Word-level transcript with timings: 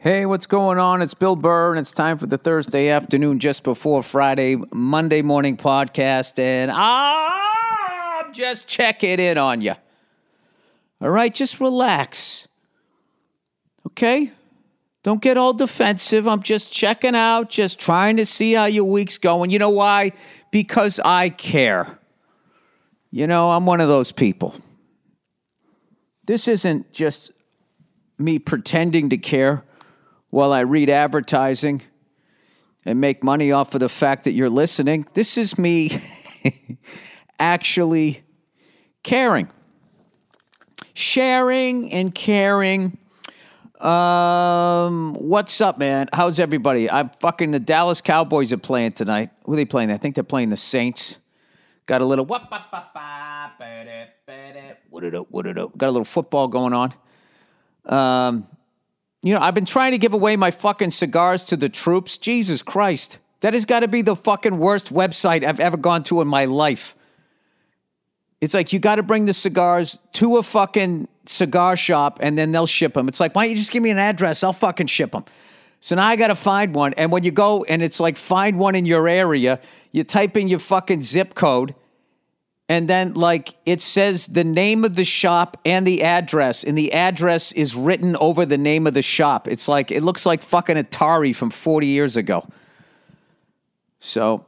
Hey, 0.00 0.26
what's 0.26 0.46
going 0.46 0.78
on? 0.78 1.02
It's 1.02 1.14
Bill 1.14 1.34
Burr, 1.34 1.70
and 1.70 1.80
it's 1.80 1.90
time 1.90 2.18
for 2.18 2.26
the 2.26 2.38
Thursday 2.38 2.88
afternoon, 2.88 3.40
just 3.40 3.64
before 3.64 4.04
Friday, 4.04 4.56
Monday 4.72 5.22
morning 5.22 5.56
podcast, 5.56 6.38
and 6.38 6.70
I'm 6.72 8.32
just 8.32 8.68
checking 8.68 9.18
in 9.18 9.38
on 9.38 9.60
you. 9.60 9.74
All 11.00 11.10
right, 11.10 11.34
just 11.34 11.58
relax. 11.58 12.46
Okay? 13.88 14.30
Don't 15.02 15.20
get 15.20 15.36
all 15.36 15.52
defensive. 15.52 16.28
I'm 16.28 16.44
just 16.44 16.72
checking 16.72 17.16
out, 17.16 17.50
just 17.50 17.80
trying 17.80 18.18
to 18.18 18.24
see 18.24 18.52
how 18.52 18.66
your 18.66 18.84
week's 18.84 19.18
going. 19.18 19.50
You 19.50 19.58
know 19.58 19.70
why? 19.70 20.12
Because 20.52 21.00
I 21.04 21.30
care. 21.30 21.98
You 23.10 23.26
know, 23.26 23.50
I'm 23.50 23.66
one 23.66 23.80
of 23.80 23.88
those 23.88 24.12
people. 24.12 24.54
This 26.24 26.46
isn't 26.46 26.92
just 26.92 27.32
me 28.16 28.38
pretending 28.38 29.10
to 29.10 29.18
care 29.18 29.64
while 30.30 30.52
I 30.52 30.60
read 30.60 30.90
advertising 30.90 31.82
and 32.84 33.00
make 33.00 33.22
money 33.22 33.52
off 33.52 33.74
of 33.74 33.80
the 33.80 33.88
fact 33.88 34.24
that 34.24 34.32
you're 34.32 34.50
listening. 34.50 35.06
This 35.14 35.36
is 35.38 35.58
me 35.58 35.90
actually 37.38 38.22
caring, 39.02 39.48
sharing, 40.94 41.92
and 41.92 42.14
caring. 42.14 42.98
Um, 43.80 45.14
what's 45.14 45.60
up, 45.60 45.78
man? 45.78 46.08
How's 46.12 46.40
everybody? 46.40 46.90
I'm 46.90 47.10
fucking 47.20 47.52
the 47.52 47.60
Dallas 47.60 48.00
Cowboys 48.00 48.52
are 48.52 48.58
playing 48.58 48.92
tonight. 48.92 49.30
Who 49.44 49.52
are 49.52 49.56
they 49.56 49.64
playing? 49.64 49.90
I 49.90 49.98
think 49.98 50.14
they're 50.14 50.24
playing 50.24 50.48
the 50.48 50.56
Saints. 50.56 51.18
Got 51.86 52.02
a 52.02 52.04
little 52.04 52.26
what 54.90 55.04
it 55.04 55.14
up, 55.14 55.26
what 55.30 55.46
it 55.46 55.56
up. 55.56 55.78
Got 55.78 55.86
a 55.86 55.92
little 55.92 56.04
football 56.04 56.48
going 56.48 56.72
on. 56.74 56.92
Um, 57.86 58.46
you 59.22 59.34
know, 59.34 59.40
I've 59.40 59.54
been 59.54 59.64
trying 59.64 59.92
to 59.92 59.98
give 59.98 60.12
away 60.12 60.36
my 60.36 60.50
fucking 60.50 60.90
cigars 60.90 61.44
to 61.46 61.56
the 61.56 61.68
troops. 61.68 62.18
Jesus 62.18 62.62
Christ. 62.62 63.18
That 63.40 63.54
has 63.54 63.64
got 63.64 63.80
to 63.80 63.88
be 63.88 64.02
the 64.02 64.16
fucking 64.16 64.58
worst 64.58 64.92
website 64.92 65.44
I've 65.44 65.60
ever 65.60 65.76
gone 65.76 66.02
to 66.04 66.20
in 66.20 66.28
my 66.28 66.44
life. 66.46 66.96
It's 68.40 68.54
like 68.54 68.72
you 68.72 68.78
got 68.78 68.96
to 68.96 69.02
bring 69.02 69.26
the 69.26 69.34
cigars 69.34 69.98
to 70.14 70.38
a 70.38 70.42
fucking 70.42 71.08
cigar 71.26 71.76
shop 71.76 72.18
and 72.20 72.38
then 72.38 72.52
they'll 72.52 72.66
ship 72.66 72.94
them. 72.94 73.08
It's 73.08 73.20
like, 73.20 73.34
why 73.34 73.44
don't 73.44 73.50
you 73.50 73.56
just 73.56 73.72
give 73.72 73.82
me 73.82 73.90
an 73.90 73.98
address? 73.98 74.42
I'll 74.44 74.52
fucking 74.52 74.86
ship 74.86 75.12
them. 75.12 75.24
So 75.80 75.96
now 75.96 76.06
I 76.06 76.16
got 76.16 76.28
to 76.28 76.34
find 76.34 76.74
one. 76.74 76.94
And 76.94 77.12
when 77.12 77.24
you 77.24 77.30
go 77.30 77.64
and 77.64 77.82
it's 77.82 78.00
like, 78.00 78.16
find 78.16 78.58
one 78.58 78.74
in 78.74 78.86
your 78.86 79.08
area, 79.08 79.60
you 79.92 80.04
type 80.04 80.36
in 80.36 80.48
your 80.48 80.58
fucking 80.58 81.02
zip 81.02 81.34
code 81.34 81.74
and 82.68 82.86
then 82.86 83.14
like 83.14 83.54
it 83.64 83.80
says 83.80 84.26
the 84.26 84.44
name 84.44 84.84
of 84.84 84.94
the 84.94 85.04
shop 85.04 85.56
and 85.64 85.86
the 85.86 86.02
address 86.02 86.64
and 86.64 86.76
the 86.76 86.92
address 86.92 87.52
is 87.52 87.74
written 87.74 88.14
over 88.16 88.44
the 88.44 88.58
name 88.58 88.86
of 88.86 88.94
the 88.94 89.02
shop. 89.02 89.48
It's 89.48 89.68
like 89.68 89.90
it 89.90 90.02
looks 90.02 90.26
like 90.26 90.42
fucking 90.42 90.76
atari 90.76 91.34
from 91.34 91.50
40 91.50 91.86
years 91.86 92.16
ago. 92.16 92.46
So 94.00 94.44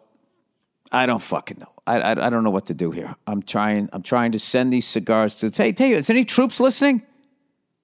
i 0.92 1.06
don't 1.06 1.22
fucking 1.22 1.58
know. 1.60 1.72
I, 1.86 2.00
I, 2.00 2.26
I 2.26 2.30
don't 2.30 2.44
know 2.44 2.50
what 2.50 2.66
to 2.66 2.74
do 2.74 2.90
here. 2.90 3.14
I'm 3.26 3.42
trying 3.42 3.88
i'm 3.92 4.02
trying 4.02 4.32
to 4.32 4.38
send 4.38 4.72
these 4.72 4.86
cigars 4.86 5.36
to 5.38 5.50
hey 5.50 5.72
tell 5.72 5.88
you 5.88 5.96
is 5.96 6.10
any 6.10 6.24
troops 6.24 6.60
listening? 6.60 7.02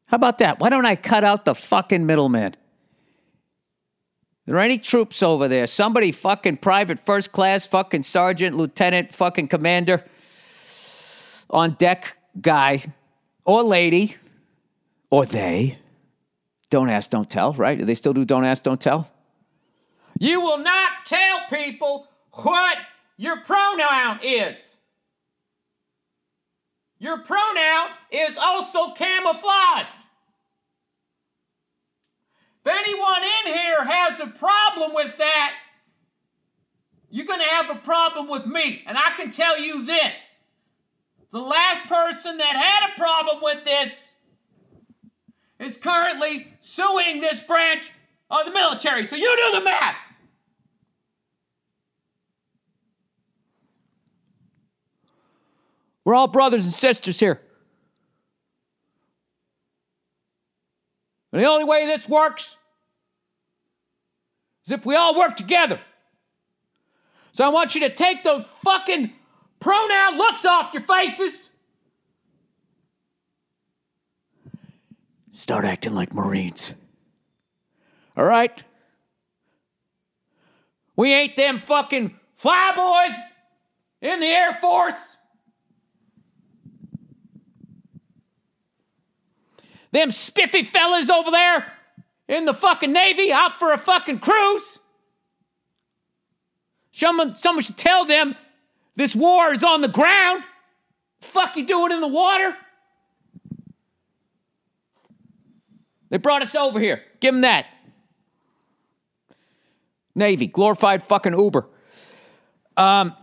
How 0.07 0.17
about 0.17 0.39
that? 0.39 0.61
Why 0.61 0.69
don't 0.69 0.87
i 0.87 0.97
cut 0.97 1.25
out 1.25 1.47
the 1.47 1.55
fucking 1.55 2.05
middleman? 2.05 2.57
There 4.45 4.55
are 4.55 4.61
any 4.61 4.79
troops 4.79 5.25
over 5.25 5.49
there? 5.49 5.67
Somebody 5.67 6.13
fucking 6.13 6.59
private 6.59 7.01
first 7.01 7.33
class 7.33 7.67
fucking 7.67 8.05
sergeant 8.05 8.55
lieutenant 8.55 9.13
fucking 9.13 9.49
commander 9.49 10.05
on 11.51 11.73
deck 11.75 12.19
guy 12.41 12.93
or 13.45 13.63
lady 13.63 14.17
or 15.11 15.27
they. 15.27 15.79
Don't 16.69 16.89
ask, 16.89 17.11
don't 17.11 17.31
tell, 17.31 17.53
right? 17.53 17.85
They 17.85 17.95
still 17.95 18.13
do 18.13 18.25
don't 18.25 18.45
ask, 18.45 18.65
don't 18.65 18.81
tell? 18.81 19.11
You 20.19 20.41
will 20.41 20.59
not 20.59 20.91
tell 21.07 21.41
people 21.49 22.09
what 22.33 22.79
your 23.17 23.41
pronoun 23.43 24.21
is. 24.23 24.77
Your 26.99 27.19
pronoun 27.19 27.91
is 28.11 28.39
also 28.39 28.93
camouflaged. 28.93 29.89
If 32.65 32.73
anyone 32.73 33.23
in 33.23 33.53
here 33.53 33.85
has 33.85 34.19
a 34.19 34.27
problem 34.27 34.93
with 34.95 35.17
that, 35.19 35.55
you're 37.11 37.27
going 37.27 37.41
to 37.41 37.47
have 37.47 37.71
a 37.71 37.77
problem 37.77 38.29
with 38.29 38.47
me. 38.47 38.83
And 38.87 38.99
I 38.99 39.11
can 39.17 39.31
tell 39.31 39.59
you 39.59 39.85
this 39.85 40.36
the 41.31 41.41
last 41.41 41.89
person 41.89 42.39
that 42.39 42.57
had 42.57 42.91
a 42.91 42.99
problem 42.99 43.39
with 43.43 43.65
this 43.65 44.13
is 45.59 45.77
currently 45.77 46.49
suing 46.61 47.21
this 47.21 47.41
branch 47.41 47.91
of 48.31 48.45
the 48.45 48.53
military. 48.53 49.05
So 49.05 49.17
you 49.17 49.51
do 49.51 49.59
the 49.59 49.65
math. 49.65 49.97
We're 56.05 56.15
all 56.15 56.29
brothers 56.29 56.65
and 56.65 56.73
sisters 56.73 57.19
here. 57.19 57.41
And 61.33 61.43
the 61.43 61.49
only 61.49 61.65
way 61.65 61.87
this 61.87 62.09
works 62.09 62.57
is 64.65 64.73
if 64.73 64.87
we 64.87 64.95
all 64.95 65.19
work 65.19 65.37
together. 65.37 65.81
So 67.33 67.45
I 67.45 67.49
want 67.49 67.75
you 67.75 67.81
to 67.83 67.91
take 67.91 68.23
those 68.23 68.47
fucking 68.47 69.13
pronoun 69.67 70.17
looks 70.17 70.45
off 70.45 70.73
your 70.73 70.83
faces. 70.83 71.51
Start 75.33 75.65
acting 75.65 75.93
like 75.93 76.15
Marines. 76.15 76.73
All 78.17 78.25
right? 78.25 78.63
We 80.95 81.13
ain't 81.13 81.35
them 81.35 81.59
fucking 81.59 82.15
flyboys 82.41 83.17
in 84.01 84.21
the 84.21 84.27
Air 84.27 84.53
Force. 84.55 85.17
Them 89.91 90.13
spiffy 90.13 90.63
fellas 90.63 91.11
over 91.11 91.33
there 91.33 91.73
in 92.29 92.45
the 92.45 92.55
fucking 92.55 92.93
Navy 92.93 93.33
out 93.33 93.59
for 93.59 93.73
a 93.73 93.79
fucking 93.79 94.21
cruise. 94.21 94.79
Someone, 96.93 97.35
someone 97.35 97.65
should 97.65 97.77
tell 97.77 98.05
them 98.05 98.37
this 98.97 99.15
war 99.15 99.53
is 99.53 99.63
on 99.63 99.83
the 99.83 99.89
ground. 99.89 100.43
fuck 101.21 101.57
you 101.57 101.67
doing 101.67 101.93
in 101.93 102.01
the 102.01 102.09
water? 102.09 102.57
They 106.09 106.19
brought 106.19 106.43
us 106.43 106.55
over 106.55 106.81
here. 106.81 107.03
Give 107.21 107.35
them 107.35 107.43
that. 107.43 107.67
Navy, 110.15 110.47
glorified 110.47 111.03
fucking 111.03 111.39
Uber. 111.39 111.67
Um, 112.77 113.15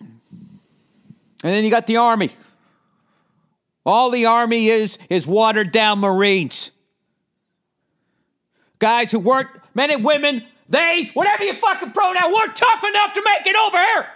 and 0.00 1.54
then 1.54 1.64
you 1.64 1.70
got 1.70 1.86
the 1.86 1.96
Army. 1.96 2.30
All 3.84 4.10
the 4.10 4.26
Army 4.26 4.68
is 4.68 4.98
is 5.08 5.26
watered 5.26 5.72
down 5.72 5.98
Marines. 5.98 6.72
Guys 8.78 9.10
who 9.10 9.18
weren't, 9.18 9.48
men 9.74 9.90
and 9.90 10.04
women, 10.04 10.44
theys, 10.70 11.10
whatever 11.12 11.42
you 11.42 11.54
fucking 11.54 11.90
pronoun, 11.90 12.32
weren't 12.32 12.54
tough 12.54 12.84
enough 12.84 13.12
to 13.14 13.22
make 13.24 13.46
it 13.46 13.56
over 13.56 13.78
here. 13.78 14.06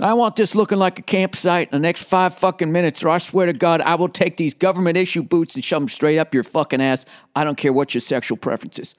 I 0.00 0.14
want 0.14 0.36
this 0.36 0.54
looking 0.54 0.78
like 0.78 1.00
a 1.00 1.02
campsite 1.02 1.72
in 1.72 1.72
the 1.72 1.80
next 1.80 2.04
five 2.04 2.32
fucking 2.34 2.70
minutes, 2.70 3.02
or 3.02 3.08
I 3.08 3.18
swear 3.18 3.46
to 3.46 3.52
God, 3.52 3.80
I 3.80 3.96
will 3.96 4.08
take 4.08 4.36
these 4.36 4.54
government 4.54 4.96
issue 4.96 5.24
boots 5.24 5.56
and 5.56 5.64
shove 5.64 5.82
them 5.82 5.88
straight 5.88 6.18
up 6.18 6.32
your 6.34 6.44
fucking 6.44 6.80
ass. 6.80 7.04
I 7.34 7.42
don't 7.42 7.56
care 7.56 7.72
what 7.72 7.94
your 7.94 8.00
sexual 8.00 8.36
preference 8.36 8.78
is. 8.78 8.94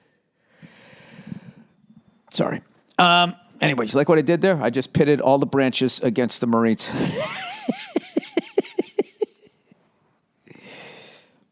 Sorry. 2.30 2.60
Um, 2.98 3.34
anyways, 3.62 3.94
you 3.94 3.98
like 3.98 4.10
what 4.10 4.18
I 4.18 4.22
did 4.22 4.42
there? 4.42 4.62
I 4.62 4.68
just 4.68 4.92
pitted 4.92 5.22
all 5.22 5.38
the 5.38 5.46
branches 5.46 6.00
against 6.00 6.42
the 6.42 6.46
Marines. 6.46 6.90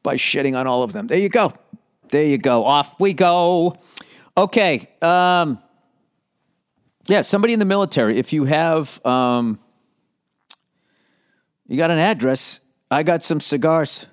By 0.02 0.16
shitting 0.16 0.58
on 0.58 0.66
all 0.66 0.82
of 0.82 0.92
them. 0.92 1.06
There 1.06 1.18
you 1.18 1.30
go. 1.30 1.54
There 2.10 2.24
you 2.24 2.36
go. 2.38 2.64
Off 2.64 3.00
we 3.00 3.14
go. 3.14 3.76
Okay. 4.36 4.90
Um, 5.00 5.58
yeah, 7.08 7.22
somebody 7.22 7.54
in 7.54 7.58
the 7.58 7.64
military. 7.64 8.18
If 8.18 8.32
you 8.34 8.44
have, 8.44 9.04
um, 9.04 9.58
you 11.66 11.78
got 11.78 11.90
an 11.90 11.98
address. 11.98 12.60
I 12.90 13.02
got 13.02 13.22
some 13.22 13.40
cigars. 13.40 14.06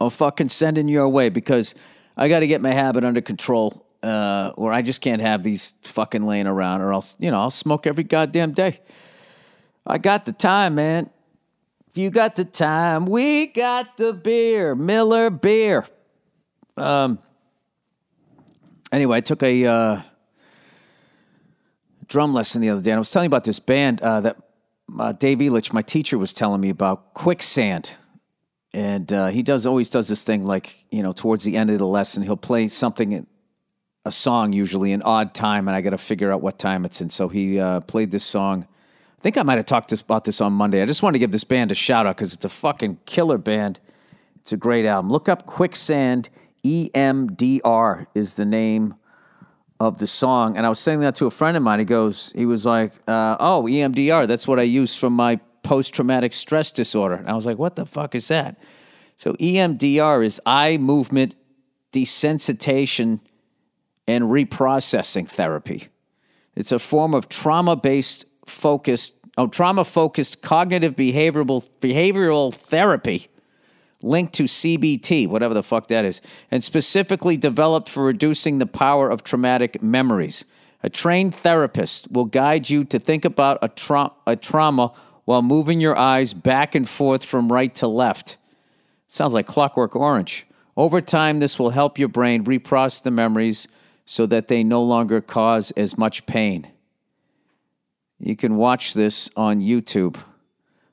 I'll 0.00 0.10
fucking 0.10 0.48
send 0.48 0.78
in 0.78 0.86
your 0.86 1.08
way 1.08 1.28
because 1.28 1.74
I 2.16 2.28
got 2.28 2.40
to 2.40 2.46
get 2.46 2.60
my 2.60 2.72
habit 2.72 3.04
under 3.04 3.20
control, 3.20 3.84
uh, 4.04 4.52
or 4.56 4.72
I 4.72 4.82
just 4.82 5.00
can't 5.00 5.20
have 5.20 5.42
these 5.42 5.74
fucking 5.82 6.24
laying 6.24 6.46
around, 6.46 6.82
or 6.82 6.92
else 6.92 7.16
you 7.18 7.32
know 7.32 7.40
I'll 7.40 7.50
smoke 7.50 7.86
every 7.86 8.04
goddamn 8.04 8.52
day. 8.52 8.80
I 9.84 9.98
got 9.98 10.24
the 10.24 10.32
time, 10.32 10.76
man. 10.76 11.10
If 11.88 11.98
you 11.98 12.10
got 12.10 12.36
the 12.36 12.44
time, 12.44 13.06
we 13.06 13.46
got 13.46 13.96
the 13.96 14.12
beer, 14.12 14.76
Miller 14.76 15.30
beer. 15.30 15.84
Um. 16.76 17.18
Anyway, 18.92 19.16
I 19.16 19.20
took 19.20 19.42
a. 19.42 19.66
Uh, 19.66 20.02
drum 22.08 22.34
lesson 22.34 22.60
the 22.60 22.70
other 22.70 22.82
day, 22.82 22.90
and 22.90 22.96
I 22.96 23.00
was 23.00 23.10
telling 23.10 23.26
you 23.26 23.30
about 23.30 23.44
this 23.44 23.60
band 23.60 24.00
uh, 24.00 24.20
that 24.20 24.36
uh, 24.98 25.12
Dave 25.12 25.38
Elitch, 25.38 25.72
my 25.72 25.82
teacher, 25.82 26.18
was 26.18 26.32
telling 26.32 26.60
me 26.60 26.70
about 26.70 27.14
quicksand. 27.14 27.92
And 28.72 29.12
uh, 29.12 29.28
he 29.28 29.42
does 29.42 29.66
always 29.66 29.90
does 29.90 30.08
this 30.08 30.24
thing 30.24 30.42
like, 30.42 30.84
you 30.90 31.02
know, 31.02 31.12
towards 31.12 31.44
the 31.44 31.56
end 31.56 31.70
of 31.70 31.78
the 31.78 31.86
lesson, 31.86 32.22
he'll 32.22 32.36
play 32.36 32.68
something, 32.68 33.26
a 34.04 34.10
song 34.10 34.52
usually 34.52 34.92
an 34.92 35.02
odd 35.02 35.34
time, 35.34 35.68
and 35.68 35.76
I 35.76 35.80
got 35.80 35.90
to 35.90 35.98
figure 35.98 36.32
out 36.32 36.42
what 36.42 36.58
time 36.58 36.84
it's 36.84 37.00
in. 37.00 37.10
So 37.10 37.28
he 37.28 37.58
uh, 37.58 37.80
played 37.80 38.10
this 38.10 38.24
song. 38.24 38.66
I 39.18 39.20
think 39.20 39.36
I 39.36 39.42
might 39.42 39.56
have 39.56 39.66
talked 39.66 39.90
this, 39.90 40.02
about 40.02 40.24
this 40.24 40.40
on 40.40 40.52
Monday. 40.52 40.82
I 40.82 40.86
just 40.86 41.02
want 41.02 41.14
to 41.14 41.18
give 41.18 41.32
this 41.32 41.44
band 41.44 41.72
a 41.72 41.74
shout 41.74 42.06
out 42.06 42.16
because 42.16 42.34
it's 42.34 42.44
a 42.44 42.50
fucking 42.50 42.98
killer 43.04 43.38
band. 43.38 43.80
It's 44.36 44.52
a 44.52 44.56
great 44.56 44.86
album. 44.86 45.10
Look 45.10 45.28
up 45.28 45.46
Quicksand. 45.46 46.28
EMDR 46.64 48.06
is 48.14 48.34
the 48.34 48.44
name 48.44 48.94
of 49.80 49.98
the 49.98 50.06
song. 50.06 50.56
And 50.56 50.66
I 50.66 50.68
was 50.68 50.78
saying 50.78 51.00
that 51.00 51.14
to 51.16 51.26
a 51.26 51.30
friend 51.30 51.56
of 51.56 51.62
mine. 51.62 51.78
He 51.78 51.84
goes, 51.84 52.32
he 52.34 52.46
was 52.46 52.66
like, 52.66 52.92
uh, 53.06 53.36
oh, 53.38 53.64
EMDR, 53.68 54.26
that's 54.26 54.48
what 54.48 54.58
I 54.58 54.62
use 54.62 54.94
for 54.94 55.10
my 55.10 55.36
post 55.62 55.94
traumatic 55.94 56.32
stress 56.32 56.72
disorder. 56.72 57.14
And 57.14 57.28
I 57.28 57.34
was 57.34 57.46
like, 57.46 57.58
what 57.58 57.76
the 57.76 57.86
fuck 57.86 58.14
is 58.14 58.28
that? 58.28 58.58
So 59.16 59.34
EMDR 59.34 60.24
is 60.24 60.40
eye 60.46 60.76
movement 60.78 61.34
desensitization 61.92 63.20
and 64.06 64.24
reprocessing 64.24 65.28
therapy. 65.28 65.88
It's 66.56 66.72
a 66.72 66.78
form 66.78 67.14
of 67.14 67.28
trauma 67.28 67.76
based 67.76 68.24
focused, 68.46 69.14
oh, 69.36 69.46
trauma 69.46 69.84
focused 69.84 70.42
cognitive 70.42 70.96
behavioral, 70.96 71.68
behavioral 71.80 72.52
therapy 72.54 73.28
linked 74.02 74.32
to 74.34 74.44
CBT, 74.44 75.28
whatever 75.28 75.54
the 75.54 75.62
fuck 75.62 75.88
that 75.88 76.04
is, 76.04 76.20
and 76.50 76.62
specifically 76.62 77.36
developed 77.36 77.88
for 77.88 78.04
reducing 78.04 78.58
the 78.58 78.66
power 78.66 79.10
of 79.10 79.24
traumatic 79.24 79.82
memories. 79.82 80.44
A 80.82 80.90
trained 80.90 81.34
therapist 81.34 82.10
will 82.10 82.24
guide 82.24 82.70
you 82.70 82.84
to 82.84 82.98
think 82.98 83.24
about 83.24 83.58
a, 83.62 83.68
tra- 83.68 84.12
a 84.26 84.36
trauma 84.36 84.92
while 85.24 85.42
moving 85.42 85.80
your 85.80 85.98
eyes 85.98 86.32
back 86.32 86.74
and 86.74 86.88
forth 86.88 87.24
from 87.24 87.52
right 87.52 87.74
to 87.76 87.88
left. 87.88 88.36
Sounds 89.08 89.34
like 89.34 89.46
Clockwork 89.46 89.96
Orange. 89.96 90.46
Over 90.76 91.00
time, 91.00 91.40
this 91.40 91.58
will 91.58 91.70
help 91.70 91.98
your 91.98 92.08
brain 92.08 92.44
reprocess 92.44 93.02
the 93.02 93.10
memories 93.10 93.66
so 94.04 94.26
that 94.26 94.48
they 94.48 94.62
no 94.62 94.82
longer 94.82 95.20
cause 95.20 95.70
as 95.72 95.98
much 95.98 96.24
pain. 96.24 96.68
You 98.20 98.36
can 98.36 98.56
watch 98.56 98.94
this 98.94 99.28
on 99.36 99.60
YouTube. 99.60 100.16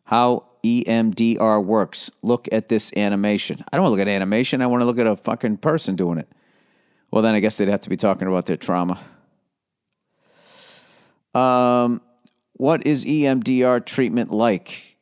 How 0.05 0.45
EMDR 0.65 1.63
works. 1.63 2.09
Look 2.23 2.47
at 2.51 2.69
this 2.69 2.91
animation. 2.97 3.63
I 3.71 3.77
don't 3.77 3.83
want 3.83 3.91
to 3.91 3.99
look 3.99 4.07
at 4.07 4.11
animation. 4.11 4.63
I 4.63 4.67
want 4.67 4.81
to 4.81 4.85
look 4.85 4.97
at 4.97 5.05
a 5.05 5.15
fucking 5.15 5.57
person 5.57 5.95
doing 5.95 6.17
it. 6.17 6.27
Well, 7.11 7.21
then 7.21 7.35
I 7.35 7.39
guess 7.39 7.57
they'd 7.57 7.67
have 7.67 7.81
to 7.81 7.89
be 7.89 7.97
talking 7.97 8.27
about 8.27 8.47
their 8.47 8.57
trauma. 8.57 8.99
Um, 11.35 12.01
what 12.53 12.87
is 12.87 13.05
EMDR 13.05 13.85
treatment 13.85 14.31
like? 14.31 14.97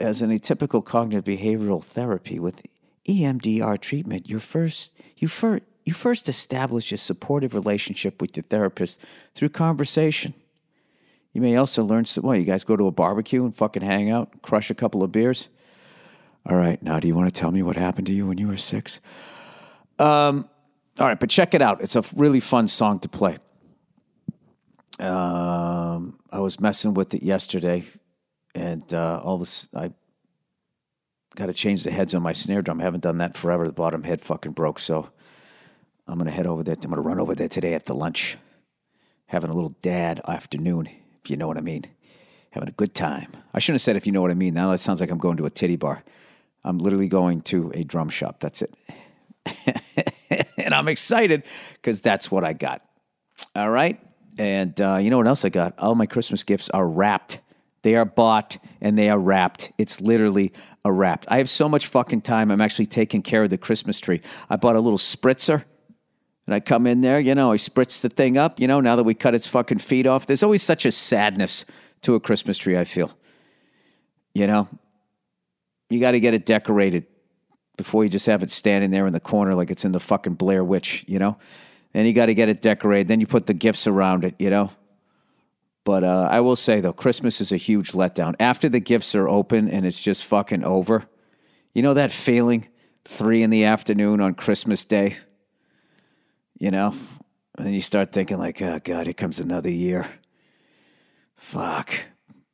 As 0.00 0.22
in 0.22 0.30
a 0.30 0.38
typical 0.38 0.80
cognitive 0.80 1.24
behavioral 1.24 1.84
therapy 1.84 2.40
with 2.40 2.66
EMDR 3.06 3.78
treatment, 3.78 4.28
you 4.28 4.38
first 4.38 4.94
you 5.18 5.28
first 5.28 5.62
you 5.84 5.92
first 5.92 6.28
establish 6.28 6.90
a 6.90 6.96
supportive 6.96 7.54
relationship 7.54 8.20
with 8.20 8.36
your 8.36 8.44
therapist 8.44 9.00
through 9.34 9.50
conversation. 9.50 10.34
You 11.32 11.40
may 11.40 11.56
also 11.56 11.84
learn 11.84 12.04
some. 12.04 12.24
Well, 12.24 12.36
you 12.36 12.44
guys 12.44 12.64
go 12.64 12.76
to 12.76 12.86
a 12.86 12.90
barbecue 12.90 13.44
and 13.44 13.54
fucking 13.54 13.82
hang 13.82 14.10
out, 14.10 14.42
crush 14.42 14.70
a 14.70 14.74
couple 14.74 15.02
of 15.02 15.12
beers. 15.12 15.48
All 16.46 16.56
right, 16.56 16.82
now 16.82 16.98
do 16.98 17.06
you 17.06 17.14
want 17.14 17.32
to 17.32 17.38
tell 17.38 17.52
me 17.52 17.62
what 17.62 17.76
happened 17.76 18.06
to 18.08 18.12
you 18.12 18.26
when 18.26 18.38
you 18.38 18.48
were 18.48 18.56
six? 18.56 19.00
Um, 19.98 20.48
all 20.98 21.06
right, 21.06 21.20
but 21.20 21.30
check 21.30 21.54
it 21.54 21.62
out. 21.62 21.82
It's 21.82 21.96
a 21.96 22.02
really 22.16 22.40
fun 22.40 22.66
song 22.66 22.98
to 23.00 23.08
play. 23.08 23.36
Um, 24.98 26.18
I 26.30 26.40
was 26.40 26.58
messing 26.60 26.94
with 26.94 27.14
it 27.14 27.22
yesterday, 27.22 27.84
and 28.54 28.92
uh, 28.92 29.20
all 29.22 29.38
this 29.38 29.68
I 29.74 29.92
got 31.36 31.46
to 31.46 31.54
change 31.54 31.84
the 31.84 31.90
heads 31.90 32.14
on 32.14 32.22
my 32.22 32.32
snare 32.32 32.62
drum. 32.62 32.80
I 32.80 32.84
haven't 32.84 33.02
done 33.02 33.18
that 33.18 33.36
forever. 33.36 33.66
The 33.66 33.72
bottom 33.72 34.02
head 34.02 34.20
fucking 34.20 34.52
broke, 34.52 34.78
so 34.78 35.08
I'm 36.08 36.18
gonna 36.18 36.30
head 36.30 36.46
over 36.46 36.62
there. 36.62 36.74
I'm 36.74 36.90
gonna 36.90 37.02
run 37.02 37.20
over 37.20 37.34
there 37.34 37.48
today 37.48 37.74
after 37.74 37.94
lunch, 37.94 38.36
having 39.26 39.50
a 39.50 39.54
little 39.54 39.76
dad 39.80 40.20
afternoon 40.26 40.88
if 41.24 41.30
you 41.30 41.36
know 41.36 41.46
what 41.46 41.56
I 41.56 41.62
mean. 41.62 41.84
Having 42.50 42.68
a 42.70 42.72
good 42.72 42.94
time. 42.94 43.30
I 43.54 43.58
shouldn't 43.58 43.80
have 43.80 43.82
said 43.82 43.96
if 43.96 44.06
you 44.06 44.12
know 44.12 44.22
what 44.22 44.30
I 44.30 44.34
mean. 44.34 44.54
Now 44.54 44.70
that 44.72 44.80
sounds 44.80 45.00
like 45.00 45.10
I'm 45.10 45.18
going 45.18 45.36
to 45.36 45.46
a 45.46 45.50
titty 45.50 45.76
bar. 45.76 46.02
I'm 46.64 46.78
literally 46.78 47.08
going 47.08 47.42
to 47.42 47.70
a 47.74 47.84
drum 47.84 48.08
shop. 48.08 48.40
That's 48.40 48.62
it. 48.62 48.74
and 50.58 50.74
I'm 50.74 50.88
excited 50.88 51.44
because 51.74 52.00
that's 52.00 52.30
what 52.30 52.44
I 52.44 52.52
got. 52.52 52.82
All 53.54 53.70
right. 53.70 54.00
And 54.38 54.78
uh, 54.80 54.96
you 54.96 55.10
know 55.10 55.18
what 55.18 55.26
else 55.26 55.44
I 55.44 55.48
got? 55.48 55.78
All 55.78 55.94
my 55.94 56.06
Christmas 56.06 56.42
gifts 56.42 56.70
are 56.70 56.86
wrapped. 56.86 57.40
They 57.82 57.94
are 57.94 58.04
bought 58.04 58.58
and 58.80 58.98
they 58.98 59.10
are 59.10 59.18
wrapped. 59.18 59.72
It's 59.78 60.00
literally 60.00 60.52
a 60.84 60.92
wrapped. 60.92 61.26
I 61.30 61.38
have 61.38 61.48
so 61.48 61.68
much 61.68 61.86
fucking 61.86 62.22
time. 62.22 62.50
I'm 62.50 62.60
actually 62.60 62.86
taking 62.86 63.22
care 63.22 63.42
of 63.42 63.50
the 63.50 63.58
Christmas 63.58 64.00
tree. 64.00 64.20
I 64.48 64.56
bought 64.56 64.76
a 64.76 64.80
little 64.80 64.98
spritzer 64.98 65.64
and 66.46 66.54
I 66.54 66.60
come 66.60 66.86
in 66.86 67.00
there, 67.00 67.20
you 67.20 67.34
know, 67.34 67.52
I 67.52 67.56
spritz 67.56 68.00
the 68.00 68.08
thing 68.08 68.36
up, 68.36 68.58
you 68.60 68.66
know, 68.66 68.80
now 68.80 68.96
that 68.96 69.04
we 69.04 69.14
cut 69.14 69.34
its 69.34 69.46
fucking 69.46 69.78
feet 69.78 70.06
off. 70.06 70.26
There's 70.26 70.42
always 70.42 70.62
such 70.62 70.84
a 70.84 70.92
sadness 70.92 71.64
to 72.02 72.14
a 72.14 72.20
Christmas 72.20 72.58
tree, 72.58 72.76
I 72.76 72.84
feel. 72.84 73.12
You 74.34 74.46
know, 74.46 74.68
you 75.88 76.00
got 76.00 76.12
to 76.12 76.20
get 76.20 76.34
it 76.34 76.46
decorated 76.46 77.06
before 77.76 78.04
you 78.04 78.10
just 78.10 78.26
have 78.26 78.42
it 78.42 78.50
standing 78.50 78.90
there 78.90 79.06
in 79.06 79.12
the 79.12 79.20
corner 79.20 79.54
like 79.54 79.70
it's 79.70 79.84
in 79.84 79.92
the 79.92 80.00
fucking 80.00 80.34
Blair 80.34 80.62
Witch, 80.62 81.04
you 81.08 81.18
know? 81.18 81.38
Then 81.92 82.06
you 82.06 82.12
got 82.12 82.26
to 82.26 82.34
get 82.34 82.48
it 82.48 82.62
decorated. 82.62 83.08
Then 83.08 83.20
you 83.20 83.26
put 83.26 83.46
the 83.46 83.54
gifts 83.54 83.86
around 83.86 84.24
it, 84.24 84.34
you 84.38 84.50
know? 84.50 84.70
But 85.84 86.04
uh, 86.04 86.28
I 86.30 86.40
will 86.40 86.56
say, 86.56 86.80
though, 86.80 86.92
Christmas 86.92 87.40
is 87.40 87.52
a 87.52 87.56
huge 87.56 87.92
letdown. 87.92 88.34
After 88.38 88.68
the 88.68 88.80
gifts 88.80 89.14
are 89.14 89.28
open 89.28 89.68
and 89.68 89.86
it's 89.86 90.00
just 90.00 90.24
fucking 90.26 90.62
over, 90.62 91.04
you 91.74 91.82
know 91.82 91.94
that 91.94 92.10
feeling? 92.10 92.68
Three 93.04 93.42
in 93.42 93.50
the 93.50 93.64
afternoon 93.64 94.20
on 94.20 94.34
Christmas 94.34 94.84
Day? 94.84 95.16
You 96.60 96.70
know? 96.70 96.94
And 97.56 97.66
then 97.66 97.74
you 97.74 97.80
start 97.80 98.12
thinking, 98.12 98.38
like, 98.38 98.62
oh, 98.62 98.78
God, 98.84 99.06
here 99.06 99.14
comes 99.14 99.40
another 99.40 99.70
year. 99.70 100.06
Fuck. 101.34 101.92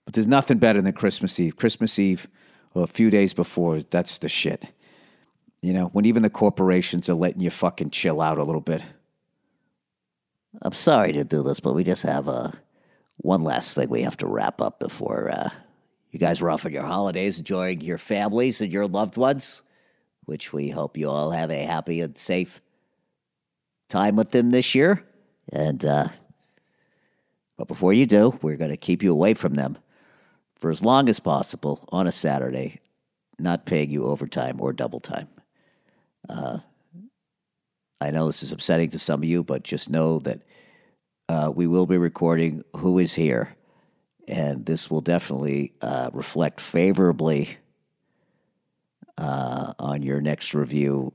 But 0.06 0.14
there's 0.14 0.28
nothing 0.28 0.58
better 0.58 0.80
than 0.80 0.92
Christmas 0.94 1.38
Eve. 1.38 1.56
Christmas 1.56 1.98
Eve, 1.98 2.26
or 2.72 2.84
a 2.84 2.88
few 2.88 3.10
days 3.10 3.34
before, 3.34 3.80
that's 3.80 4.16
the 4.18 4.28
shit. 4.28 4.72
You 5.60 5.74
know, 5.74 5.86
when 5.86 6.06
even 6.06 6.22
the 6.22 6.30
corporations 6.30 7.10
are 7.10 7.14
letting 7.14 7.42
you 7.42 7.50
fucking 7.50 7.90
chill 7.90 8.22
out 8.22 8.38
a 8.38 8.44
little 8.44 8.60
bit. 8.60 8.82
I'm 10.62 10.72
sorry 10.72 11.12
to 11.12 11.24
do 11.24 11.42
this, 11.42 11.60
but 11.60 11.74
we 11.74 11.84
just 11.84 12.04
have 12.04 12.28
uh, 12.28 12.52
one 13.18 13.42
last 13.42 13.74
thing 13.74 13.90
we 13.90 14.02
have 14.02 14.16
to 14.18 14.26
wrap 14.26 14.62
up 14.62 14.80
before 14.80 15.30
uh, 15.30 15.50
you 16.10 16.18
guys 16.18 16.40
are 16.40 16.50
off 16.50 16.64
on 16.64 16.72
your 16.72 16.86
holidays, 16.86 17.38
enjoying 17.38 17.80
your 17.80 17.98
families 17.98 18.60
and 18.60 18.72
your 18.72 18.86
loved 18.86 19.16
ones, 19.16 19.62
which 20.24 20.52
we 20.52 20.70
hope 20.70 20.96
you 20.96 21.10
all 21.10 21.32
have 21.32 21.50
a 21.50 21.64
happy 21.64 22.00
and 22.00 22.16
safe 22.16 22.62
time 23.88 24.16
with 24.16 24.30
them 24.30 24.50
this 24.50 24.74
year. 24.74 25.04
And, 25.52 25.84
uh, 25.84 26.08
but 27.56 27.68
before 27.68 27.92
you 27.92 28.06
do, 28.06 28.38
we're 28.42 28.56
going 28.56 28.70
to 28.70 28.76
keep 28.76 29.02
you 29.02 29.12
away 29.12 29.34
from 29.34 29.54
them 29.54 29.78
for 30.56 30.70
as 30.70 30.84
long 30.84 31.08
as 31.08 31.20
possible 31.20 31.84
on 31.90 32.06
a 32.06 32.12
Saturday, 32.12 32.80
not 33.38 33.66
paying 33.66 33.90
you 33.90 34.04
overtime 34.04 34.60
or 34.60 34.72
double 34.72 35.00
time. 35.00 35.28
Uh, 36.28 36.58
I 38.00 38.10
know 38.10 38.26
this 38.26 38.42
is 38.42 38.52
upsetting 38.52 38.90
to 38.90 38.98
some 38.98 39.20
of 39.20 39.28
you, 39.28 39.42
but 39.42 39.62
just 39.62 39.90
know 39.90 40.18
that 40.20 40.42
uh, 41.28 41.52
we 41.54 41.66
will 41.66 41.86
be 41.86 41.98
recording 41.98 42.62
Who 42.76 42.98
is 42.98 43.14
Here, 43.14 43.56
and 44.28 44.66
this 44.66 44.90
will 44.90 45.00
definitely 45.00 45.72
uh, 45.80 46.10
reflect 46.12 46.60
favorably 46.60 47.56
uh, 49.18 49.72
on 49.78 50.02
your 50.02 50.20
next 50.20 50.54
review 50.54 51.12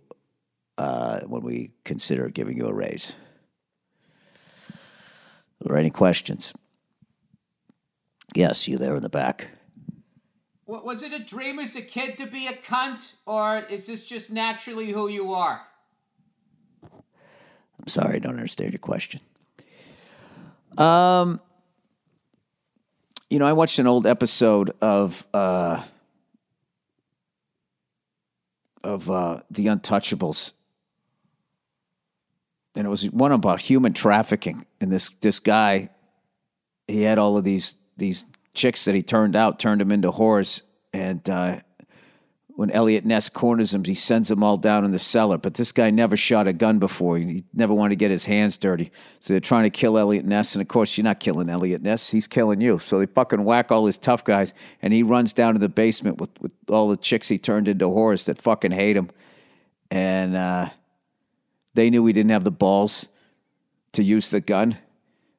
uh, 0.78 1.22
when 1.22 1.44
we 1.44 1.72
consider 1.84 2.30
giving 2.30 2.58
you 2.58 2.68
a 2.68 2.74
raise. 2.74 3.16
Are 4.70 5.70
there 5.70 5.78
any 5.78 5.90
questions? 5.90 6.54
Yes, 8.36 8.68
you 8.68 8.78
there 8.78 8.96
in 8.96 9.02
the 9.02 9.10
back. 9.10 9.50
Was 10.66 11.04
it 11.04 11.12
a 11.12 11.20
dream 11.20 11.60
as 11.60 11.76
a 11.76 11.82
kid 11.82 12.18
to 12.18 12.26
be 12.26 12.48
a 12.48 12.54
cunt, 12.54 13.14
or 13.26 13.58
is 13.70 13.88
this 13.88 14.06
just 14.06 14.32
naturally 14.32 14.92
who 14.92 15.10
you 15.10 15.34
are? 15.34 15.62
I'm 16.82 17.88
sorry, 17.88 18.16
I 18.16 18.20
don't 18.20 18.38
understand 18.38 18.72
your 18.72 18.80
question. 18.80 19.20
Um, 20.78 21.42
you 23.30 23.40
know, 23.40 23.46
I 23.46 23.54
watched 23.54 23.80
an 23.80 23.88
old 23.88 24.08
episode 24.08 24.72
of 24.82 25.28
uh, 25.34 25.84
of 28.84 29.10
uh, 29.10 29.42
The 29.50 29.66
Untouchables, 29.68 30.54
and 32.76 32.86
it 32.86 32.90
was 32.90 33.10
one 33.12 33.32
about 33.32 33.60
human 33.60 33.94
trafficking. 33.94 34.66
And 34.80 34.92
this 34.92 35.10
this 35.22 35.40
guy, 35.40 35.90
he 36.88 37.04
had 37.04 37.20
all 37.20 37.38
of 37.38 37.44
these 37.44 37.76
these 37.98 38.24
chicks 38.54 38.86
that 38.86 38.96
he 38.96 39.02
turned 39.02 39.36
out, 39.36 39.60
turned 39.60 39.82
them 39.82 39.92
into 39.92 40.12
whores, 40.12 40.64
and 40.94 41.28
uh, 41.30 41.60
when 42.56 42.70
Eliot 42.70 43.06
Ness 43.06 43.30
corners 43.30 43.74
him, 43.74 43.84
he 43.84 43.96
sends 43.96 44.28
them 44.28 44.44
all 44.44 44.58
down 44.58 44.86
in 44.86 44.92
the 44.92 45.00
cellar. 45.00 45.38
But 45.38 45.56
this 45.56 45.72
guy 45.72 45.90
never 45.90 46.16
shot 46.16 46.48
a 46.48 46.54
gun 46.54 46.80
before. 46.80 47.18
He 47.18 47.44
never 47.54 47.74
wanted 47.74 47.92
to 47.92 47.96
get 47.96 48.12
his 48.12 48.26
hands 48.26 48.58
dirty. 48.58 48.92
So 49.20 49.34
they're 49.34 49.40
trying 49.40 49.64
to 49.64 49.70
kill 49.70 49.98
Eliot 49.98 50.26
Ness. 50.26 50.54
And 50.54 50.62
of 50.62 50.68
course, 50.68 50.98
you're 50.98 51.04
not 51.04 51.20
killing 51.20 51.50
Eliot 51.50 51.82
Ness. 51.82 52.12
He's 52.12 52.28
killing 52.28 52.62
you. 52.62 52.78
So 52.78 53.00
they 53.00 53.08
fucking 53.08 53.44
whack 53.44 53.72
all 53.72 53.86
his 53.86 53.98
tough 53.98 54.24
guys. 54.24 54.54
And 54.82 54.94
he 54.94 55.02
runs 55.02 55.34
down 55.34 55.54
to 55.54 55.60
the 55.60 55.70
basement 55.70 56.20
with, 56.20 56.30
with 56.40 56.54
all 56.70 56.90
the 56.90 56.98
chicks 56.98 57.28
he 57.28 57.40
turned 57.40 57.68
into 57.68 57.86
whores 57.86 58.26
that 58.26 58.40
fucking 58.40 58.72
hate 58.72 58.96
him. 58.96 59.10
And 59.90 60.36
uh, 60.36 60.70
they 61.74 61.90
knew 61.90 62.04
we 62.04 62.14
didn't 62.14 62.32
have 62.32 62.44
the 62.44 62.52
balls 62.52 63.08
to 63.94 64.04
use 64.04 64.30
the 64.30 64.42
gun. 64.42 64.78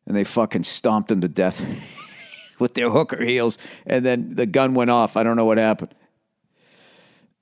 And 0.06 0.16
they 0.16 0.24
fucking 0.24 0.64
stomped 0.64 1.10
him 1.10 1.20
to 1.20 1.28
death 1.28 2.54
with 2.58 2.74
their 2.74 2.90
hooker 2.90 3.22
heels. 3.22 3.58
And 3.86 4.04
then 4.04 4.34
the 4.34 4.46
gun 4.46 4.74
went 4.74 4.90
off. 4.90 5.16
I 5.16 5.22
don't 5.22 5.36
know 5.36 5.44
what 5.44 5.58
happened. 5.58 5.94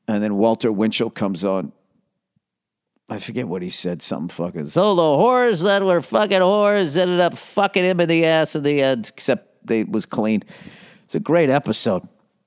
And 0.07 0.23
then 0.23 0.37
Walter 0.37 0.73
Winchell 0.73 1.11
comes 1.11 1.45
on. 1.45 1.73
I 3.09 3.19
forget 3.19 3.49
what 3.49 3.63
he 3.63 3.71
said. 3.71 4.03
Something 4.03 4.29
fucking. 4.29 4.67
So 4.67 4.95
the 4.95 5.03
whores 5.03 5.65
that 5.65 5.83
were 5.83 6.03
fucking 6.03 6.39
whores 6.39 6.97
ended 6.97 7.21
up 7.21 7.37
fucking 7.37 7.83
him 7.83 8.01
in 8.01 8.09
the 8.09 8.25
ass 8.25 8.55
in 8.55 8.63
the 8.63 8.83
end, 8.83 9.11
except 9.15 9.67
they 9.67 9.85
was 9.85 10.07
clean. 10.07 10.43
It's 11.05 11.15
a 11.15 11.21
great 11.21 11.51
episode. 11.51 12.07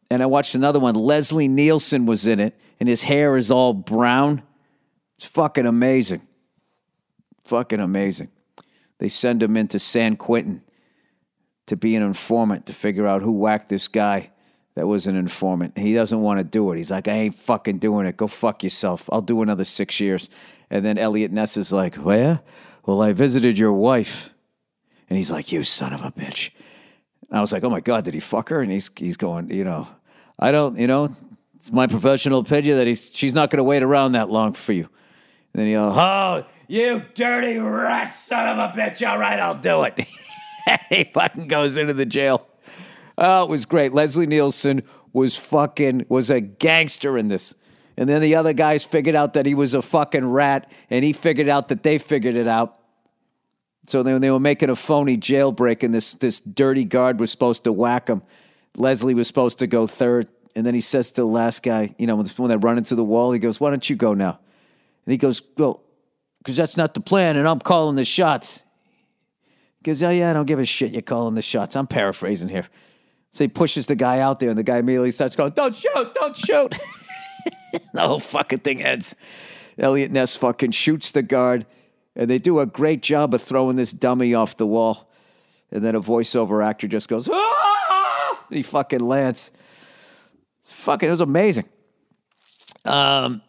And 0.09 0.21
I 0.21 0.25
watched 0.25 0.55
another 0.55 0.79
one. 0.79 0.95
Leslie 0.95 1.47
Nielsen 1.47 2.05
was 2.05 2.27
in 2.27 2.39
it, 2.39 2.57
and 2.79 2.87
his 2.87 3.03
hair 3.03 3.35
is 3.35 3.51
all 3.51 3.73
brown. 3.73 4.43
It's 5.17 5.27
fucking 5.27 5.65
amazing. 5.65 6.21
Fucking 7.45 7.79
amazing. 7.79 8.29
They 8.99 9.09
send 9.09 9.43
him 9.43 9.57
into 9.57 9.79
San 9.79 10.15
Quentin 10.15 10.63
to 11.65 11.75
be 11.75 11.95
an 11.95 12.03
informant 12.03 12.65
to 12.67 12.73
figure 12.73 13.07
out 13.07 13.21
who 13.21 13.31
whacked 13.31 13.69
this 13.69 13.87
guy 13.87 14.31
that 14.75 14.87
was 14.87 15.07
an 15.07 15.15
informant. 15.15 15.77
He 15.77 15.93
doesn't 15.93 16.21
want 16.21 16.39
to 16.39 16.43
do 16.43 16.71
it. 16.71 16.77
He's 16.77 16.91
like, 16.91 17.07
I 17.07 17.13
ain't 17.13 17.35
fucking 17.35 17.77
doing 17.77 18.05
it. 18.05 18.17
Go 18.17 18.27
fuck 18.27 18.63
yourself. 18.63 19.09
I'll 19.11 19.21
do 19.21 19.41
another 19.41 19.65
six 19.65 19.99
years. 19.99 20.29
And 20.69 20.83
then 20.83 20.97
Eliot 20.97 21.31
Ness 21.31 21.57
is 21.57 21.71
like, 21.71 21.95
Where? 21.95 22.41
Well, 22.85 23.01
I 23.01 23.13
visited 23.13 23.57
your 23.57 23.73
wife. 23.73 24.31
And 25.09 25.17
he's 25.17 25.31
like, 25.31 25.51
You 25.51 25.63
son 25.63 25.93
of 25.93 26.01
a 26.01 26.11
bitch. 26.11 26.51
And 27.29 27.37
I 27.37 27.41
was 27.41 27.53
like, 27.53 27.63
Oh 27.63 27.69
my 27.69 27.81
God, 27.81 28.03
did 28.05 28.13
he 28.13 28.19
fuck 28.19 28.49
her? 28.49 28.61
And 28.61 28.71
he's 28.71 28.89
he's 28.95 29.17
going, 29.17 29.51
you 29.51 29.63
know, 29.63 29.87
I 30.39 30.51
don't, 30.51 30.77
you 30.79 30.87
know, 30.87 31.15
it's 31.55 31.71
my 31.71 31.87
professional 31.87 32.39
opinion 32.39 32.77
that 32.77 32.87
he's 32.87 33.11
she's 33.13 33.35
not 33.35 33.51
gonna 33.51 33.63
wait 33.63 33.83
around 33.83 34.13
that 34.13 34.29
long 34.29 34.53
for 34.53 34.73
you. 34.73 34.89
And 35.53 35.59
then 35.59 35.67
he 35.67 35.73
goes, 35.73 35.93
Oh, 35.95 36.45
you 36.67 37.03
dirty 37.13 37.57
rat 37.57 38.13
son 38.13 38.47
of 38.47 38.57
a 38.57 38.73
bitch. 38.77 39.07
All 39.07 39.17
right, 39.17 39.39
I'll 39.39 39.59
do 39.59 39.83
it. 39.83 39.99
he 40.89 41.03
fucking 41.13 41.47
goes 41.47 41.77
into 41.77 41.93
the 41.93 42.05
jail. 42.05 42.47
Oh, 43.17 43.43
it 43.43 43.49
was 43.49 43.65
great. 43.65 43.93
Leslie 43.93 44.25
Nielsen 44.25 44.83
was 45.11 45.37
fucking 45.37 46.05
was 46.09 46.29
a 46.29 46.41
gangster 46.41 47.17
in 47.17 47.27
this. 47.27 47.53
And 47.95 48.09
then 48.09 48.21
the 48.21 48.35
other 48.35 48.53
guys 48.53 48.83
figured 48.83 49.15
out 49.15 49.33
that 49.33 49.45
he 49.45 49.53
was 49.53 49.75
a 49.75 49.81
fucking 49.83 50.25
rat, 50.25 50.71
and 50.89 51.05
he 51.05 51.13
figured 51.13 51.47
out 51.47 51.67
that 51.67 51.83
they 51.83 51.99
figured 51.99 52.35
it 52.35 52.47
out. 52.47 52.79
So 53.85 54.01
they, 54.01 54.17
they 54.17 54.31
were 54.31 54.39
making 54.39 54.71
a 54.71 54.75
phony 54.75 55.15
jailbreak, 55.15 55.83
and 55.83 55.93
this 55.93 56.13
this 56.13 56.39
dirty 56.41 56.85
guard 56.85 57.19
was 57.19 57.29
supposed 57.29 57.65
to 57.65 57.71
whack 57.71 58.07
him. 58.07 58.23
Leslie 58.75 59.13
was 59.13 59.27
supposed 59.27 59.59
to 59.59 59.67
go 59.67 59.85
third, 59.85 60.27
and 60.55 60.65
then 60.65 60.73
he 60.73 60.81
says 60.81 61.11
to 61.11 61.21
the 61.21 61.27
last 61.27 61.61
guy, 61.61 61.93
you 61.99 62.07
know, 62.07 62.15
when 62.15 62.49
they 62.49 62.57
run 62.57 62.79
into 62.79 62.95
the 62.95 63.03
wall, 63.03 63.31
he 63.31 63.37
goes, 63.37 63.59
"Why 63.59 63.69
don't 63.69 63.87
you 63.87 63.95
go 63.95 64.15
now?" 64.15 64.39
And 65.05 65.11
he 65.11 65.17
goes, 65.17 65.41
"Well, 65.57 65.81
because 66.39 66.57
that's 66.57 66.77
not 66.77 66.93
the 66.93 67.01
plan, 67.01 67.37
and 67.37 67.47
I'm 67.47 67.59
calling 67.59 67.95
the 67.95 68.05
shots." 68.05 68.61
He 69.77 69.83
goes, 69.83 70.01
"Oh 70.03 70.09
yeah, 70.09 70.29
I 70.29 70.33
don't 70.33 70.45
give 70.45 70.59
a 70.59 70.65
shit. 70.65 70.91
You're 70.91 71.01
calling 71.01 71.35
the 71.35 71.41
shots." 71.41 71.75
I'm 71.75 71.87
paraphrasing 71.87 72.49
here. 72.49 72.67
So 73.33 73.43
he 73.43 73.47
pushes 73.47 73.87
the 73.87 73.95
guy 73.95 74.19
out 74.19 74.39
there, 74.39 74.49
and 74.49 74.57
the 74.57 74.63
guy 74.63 74.77
immediately 74.77 75.11
starts 75.11 75.35
going, 75.35 75.53
Don't 75.53 75.75
shoot, 75.75 76.13
don't 76.13 76.37
shoot. 76.37 76.75
the 77.93 78.01
whole 78.01 78.19
fucking 78.19 78.59
thing 78.59 78.83
ends. 78.83 79.15
Eliot 79.77 80.11
Ness 80.11 80.35
fucking 80.35 80.69
shoots 80.69 81.11
the 81.11 81.23
guard, 81.23 81.65
and 82.15 82.29
they 82.29 82.37
do 82.37 82.59
a 82.59 82.67
great 82.67 83.01
job 83.01 83.33
of 83.33 83.41
throwing 83.41 83.75
this 83.75 83.91
dummy 83.91 84.35
off 84.35 84.55
the 84.55 84.67
wall. 84.67 85.09
And 85.71 85.83
then 85.83 85.95
a 85.95 85.99
voiceover 85.99 86.63
actor 86.63 86.87
just 86.87 87.09
goes, 87.09 87.27
ah! 87.27 88.45
And 88.49 88.57
he 88.57 88.61
fucking 88.61 88.99
lands. 88.99 89.49
Fucking, 90.65 91.09
it 91.09 91.11
was 91.11 91.21
amazing. 91.21 91.65
Um, 92.85 93.41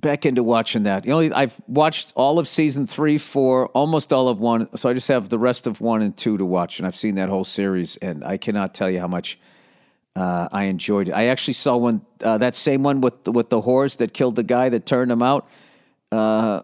back 0.00 0.26
into 0.26 0.42
watching 0.42 0.84
that. 0.84 1.04
You 1.04 1.10
know, 1.12 1.34
I've 1.34 1.60
watched 1.66 2.12
all 2.16 2.38
of 2.38 2.46
season 2.46 2.86
three, 2.86 3.18
four, 3.18 3.66
almost 3.68 4.12
all 4.12 4.28
of 4.28 4.38
one. 4.38 4.76
So 4.76 4.88
I 4.88 4.92
just 4.92 5.08
have 5.08 5.28
the 5.28 5.38
rest 5.38 5.66
of 5.66 5.80
one 5.80 6.02
and 6.02 6.16
two 6.16 6.38
to 6.38 6.44
watch, 6.44 6.78
and 6.78 6.86
I've 6.86 6.96
seen 6.96 7.16
that 7.16 7.28
whole 7.28 7.44
series, 7.44 7.96
and 7.96 8.24
I 8.24 8.36
cannot 8.36 8.74
tell 8.74 8.90
you 8.90 9.00
how 9.00 9.08
much 9.08 9.38
uh, 10.14 10.48
I 10.52 10.64
enjoyed 10.64 11.08
it. 11.08 11.12
I 11.12 11.26
actually 11.26 11.54
saw 11.54 11.76
one, 11.76 12.02
uh, 12.22 12.38
that 12.38 12.54
same 12.54 12.82
one 12.82 13.00
with 13.00 13.26
with 13.28 13.50
the 13.50 13.60
horse 13.60 13.96
that 13.96 14.14
killed 14.14 14.36
the 14.36 14.44
guy 14.44 14.68
that 14.68 14.86
turned 14.86 15.10
him 15.10 15.22
out. 15.22 15.48
Uh, 16.12 16.62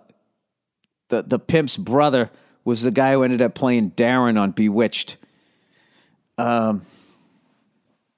the 1.08 1.22
the 1.22 1.38
pimp's 1.38 1.76
brother 1.76 2.30
was 2.64 2.82
the 2.82 2.90
guy 2.90 3.12
who 3.12 3.22
ended 3.22 3.42
up 3.42 3.54
playing 3.54 3.88
Darrin 3.90 4.38
on 4.38 4.52
Bewitched. 4.52 5.16
Um, 6.38 6.82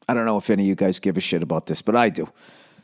I 0.08 0.14
don't 0.14 0.26
know 0.26 0.36
if 0.36 0.50
any 0.50 0.64
of 0.64 0.68
you 0.68 0.74
guys 0.74 0.98
give 0.98 1.16
a 1.16 1.20
shit 1.20 1.42
about 1.42 1.66
this, 1.66 1.82
but 1.82 1.96
I 1.96 2.10
do. 2.10 2.28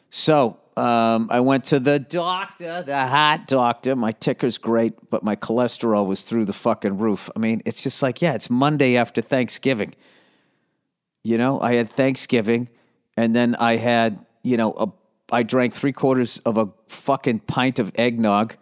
So 0.09 0.59
um, 0.81 1.29
I 1.31 1.41
went 1.41 1.65
to 1.65 1.79
the 1.79 1.99
doctor, 1.99 2.83
the 2.83 3.07
hot 3.07 3.47
doctor. 3.47 3.95
My 3.95 4.13
ticker's 4.13 4.57
great, 4.57 5.11
but 5.11 5.23
my 5.23 5.37
cholesterol 5.37 6.07
was 6.07 6.23
through 6.23 6.47
the 6.47 6.55
fucking 6.55 6.97
roof. 6.97 7.29
I 7.37 7.39
mean, 7.39 7.61
it's 7.67 7.83
just 7.83 8.03
like, 8.03 8.23
yeah, 8.23 8.33
it's 8.33 8.49
Monday 8.49 8.97
after 8.97 9.21
Thanksgiving. 9.21 9.95
You 11.23 11.37
know, 11.37 11.61
I 11.61 11.75
had 11.75 11.91
Thanksgiving, 11.91 12.71
and 13.15 13.37
then 13.37 13.55
I 13.57 13.77
had, 13.77 14.25
you 14.43 14.57
know, 14.57 14.73
a, 14.73 14.89
I 15.31 15.43
drank 15.43 15.75
three 15.75 15.93
quarters 15.93 16.39
of 16.47 16.57
a 16.57 16.71
fucking 16.89 17.41
pint 17.41 17.79
of 17.79 17.93
eggnog, 17.97 18.57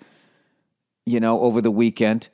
you 1.06 1.20
know, 1.20 1.40
over 1.40 1.60
the 1.60 1.70
weekend. 1.70 2.30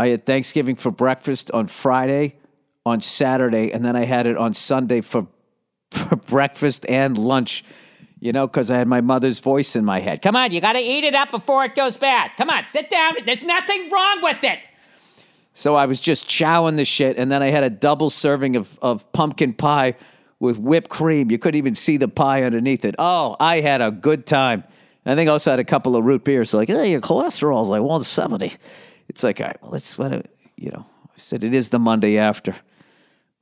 I 0.00 0.08
had 0.08 0.26
Thanksgiving 0.26 0.74
for 0.74 0.90
breakfast 0.90 1.52
on 1.52 1.68
Friday, 1.68 2.38
on 2.84 2.98
Saturday, 2.98 3.70
and 3.70 3.84
then 3.84 3.94
I 3.94 4.04
had 4.04 4.26
it 4.26 4.36
on 4.36 4.52
Sunday 4.52 5.00
for, 5.00 5.28
for 5.92 6.16
breakfast 6.16 6.84
and 6.88 7.16
lunch 7.16 7.62
you 8.22 8.30
know, 8.30 8.46
because 8.46 8.70
I 8.70 8.78
had 8.78 8.86
my 8.86 9.00
mother's 9.00 9.40
voice 9.40 9.74
in 9.74 9.84
my 9.84 9.98
head. 9.98 10.22
Come 10.22 10.36
on, 10.36 10.52
you 10.52 10.60
got 10.60 10.74
to 10.74 10.78
eat 10.78 11.02
it 11.02 11.12
up 11.12 11.32
before 11.32 11.64
it 11.64 11.74
goes 11.74 11.96
bad. 11.96 12.30
Come 12.36 12.50
on, 12.50 12.64
sit 12.66 12.88
down. 12.88 13.14
There's 13.26 13.42
nothing 13.42 13.90
wrong 13.90 14.22
with 14.22 14.44
it. 14.44 14.60
So 15.54 15.74
I 15.74 15.86
was 15.86 16.00
just 16.00 16.28
chowing 16.28 16.76
the 16.76 16.84
shit, 16.84 17.16
and 17.16 17.32
then 17.32 17.42
I 17.42 17.50
had 17.50 17.64
a 17.64 17.68
double 17.68 18.10
serving 18.10 18.54
of, 18.54 18.78
of 18.80 19.10
pumpkin 19.10 19.52
pie 19.54 19.96
with 20.38 20.56
whipped 20.56 20.88
cream. 20.88 21.32
You 21.32 21.38
couldn't 21.38 21.58
even 21.58 21.74
see 21.74 21.96
the 21.96 22.06
pie 22.06 22.44
underneath 22.44 22.84
it. 22.84 22.94
Oh, 22.96 23.34
I 23.40 23.58
had 23.58 23.82
a 23.82 23.90
good 23.90 24.24
time. 24.24 24.62
I 25.04 25.16
think 25.16 25.28
I 25.28 25.32
also 25.32 25.50
had 25.50 25.58
a 25.58 25.64
couple 25.64 25.96
of 25.96 26.04
root 26.04 26.22
beers. 26.22 26.50
So 26.50 26.58
like, 26.58 26.68
hey, 26.68 26.92
your 26.92 27.00
cholesterol's 27.00 27.68
like 27.68 27.80
170. 27.80 28.52
It's 29.08 29.24
like, 29.24 29.40
all 29.40 29.48
right, 29.48 29.60
well, 29.62 29.72
let's, 29.72 29.98
what, 29.98 30.26
you 30.56 30.70
know, 30.70 30.86
I 31.06 31.16
said 31.16 31.42
it 31.42 31.54
is 31.54 31.70
the 31.70 31.80
Monday 31.80 32.18
after. 32.18 32.54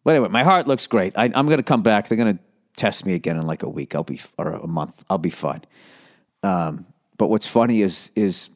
But 0.05 0.13
anyway, 0.13 0.31
my 0.31 0.43
heart 0.43 0.67
looks 0.67 0.87
great. 0.87 1.13
I, 1.19 1.25
I'm 1.25 1.45
going 1.45 1.59
to 1.59 1.63
come 1.63 1.83
back. 1.83 2.09
They're 2.09 2.17
going 2.17 2.39
to 2.39 2.43
test 2.77 3.07
me 3.07 3.15
again 3.15 3.37
in 3.37 3.47
like 3.47 3.63
a 3.63 3.69
week. 3.69 3.95
I'll 3.95 4.05
be 4.05 4.21
or 4.39 4.53
a 4.53 4.67
month. 4.67 5.05
I'll 5.11 5.19
be 5.19 5.31
fine. 5.31 5.63
Um, 6.43 6.87
but 7.17 7.29
what's 7.29 7.47
funny 7.47 7.83
is 7.83 8.13
is 8.17 8.51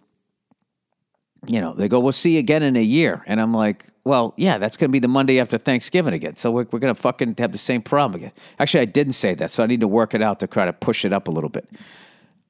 you 1.47 1.61
know 1.61 1.75
they 1.75 1.88
go, 1.88 2.00
we'll 2.00 2.12
see 2.12 2.35
you 2.35 2.38
again 2.38 2.62
in 2.62 2.76
a 2.76 2.83
year, 2.83 3.23
and 3.26 3.40
I'm 3.40 3.52
like, 3.52 3.87
well, 4.04 4.35
yeah, 4.37 4.59
that's 4.59 4.76
going 4.76 4.90
to 4.90 4.92
be 4.92 4.99
the 4.99 5.09
Monday 5.09 5.40
after 5.40 5.59
Thanksgiving 5.59 6.14
again. 6.14 6.37
So 6.37 6.50
we're, 6.50 6.66
we're 6.71 6.78
going 6.78 6.94
to 6.94 7.00
fucking 7.00 7.37
have 7.38 7.52
the 7.52 7.59
same 7.59 7.83
problem 7.83 8.21
again. 8.21 8.33
Actually, 8.59 8.80
I 8.83 8.87
didn't 8.87 9.12
say 9.14 9.35
that, 9.35 9.50
so 9.50 9.62
I 9.62 9.66
need 9.66 9.80
to 9.80 9.88
work 9.88 10.14
it 10.14 10.23
out 10.23 10.40
to 10.40 10.47
try 10.47 10.64
to 10.64 10.73
push 10.73 11.04
it 11.04 11.12
up 11.12 11.28
a 11.28 11.30
little 11.30 11.50
bit. 11.50 11.68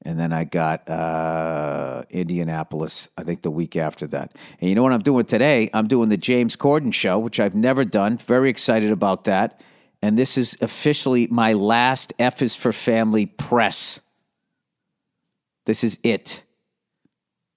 And 0.04 0.18
then 0.18 0.32
I 0.32 0.44
got 0.44 0.88
uh, 0.88 2.02
Indianapolis, 2.10 3.08
I 3.16 3.22
think 3.22 3.42
the 3.42 3.50
week 3.50 3.76
after 3.76 4.06
that. 4.08 4.36
And 4.60 4.68
you 4.68 4.74
know 4.74 4.82
what 4.82 4.92
I'm 4.92 5.02
doing 5.02 5.24
today? 5.26 5.70
I'm 5.72 5.86
doing 5.86 6.08
the 6.08 6.16
James 6.16 6.56
Corden 6.56 6.92
show, 6.92 7.20
which 7.20 7.38
I've 7.38 7.54
never 7.54 7.84
done. 7.84 8.18
Very 8.18 8.50
excited 8.50 8.90
about 8.90 9.24
that. 9.24 9.60
And 10.02 10.18
this 10.18 10.36
is 10.36 10.56
officially 10.60 11.28
my 11.28 11.52
last 11.52 12.12
F 12.18 12.42
is 12.42 12.56
for 12.56 12.72
Family 12.72 13.26
press. 13.26 14.00
This 15.66 15.84
is 15.84 15.98
it. 16.02 16.42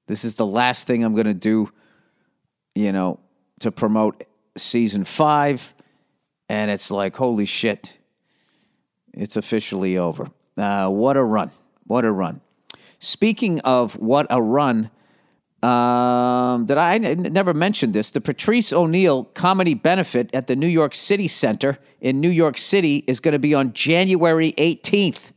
This 0.08 0.24
is 0.24 0.36
the 0.36 0.46
last 0.46 0.86
thing 0.86 1.04
I'm 1.04 1.16
going 1.16 1.26
to 1.26 1.34
do, 1.34 1.72
you 2.76 2.92
know, 2.92 3.20
to 3.62 3.72
promote 3.72 4.24
season 4.56 5.04
five. 5.04 5.74
And 6.48 6.70
it's 6.70 6.92
like, 6.92 7.16
holy 7.16 7.46
shit, 7.46 7.98
it's 9.16 9.36
officially 9.36 9.98
over. 9.98 10.28
Uh, 10.56 10.90
what 10.90 11.18
a 11.18 11.24
run. 11.24 11.50
What 11.88 12.06
a 12.06 12.12
run. 12.12 12.42
Speaking 13.00 13.60
of 13.62 13.98
what 13.98 14.28
a 14.30 14.42
run, 14.42 14.92
um, 15.66 16.68
that 16.68 16.78
I 16.78 17.00
never 17.00 17.54
mentioned 17.54 17.94
this. 17.94 18.12
The 18.12 18.22
Patrice 18.22 18.72
O'Neal 18.72 19.24
Comedy 19.24 19.74
Benefit 19.74 20.30
at 20.34 20.46
the 20.46 20.56
New 20.56 20.68
York 20.68 20.94
City 20.94 21.28
Center 21.28 21.80
in 22.00 22.22
New 22.22 22.30
York 22.30 22.60
City 22.60 23.04
is 23.08 23.20
going 23.20 23.32
to 23.32 23.40
be 23.40 23.56
on 23.56 23.74
January 23.74 24.54
18th. 24.60 25.32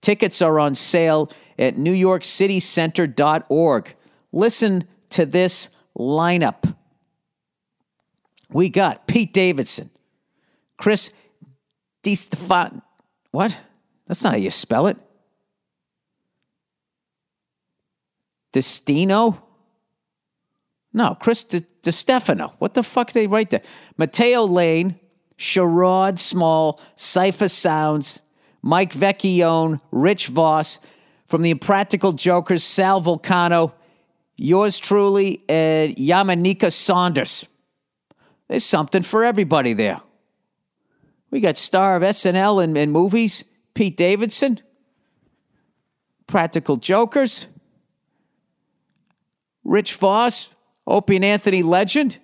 Tickets 0.00 0.40
are 0.42 0.60
on 0.60 0.76
sale 0.76 1.28
at 1.58 1.74
newyorkcitycenter.org. 1.74 3.96
Listen 4.30 4.84
to 5.10 5.26
this 5.26 5.70
lineup. 5.98 6.76
We 8.50 8.68
got 8.68 9.08
Pete 9.08 9.32
Davidson, 9.32 9.90
Chris 10.76 11.10
DiStefano. 12.04 12.82
What? 13.32 13.58
That's 14.06 14.22
not 14.22 14.34
how 14.34 14.38
you 14.38 14.50
spell 14.50 14.86
it. 14.86 14.98
Destino? 18.52 19.42
No, 20.92 21.16
Chris 21.18 21.44
De, 21.44 21.60
DeStefano. 21.82 22.52
What 22.58 22.74
the 22.74 22.82
fuck 22.82 23.12
they 23.12 23.26
write 23.26 23.50
there? 23.50 23.62
Mateo 23.96 24.44
Lane, 24.44 24.98
Sherrod 25.38 26.18
Small, 26.18 26.80
Cipha 26.96 27.50
Sounds, 27.50 28.22
Mike 28.62 28.92
Vecchione, 28.92 29.80
Rich 29.90 30.28
Voss, 30.28 30.80
from 31.26 31.42
the 31.42 31.50
Impractical 31.50 32.12
Jokers, 32.12 32.62
Sal 32.62 33.00
Vulcano, 33.00 33.72
yours 34.36 34.78
truly, 34.78 35.42
and 35.48 35.96
Yamaneika 35.96 36.70
Saunders. 36.70 37.48
There's 38.48 38.64
something 38.64 39.02
for 39.02 39.24
everybody 39.24 39.72
there. 39.72 40.00
We 41.30 41.40
got 41.40 41.56
star 41.56 41.96
of 41.96 42.02
SNL 42.02 42.62
and, 42.62 42.76
and 42.76 42.92
movies, 42.92 43.46
Pete 43.72 43.96
Davidson, 43.96 44.60
Practical 46.26 46.76
Jokers, 46.76 47.46
Rich 49.64 49.94
Voss, 49.94 50.50
Opie 50.86 51.16
and 51.16 51.24
Anthony 51.24 51.62
Legend, 51.62 52.18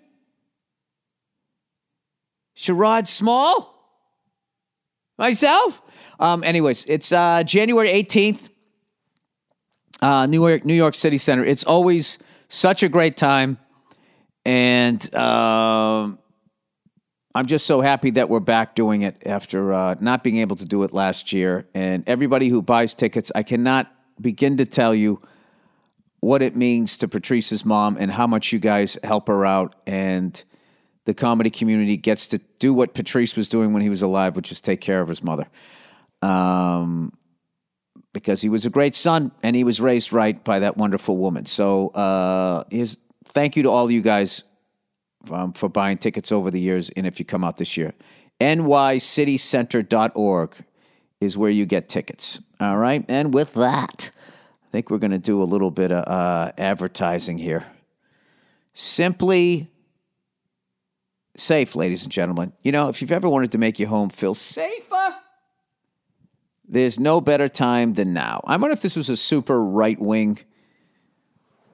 Sherrod 2.57 3.07
Small, 3.07 3.75
myself. 5.17 5.81
Um, 6.19 6.43
anyways, 6.43 6.87
it's 6.87 7.13
uh, 7.13 7.45
January 7.45 7.89
18th, 7.89 8.49
uh, 10.03 10.27
New 10.27 10.47
York, 10.47 10.65
New 10.65 10.75
York 10.75 10.95
City 10.95 11.19
Center. 11.19 11.45
It's 11.45 11.65
always 11.65 12.19
such 12.49 12.83
a 12.83 12.89
great 12.89 13.17
time. 13.17 13.59
And 14.45 15.15
um, 15.15 16.19
I'm 17.35 17.47
just 17.47 17.67
so 17.67 17.81
happy 17.81 18.11
that 18.13 18.29
we're 18.29 18.41
back 18.41 18.75
doing 18.75 19.03
it 19.03 19.23
after 19.27 19.73
uh, 19.73 19.95
not 20.01 20.25
being 20.25 20.39
able 20.39 20.57
to 20.57 20.65
do 20.65 20.83
it 20.83 20.93
last 20.93 21.33
year. 21.33 21.69
And 21.75 22.03
everybody 22.09 22.49
who 22.49 22.63
buys 22.63 22.95
tickets, 22.95 23.31
I 23.35 23.43
cannot 23.43 23.93
begin 24.21 24.57
to 24.57 24.65
tell 24.65 24.95
you 24.95 25.21
what 26.21 26.43
it 26.43 26.57
means 26.57 26.97
to 26.99 27.09
Patrice's 27.09 27.65
mom 27.65 27.97
and 27.99 28.11
how 28.11 28.27
much 28.27 28.53
you 28.53 28.59
guys 28.59 28.99
help 29.05 29.29
her 29.29 29.47
out. 29.47 29.77
And 29.87 30.43
the 31.05 31.15
comedy 31.15 31.51
community 31.51 31.97
gets 31.97 32.29
to 32.29 32.39
do 32.59 32.75
what 32.75 32.95
Patrice 32.95 33.37
was 33.37 33.49
doing 33.49 33.73
when 33.73 33.83
he 33.83 33.89
was 33.89 34.03
alive, 34.03 34.37
which 34.37 34.53
is 34.53 34.61
take 34.61 34.81
care 34.81 35.01
of 35.01 35.09
his 35.09 35.23
mother. 35.23 35.49
Um, 36.23 37.13
because 38.13 38.41
he 38.41 38.49
was 38.49 38.67
a 38.67 38.71
great 38.71 38.95
son 38.95 39.31
and 39.43 39.55
he 39.55 39.65
was 39.65 39.81
raised 39.81 40.13
right 40.13 40.43
by 40.43 40.59
that 40.59 40.77
wonderful 40.77 41.17
woman. 41.17 41.47
So, 41.47 41.89
uh, 41.89 42.65
thank 43.27 43.57
you 43.57 43.63
to 43.65 43.71
all 43.71 43.91
you 43.91 44.01
guys 44.01 44.45
um, 45.31 45.53
for 45.53 45.69
buying 45.69 45.99
tickets 45.99 46.33
over 46.33 46.51
the 46.51 46.61
years. 46.61 46.91
And 46.91 47.07
if 47.07 47.19
you 47.19 47.25
come 47.25 47.45
out 47.45 47.59
this 47.59 47.77
year, 47.77 47.93
nycitycenter.org 48.41 50.65
is 51.21 51.37
where 51.37 51.51
you 51.51 51.67
get 51.67 51.89
tickets. 51.89 52.41
All 52.61 52.77
right. 52.77 53.05
And 53.09 53.35
with 53.35 53.55
that, 53.55 54.13
I 54.69 54.71
think 54.71 54.91
we're 54.91 54.99
going 54.99 55.13
to 55.13 55.19
do 55.19 55.43
a 55.43 55.45
little 55.45 55.71
bit 55.71 55.91
of 55.93 56.07
uh, 56.07 56.53
advertising 56.59 57.39
here. 57.39 57.65
Simply 58.75 59.71
safe, 61.39 61.75
ladies 61.75 62.03
and 62.03 62.13
gentlemen. 62.13 62.53
You 62.63 62.73
know, 62.73 62.91
if 62.91 63.01
you've 63.01 63.13
ever 63.13 63.31
wanted 63.31 63.53
to 63.53 63.59
make 63.59 63.79
your 63.79 63.89
home 63.89 64.11
feel 64.11 64.35
safer, 64.35 65.15
there's 66.69 67.01
no 67.01 67.23
better 67.23 67.49
time 67.49 67.95
than 67.95 68.13
now. 68.13 68.43
I 68.47 68.59
wonder 68.59 68.75
if 68.75 68.83
this 68.83 68.95
was 68.95 69.09
a 69.09 69.17
super 69.17 69.65
right 69.65 69.99
wing. 69.99 70.39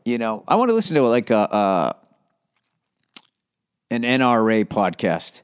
You 0.04 0.18
know, 0.18 0.44
I 0.46 0.54
want 0.54 0.68
to 0.68 0.74
listen 0.74 0.94
to 0.94 1.02
like 1.02 1.30
a, 1.30 1.96
an 3.90 4.02
NRA 4.02 4.66
podcast 4.66 5.42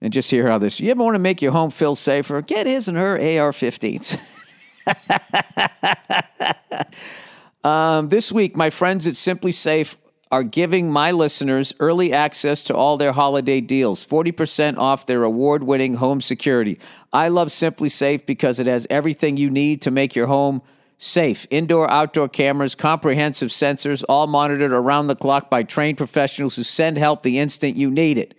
and 0.00 0.10
just 0.10 0.30
hear 0.30 0.48
how 0.48 0.56
this. 0.56 0.80
You 0.80 0.90
ever 0.90 1.04
want 1.04 1.16
to 1.16 1.18
make 1.18 1.42
your 1.42 1.52
home 1.52 1.70
feel 1.70 1.94
safer? 1.94 2.40
Get 2.40 2.66
his 2.66 2.88
and 2.88 2.96
her 2.96 3.16
AR-15s. 3.16 4.38
um, 7.64 8.08
this 8.08 8.32
week, 8.32 8.56
my 8.56 8.70
friends 8.70 9.06
at 9.06 9.14
SimpliSafe 9.14 9.96
are 10.30 10.42
giving 10.42 10.90
my 10.90 11.10
listeners 11.10 11.74
early 11.78 12.12
access 12.12 12.64
to 12.64 12.74
all 12.74 12.96
their 12.96 13.12
holiday 13.12 13.60
deals 13.60 14.06
40% 14.06 14.78
off 14.78 15.04
their 15.04 15.24
award 15.24 15.62
winning 15.62 15.94
home 15.94 16.22
security. 16.22 16.78
I 17.12 17.28
love 17.28 17.48
SimpliSafe 17.48 18.24
because 18.24 18.58
it 18.58 18.66
has 18.66 18.86
everything 18.88 19.36
you 19.36 19.50
need 19.50 19.82
to 19.82 19.90
make 19.90 20.16
your 20.16 20.28
home 20.28 20.62
safe 20.96 21.46
indoor, 21.50 21.90
outdoor 21.90 22.28
cameras, 22.28 22.74
comprehensive 22.74 23.50
sensors, 23.50 24.04
all 24.08 24.26
monitored 24.26 24.72
around 24.72 25.08
the 25.08 25.16
clock 25.16 25.50
by 25.50 25.64
trained 25.64 25.98
professionals 25.98 26.56
who 26.56 26.62
send 26.62 26.96
help 26.96 27.22
the 27.22 27.38
instant 27.38 27.76
you 27.76 27.90
need 27.90 28.16
it. 28.16 28.34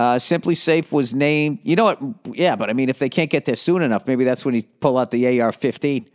Uh, 0.00 0.16
SimpliSafe 0.16 0.90
was 0.92 1.12
named. 1.12 1.58
You 1.62 1.76
know 1.76 1.84
what? 1.84 2.00
Yeah, 2.32 2.56
but 2.56 2.70
I 2.70 2.72
mean, 2.72 2.88
if 2.88 2.98
they 2.98 3.10
can't 3.10 3.28
get 3.28 3.44
there 3.44 3.54
soon 3.54 3.82
enough, 3.82 4.06
maybe 4.06 4.24
that's 4.24 4.46
when 4.46 4.54
you 4.54 4.62
pull 4.62 4.96
out 4.96 5.10
the 5.10 5.42
AR 5.42 5.52
15. 5.52 6.08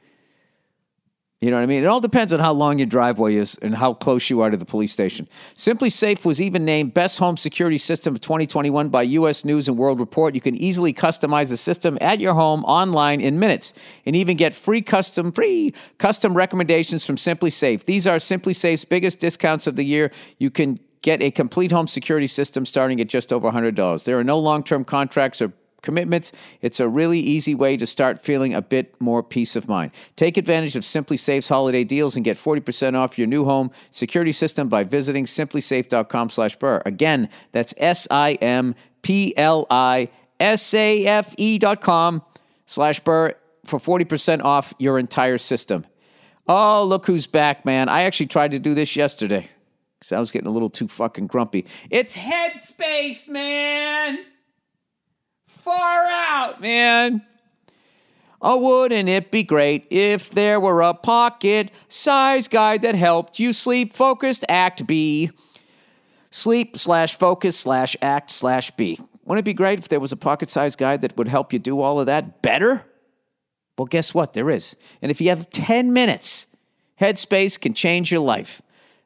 You 1.39 1.51
know 1.51 1.57
what 1.57 1.61
I 1.61 1.67
mean? 1.67 1.83
It 1.83 1.85
all 1.85 1.99
depends 1.99 2.33
on 2.33 2.39
how 2.39 2.51
long 2.51 2.79
your 2.79 2.87
driveway 2.87 3.35
is 3.35 3.59
and 3.61 3.75
how 3.75 3.93
close 3.93 4.27
you 4.27 4.41
are 4.41 4.49
to 4.49 4.57
the 4.57 4.65
police 4.65 4.91
station. 4.91 5.27
SimpliSafe 5.53 6.25
was 6.25 6.41
even 6.41 6.65
named 6.65 6.95
Best 6.95 7.19
Home 7.19 7.37
Security 7.37 7.77
System 7.77 8.15
of 8.15 8.21
2021 8.21 8.89
by 8.89 9.03
U.S. 9.03 9.45
News 9.45 9.67
and 9.67 9.77
World 9.77 9.99
Report. 9.99 10.33
You 10.33 10.41
can 10.41 10.55
easily 10.55 10.91
customize 10.91 11.51
the 11.51 11.57
system 11.57 11.99
at 12.01 12.19
your 12.19 12.33
home 12.33 12.63
online 12.63 13.21
in 13.21 13.37
minutes 13.37 13.75
and 14.07 14.15
even 14.15 14.35
get 14.35 14.55
free 14.55 14.81
custom 14.81 15.31
free 15.31 15.75
custom 15.99 16.33
recommendations 16.33 17.05
from 17.05 17.17
SimpliSafe. 17.17 17.83
These 17.83 18.07
are 18.07 18.17
SimpliSafe's 18.17 18.85
biggest 18.85 19.19
discounts 19.19 19.67
of 19.67 19.75
the 19.75 19.85
year. 19.85 20.09
You 20.39 20.49
can 20.49 20.79
get 21.05 21.21
a 21.21 21.29
complete 21.29 21.71
home 21.71 21.85
security 21.85 22.25
system 22.25 22.65
starting 22.65 22.99
at 22.99 23.07
just 23.07 23.31
over 23.31 23.51
$100. 23.51 24.03
There 24.05 24.17
are 24.17 24.23
no 24.23 24.39
long-term 24.39 24.85
contracts 24.85 25.39
or 25.39 25.53
commitments. 25.83 26.31
It's 26.61 26.79
a 26.79 26.89
really 26.89 27.19
easy 27.19 27.53
way 27.53 27.77
to 27.77 27.85
start 27.85 28.25
feeling 28.25 28.55
a 28.55 28.61
bit 28.63 28.99
more 28.99 29.21
peace 29.21 29.55
of 29.55 29.67
mind. 29.69 29.91
Take 30.15 30.35
advantage 30.35 30.75
of 30.75 30.81
SimpliSafe's 30.81 31.47
holiday 31.47 31.83
deals 31.83 32.15
and 32.15 32.25
get 32.25 32.37
40% 32.37 32.97
off 32.97 33.19
your 33.19 33.27
new 33.27 33.45
home 33.45 33.69
security 33.91 34.31
system 34.31 34.67
by 34.67 34.83
visiting 34.83 35.25
simplisafe.com 35.25 36.31
slash 36.31 36.55
burr. 36.55 36.81
Again, 36.87 37.29
that's 37.51 37.75
S-I-M-P-L-I-S-A-F-E 37.77 38.77
dot 41.59 41.81
com 41.81 42.23
slash 42.65 42.99
burr 43.01 43.33
for 43.63 43.79
40% 43.79 44.43
off 44.43 44.73
your 44.79 44.97
entire 44.97 45.37
system. 45.37 45.85
Oh, 46.47 46.83
look 46.83 47.05
who's 47.05 47.27
back, 47.27 47.63
man. 47.63 47.89
I 47.89 48.01
actually 48.05 48.27
tried 48.27 48.49
to 48.51 48.59
do 48.59 48.73
this 48.73 48.95
yesterday 48.95 49.49
because 49.99 50.11
I 50.11 50.19
was 50.19 50.31
getting 50.31 50.47
a 50.47 50.51
little 50.51 50.69
too 50.69 50.87
fucking 50.87 51.27
grumpy. 51.27 51.65
It's 51.89 52.15
Headspace, 52.15 53.27
man 53.29 54.19
far 55.65 56.05
out, 56.07 56.61
man. 56.61 57.25
Oh, 58.39 58.59
wouldn't 58.59 59.09
it 59.09 59.31
be 59.31 59.41
great 59.41 59.87
if 59.89 60.29
there 60.29 60.59
were 60.59 60.83
a 60.83 60.93
pocket 60.93 61.71
size 61.87 62.47
guide 62.47 62.83
that 62.83 62.93
helped 62.93 63.39
you 63.39 63.51
sleep 63.51 63.91
focused 63.91 64.45
act 64.47 64.85
B? 64.85 65.31
Sleep 66.29 66.77
slash 66.77 67.17
focus 67.17 67.57
slash 67.57 67.95
act 67.99 68.29
slash 68.29 68.69
B. 68.71 68.99
Wouldn't 69.23 69.43
it 69.43 69.49
be 69.49 69.55
great 69.55 69.79
if 69.79 69.89
there 69.89 69.99
was 69.99 70.11
a 70.11 70.17
pocket 70.17 70.49
size 70.49 70.75
guide 70.75 71.01
that 71.01 71.17
would 71.17 71.27
help 71.27 71.51
you 71.51 71.57
do 71.57 71.81
all 71.81 71.99
of 71.99 72.05
that 72.05 72.43
better? 72.43 72.85
Well, 73.75 73.87
guess 73.87 74.13
what? 74.13 74.33
There 74.33 74.51
is. 74.51 74.75
And 75.01 75.09
if 75.09 75.19
you 75.19 75.29
have 75.29 75.49
10 75.49 75.93
minutes, 75.93 76.45
Headspace 77.01 77.59
can 77.59 77.73
change 77.73 78.11
your 78.11 78.21
life. 78.21 78.61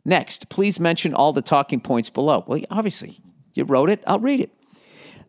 Next, 0.05 0.49
please 0.49 0.79
mention 0.79 1.13
all 1.13 1.33
the 1.33 1.41
talking 1.41 1.79
points 1.79 2.09
below. 2.09 2.43
Well, 2.47 2.61
obviously, 2.71 3.19
you 3.53 3.63
wrote 3.63 3.89
it, 3.89 4.03
I'll 4.07 4.19
read 4.19 4.39
it. 4.39 4.51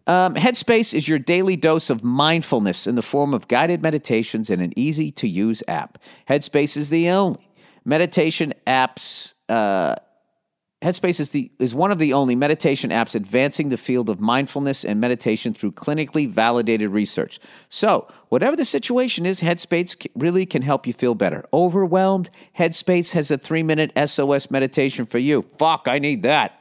Um, 0.06 0.34
Headspace 0.34 0.94
is 0.94 1.08
your 1.08 1.18
daily 1.18 1.56
dose 1.56 1.90
of 1.90 2.02
mindfulness 2.02 2.86
in 2.86 2.94
the 2.94 3.02
form 3.02 3.34
of 3.34 3.48
guided 3.48 3.82
meditations 3.82 4.50
and 4.50 4.62
an 4.62 4.72
easy 4.76 5.10
to 5.12 5.28
use 5.28 5.62
app. 5.68 5.98
Headspace 6.28 6.76
is 6.76 6.90
the 6.90 7.10
only 7.10 7.48
meditation 7.84 8.54
apps. 8.66 9.34
Uh, 9.48 9.96
Headspace 10.82 11.20
is, 11.20 11.30
the, 11.30 11.50
is 11.58 11.74
one 11.74 11.90
of 11.90 11.98
the 11.98 12.14
only 12.14 12.34
meditation 12.34 12.88
apps 12.88 13.14
advancing 13.14 13.68
the 13.68 13.76
field 13.76 14.08
of 14.08 14.18
mindfulness 14.18 14.82
and 14.82 14.98
meditation 14.98 15.52
through 15.52 15.72
clinically 15.72 16.26
validated 16.26 16.90
research. 16.90 17.38
So, 17.68 18.08
whatever 18.30 18.56
the 18.56 18.64
situation 18.64 19.26
is, 19.26 19.42
Headspace 19.42 20.06
really 20.14 20.46
can 20.46 20.62
help 20.62 20.86
you 20.86 20.94
feel 20.94 21.14
better. 21.14 21.44
Overwhelmed? 21.52 22.30
Headspace 22.58 23.12
has 23.12 23.30
a 23.30 23.36
three 23.36 23.62
minute 23.62 23.92
SOS 24.08 24.50
meditation 24.50 25.04
for 25.04 25.18
you. 25.18 25.44
Fuck, 25.58 25.86
I 25.86 25.98
need 25.98 26.22
that. 26.22 26.58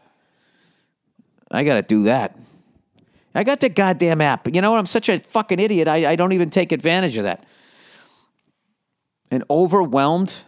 I 1.50 1.64
got 1.64 1.76
to 1.76 1.82
do 1.82 2.04
that. 2.04 2.38
I 3.34 3.46
got 3.46 3.62
the 3.62 3.70
goddamn 3.70 4.20
app. 4.20 4.54
You 4.54 4.62
know 4.62 4.72
what? 4.72 4.80
I'm 4.80 4.86
such 4.86 5.08
a 5.08 5.20
fucking 5.20 5.60
idiot. 5.60 5.88
I, 5.88 6.12
I 6.12 6.16
don't 6.18 6.34
even 6.34 6.50
take 6.50 6.74
advantage 6.74 7.16
of 7.18 7.24
that. 7.24 7.46
And 9.32 9.46
overwhelmed? 9.50 10.44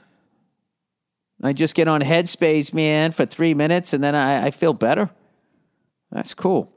I 1.43 1.53
just 1.53 1.75
get 1.75 1.87
on 1.87 2.01
Headspace, 2.01 2.73
man, 2.73 3.11
for 3.11 3.25
three 3.25 3.53
minutes 3.53 3.93
and 3.93 4.03
then 4.03 4.15
I, 4.15 4.47
I 4.47 4.51
feel 4.51 4.73
better. 4.73 5.09
That's 6.11 6.33
cool. 6.33 6.71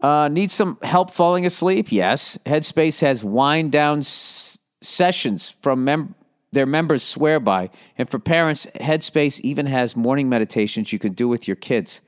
Uh, 0.00 0.28
need 0.28 0.50
some 0.50 0.78
help 0.82 1.10
falling 1.10 1.44
asleep? 1.44 1.90
Yes. 1.90 2.38
Headspace 2.46 3.00
has 3.00 3.24
wind 3.24 3.72
down 3.72 3.98
s- 3.98 4.60
sessions 4.80 5.50
from 5.62 5.84
mem- 5.84 6.14
their 6.52 6.66
members 6.66 7.02
swear 7.02 7.40
by. 7.40 7.70
And 7.96 8.08
for 8.08 8.18
parents, 8.18 8.66
Headspace 8.76 9.40
even 9.40 9.66
has 9.66 9.96
morning 9.96 10.28
meditations 10.28 10.92
you 10.92 10.98
can 10.98 11.14
do 11.14 11.26
with 11.28 11.48
your 11.48 11.56
kids. 11.56 12.00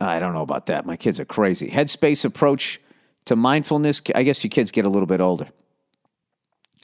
I 0.00 0.18
don't 0.18 0.34
know 0.34 0.42
about 0.42 0.66
that. 0.66 0.86
My 0.86 0.96
kids 0.96 1.18
are 1.18 1.24
crazy. 1.24 1.70
Headspace 1.70 2.24
approach 2.24 2.80
to 3.24 3.34
mindfulness. 3.34 4.02
I 4.14 4.22
guess 4.22 4.44
your 4.44 4.50
kids 4.50 4.70
get 4.70 4.84
a 4.84 4.88
little 4.88 5.06
bit 5.06 5.20
older. 5.20 5.48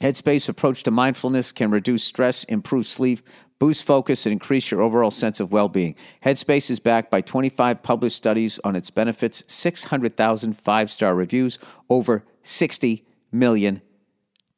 Headspace 0.01 0.49
approach 0.49 0.83
to 0.83 0.91
mindfulness 0.91 1.51
can 1.53 1.71
reduce 1.71 2.03
stress, 2.03 2.43
improve 2.45 2.85
sleep, 2.85 3.21
boost 3.59 3.85
focus, 3.85 4.25
and 4.25 4.33
increase 4.33 4.71
your 4.71 4.81
overall 4.81 5.11
sense 5.11 5.39
of 5.39 5.51
well 5.51 5.69
being. 5.69 5.95
Headspace 6.23 6.69
is 6.69 6.79
backed 6.79 7.11
by 7.11 7.21
25 7.21 7.83
published 7.83 8.17
studies 8.17 8.59
on 8.63 8.75
its 8.75 8.89
benefits, 8.89 9.43
600,000 9.47 10.53
five 10.53 10.89
star 10.89 11.15
reviews, 11.15 11.59
over 11.89 12.23
60 12.43 13.05
million 13.31 13.81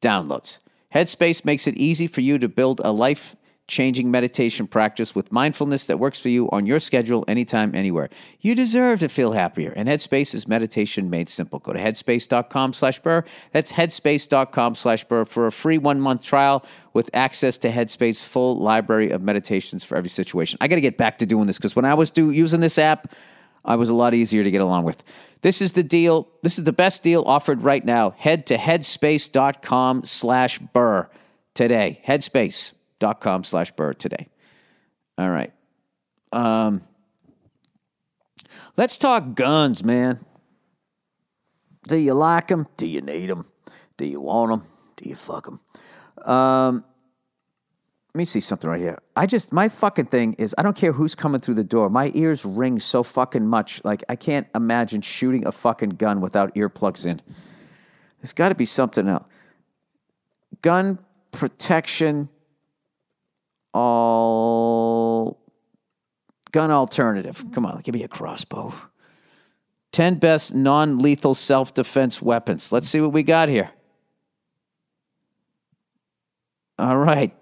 downloads. 0.00 0.58
Headspace 0.94 1.44
makes 1.44 1.66
it 1.66 1.76
easy 1.76 2.06
for 2.06 2.20
you 2.20 2.38
to 2.38 2.48
build 2.48 2.80
a 2.84 2.92
life 2.92 3.36
changing 3.68 4.10
meditation 4.10 4.66
practice 4.66 5.14
with 5.14 5.30
mindfulness 5.30 5.86
that 5.86 5.98
works 5.98 6.18
for 6.18 6.30
you 6.30 6.50
on 6.50 6.66
your 6.66 6.80
schedule, 6.80 7.24
anytime, 7.28 7.74
anywhere. 7.74 8.08
You 8.40 8.54
deserve 8.54 9.00
to 9.00 9.08
feel 9.08 9.32
happier, 9.32 9.72
and 9.76 9.88
Headspace 9.88 10.34
is 10.34 10.48
meditation 10.48 11.10
made 11.10 11.28
simple. 11.28 11.58
Go 11.58 11.74
to 11.74 11.78
headspace.com 11.78 12.72
slash 12.72 12.98
burr. 12.98 13.24
That's 13.52 13.70
headspace.com 13.70 14.74
slash 14.74 15.04
burr 15.04 15.26
for 15.26 15.46
a 15.46 15.52
free 15.52 15.78
one 15.78 16.00
month 16.00 16.22
trial 16.22 16.64
with 16.94 17.10
access 17.14 17.58
to 17.58 17.70
Headspace's 17.70 18.26
full 18.26 18.56
library 18.56 19.10
of 19.10 19.22
meditations 19.22 19.84
for 19.84 19.96
every 19.96 20.10
situation. 20.10 20.58
I 20.60 20.68
got 20.68 20.76
to 20.76 20.80
get 20.80 20.96
back 20.96 21.18
to 21.18 21.26
doing 21.26 21.46
this 21.46 21.58
because 21.58 21.76
when 21.76 21.84
I 21.84 21.94
was 21.94 22.10
do, 22.10 22.30
using 22.30 22.60
this 22.60 22.78
app, 22.78 23.12
I 23.64 23.76
was 23.76 23.90
a 23.90 23.94
lot 23.94 24.14
easier 24.14 24.42
to 24.42 24.50
get 24.50 24.62
along 24.62 24.84
with. 24.84 25.04
This 25.42 25.60
is 25.60 25.72
the 25.72 25.82
deal. 25.82 26.28
This 26.42 26.58
is 26.58 26.64
the 26.64 26.72
best 26.72 27.02
deal 27.02 27.22
offered 27.26 27.62
right 27.62 27.84
now. 27.84 28.10
Head 28.10 28.46
to 28.46 28.56
headspace.com 28.56 30.04
slash 30.04 30.58
burr 30.58 31.08
today. 31.54 32.00
Headspace.com 32.98 33.44
slash 33.44 33.70
burr 33.72 33.92
today. 33.92 34.28
All 35.16 35.30
right. 35.30 35.52
Um, 36.32 36.82
let's 38.76 38.98
talk 38.98 39.34
guns, 39.34 39.82
man. 39.82 40.24
Do 41.86 41.96
you 41.96 42.14
like 42.14 42.48
them? 42.48 42.66
Do 42.76 42.86
you 42.86 43.00
need 43.00 43.30
them? 43.30 43.46
Do 43.96 44.04
you 44.04 44.20
want 44.20 44.50
them? 44.50 44.68
Do 44.96 45.08
you 45.08 45.14
fuck 45.14 45.46
them? 45.46 45.60
Um, 46.24 46.84
let 48.14 48.18
me 48.18 48.24
see 48.24 48.40
something 48.40 48.68
right 48.68 48.80
here. 48.80 48.98
I 49.16 49.26
just 49.26 49.52
my 49.52 49.68
fucking 49.68 50.06
thing 50.06 50.34
is 50.34 50.54
I 50.58 50.62
don't 50.62 50.76
care 50.76 50.92
who's 50.92 51.14
coming 51.14 51.40
through 51.40 51.54
the 51.54 51.64
door. 51.64 51.88
My 51.88 52.10
ears 52.14 52.44
ring 52.44 52.78
so 52.78 53.02
fucking 53.02 53.46
much. 53.46 53.82
Like 53.84 54.02
I 54.08 54.16
can't 54.16 54.46
imagine 54.54 55.02
shooting 55.02 55.46
a 55.46 55.52
fucking 55.52 55.90
gun 55.90 56.20
without 56.20 56.54
earplugs 56.54 57.06
in. 57.06 57.22
There's 58.20 58.32
got 58.32 58.48
to 58.48 58.54
be 58.54 58.64
something 58.64 59.08
else. 59.08 59.28
Gun 60.62 60.98
protection. 61.32 62.28
All 63.78 65.38
gun 66.50 66.72
alternative. 66.72 67.44
Come 67.52 67.64
on, 67.64 67.80
give 67.82 67.94
me 67.94 68.02
a 68.02 68.08
crossbow. 68.08 68.74
10 69.92 70.16
best 70.16 70.52
non 70.52 70.98
lethal 70.98 71.32
self 71.32 71.74
defense 71.74 72.20
weapons. 72.20 72.72
Let's 72.72 72.88
see 72.88 73.00
what 73.00 73.12
we 73.12 73.22
got 73.22 73.48
here. 73.48 73.70
All 76.76 76.96
right. 76.96 77.32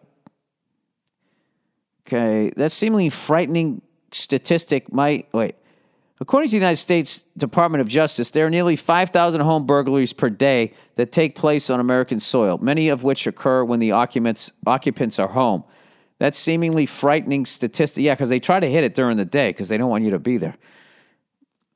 Okay, 2.06 2.50
that 2.56 2.70
seemingly 2.70 3.08
frightening 3.08 3.80
statistic 4.12 4.92
might 4.92 5.32
wait. 5.32 5.54
According 6.20 6.48
to 6.48 6.52
the 6.52 6.58
United 6.58 6.76
States 6.76 7.20
Department 7.38 7.80
of 7.80 7.88
Justice, 7.88 8.30
there 8.30 8.46
are 8.46 8.50
nearly 8.50 8.76
5,000 8.76 9.40
home 9.40 9.64
burglaries 9.64 10.12
per 10.12 10.28
day 10.28 10.74
that 10.96 11.12
take 11.12 11.34
place 11.34 11.70
on 11.70 11.80
American 11.80 12.20
soil, 12.20 12.58
many 12.58 12.90
of 12.90 13.04
which 13.04 13.26
occur 13.26 13.64
when 13.64 13.80
the 13.80 13.92
occupants 13.92 14.52
occupants 14.66 15.18
are 15.18 15.28
home. 15.28 15.64
That 16.18 16.34
seemingly 16.34 16.86
frightening 16.86 17.44
statistic, 17.44 18.02
yeah, 18.02 18.14
because 18.14 18.30
they 18.30 18.40
try 18.40 18.58
to 18.58 18.70
hit 18.70 18.84
it 18.84 18.94
during 18.94 19.16
the 19.16 19.24
day 19.24 19.50
because 19.50 19.68
they 19.68 19.76
don't 19.76 19.90
want 19.90 20.04
you 20.04 20.10
to 20.12 20.18
be 20.18 20.38
there. 20.38 20.56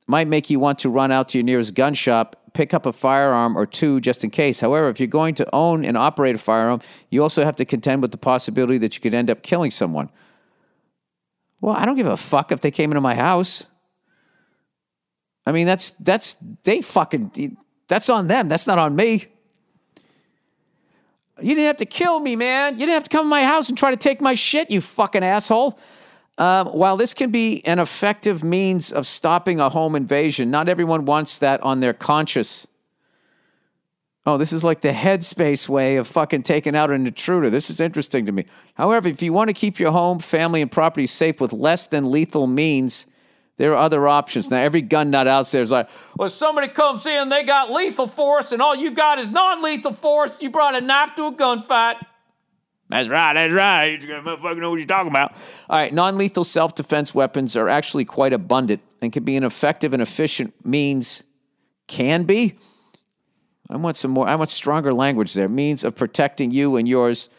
Might 0.07 0.27
make 0.27 0.49
you 0.49 0.59
want 0.59 0.79
to 0.79 0.89
run 0.89 1.11
out 1.11 1.29
to 1.29 1.37
your 1.37 1.45
nearest 1.45 1.75
gun 1.75 1.93
shop, 1.93 2.35
pick 2.53 2.73
up 2.73 2.85
a 2.85 2.91
firearm 2.91 3.57
or 3.57 3.65
two 3.65 4.01
just 4.01 4.23
in 4.23 4.29
case. 4.29 4.59
However, 4.59 4.89
if 4.89 4.99
you're 4.99 5.07
going 5.07 5.35
to 5.35 5.47
own 5.53 5.85
and 5.85 5.95
operate 5.95 6.35
a 6.35 6.39
firearm, 6.39 6.81
you 7.09 7.21
also 7.21 7.45
have 7.45 7.55
to 7.57 7.65
contend 7.65 8.01
with 8.01 8.11
the 8.11 8.17
possibility 8.17 8.79
that 8.79 8.95
you 8.95 9.01
could 9.01 9.13
end 9.13 9.29
up 9.29 9.43
killing 9.43 9.71
someone. 9.71 10.09
Well, 11.61 11.75
I 11.75 11.85
don't 11.85 11.95
give 11.95 12.07
a 12.07 12.17
fuck 12.17 12.51
if 12.51 12.61
they 12.61 12.71
came 12.71 12.91
into 12.91 13.01
my 13.01 13.15
house. 13.15 13.65
I 15.45 15.51
mean, 15.51 15.67
that's 15.67 15.91
that's 15.91 16.37
they 16.63 16.81
fucking 16.81 17.57
that's 17.87 18.09
on 18.09 18.27
them. 18.27 18.49
That's 18.49 18.67
not 18.67 18.79
on 18.79 18.95
me. 18.95 19.27
You 21.41 21.55
didn't 21.55 21.67
have 21.67 21.77
to 21.77 21.85
kill 21.85 22.19
me, 22.19 22.35
man. 22.35 22.73
You 22.73 22.79
didn't 22.79 22.93
have 22.93 23.03
to 23.03 23.09
come 23.09 23.25
to 23.25 23.29
my 23.29 23.43
house 23.43 23.69
and 23.69 23.77
try 23.77 23.91
to 23.91 23.97
take 23.97 24.21
my 24.21 24.33
shit, 24.33 24.69
you 24.69 24.81
fucking 24.81 25.23
asshole. 25.23 25.79
Um, 26.37 26.67
while 26.67 26.97
this 26.97 27.13
can 27.13 27.29
be 27.29 27.63
an 27.65 27.79
effective 27.79 28.43
means 28.43 28.91
of 28.91 29.05
stopping 29.05 29.59
a 29.59 29.69
home 29.69 29.95
invasion, 29.95 30.49
not 30.49 30.69
everyone 30.69 31.05
wants 31.05 31.37
that 31.39 31.61
on 31.61 31.81
their 31.81 31.93
conscience. 31.93 32.67
Oh, 34.25 34.37
this 34.37 34.53
is 34.53 34.63
like 34.63 34.81
the 34.81 34.89
headspace 34.89 35.67
way 35.67 35.97
of 35.97 36.07
fucking 36.07 36.43
taking 36.43 36.75
out 36.75 36.91
an 36.91 37.07
intruder. 37.07 37.49
This 37.49 37.69
is 37.69 37.79
interesting 37.79 38.25
to 38.27 38.31
me. 38.31 38.45
However, 38.75 39.07
if 39.07 39.21
you 39.21 39.33
want 39.33 39.49
to 39.49 39.53
keep 39.53 39.79
your 39.79 39.91
home, 39.91 40.19
family, 40.19 40.61
and 40.61 40.71
property 40.71 41.07
safe 41.07 41.41
with 41.41 41.53
less 41.53 41.87
than 41.87 42.11
lethal 42.11 42.45
means, 42.47 43.07
there 43.61 43.73
are 43.73 43.77
other 43.77 44.07
options. 44.07 44.49
Now, 44.49 44.57
every 44.57 44.81
gun 44.81 45.11
nut 45.11 45.27
out 45.27 45.45
there 45.51 45.61
is 45.61 45.69
like, 45.69 45.87
well, 46.17 46.29
somebody 46.29 46.67
comes 46.67 47.05
in, 47.05 47.29
they 47.29 47.43
got 47.43 47.69
lethal 47.69 48.07
force, 48.07 48.53
and 48.53 48.59
all 48.59 48.75
you 48.75 48.89
got 48.89 49.19
is 49.19 49.29
non 49.29 49.61
lethal 49.61 49.93
force. 49.93 50.41
You 50.41 50.49
brought 50.49 50.75
a 50.75 50.81
knife 50.81 51.13
to 51.17 51.27
a 51.27 51.31
gunfight. 51.31 51.97
That's 52.89 53.07
right, 53.07 53.35
that's 53.35 53.53
right. 53.53 54.01
You 54.01 54.07
gotta 54.07 54.23
motherfucker 54.23 54.57
know 54.57 54.71
what 54.71 54.79
you're 54.79 54.87
talking 54.87 55.11
about. 55.11 55.33
All 55.69 55.77
right, 55.77 55.93
non 55.93 56.15
lethal 56.15 56.43
self 56.43 56.73
defense 56.73 57.13
weapons 57.13 57.55
are 57.55 57.69
actually 57.69 58.03
quite 58.03 58.33
abundant 58.33 58.81
and 58.99 59.13
can 59.13 59.23
be 59.23 59.37
an 59.37 59.43
effective 59.43 59.93
and 59.93 60.01
efficient 60.01 60.55
means, 60.65 61.21
can 61.85 62.23
be. 62.23 62.57
I 63.69 63.77
want 63.77 63.95
some 63.95 64.09
more, 64.09 64.27
I 64.27 64.33
want 64.33 64.49
stronger 64.49 64.91
language 64.91 65.35
there. 65.35 65.47
Means 65.47 65.83
of 65.83 65.95
protecting 65.95 66.49
you 66.49 66.77
and 66.77 66.87
yours, 66.87 67.29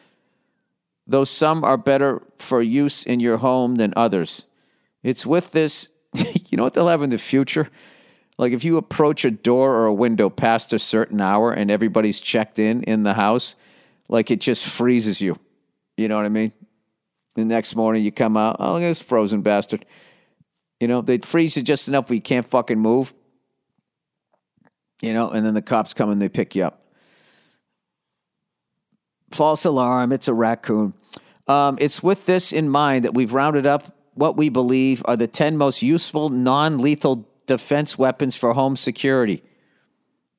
though 1.05 1.25
some 1.25 1.65
are 1.65 1.77
better 1.77 2.23
for 2.39 2.63
use 2.63 3.05
in 3.05 3.19
your 3.19 3.39
home 3.39 3.75
than 3.75 3.93
others. 3.97 4.47
It's 5.03 5.27
with 5.27 5.51
this, 5.51 5.91
you 6.51 6.57
know 6.57 6.63
what 6.63 6.75
they'll 6.75 6.89
have 6.89 7.03
in 7.03 7.11
the 7.11 7.19
future? 7.19 7.69
Like 8.39 8.53
if 8.53 8.65
you 8.65 8.77
approach 8.77 9.25
a 9.25 9.31
door 9.31 9.75
or 9.75 9.87
a 9.87 9.95
window 9.95 10.31
past 10.31 10.73
a 10.73 10.79
certain 10.79 11.21
hour 11.21 11.53
and 11.53 11.71
everybody's 11.71 12.21
checked 12.21 12.59
in 12.59 12.83
in 12.85 13.03
the 13.03 13.15
house, 13.15 13.57
like 14.09 14.31
it 14.31 14.41
just 14.41 14.65
freezes 14.65 15.21
you. 15.21 15.37
You 15.97 16.09
know 16.09 16.17
what 16.17 16.27
I 16.27 16.31
mean? 16.31 16.53
The 17.35 17.45
next 17.45 17.77
morning 17.77 18.03
you 18.03 18.13
come 18.13 18.37
out, 18.37 18.57
oh, 18.59 18.75
look 18.75 18.83
at 18.83 18.89
this 18.89 19.03
frozen 19.03 19.43
bastard. 19.43 19.85
You 20.81 20.89
know, 20.89 21.01
they'd 21.01 21.25
freeze 21.25 21.57
you 21.57 21.63
just 21.63 21.89
enough 21.89 22.11
where 22.11 22.17
you 22.17 22.23
can't 22.23 22.47
fucking 22.47 22.79
move. 22.79 23.15
You 25.01 25.15
know, 25.15 25.31
and 25.31 25.45
then 25.45 25.55
the 25.55 25.63
cops 25.63 25.95
come 25.95 26.11
and 26.11 26.21
they 26.21 26.29
pick 26.29 26.55
you 26.55 26.65
up. 26.65 26.85
False 29.31 29.65
alarm, 29.65 30.13
it's 30.13 30.29
a 30.29 30.35
raccoon. 30.35 30.95
Um, 31.49 31.77
it's 31.81 32.03
with 32.03 32.27
this 32.27 32.53
in 32.53 32.69
mind 32.69 33.05
that 33.05 33.15
we've 33.15 33.33
rounded 33.33 33.67
up 33.67 33.97
what 34.23 34.37
we 34.37 34.49
believe 34.49 35.03
are 35.07 35.17
the 35.17 35.27
10 35.27 35.57
most 35.57 35.83
useful 35.83 36.29
non 36.29 36.79
lethal 36.79 37.29
defense 37.47 37.99
weapons 37.99 38.37
for 38.37 38.53
home 38.53 38.77
security. 38.77 39.43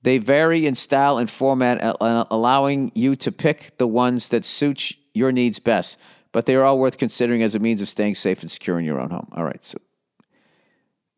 They 0.04 0.20
vary 0.20 0.66
in 0.66 0.74
style 0.74 1.18
and 1.18 1.30
format, 1.30 1.98
allowing 2.00 2.94
you 2.96 3.18
to 3.18 3.30
pick 3.30 3.78
the 3.78 3.88
ones 3.88 4.30
that 4.30 4.46
suit 4.46 4.94
your 5.14 5.34
needs 5.34 5.60
best. 5.60 6.00
but 6.32 6.46
they 6.46 6.56
are 6.56 6.64
all 6.64 6.80
worth 6.80 6.98
considering 6.98 7.44
as 7.44 7.56
a 7.56 7.60
means 7.60 7.82
of 7.82 7.90
staying 7.90 8.16
safe 8.16 8.42
and 8.42 8.50
secure 8.50 8.80
in 8.80 8.86
your 8.86 9.02
own 9.02 9.10
home. 9.10 9.28
All 9.34 9.44
right, 9.44 9.62
so 9.62 9.78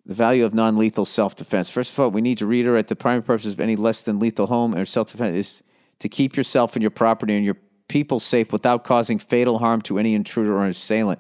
the 0.08 0.16
value 0.16 0.44
of 0.44 0.56
non 0.56 0.76
lethal 0.76 1.06
self 1.06 1.36
defense. 1.36 1.70
First 1.70 1.94
of 1.94 2.00
all, 2.00 2.10
we 2.10 2.22
need 2.22 2.40
to 2.40 2.48
reiterate 2.48 2.88
the 2.88 2.96
primary 2.96 3.22
purpose 3.22 3.54
of 3.54 3.60
any 3.60 3.76
less 3.76 4.02
than 4.02 4.18
lethal 4.18 4.48
home 4.48 4.74
or 4.74 4.86
self 4.86 5.12
defense 5.12 5.36
is 5.36 5.64
to 6.00 6.10
keep 6.10 6.36
yourself 6.36 6.76
and 6.76 6.82
your 6.82 6.96
property 7.04 7.36
and 7.36 7.46
your 7.46 7.58
people 7.88 8.20
safe 8.20 8.52
without 8.52 8.84
causing 8.84 9.20
fatal 9.20 9.60
harm 9.60 9.84
to 9.84 10.00
any 10.00 10.16
intruder 10.16 10.58
or 10.58 10.66
assailant. 10.66 11.20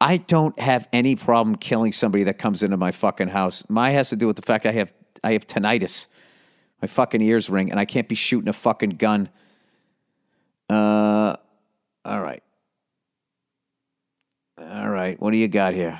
I 0.00 0.18
don't 0.18 0.58
have 0.60 0.88
any 0.92 1.16
problem 1.16 1.56
killing 1.56 1.92
somebody 1.92 2.24
that 2.24 2.38
comes 2.38 2.62
into 2.62 2.76
my 2.76 2.92
fucking 2.92 3.28
house. 3.28 3.64
My 3.68 3.90
has 3.90 4.10
to 4.10 4.16
do 4.16 4.26
with 4.26 4.36
the 4.36 4.42
fact 4.42 4.66
I 4.66 4.72
have 4.72 4.92
I 5.24 5.32
have 5.32 5.46
tinnitus. 5.46 6.06
My 6.80 6.86
fucking 6.86 7.20
ears 7.20 7.50
ring 7.50 7.70
and 7.70 7.80
I 7.80 7.84
can't 7.84 8.08
be 8.08 8.14
shooting 8.14 8.48
a 8.48 8.52
fucking 8.52 8.90
gun. 8.90 9.28
Uh 10.70 11.36
all 12.04 12.20
right. 12.20 12.42
All 14.58 14.88
right. 14.88 15.20
What 15.20 15.32
do 15.32 15.36
you 15.36 15.48
got 15.48 15.74
here? 15.74 15.98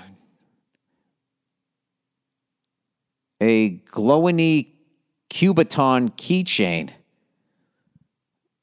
A 3.41 3.79
glowiny 3.79 4.69
Kubotan 5.31 6.11
keychain. 6.17 6.91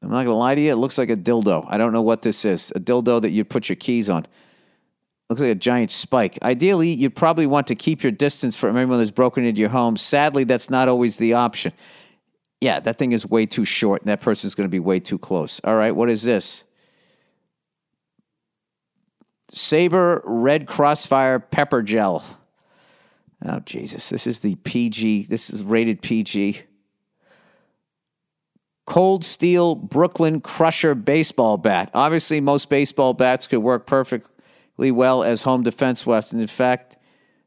I'm 0.01 0.09
not 0.09 0.17
going 0.17 0.27
to 0.27 0.33
lie 0.33 0.55
to 0.55 0.61
you. 0.61 0.71
It 0.71 0.75
looks 0.75 0.97
like 0.97 1.09
a 1.09 1.15
dildo. 1.15 1.65
I 1.67 1.77
don't 1.77 1.93
know 1.93 2.01
what 2.01 2.21
this 2.21 2.45
is. 2.45 2.71
A 2.75 2.79
dildo 2.79 3.21
that 3.21 3.31
you'd 3.31 3.49
put 3.49 3.69
your 3.69 3.75
keys 3.75 4.09
on. 4.09 4.27
Looks 5.29 5.41
like 5.41 5.51
a 5.51 5.55
giant 5.55 5.89
spike. 5.89 6.37
Ideally, 6.43 6.89
you'd 6.89 7.15
probably 7.15 7.47
want 7.47 7.67
to 7.67 7.75
keep 7.75 8.03
your 8.03 8.11
distance 8.11 8.55
from 8.55 8.77
anyone 8.77 8.99
that's 8.99 9.09
broken 9.11 9.43
into 9.43 9.59
your 9.59 9.69
home. 9.69 9.97
Sadly, 9.97 10.43
that's 10.43 10.69
not 10.69 10.87
always 10.87 11.17
the 11.17 11.33
option. 11.33 11.73
Yeah, 12.61 12.79
that 12.79 12.97
thing 12.97 13.11
is 13.11 13.27
way 13.27 13.47
too 13.47 13.65
short, 13.65 14.01
and 14.01 14.09
that 14.09 14.21
person's 14.21 14.53
going 14.53 14.67
to 14.67 14.71
be 14.71 14.79
way 14.79 14.99
too 14.99 15.17
close. 15.17 15.59
All 15.63 15.75
right, 15.75 15.95
what 15.95 16.09
is 16.09 16.23
this? 16.23 16.63
Sabre 19.49 20.21
Red 20.25 20.67
Crossfire 20.67 21.39
Pepper 21.39 21.81
Gel. 21.81 22.23
Oh, 23.43 23.59
Jesus. 23.59 24.09
This 24.09 24.27
is 24.27 24.39
the 24.39 24.55
PG. 24.55 25.23
This 25.23 25.49
is 25.49 25.61
rated 25.61 26.01
PG. 26.01 26.61
Cold 28.85 29.23
Steel 29.23 29.73
Brooklyn 29.73 30.41
Crusher 30.41 30.93
baseball 30.93 31.57
bat. 31.57 31.89
Obviously, 31.93 32.41
most 32.41 32.69
baseball 32.69 33.13
bats 33.13 33.47
could 33.47 33.59
work 33.59 33.87
perfectly 33.87 34.34
well 34.77 35.23
as 35.23 35.43
home 35.43 35.63
defense 35.63 36.05
weapons. 36.05 36.33
In 36.33 36.47
fact, 36.47 36.97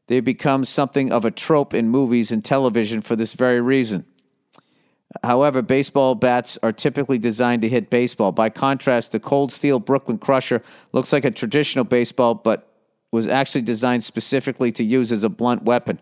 they 0.07 0.19
become 0.19 0.65
something 0.65 1.11
of 1.11 1.25
a 1.25 1.31
trope 1.31 1.73
in 1.73 1.89
movies 1.89 2.31
and 2.31 2.43
television 2.43 3.01
for 3.01 3.15
this 3.15 3.33
very 3.33 3.61
reason. 3.61 4.05
However, 5.23 5.61
baseball 5.61 6.15
bats 6.15 6.57
are 6.61 6.71
typically 6.71 7.17
designed 7.17 7.61
to 7.63 7.69
hit 7.69 7.89
baseball. 7.89 8.31
By 8.31 8.49
contrast, 8.49 9.11
the 9.11 9.19
Cold 9.19 9.51
Steel 9.51 9.79
Brooklyn 9.79 10.17
Crusher 10.17 10.61
looks 10.93 11.11
like 11.11 11.25
a 11.25 11.31
traditional 11.31 11.83
baseball, 11.83 12.35
but 12.35 12.71
was 13.11 13.27
actually 13.27 13.63
designed 13.63 14.03
specifically 14.03 14.71
to 14.73 14.83
use 14.83 15.11
as 15.11 15.23
a 15.23 15.29
blunt 15.29 15.63
weapon. 15.63 15.99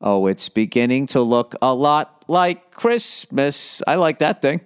Oh, 0.00 0.26
it's 0.26 0.48
beginning 0.48 1.06
to 1.08 1.22
look 1.22 1.54
a 1.60 1.74
lot 1.74 2.24
like 2.28 2.70
Christmas. 2.70 3.82
I 3.86 3.96
like 3.96 4.20
that 4.20 4.42
thing. 4.42 4.60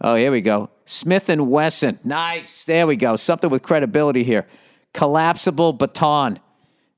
Oh, 0.00 0.14
here 0.14 0.30
we 0.30 0.40
go. 0.40 0.70
Smith 0.84 1.28
and 1.28 1.50
Wesson. 1.50 1.98
Nice. 2.04 2.64
There 2.64 2.86
we 2.86 2.96
go. 2.96 3.16
Something 3.16 3.50
with 3.50 3.62
credibility 3.62 4.22
here. 4.22 4.46
Collapsible 4.92 5.72
baton. 5.72 6.38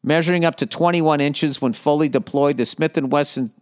Measuring 0.02 0.44
up 0.44 0.56
to 0.56 0.66
21 0.66 1.20
inches 1.20 1.62
when 1.62 1.72
fully 1.72 2.08
deployed, 2.08 2.56
the 2.56 2.66
Smith 2.66 2.96
Wesson 3.00 3.52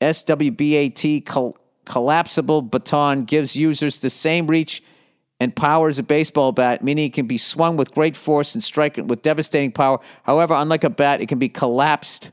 SWBAT 0.00 1.26
col- 1.26 1.58
collapsible 1.84 2.62
baton 2.62 3.24
gives 3.24 3.56
users 3.56 3.98
the 3.98 4.10
same 4.10 4.46
reach 4.46 4.82
and 5.40 5.54
power 5.54 5.88
as 5.88 5.98
a 5.98 6.02
baseball 6.02 6.52
bat, 6.52 6.82
meaning 6.82 7.06
it 7.06 7.12
can 7.12 7.26
be 7.26 7.38
swung 7.38 7.76
with 7.76 7.92
great 7.92 8.16
force 8.16 8.54
and 8.54 8.62
strike 8.62 8.96
with 8.96 9.22
devastating 9.22 9.72
power. 9.72 9.98
However, 10.24 10.54
unlike 10.54 10.84
a 10.84 10.90
bat, 10.90 11.20
it 11.20 11.26
can 11.26 11.38
be 11.38 11.48
collapsed 11.48 12.30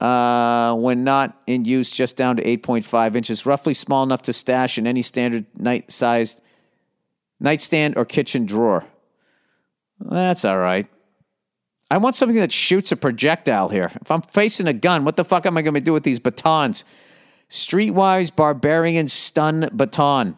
uh, 0.00 0.74
when 0.74 1.04
not 1.04 1.40
in 1.46 1.64
use 1.64 1.90
just 1.90 2.16
down 2.16 2.36
to 2.36 2.42
8.5 2.42 3.14
inches, 3.14 3.46
roughly 3.46 3.74
small 3.74 4.02
enough 4.02 4.22
to 4.22 4.32
stash 4.32 4.78
in 4.78 4.86
any 4.86 5.02
standard 5.02 5.46
night 5.54 5.90
sized 5.90 6.40
nightstand 7.40 7.96
or 7.96 8.04
kitchen 8.04 8.46
drawer. 8.46 8.86
That's 10.00 10.44
all 10.44 10.58
right. 10.58 10.86
I 11.90 11.98
want 11.98 12.16
something 12.16 12.38
that 12.38 12.52
shoots 12.52 12.92
a 12.92 12.96
projectile 12.96 13.68
here. 13.68 13.90
If 14.00 14.10
I'm 14.10 14.22
facing 14.22 14.66
a 14.66 14.72
gun, 14.72 15.04
what 15.04 15.16
the 15.16 15.24
fuck 15.24 15.46
am 15.46 15.56
I 15.56 15.62
going 15.62 15.74
to 15.74 15.80
do 15.80 15.92
with 15.92 16.02
these 16.02 16.18
batons? 16.18 16.84
Streetwise 17.50 18.34
Barbarian 18.34 19.06
Stun 19.08 19.68
Baton. 19.72 20.36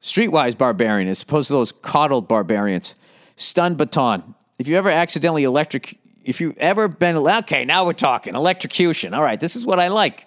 Streetwise 0.00 0.56
Barbarian, 0.56 1.08
as 1.08 1.22
opposed 1.22 1.48
to 1.48 1.52
those 1.52 1.72
coddled 1.72 2.26
barbarians. 2.26 2.96
Stun 3.36 3.74
Baton. 3.74 4.34
If 4.58 4.68
you 4.68 4.76
ever 4.76 4.90
accidentally 4.90 5.44
electric, 5.44 5.98
if 6.24 6.40
you've 6.40 6.56
ever 6.58 6.88
been, 6.88 7.16
okay, 7.16 7.64
now 7.64 7.84
we're 7.84 7.92
talking 7.92 8.34
electrocution. 8.34 9.14
All 9.14 9.22
right, 9.22 9.38
this 9.38 9.56
is 9.56 9.66
what 9.66 9.78
I 9.78 9.88
like. 9.88 10.26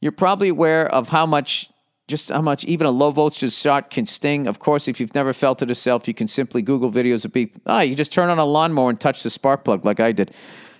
You're 0.00 0.12
probably 0.12 0.48
aware 0.48 0.86
of 0.86 1.08
how 1.08 1.26
much, 1.26 1.70
just 2.10 2.30
how 2.30 2.42
much 2.42 2.64
even 2.64 2.86
a 2.86 2.90
low 2.90 3.10
voltage 3.10 3.52
shot 3.52 3.88
can 3.88 4.04
sting. 4.04 4.46
Of 4.46 4.58
course, 4.58 4.88
if 4.88 5.00
you've 5.00 5.14
never 5.14 5.32
felt 5.32 5.62
it 5.62 5.68
yourself, 5.68 6.06
you 6.06 6.14
can 6.14 6.28
simply 6.28 6.60
Google 6.60 6.90
videos 6.90 7.24
of 7.24 7.32
people. 7.32 7.62
Ah, 7.66 7.80
you 7.80 7.94
just 7.94 8.12
turn 8.12 8.28
on 8.28 8.38
a 8.38 8.44
lawnmower 8.44 8.90
and 8.90 9.00
touch 9.00 9.22
the 9.22 9.30
spark 9.30 9.64
plug 9.64 9.84
like 9.84 10.00
I 10.00 10.12
did. 10.12 10.34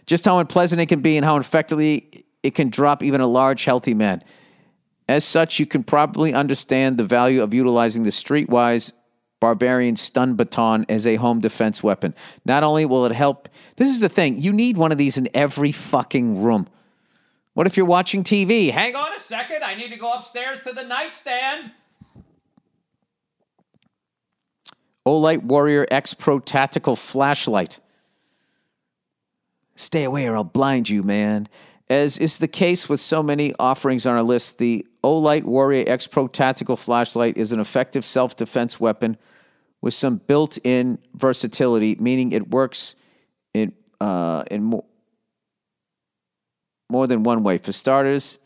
Just 0.07 0.25
how 0.25 0.39
unpleasant 0.39 0.81
it 0.81 0.87
can 0.87 1.01
be 1.01 1.17
and 1.17 1.25
how 1.25 1.37
effectively 1.37 2.25
it 2.43 2.55
can 2.55 2.69
drop 2.69 3.03
even 3.03 3.21
a 3.21 3.27
large, 3.27 3.65
healthy 3.65 3.95
man. 3.95 4.23
As 5.09 5.25
such, 5.25 5.59
you 5.59 5.67
can 5.67 5.83
probably 5.85 6.35
understand 6.35 6.99
the 6.99 7.05
value 7.05 7.43
of 7.43 7.55
utilizing 7.55 8.03
the 8.03 8.11
streetwise 8.11 8.93
barbarian 9.41 9.97
stun 9.97 10.37
baton 10.37 10.85
as 10.89 11.07
a 11.07 11.17
home 11.17 11.41
defense 11.41 11.83
weapon. 11.83 12.15
Not 12.45 12.63
only 12.63 12.85
will 12.85 13.07
it 13.07 13.13
help, 13.13 13.49
this 13.77 13.89
is 13.89 14.01
the 14.01 14.09
thing, 14.09 14.39
you 14.39 14.53
need 14.53 14.77
one 14.77 14.93
of 14.93 14.99
these 14.99 15.17
in 15.17 15.29
every 15.35 15.73
fucking 15.73 16.43
room. 16.43 16.69
What 17.61 17.67
if 17.67 17.77
you're 17.77 17.85
watching 17.85 18.25
TV? 18.25 18.71
Hang 18.71 18.97
on 18.97 19.15
a 19.15 19.19
second. 19.19 19.63
I 19.63 19.75
need 19.75 19.91
to 19.91 19.99
go 19.99 20.15
upstairs 20.15 20.63
to 20.63 20.73
the 20.73 20.83
nightstand. 20.83 21.71
Olight 25.07 25.43
Warrior 25.43 25.87
X 25.91 26.15
Pro 26.15 26.39
Tactical 26.39 26.97
Flashlight. 26.97 27.79
Stay 29.77 30.05
away 30.05 30.27
or 30.27 30.37
I'll 30.37 30.43
blind 30.43 30.89
you, 30.89 31.03
man. 31.03 31.51
As 31.91 32.17
is 32.17 32.39
the 32.39 32.49
case 32.49 32.89
with 32.89 32.99
so 32.99 33.23
many 33.23 33.53
offerings 33.59 34.07
on 34.07 34.15
our 34.15 34.23
list, 34.23 34.57
the 34.57 34.87
Olight 35.05 35.45
Warrior 35.45 35.85
X 35.87 36.07
Pro 36.07 36.29
Tactical 36.29 36.79
Flashlight 36.79 37.37
is 37.37 37.53
an 37.53 37.61
effective 37.61 38.07
self 38.07 38.37
defense 38.37 38.81
weapon 38.81 39.19
with 39.83 39.93
some 39.93 40.17
built 40.17 40.57
in 40.65 40.99
versatility, 41.13 41.95
meaning 42.01 42.33
it 42.33 42.49
works 42.49 42.95
in, 43.53 43.75
uh, 44.01 44.45
in 44.51 44.63
more, 44.63 44.85
more 46.91 47.07
than 47.07 47.23
one 47.23 47.43
way. 47.43 47.59
For 47.59 47.73
starters, 47.73 48.39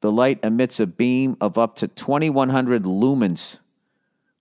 the 0.00 0.12
light 0.12 0.40
emits 0.42 0.80
a 0.80 0.86
beam 0.86 1.36
of 1.40 1.56
up 1.56 1.76
to 1.76 1.88
2100 1.88 2.82
lumens, 2.82 3.58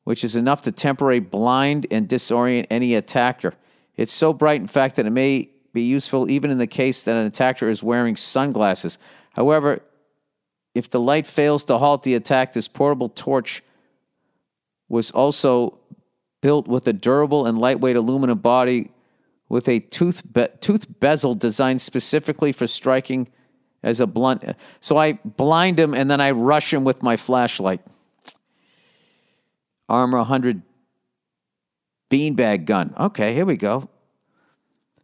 which 0.03 0.23
is 0.23 0.35
enough 0.35 0.61
to 0.63 0.71
temporarily 0.71 1.19
blind 1.19 1.87
and 1.89 2.07
disorient 2.07 2.67
any 2.69 2.95
attacker. 2.95 3.53
It's 3.95 4.11
so 4.11 4.33
bright, 4.33 4.59
in 4.59 4.67
fact, 4.67 4.97
that 4.97 5.05
it 5.05 5.11
may 5.11 5.49
be 5.71 5.83
useful 5.83 6.29
even 6.29 6.51
in 6.51 6.57
the 6.57 6.67
case 6.67 7.03
that 7.03 7.15
an 7.15 7.25
attacker 7.25 7.69
is 7.69 7.81
wearing 7.81 8.15
sunglasses. 8.15 8.99
However, 9.33 9.81
if 10.75 10.89
the 10.89 10.99
light 10.99 11.25
fails 11.25 11.65
to 11.65 11.77
halt 11.77 12.03
the 12.03 12.15
attack, 12.15 12.53
this 12.53 12.67
portable 12.67 13.09
torch 13.09 13.63
was 14.89 15.11
also 15.11 15.79
built 16.41 16.67
with 16.67 16.87
a 16.87 16.93
durable 16.93 17.45
and 17.45 17.57
lightweight 17.57 17.95
aluminum 17.95 18.37
body 18.37 18.91
with 19.53 19.67
a 19.67 19.79
tooth, 19.79 20.23
be- 20.33 20.47
tooth 20.61 20.87
bezel 20.99 21.35
designed 21.35 21.79
specifically 21.79 22.51
for 22.51 22.65
striking 22.65 23.27
as 23.83 23.99
a 23.99 24.07
blunt. 24.07 24.43
So 24.79 24.97
I 24.97 25.13
blind 25.23 25.79
him 25.79 25.93
and 25.93 26.09
then 26.09 26.19
I 26.19 26.31
rush 26.31 26.73
him 26.73 26.83
with 26.83 27.03
my 27.03 27.17
flashlight. 27.17 27.81
Armor 29.87 30.17
100 30.17 30.63
beanbag 32.09 32.65
gun. 32.65 32.95
Okay, 32.99 33.35
here 33.35 33.45
we 33.45 33.55
go. 33.55 33.87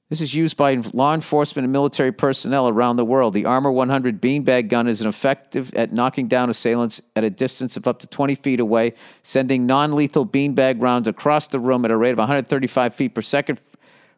This 0.10 0.20
is 0.20 0.34
used 0.34 0.58
by 0.58 0.74
law 0.94 1.14
enforcement 1.14 1.66
and 1.66 1.72
military 1.72 2.12
personnel 2.12 2.68
around 2.68 2.96
the 2.96 3.06
world. 3.06 3.36
The 3.36 3.46
Armor 3.46 3.72
100 3.72 4.20
beanbag 4.20 4.68
gun 4.68 4.88
is 4.88 5.00
an 5.00 5.08
effective 5.08 5.72
at 5.76 5.94
knocking 5.94 6.28
down 6.28 6.50
assailants 6.50 7.00
at 7.16 7.24
a 7.24 7.30
distance 7.30 7.78
of 7.78 7.86
up 7.86 8.00
to 8.00 8.08
20 8.08 8.34
feet 8.34 8.60
away, 8.60 8.94
sending 9.22 9.68
non 9.68 9.92
lethal 9.92 10.26
beanbag 10.26 10.82
rounds 10.82 11.08
across 11.08 11.46
the 11.46 11.60
room 11.60 11.86
at 11.86 11.92
a 11.92 11.98
rate 11.98 12.14
of 12.14 12.18
135 12.18 12.96
feet 12.96 13.14
per 13.14 13.22
second. 13.22 13.62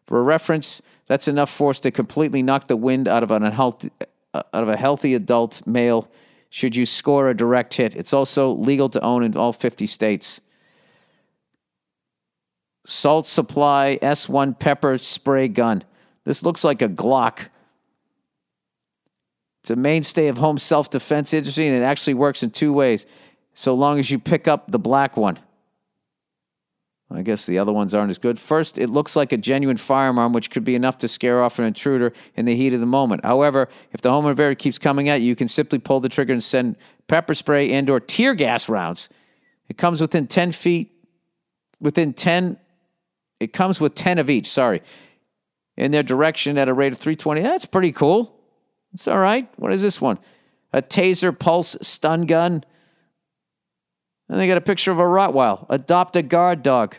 For 0.08 0.24
reference, 0.24 0.82
that's 1.08 1.28
enough 1.28 1.50
force 1.50 1.80
to 1.82 1.92
completely 1.92 2.44
knock 2.44 2.68
the 2.68 2.78
wind 2.78 3.08
out 3.08 3.24
of 3.24 3.32
an 3.32 3.44
unhealthy, 3.44 3.90
uh, 4.34 4.44
out 4.54 4.64
of 4.64 4.70
a 4.70 4.78
healthy 4.78 5.14
adult 5.14 5.66
male 5.66 6.10
should 6.50 6.76
you 6.76 6.86
score 6.86 7.30
a 7.30 7.34
direct 7.36 7.74
hit. 7.76 7.96
It's 7.96 8.14
also 8.14 8.52
legal 8.52 8.90
to 8.90 9.02
own 9.02 9.24
in 9.24 9.36
all 9.38 9.54
50 9.54 9.88
states. 9.88 10.42
Salt 12.86 13.26
Supply 13.26 13.98
S1 14.02 14.60
pepper 14.60 14.98
spray 14.98 15.48
gun. 15.48 15.84
This 16.24 16.44
looks 16.44 16.64
like 16.64 16.82
a 16.82 16.90
Glock. 16.90 17.48
It's 19.62 19.70
a 19.70 19.76
mainstay 19.76 20.28
of 20.28 20.38
home 20.38 20.58
self 20.58 20.90
defense 20.90 21.34
industry, 21.34 21.68
and 21.68 21.76
it 21.76 21.84
actually 21.84 22.16
works 22.16 22.44
in 22.44 22.52
two 22.52 22.74
ways. 22.74 23.06
so 23.54 23.74
long 23.74 24.00
as 24.00 24.10
you 24.10 24.18
pick 24.18 24.48
up 24.48 24.72
the 24.72 24.80
black 24.80 25.18
one. 25.18 25.38
I 27.14 27.22
guess 27.22 27.46
the 27.46 27.60
other 27.60 27.74
ones 27.74 27.94
aren't 27.94 28.12
as 28.12 28.18
good. 28.18 28.40
First, 28.40 28.78
it 28.78 28.90
looks 28.90 29.16
like 29.16 29.32
a 29.32 29.38
genuine 29.38 29.78
firearm, 29.78 30.34
which 30.34 30.50
could 30.50 30.64
be 30.64 30.76
enough 30.76 30.98
to 31.00 31.08
scare 31.08 31.44
off 31.44 31.60
an 31.60 31.66
intruder 31.66 32.14
in 32.36 32.46
the 32.46 32.56
heat 32.56 32.74
of 32.74 32.80
the 32.80 32.86
moment. 32.86 33.26
However, 33.26 33.68
if 33.92 34.02
the 34.02 34.12
home 34.12 34.26
invader 34.28 34.56
keeps 34.56 34.80
coming 34.80 35.10
at 35.10 35.22
you, 35.22 35.28
you 35.28 35.36
can 35.36 35.48
simply 35.48 35.80
pull 35.80 36.00
the 36.00 36.10
trigger 36.10 36.34
and 36.34 36.44
send 36.44 36.78
pepper 37.08 37.34
spray 37.34 37.72
and 37.72 37.90
or 37.90 38.00
tear 38.00 38.34
gas 38.34 38.70
rounds. 38.70 39.10
It 39.68 39.78
comes 39.78 40.00
within 40.02 40.28
10 40.28 40.52
feet, 40.52 40.92
within 41.80 42.14
10, 42.14 42.58
it 43.40 43.54
comes 43.54 43.82
with 43.82 43.96
10 43.96 44.20
of 44.20 44.30
each, 44.30 44.48
sorry, 44.48 44.82
in 45.76 45.92
their 45.92 46.04
direction 46.04 46.58
at 46.58 46.70
a 46.70 46.74
rate 46.74 46.94
of 46.94 47.00
320. 47.00 47.42
That's 47.42 47.66
pretty 47.66 47.92
cool. 47.92 48.40
It's 48.94 49.08
all 49.08 49.18
right. 49.18 49.50
What 49.58 49.72
is 49.72 49.82
this 49.82 50.00
one? 50.00 50.20
A 50.74 50.82
taser 50.82 51.38
pulse 51.38 51.76
stun 51.82 52.26
gun. 52.26 52.64
And 54.32 54.40
they 54.40 54.48
got 54.48 54.58
a 54.58 54.62
picture 54.62 54.92
of 54.92 54.98
a 54.98 55.04
Rottweil. 55.04 55.66
Adopt 55.70 56.16
a 56.16 56.22
guard 56.22 56.64
dog. 56.64 56.96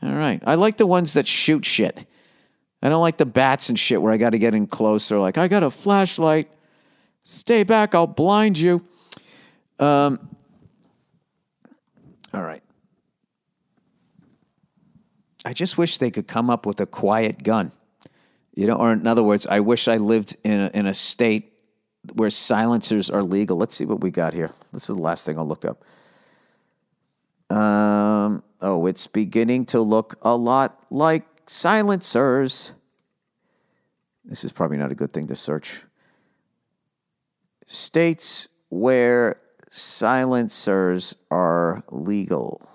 All 0.00 0.14
right. 0.14 0.40
I 0.46 0.54
like 0.54 0.76
the 0.76 0.86
ones 0.86 1.14
that 1.14 1.26
shoot 1.26 1.66
shit. 1.66 2.06
I 2.84 2.88
don't 2.88 3.00
like 3.00 3.16
the 3.16 3.26
bats 3.26 3.68
and 3.68 3.76
shit 3.76 4.00
where 4.00 4.12
I 4.12 4.16
got 4.16 4.30
to 4.30 4.38
get 4.38 4.54
in 4.54 4.68
closer. 4.68 5.18
Like, 5.18 5.38
I 5.38 5.48
got 5.48 5.64
a 5.64 5.70
flashlight. 5.70 6.52
Stay 7.24 7.64
back. 7.64 7.96
I'll 7.96 8.06
blind 8.06 8.58
you. 8.58 8.86
Um, 9.80 10.36
all 12.32 12.42
right. 12.42 12.62
I 15.44 15.52
just 15.52 15.76
wish 15.76 15.98
they 15.98 16.12
could 16.12 16.28
come 16.28 16.48
up 16.48 16.64
with 16.64 16.80
a 16.80 16.86
quiet 16.86 17.42
gun. 17.42 17.72
You 18.54 18.68
know, 18.68 18.74
or 18.74 18.92
in 18.92 19.04
other 19.08 19.24
words, 19.24 19.48
I 19.48 19.58
wish 19.58 19.88
I 19.88 19.96
lived 19.96 20.36
in 20.44 20.60
a, 20.60 20.70
in 20.72 20.86
a 20.86 20.94
state 20.94 21.51
where 22.14 22.30
silencers 22.30 23.10
are 23.10 23.22
legal. 23.22 23.56
Let's 23.56 23.74
see 23.74 23.84
what 23.84 24.00
we 24.00 24.10
got 24.10 24.34
here. 24.34 24.50
This 24.72 24.88
is 24.88 24.96
the 24.96 25.02
last 25.02 25.24
thing 25.24 25.38
I'll 25.38 25.46
look 25.46 25.64
up. 25.64 25.82
Um, 27.54 28.42
oh, 28.60 28.86
it's 28.86 29.06
beginning 29.06 29.66
to 29.66 29.80
look 29.80 30.18
a 30.22 30.34
lot 30.34 30.84
like 30.90 31.24
silencers. 31.46 32.72
This 34.24 34.44
is 34.44 34.52
probably 34.52 34.78
not 34.78 34.90
a 34.90 34.94
good 34.94 35.12
thing 35.12 35.26
to 35.28 35.36
search. 35.36 35.82
States 37.66 38.48
where 38.68 39.40
silencers 39.70 41.14
are 41.30 41.82
legal. 41.90 42.66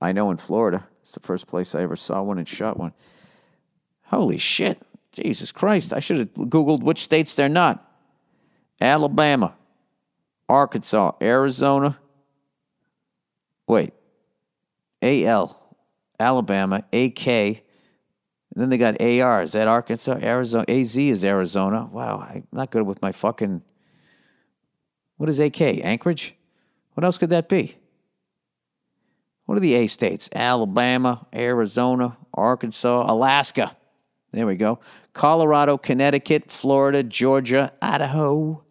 I 0.00 0.12
know 0.12 0.30
in 0.30 0.36
Florida. 0.36 0.86
It's 1.00 1.12
the 1.12 1.20
first 1.20 1.46
place 1.46 1.74
I 1.74 1.82
ever 1.82 1.96
saw 1.96 2.22
one 2.22 2.38
and 2.38 2.46
shot 2.46 2.76
one. 2.76 2.92
Holy 4.04 4.38
shit. 4.38 4.80
Jesus 5.12 5.52
Christ. 5.52 5.92
I 5.94 6.00
should 6.00 6.18
have 6.18 6.34
Googled 6.34 6.82
which 6.82 7.02
states 7.02 7.34
they're 7.34 7.48
not. 7.48 7.87
Alabama, 8.80 9.54
Arkansas, 10.48 11.12
Arizona. 11.20 11.98
Wait. 13.66 13.92
AL, 15.02 15.76
Alabama, 16.18 16.84
AK. 16.92 17.62
Then 18.54 18.70
they 18.70 18.78
got 18.78 19.00
AR. 19.00 19.42
Is 19.42 19.52
that 19.52 19.68
Arkansas? 19.68 20.18
Arizona. 20.20 20.64
AZ 20.68 20.96
is 20.96 21.24
Arizona. 21.24 21.84
Wow. 21.84 22.18
I'm 22.18 22.46
not 22.50 22.70
good 22.70 22.82
with 22.82 23.00
my 23.00 23.12
fucking. 23.12 23.62
What 25.16 25.28
is 25.28 25.38
AK? 25.38 25.60
Anchorage? 25.60 26.34
What 26.94 27.04
else 27.04 27.18
could 27.18 27.30
that 27.30 27.48
be? 27.48 27.76
What 29.44 29.56
are 29.56 29.60
the 29.60 29.74
A 29.74 29.86
states? 29.86 30.28
Alabama, 30.34 31.26
Arizona, 31.32 32.16
Arkansas, 32.34 33.10
Alaska. 33.10 33.76
There 34.32 34.46
we 34.46 34.56
go. 34.56 34.80
Colorado, 35.12 35.78
Connecticut, 35.78 36.50
Florida, 36.50 37.02
Georgia, 37.02 37.72
Idaho, 37.80 38.64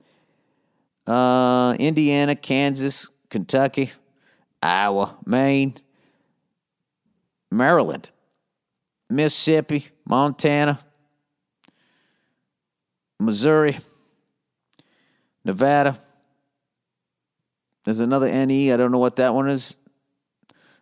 uh, 1.08 1.76
Indiana, 1.80 2.36
Kansas, 2.36 3.10
Kentucky, 3.30 3.92
Iowa, 4.62 5.18
Maine, 5.26 5.76
Maryland, 7.50 8.10
Mississippi, 9.10 9.88
Montana, 10.06 10.80
Missouri, 13.20 13.78
Nevada. 15.44 16.00
There's 17.86 18.00
another 18.00 18.28
NE. 18.46 18.74
I 18.74 18.78
don't 18.78 18.92
know 18.92 18.98
what 18.98 19.16
that 19.16 19.34
one 19.34 19.48
is. 19.48 19.78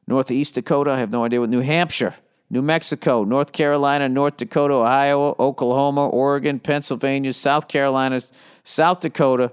Northeast 0.07 0.55
Dakota. 0.55 0.91
I 0.91 0.99
have 0.99 1.11
no 1.11 1.23
idea 1.23 1.39
what. 1.39 1.49
New 1.49 1.61
Hampshire, 1.61 2.15
New 2.49 2.61
Mexico, 2.61 3.23
North 3.23 3.51
Carolina, 3.51 4.09
North 4.09 4.37
Dakota, 4.37 4.73
Ohio, 4.73 5.35
Oklahoma, 5.39 6.07
Oregon, 6.07 6.59
Pennsylvania, 6.59 7.31
South 7.31 7.67
Carolina, 7.67 8.19
South 8.63 9.01
Dakota, 9.01 9.51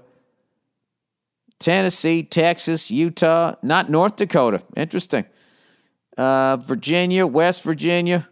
Tennessee, 1.63 2.23
Texas, 2.23 2.91
Utah, 2.91 3.55
not 3.63 3.89
North 3.89 4.17
Dakota. 4.17 4.61
Interesting. 4.75 5.23
Uh, 6.17 6.57
Virginia, 6.57 7.25
West 7.25 7.63
Virginia, 7.63 8.27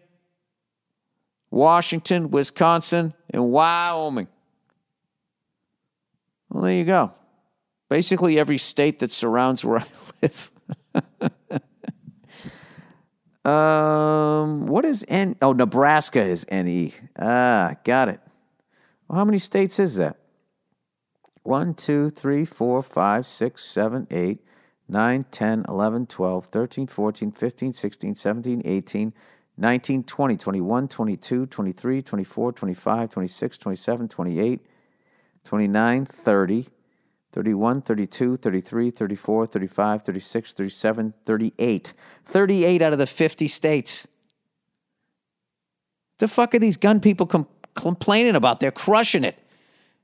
Washington, 1.50 2.30
Wisconsin, 2.30 3.14
and 3.30 3.50
Wyoming. 3.50 4.28
Well, 6.50 6.64
there 6.64 6.74
you 6.74 6.84
go. 6.84 7.14
Basically, 7.90 8.38
every 8.38 8.58
state 8.58 9.00
that 9.00 9.12
surrounds 9.12 9.64
where 9.64 9.80
I 9.80 9.86
live. 10.22 10.52
um, 13.46 14.68
what 14.68 14.84
is 14.84 15.06
N? 15.08 15.38
Oh, 15.42 15.54
Nebraska 15.54 16.22
is 16.22 16.46
NE. 16.52 16.94
Ah, 17.18 17.76
got 17.86 18.10
it. 18.10 18.20
Well, 19.08 19.20
how 19.20 19.26
many 19.26 19.38
states 19.38 19.80
is 19.80 19.96
that? 19.96 20.21
1, 21.44 21.74
2, 21.74 22.10
3, 22.10 22.46
4, 22.46 22.84
5, 22.84 23.26
6, 23.26 23.64
7, 23.64 24.08
8, 24.12 24.40
9, 24.88 25.24
10, 25.24 25.66
11, 25.68 26.06
12, 26.06 26.46
13, 26.46 26.88
14, 26.88 27.32
15, 27.32 27.74
16, 27.74 28.16
17, 28.16 28.62
18, 28.64 29.14
19, 29.58 30.04
20, 30.04 30.38
21, 30.38 30.88
22, 30.88 31.46
23, 31.46 32.02
24, 32.02 32.52
25, 32.52 33.10
26, 33.10 33.58
27, 33.58 34.08
28, 34.08 34.66
29, 35.44 36.06
30, 36.06 36.68
31, 37.32 37.82
32, 37.82 38.36
33, 38.36 38.90
34, 38.92 39.46
35, 39.46 40.02
36, 40.02 40.54
37, 40.54 41.14
38. 41.24 41.94
38 42.26 42.82
out 42.82 42.94
of 42.94 43.00
the 43.00 43.08
50 43.08 43.48
states. 43.48 44.08
The 46.20 46.28
fuck 46.28 46.54
are 46.54 46.60
these 46.60 46.78
gun 46.78 47.00
people 47.00 47.26
com- 47.26 47.48
complaining 47.74 48.36
about? 48.36 48.60
They're 48.60 48.72
crushing 48.72 49.24
it. 49.24 49.40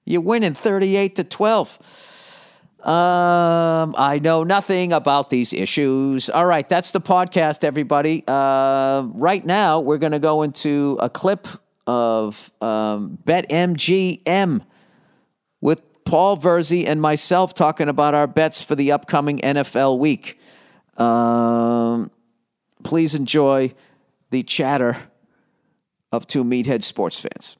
You're 0.07 0.21
winning 0.21 0.53
38 0.53 1.17
to 1.17 1.23
12. 1.25 2.77
Um, 2.81 3.93
I 3.97 4.19
know 4.23 4.45
nothing 4.45 4.93
about 4.93 5.29
these 5.29 5.51
issues. 5.51 6.29
All 6.29 6.45
right, 6.45 6.67
that's 6.67 6.91
the 6.91 7.01
podcast, 7.01 7.65
everybody. 7.65 8.23
Uh, 8.25 9.01
right 9.13 9.45
now, 9.45 9.81
we're 9.81 9.97
going 9.97 10.13
to 10.13 10.19
go 10.19 10.43
into 10.43 10.97
a 11.01 11.09
clip 11.09 11.45
of 11.85 12.51
um, 12.61 13.17
BetMGM 13.25 14.65
with 15.59 15.81
Paul 16.05 16.37
Verzi 16.37 16.87
and 16.87 17.01
myself 17.01 17.53
talking 17.53 17.89
about 17.89 18.13
our 18.13 18.27
bets 18.27 18.63
for 18.63 18.75
the 18.75 18.93
upcoming 18.93 19.39
NFL 19.39 19.99
week. 19.99 20.39
Um, 20.95 22.11
please 22.85 23.13
enjoy 23.13 23.73
the 24.29 24.43
chatter 24.43 24.95
of 26.13 26.27
two 26.27 26.45
meathead 26.45 26.83
sports 26.83 27.19
fans. 27.19 27.57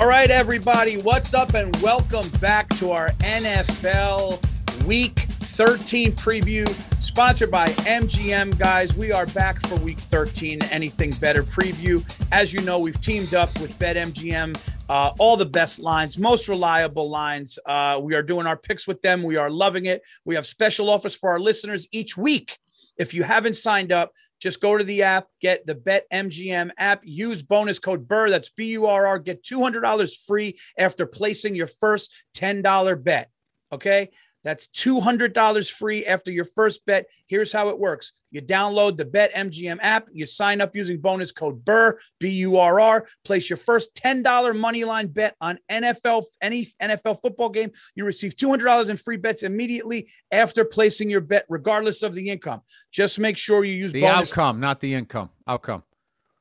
All 0.00 0.08
right, 0.08 0.28
everybody, 0.28 0.96
what's 0.96 1.34
up, 1.34 1.54
and 1.54 1.74
welcome 1.76 2.28
back 2.40 2.68
to 2.78 2.90
our 2.90 3.10
NFL 3.20 4.44
Week 4.86 5.16
13 5.20 6.10
preview, 6.12 6.68
sponsored 7.00 7.52
by 7.52 7.68
MGM. 7.68 8.58
Guys, 8.58 8.92
we 8.96 9.12
are 9.12 9.26
back 9.26 9.64
for 9.68 9.76
Week 9.76 10.00
13, 10.00 10.62
Anything 10.64 11.12
Better 11.20 11.44
preview. 11.44 12.04
As 12.32 12.52
you 12.52 12.60
know, 12.62 12.80
we've 12.80 13.00
teamed 13.00 13.34
up 13.34 13.56
with 13.60 13.78
BetMGM. 13.78 14.58
Uh, 14.88 15.12
all 15.20 15.36
the 15.36 15.46
best 15.46 15.78
lines, 15.78 16.18
most 16.18 16.48
reliable 16.48 17.08
lines. 17.08 17.56
Uh, 17.64 18.00
we 18.02 18.16
are 18.16 18.22
doing 18.22 18.48
our 18.48 18.56
picks 18.56 18.88
with 18.88 19.00
them. 19.00 19.22
We 19.22 19.36
are 19.36 19.48
loving 19.48 19.86
it. 19.86 20.02
We 20.24 20.34
have 20.34 20.44
special 20.44 20.90
offers 20.90 21.14
for 21.14 21.30
our 21.30 21.38
listeners 21.38 21.86
each 21.92 22.16
week. 22.16 22.58
If 22.98 23.14
you 23.14 23.22
haven't 23.22 23.56
signed 23.56 23.92
up, 23.92 24.12
just 24.44 24.60
go 24.60 24.76
to 24.76 24.84
the 24.84 25.02
app, 25.02 25.26
get 25.40 25.66
the 25.66 25.74
Bet 25.74 26.04
MGM 26.12 26.70
app, 26.76 27.00
use 27.02 27.42
bonus 27.42 27.78
code 27.78 28.06
BURR, 28.06 28.28
that's 28.28 28.50
B 28.50 28.66
U 28.72 28.84
R 28.84 29.06
R, 29.06 29.18
get 29.18 29.42
$200 29.42 30.16
free 30.26 30.58
after 30.76 31.06
placing 31.06 31.54
your 31.54 31.66
first 31.66 32.12
$10 32.36 33.02
bet. 33.02 33.30
Okay. 33.72 34.10
That's 34.44 34.66
$200 34.68 35.70
free 35.70 36.06
after 36.06 36.30
your 36.30 36.44
first 36.44 36.84
bet. 36.84 37.06
Here's 37.26 37.50
how 37.52 37.70
it 37.70 37.78
works 37.78 38.12
you 38.30 38.42
download 38.42 38.96
the 38.96 39.04
Bet 39.04 39.32
MGM 39.32 39.78
app, 39.80 40.08
you 40.12 40.26
sign 40.26 40.60
up 40.60 40.74
using 40.74 40.98
bonus 40.98 41.30
code 41.30 41.64
BURR, 41.64 42.00
B 42.18 42.30
U 42.30 42.58
R 42.58 42.80
R, 42.80 43.06
place 43.24 43.48
your 43.48 43.56
first 43.56 43.94
$10 43.94 44.58
money 44.58 44.82
line 44.82 45.06
bet 45.06 45.36
on 45.40 45.58
NFL, 45.70 46.24
any 46.42 46.68
NFL 46.82 47.22
football 47.22 47.48
game. 47.48 47.70
You 47.94 48.04
receive 48.04 48.34
$200 48.34 48.90
in 48.90 48.96
free 48.96 49.16
bets 49.16 49.44
immediately 49.44 50.10
after 50.32 50.64
placing 50.64 51.08
your 51.08 51.20
bet, 51.20 51.46
regardless 51.48 52.02
of 52.02 52.12
the 52.14 52.28
income. 52.28 52.62
Just 52.90 53.20
make 53.20 53.38
sure 53.38 53.64
you 53.64 53.74
use 53.74 53.92
The 53.92 54.00
bonus 54.00 54.30
outcome, 54.30 54.58
not 54.58 54.80
the 54.80 54.94
income. 54.94 55.30
Outcome. 55.46 55.84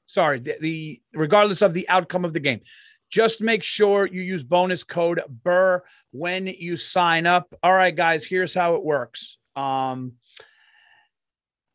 sorry, 0.07 0.39
the, 0.39 0.55
the 0.59 1.01
regardless 1.13 1.61
of 1.61 1.73
the 1.73 1.87
outcome 1.89 2.25
of 2.25 2.33
the 2.33 2.39
game. 2.39 2.61
Just 3.13 3.41
make 3.41 3.61
sure 3.61 4.07
you 4.07 4.23
use 4.23 4.41
bonus 4.41 4.83
code 4.83 5.21
BURR 5.43 5.83
when 6.13 6.47
you 6.47 6.75
sign 6.77 7.27
up. 7.27 7.53
All 7.61 7.71
right, 7.71 7.95
guys, 7.95 8.25
here's 8.25 8.55
how 8.55 8.73
it 8.73 8.83
works. 8.83 9.37
Um, 9.55 10.13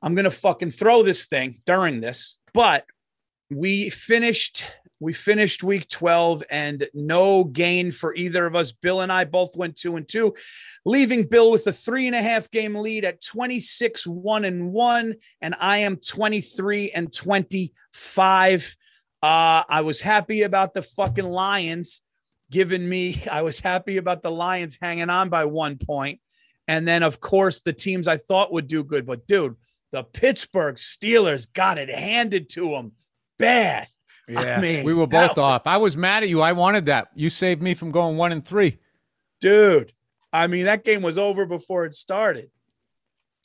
I'm 0.03 0.17
gonna 0.17 0.33
fucking 0.33 0.73
throw 0.73 1.05
this 1.05 1.27
thing 1.27 1.61
during 1.65 2.01
this, 2.01 2.39
but 2.53 2.87
we 3.51 3.89
finished 3.89 4.65
we 4.99 5.13
finished 5.13 5.63
week 5.63 5.89
12 5.89 6.43
and 6.51 6.89
no 6.93 7.45
gain 7.45 7.93
for 7.93 8.17
either 8.17 8.45
of 8.45 8.57
us. 8.57 8.73
Bill 8.73 9.03
and 9.03 9.13
I 9.13 9.23
both 9.23 9.57
went 9.57 9.77
two 9.77 9.95
and 9.95 10.09
two, 10.09 10.35
leaving 10.85 11.23
Bill 11.23 11.53
with 11.53 11.69
a 11.69 11.73
three 11.73 12.09
and 12.09 12.17
a 12.17 12.23
half 12.23 12.51
game 12.51 12.75
lead 12.75 13.05
at 13.05 13.23
26, 13.23 14.09
one 14.09 14.45
and 14.45 14.73
one. 14.73 15.15
And 15.41 15.55
I 15.61 15.79
am 15.79 15.99
23 15.99 16.91
and 16.91 17.13
25. 17.13 18.77
Uh, 19.23 19.65
I 19.69 19.81
was 19.81 20.01
happy 20.01 20.43
about 20.43 20.75
the 20.75 20.83
fucking 20.83 21.25
Lions 21.25 22.03
giving 22.51 22.89
me, 22.89 23.23
I 23.31 23.43
was 23.43 23.61
happy 23.61 23.97
about 23.97 24.23
the 24.23 24.31
Lions 24.31 24.79
hanging 24.81 25.11
on 25.11 25.29
by 25.29 25.45
one 25.45 25.77
point. 25.77 26.21
And 26.67 26.87
then, 26.87 27.03
of 27.03 27.21
course, 27.21 27.61
the 27.61 27.73
teams 27.73 28.07
I 28.09 28.19
thought 28.19 28.53
would 28.53 28.69
do 28.69 28.85
good. 28.85 29.07
But, 29.07 29.27
dude, 29.27 29.57
the 29.91 30.05
Pittsburgh 30.05 30.77
Steelers 30.77 31.51
got 31.53 31.79
it 31.79 31.89
handed 31.89 32.51
to 32.51 32.71
them 32.71 32.93
bad. 33.39 33.89
Yeah, 34.31 34.59
I 34.59 34.61
mean, 34.61 34.85
we 34.85 34.93
were 34.93 35.07
both 35.07 35.37
that- 35.37 35.41
off. 35.41 35.67
I 35.67 35.79
was 35.79 35.97
mad 35.97 36.23
at 36.23 36.29
you. 36.29 36.43
I 36.43 36.53
wanted 36.53 36.85
that. 36.85 37.09
You 37.15 37.31
saved 37.31 37.63
me 37.63 37.73
from 37.73 37.91
going 37.91 38.19
one 38.19 38.31
and 38.31 38.45
three. 38.45 38.77
dude. 39.41 39.95
I 40.35 40.47
mean, 40.49 40.67
that 40.67 40.85
game 40.85 41.01
was 41.01 41.17
over 41.17 41.47
before 41.47 41.87
it 41.87 41.95
started. 41.95 42.51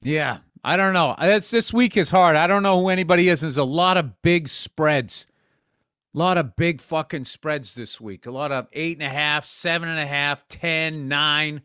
Yeah, 0.02 0.40
I 0.62 0.76
don't 0.76 0.92
know. 0.92 1.16
It's, 1.18 1.50
this 1.50 1.72
week 1.72 1.96
is 1.96 2.10
hard. 2.10 2.36
I 2.36 2.48
don't 2.48 2.64
know 2.64 2.82
who 2.82 2.90
anybody 2.90 3.30
is. 3.30 3.40
There's 3.40 3.56
a 3.56 3.64
lot 3.64 3.96
of 3.96 4.22
big 4.24 4.50
spreads. 4.50 5.26
A 6.16 6.20
lot 6.20 6.38
of 6.38 6.56
big 6.56 6.80
fucking 6.80 7.24
spreads 7.24 7.74
this 7.74 8.00
week. 8.00 8.28
A 8.28 8.32
lot 8.32 8.52
of 8.52 8.68
eight 8.74 8.98
and 8.98 9.06
a 9.06 9.10
half, 9.10 9.46
seven 9.46 9.90
and 9.90 10.00
a 10.00 10.06
half, 10.06 10.48
ten, 10.48 11.08
nine. 11.08 11.62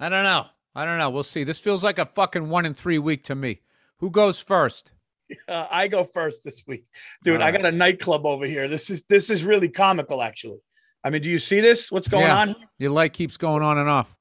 I 0.00 0.08
don't 0.08 0.24
know. 0.24 0.46
I 0.74 0.84
don't 0.84 0.98
know. 0.98 1.10
We'll 1.10 1.22
see. 1.22 1.44
This 1.44 1.58
feels 1.60 1.84
like 1.84 1.98
a 1.98 2.06
fucking 2.06 2.48
one 2.48 2.66
in 2.66 2.74
three 2.74 2.98
week 2.98 3.24
to 3.24 3.34
me. 3.34 3.60
Who 3.98 4.10
goes 4.10 4.40
first? 4.40 4.92
Uh, 5.46 5.64
I 5.70 5.86
go 5.86 6.02
first 6.02 6.42
this 6.42 6.64
week, 6.66 6.86
dude. 7.22 7.40
All 7.40 7.46
I 7.46 7.52
got 7.52 7.64
a 7.64 7.70
nightclub 7.70 8.26
over 8.26 8.44
here. 8.46 8.66
This 8.66 8.90
is 8.90 9.04
this 9.04 9.30
is 9.30 9.44
really 9.44 9.68
comical, 9.68 10.22
actually. 10.22 10.58
I 11.04 11.10
mean, 11.10 11.22
do 11.22 11.30
you 11.30 11.38
see 11.38 11.60
this? 11.60 11.88
What's 11.92 12.08
going 12.08 12.24
Yeah. 12.26 12.36
on? 12.40 12.48
here? 12.48 12.56
Your 12.80 12.90
light 12.90 13.12
keeps 13.12 13.36
going 13.36 13.62
on 13.62 13.78
and 13.78 13.88
off. 13.88 14.16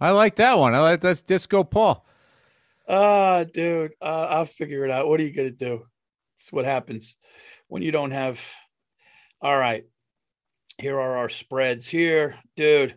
I 0.00 0.10
like 0.10 0.34
that 0.36 0.58
one. 0.58 0.74
I 0.74 0.80
like 0.80 1.00
that's 1.02 1.22
Disco 1.22 1.62
Paul. 1.62 2.04
Ah, 2.88 3.44
dude, 3.44 3.92
uh, 4.02 4.26
I'll 4.30 4.44
figure 4.46 4.84
it 4.84 4.90
out. 4.90 5.06
What 5.06 5.20
are 5.20 5.22
you 5.22 5.32
gonna 5.32 5.52
do? 5.52 5.86
It's 6.40 6.52
what 6.52 6.64
happens 6.64 7.16
when 7.68 7.82
you 7.82 7.92
don't 7.92 8.12
have. 8.12 8.40
All 9.42 9.56
right, 9.56 9.84
here 10.78 10.98
are 10.98 11.18
our 11.18 11.28
spreads. 11.28 11.86
Here, 11.86 12.36
dude. 12.56 12.96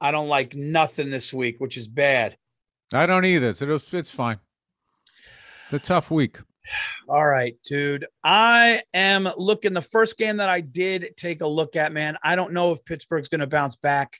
I 0.00 0.10
don't 0.10 0.28
like 0.28 0.54
nothing 0.54 1.10
this 1.10 1.32
week, 1.32 1.56
which 1.58 1.76
is 1.76 1.88
bad. 1.88 2.36
I 2.92 3.06
don't 3.06 3.24
either. 3.24 3.52
So 3.54 3.74
it's, 3.74 3.94
it's 3.94 4.10
fine. 4.10 4.38
The 5.70 5.78
tough 5.78 6.10
week. 6.10 6.38
All 7.08 7.26
right, 7.26 7.56
dude. 7.64 8.06
I 8.22 8.82
am 8.92 9.28
looking. 9.36 9.72
The 9.72 9.80
first 9.80 10.18
game 10.18 10.36
that 10.36 10.48
I 10.48 10.60
did 10.60 11.14
take 11.16 11.40
a 11.40 11.46
look 11.46 11.76
at, 11.76 11.92
man. 11.92 12.18
I 12.22 12.36
don't 12.36 12.52
know 12.52 12.72
if 12.72 12.84
Pittsburgh's 12.84 13.28
going 13.28 13.40
to 13.40 13.46
bounce 13.46 13.76
back. 13.76 14.18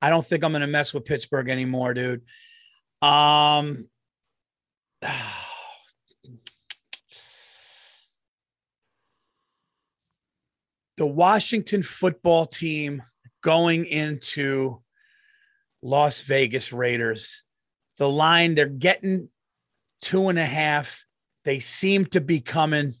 I 0.00 0.08
don't 0.08 0.24
think 0.24 0.44
I'm 0.44 0.52
going 0.52 0.62
to 0.62 0.66
mess 0.66 0.94
with 0.94 1.04
Pittsburgh 1.04 1.50
anymore, 1.50 1.92
dude. 1.92 2.22
Um, 3.02 3.84
the 10.98 11.06
Washington 11.06 11.82
football 11.82 12.44
team 12.46 13.02
going 13.42 13.86
into 13.86 14.82
Las 15.80 16.22
Vegas 16.22 16.72
Raiders. 16.72 17.44
The 17.98 18.08
line 18.08 18.54
they're 18.54 18.66
getting 18.66 19.30
two 20.02 20.28
and 20.28 20.38
a 20.38 20.44
half. 20.44 21.04
They 21.44 21.60
seem 21.60 22.06
to 22.06 22.20
be 22.20 22.40
coming. 22.40 22.94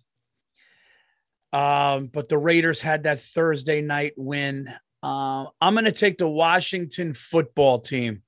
Um, 1.52 2.06
but 2.06 2.28
the 2.28 2.38
Raiders 2.38 2.80
had 2.80 3.02
that 3.02 3.20
Thursday 3.20 3.80
night 3.80 4.14
win. 4.16 4.72
Uh, 5.02 5.46
I'm 5.60 5.74
going 5.74 5.84
to 5.84 5.92
take 5.92 6.18
the 6.18 6.28
Washington 6.28 7.14
football 7.14 7.80
team. 7.80 8.22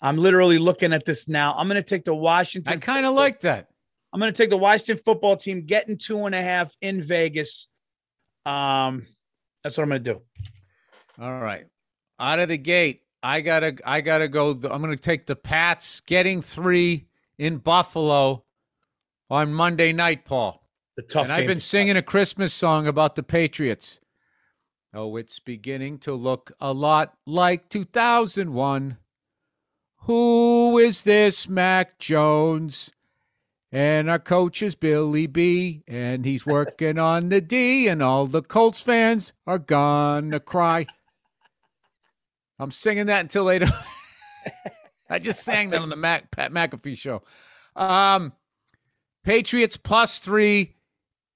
I'm 0.00 0.16
literally 0.16 0.58
looking 0.58 0.92
at 0.92 1.04
this 1.04 1.26
now. 1.26 1.54
I'm 1.56 1.68
going 1.68 1.82
to 1.82 1.88
take 1.88 2.04
the 2.04 2.14
Washington. 2.14 2.72
I 2.72 2.76
kind 2.76 3.06
of 3.06 3.14
like 3.14 3.40
that. 3.40 3.68
I'm 4.12 4.20
going 4.20 4.32
to 4.32 4.36
take 4.36 4.50
the 4.50 4.56
Washington 4.56 5.02
football 5.04 5.36
team 5.36 5.66
getting 5.66 5.98
two 5.98 6.26
and 6.26 6.34
a 6.34 6.42
half 6.42 6.74
in 6.80 7.02
Vegas. 7.02 7.68
Um, 8.48 9.06
that's 9.62 9.76
what 9.76 9.84
I'm 9.84 9.90
going 9.90 10.04
to 10.04 10.14
do. 10.14 10.22
All 11.20 11.40
right. 11.40 11.66
Out 12.20 12.38
of 12.38 12.48
the 12.48 12.58
gate, 12.58 13.02
I 13.22 13.40
gotta 13.40 13.76
I 13.84 14.00
gotta 14.00 14.28
go. 14.28 14.50
I'm 14.50 14.80
gonna 14.80 14.96
take 14.96 15.26
the 15.26 15.36
Pats 15.36 16.00
getting 16.00 16.40
three 16.40 17.06
in 17.36 17.58
Buffalo 17.58 18.44
on 19.30 19.52
Monday 19.52 19.92
night, 19.92 20.24
Paul. 20.24 20.62
The 20.96 21.02
tough 21.02 21.24
and 21.24 21.32
I've 21.32 21.46
been 21.46 21.60
singing 21.60 21.96
a 21.96 22.02
Christmas 22.02 22.52
song 22.52 22.86
about 22.86 23.16
the 23.16 23.22
Patriots. 23.22 24.00
Oh, 24.94 25.16
it's 25.16 25.38
beginning 25.38 25.98
to 26.00 26.14
look 26.14 26.52
a 26.60 26.72
lot 26.72 27.14
like 27.26 27.68
2001. 27.68 28.96
Who 30.02 30.78
is 30.78 31.02
this 31.02 31.48
Mac 31.48 31.98
Jones? 31.98 32.90
And 33.70 34.08
our 34.08 34.18
coach 34.18 34.62
is 34.62 34.74
Billy 34.74 35.26
B, 35.26 35.82
and 35.86 36.24
he's 36.24 36.46
working 36.46 36.98
on 36.98 37.28
the 37.28 37.40
D, 37.40 37.88
and 37.88 38.02
all 38.02 38.26
the 38.26 38.40
Colts 38.40 38.80
fans 38.80 39.34
are 39.46 39.58
gonna 39.58 40.40
cry. 40.40 40.86
I'm 42.58 42.70
singing 42.70 43.06
that 43.06 43.20
until 43.20 43.46
don't. 43.58 43.70
I 45.10 45.18
just 45.18 45.42
sang 45.42 45.70
that 45.70 45.80
on 45.80 45.88
the 45.90 45.96
Mac, 45.96 46.30
Pat 46.30 46.52
McAfee 46.52 46.96
show. 46.96 47.22
Um, 47.76 48.32
Patriots 49.22 49.76
plus 49.76 50.18
three 50.18 50.74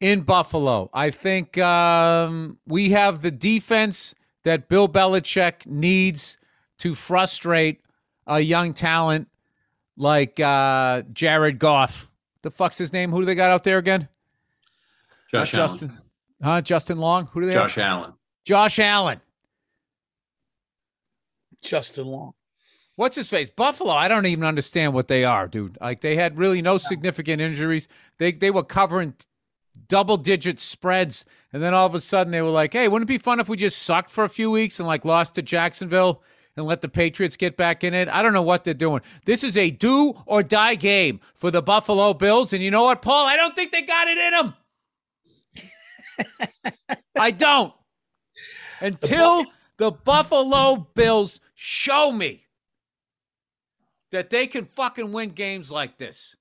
in 0.00 0.22
Buffalo. 0.22 0.90
I 0.92 1.10
think 1.10 1.58
um, 1.58 2.58
we 2.66 2.90
have 2.90 3.22
the 3.22 3.30
defense 3.30 4.14
that 4.44 4.68
Bill 4.68 4.88
Belichick 4.88 5.66
needs 5.66 6.38
to 6.78 6.94
frustrate 6.94 7.80
a 8.26 8.40
young 8.40 8.74
talent 8.74 9.28
like 9.96 10.40
uh, 10.40 11.02
Jared 11.12 11.58
Goff. 11.58 12.10
The 12.42 12.50
fuck's 12.50 12.78
his 12.78 12.92
name? 12.92 13.10
Who 13.10 13.20
do 13.20 13.26
they 13.26 13.34
got 13.34 13.50
out 13.50 13.64
there 13.64 13.78
again? 13.78 14.08
Josh 15.30 15.52
Not 15.52 15.58
Allen. 15.58 15.68
Justin. 15.70 15.98
Huh? 16.42 16.60
Justin 16.60 16.98
Long? 16.98 17.26
Who 17.32 17.40
do 17.40 17.46
they 17.46 17.52
Josh 17.52 17.76
have? 17.76 17.84
Allen. 17.84 18.12
Josh 18.44 18.78
Allen. 18.78 19.20
Justin 21.62 22.06
Long. 22.06 22.34
What's 22.96 23.16
his 23.16 23.28
face? 23.28 23.48
Buffalo. 23.48 23.92
I 23.92 24.08
don't 24.08 24.26
even 24.26 24.44
understand 24.44 24.92
what 24.92 25.08
they 25.08 25.24
are, 25.24 25.48
dude. 25.48 25.78
Like 25.80 26.00
they 26.00 26.16
had 26.16 26.36
really 26.36 26.60
no 26.60 26.76
significant 26.76 27.40
injuries. 27.40 27.88
They 28.18 28.32
they 28.32 28.50
were 28.50 28.64
covering 28.64 29.14
double 29.88 30.18
digit 30.18 30.60
spreads, 30.60 31.24
and 31.52 31.62
then 31.62 31.72
all 31.72 31.86
of 31.86 31.94
a 31.94 32.00
sudden 32.00 32.32
they 32.32 32.42
were 32.42 32.50
like, 32.50 32.74
"Hey, 32.74 32.88
wouldn't 32.88 33.08
it 33.08 33.14
be 33.14 33.18
fun 33.18 33.40
if 33.40 33.48
we 33.48 33.56
just 33.56 33.82
sucked 33.82 34.10
for 34.10 34.24
a 34.24 34.28
few 34.28 34.50
weeks 34.50 34.78
and 34.78 34.86
like 34.86 35.04
lost 35.04 35.36
to 35.36 35.42
Jacksonville 35.42 36.22
and 36.56 36.66
let 36.66 36.82
the 36.82 36.88
Patriots 36.88 37.36
get 37.36 37.56
back 37.56 37.84
in 37.84 37.94
it?" 37.94 38.08
I 38.08 38.22
don't 38.22 38.32
know 38.32 38.42
what 38.42 38.64
they're 38.64 38.74
doing. 38.74 39.02
This 39.24 39.44
is 39.44 39.56
a 39.56 39.70
do 39.70 40.14
or 40.26 40.42
die 40.42 40.74
game 40.74 41.20
for 41.34 41.50
the 41.50 41.62
Buffalo 41.62 42.14
Bills, 42.14 42.52
and 42.52 42.62
you 42.62 42.70
know 42.70 42.84
what, 42.84 43.02
Paul? 43.02 43.26
I 43.26 43.36
don't 43.36 43.54
think 43.54 43.72
they 43.72 43.82
got 43.82 44.08
it 44.08 44.18
in 44.18 44.32
them. 44.32 44.54
I 47.18 47.30
don't. 47.30 47.72
Until 48.80 49.44
the 49.78 49.90
Buffalo 49.90 50.88
Bills 50.94 51.40
show 51.54 52.12
me 52.12 52.46
that 54.10 54.30
they 54.30 54.46
can 54.46 54.66
fucking 54.66 55.12
win 55.12 55.30
games 55.30 55.70
like 55.72 55.98
this. 55.98 56.36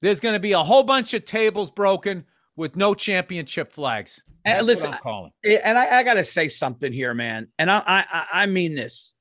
There's 0.00 0.20
going 0.20 0.34
to 0.34 0.40
be 0.40 0.52
a 0.52 0.62
whole 0.62 0.82
bunch 0.82 1.14
of 1.14 1.24
tables 1.24 1.70
broken 1.70 2.24
with 2.56 2.76
no 2.76 2.94
championship 2.94 3.72
flags. 3.72 4.22
And 4.44 4.56
That's 4.56 4.66
listen, 4.66 4.92
calling. 4.92 5.32
Yeah, 5.44 5.60
and 5.64 5.78
I, 5.78 5.98
I 6.00 6.02
got 6.02 6.14
to 6.14 6.24
say 6.24 6.48
something 6.48 6.92
here, 6.92 7.14
man. 7.14 7.48
And 7.58 7.70
I, 7.70 7.78
I, 7.86 8.04
I- 8.12 8.42
I 8.42 8.46
mean 8.46 8.74
this. 8.74 9.12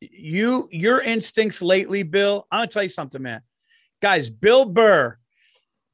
You, 0.00 0.68
your 0.72 1.00
instincts 1.00 1.60
lately, 1.60 2.02
Bill. 2.02 2.46
I'm 2.50 2.58
gonna 2.60 2.68
tell 2.68 2.82
you 2.82 2.88
something, 2.88 3.20
man. 3.22 3.42
Guys, 4.00 4.30
Bill 4.30 4.64
Burr. 4.64 5.18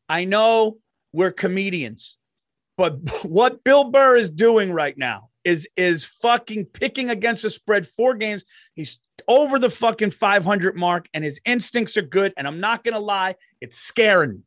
I 0.08 0.24
know 0.24 0.78
we're 1.12 1.32
comedians, 1.32 2.16
but 2.76 2.98
what 3.24 3.64
Bill 3.64 3.90
Burr 3.90 4.16
is 4.16 4.30
doing 4.30 4.72
right 4.72 4.96
now 4.96 5.30
is 5.44 5.68
is 5.76 6.04
fucking 6.04 6.66
picking 6.66 7.10
against 7.10 7.42
the 7.42 7.50
spread 7.50 7.86
four 7.86 8.14
games. 8.14 8.44
He's 8.74 9.00
over 9.26 9.58
the 9.58 9.70
fucking 9.70 10.12
500 10.12 10.76
mark, 10.76 11.08
and 11.12 11.24
his 11.24 11.40
instincts 11.44 11.96
are 11.96 12.02
good. 12.02 12.32
And 12.36 12.46
I'm 12.46 12.60
not 12.60 12.84
gonna 12.84 13.00
lie, 13.00 13.34
it's 13.60 13.76
scaring 13.78 14.34
me. 14.34 14.40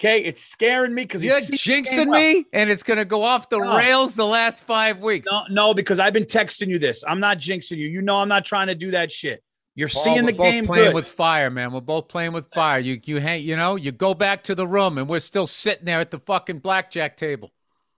Okay, 0.00 0.20
it's 0.20 0.40
scaring 0.40 0.94
me 0.94 1.02
because 1.02 1.22
You're 1.22 1.38
he's 1.38 1.50
jinxing 1.50 2.08
me, 2.08 2.46
and 2.54 2.70
it's 2.70 2.82
going 2.82 2.96
to 2.96 3.04
go 3.04 3.22
off 3.22 3.50
the 3.50 3.58
No. 3.58 3.76
rails 3.76 4.14
the 4.14 4.24
last 4.24 4.64
five 4.64 5.00
weeks. 5.00 5.28
No, 5.30 5.42
no, 5.50 5.74
because 5.74 5.98
I've 5.98 6.14
been 6.14 6.24
texting 6.24 6.68
you 6.68 6.78
this. 6.78 7.04
I'm 7.06 7.20
not 7.20 7.36
jinxing 7.36 7.76
you. 7.76 7.86
You 7.86 8.00
know 8.00 8.16
I'm 8.16 8.28
not 8.28 8.46
trying 8.46 8.68
to 8.68 8.74
do 8.74 8.92
that 8.92 9.12
shit. 9.12 9.44
You're 9.74 9.90
Paul, 9.90 10.04
seeing 10.04 10.24
we're 10.24 10.30
the 10.32 10.36
both 10.38 10.52
game 10.52 10.64
playing 10.64 10.86
good. 10.86 10.94
with 10.94 11.06
fire, 11.06 11.50
man. 11.50 11.70
We're 11.70 11.82
both 11.82 12.08
playing 12.08 12.32
with 12.32 12.48
fire. 12.54 12.78
You, 12.78 12.98
you, 13.04 13.20
hang, 13.20 13.44
you 13.44 13.56
know, 13.56 13.76
you 13.76 13.92
go 13.92 14.14
back 14.14 14.44
to 14.44 14.54
the 14.54 14.66
room, 14.66 14.96
and 14.96 15.06
we're 15.06 15.20
still 15.20 15.46
sitting 15.46 15.84
there 15.84 16.00
at 16.00 16.10
the 16.10 16.18
fucking 16.20 16.60
blackjack 16.60 17.18
table. 17.18 17.50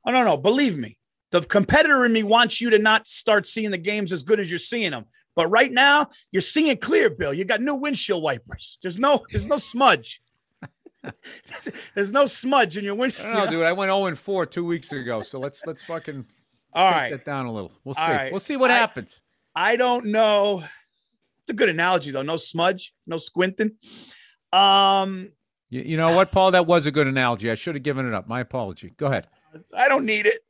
I 0.05 0.11
don't 0.11 0.27
know. 0.27 0.37
believe 0.37 0.77
me. 0.77 0.99
The 1.31 1.43
competitor 1.43 2.05
in 2.05 2.13
me 2.13 2.25
wants 2.25 2.61
you 2.61 2.71
to 2.71 2.81
not 2.81 3.07
start 3.07 3.47
seeing 3.47 3.71
the 3.71 3.79
games 3.79 4.13
as 4.13 4.25
good 4.25 4.41
as 4.41 4.51
you're 4.51 4.59
seeing 4.59 4.91
them. 4.91 5.05
But 5.37 5.47
right 5.51 5.71
now, 5.71 6.09
you're 6.33 6.43
seeing 6.43 6.77
clear, 6.79 7.11
Bill. 7.11 7.33
You 7.33 7.45
got 7.45 7.61
new 7.61 7.77
windshield 7.77 8.25
wipers. 8.25 8.79
There's 8.83 8.99
no, 8.99 9.25
there's 9.31 9.47
no 9.47 9.57
smudge. 9.57 10.21
there's 11.95 12.13
no 12.13 12.27
smudge 12.27 12.77
in 12.77 12.85
your 12.85 12.95
windshield. 12.95 13.33
know, 13.33 13.49
dude. 13.49 13.65
I 13.65 13.73
went 13.73 13.89
0 13.91 14.07
and 14.07 14.19
4 14.19 14.47
two 14.47 14.65
weeks 14.65 14.93
ago. 14.93 15.23
So 15.23 15.39
let's 15.39 15.65
let's 15.67 15.83
fucking 15.85 16.25
All 16.73 16.89
take 16.89 16.97
right. 16.97 17.11
that 17.11 17.25
down 17.25 17.47
a 17.47 17.53
little. 17.53 17.73
We'll 17.85 17.95
see. 17.95 18.03
Right. 18.03 18.31
We'll 18.33 18.41
see 18.41 18.57
what 18.57 18.71
I- 18.71 18.75
happens. 18.75 19.21
I 19.55 19.77
don't 19.77 20.07
know. 20.07 20.63
It's 21.43 21.51
a 21.51 21.55
good 21.55 21.69
analogy 21.69 22.11
though. 22.11 22.23
No 22.23 22.37
smudge, 22.37 22.95
no 23.07 23.19
squinting. 23.19 23.73
Um, 24.53 25.33
You, 25.71 25.83
you 25.83 25.97
know 25.97 26.15
what, 26.15 26.31
Paul? 26.33 26.53
That 26.53 26.67
was 26.67 26.87
a 26.87 26.91
good 26.91 27.07
analogy. 27.07 27.51
I 27.51 27.55
should 27.55 27.75
have 27.75 27.83
given 27.83 28.07
it 28.07 28.15
up. 28.15 28.29
My 28.29 28.41
apology. 28.41 28.93
Go 28.97 29.07
ahead. 29.07 29.27
I 29.77 29.89
don't 29.89 30.07
need 30.07 30.27
it. 30.27 30.41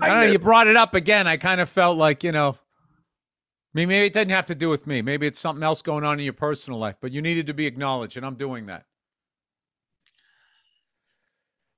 I 0.00 0.08
don't 0.08 0.20
know. 0.20 0.32
You 0.32 0.38
brought 0.38 0.66
it 0.68 0.76
up 0.76 0.94
again. 0.94 1.26
I 1.26 1.36
kind 1.36 1.60
of 1.60 1.68
felt 1.68 1.98
like, 1.98 2.24
you 2.24 2.32
know, 2.32 2.50
I 2.50 3.74
mean, 3.74 3.88
maybe 3.88 4.06
it 4.06 4.12
doesn't 4.14 4.30
have 4.30 4.46
to 4.46 4.54
do 4.54 4.68
with 4.70 4.86
me. 4.86 5.02
Maybe 5.02 5.26
it's 5.26 5.38
something 5.38 5.62
else 5.62 5.82
going 5.82 6.04
on 6.04 6.18
in 6.18 6.24
your 6.24 6.32
personal 6.34 6.78
life, 6.78 6.96
but 7.00 7.12
you 7.12 7.20
needed 7.20 7.46
to 7.48 7.54
be 7.54 7.66
acknowledged, 7.66 8.16
and 8.16 8.24
I'm 8.24 8.36
doing 8.36 8.66
that. 8.66 8.84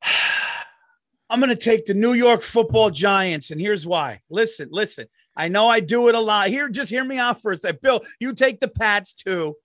I'm 1.30 1.40
going 1.40 1.50
to 1.50 1.56
take 1.56 1.86
the 1.86 1.94
New 1.94 2.12
York 2.12 2.42
Football 2.42 2.90
Giants, 2.90 3.50
and 3.50 3.60
here's 3.60 3.86
why. 3.86 4.20
Listen, 4.30 4.68
listen. 4.70 5.06
I 5.36 5.48
know 5.48 5.68
I 5.68 5.80
do 5.80 6.08
it 6.08 6.14
a 6.14 6.20
lot. 6.20 6.48
Here, 6.48 6.68
just 6.68 6.90
hear 6.90 7.02
me 7.04 7.18
out 7.18 7.40
for 7.42 7.52
a 7.52 7.56
sec. 7.56 7.80
Bill, 7.80 8.02
you 8.20 8.34
take 8.34 8.60
the 8.60 8.68
Pats 8.68 9.14
too. 9.14 9.56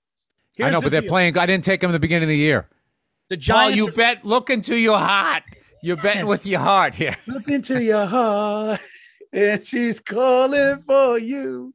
I 0.59 0.71
know, 0.71 0.79
the 0.79 0.85
but 0.85 0.91
they're 0.91 1.01
deal. 1.01 1.09
playing. 1.09 1.37
I 1.37 1.45
didn't 1.45 1.63
take 1.63 1.81
them 1.81 1.89
at 1.89 1.93
the 1.93 1.99
beginning 1.99 2.23
of 2.23 2.29
the 2.29 2.37
year. 2.37 2.67
The 3.29 3.35
Paul, 3.35 3.41
Giants. 3.41 3.77
you 3.77 3.87
are- 3.87 3.91
bet. 3.91 4.25
Look 4.25 4.49
into 4.49 4.75
your 4.75 4.97
heart. 4.97 5.43
You're 5.83 5.97
betting 5.97 6.25
with 6.25 6.45
your 6.45 6.59
heart 6.59 6.93
here. 6.95 7.15
Look 7.27 7.47
into 7.47 7.81
your 7.81 8.05
heart, 8.05 8.81
and 9.31 9.63
she's 9.65 9.99
calling 10.01 10.81
for 10.81 11.17
you. 11.17 11.73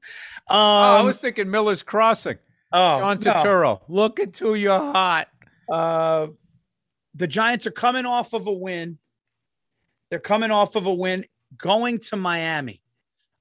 Um, 0.48 0.56
oh, 0.58 0.96
I 0.98 1.02
was 1.02 1.18
thinking 1.18 1.50
Miller's 1.50 1.82
Crossing. 1.82 2.36
oh, 2.72 2.98
John 2.98 3.18
no. 3.20 3.32
Turturro. 3.32 3.80
Look 3.88 4.18
into 4.18 4.56
your 4.56 4.78
heart. 4.78 5.28
Uh, 5.70 6.26
the 7.14 7.26
Giants 7.26 7.66
are 7.66 7.72
coming 7.72 8.06
off 8.06 8.32
of 8.32 8.46
a 8.46 8.52
win. 8.52 8.98
They're 10.10 10.18
coming 10.18 10.50
off 10.50 10.76
of 10.76 10.86
a 10.86 10.94
win 10.94 11.24
going 11.56 11.98
to 12.00 12.16
Miami. 12.16 12.80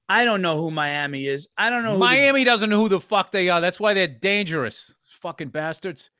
I 0.08 0.24
don't 0.24 0.42
know 0.42 0.56
who 0.60 0.70
Miami 0.70 1.26
is. 1.26 1.48
I 1.56 1.70
don't 1.70 1.82
know 1.82 1.92
who 1.92 1.98
the- 1.98 2.04
Miami 2.04 2.44
doesn't 2.44 2.68
know 2.70 2.80
who 2.80 2.88
the 2.88 3.00
fuck 3.00 3.30
they 3.30 3.48
are. 3.48 3.60
That's 3.60 3.80
why 3.80 3.94
they're 3.94 4.06
dangerous. 4.06 4.94
Fucking 5.20 5.48
bastards. 5.48 6.10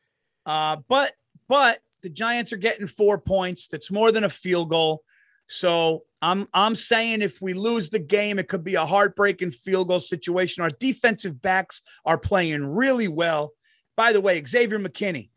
Uh, 0.46 0.76
but 0.88 1.12
but 1.48 1.80
the 2.02 2.08
Giants 2.08 2.52
are 2.52 2.58
getting 2.58 2.86
four 2.86 3.18
points. 3.18 3.66
That's 3.66 3.90
more 3.90 4.12
than 4.12 4.24
a 4.24 4.30
field 4.30 4.70
goal. 4.70 5.02
So 5.46 6.04
I'm 6.22 6.48
I'm 6.54 6.74
saying 6.74 7.20
if 7.20 7.42
we 7.42 7.52
lose 7.52 7.90
the 7.90 7.98
game, 7.98 8.38
it 8.38 8.48
could 8.48 8.64
be 8.64 8.76
a 8.76 8.86
heartbreaking 8.86 9.50
field 9.50 9.88
goal 9.88 10.00
situation. 10.00 10.62
Our 10.62 10.70
defensive 10.70 11.40
backs 11.42 11.82
are 12.04 12.18
playing 12.18 12.64
really 12.64 13.08
well. 13.08 13.52
By 13.96 14.12
the 14.12 14.20
way, 14.20 14.42
Xavier 14.44 14.78
McKinney, 14.78 15.28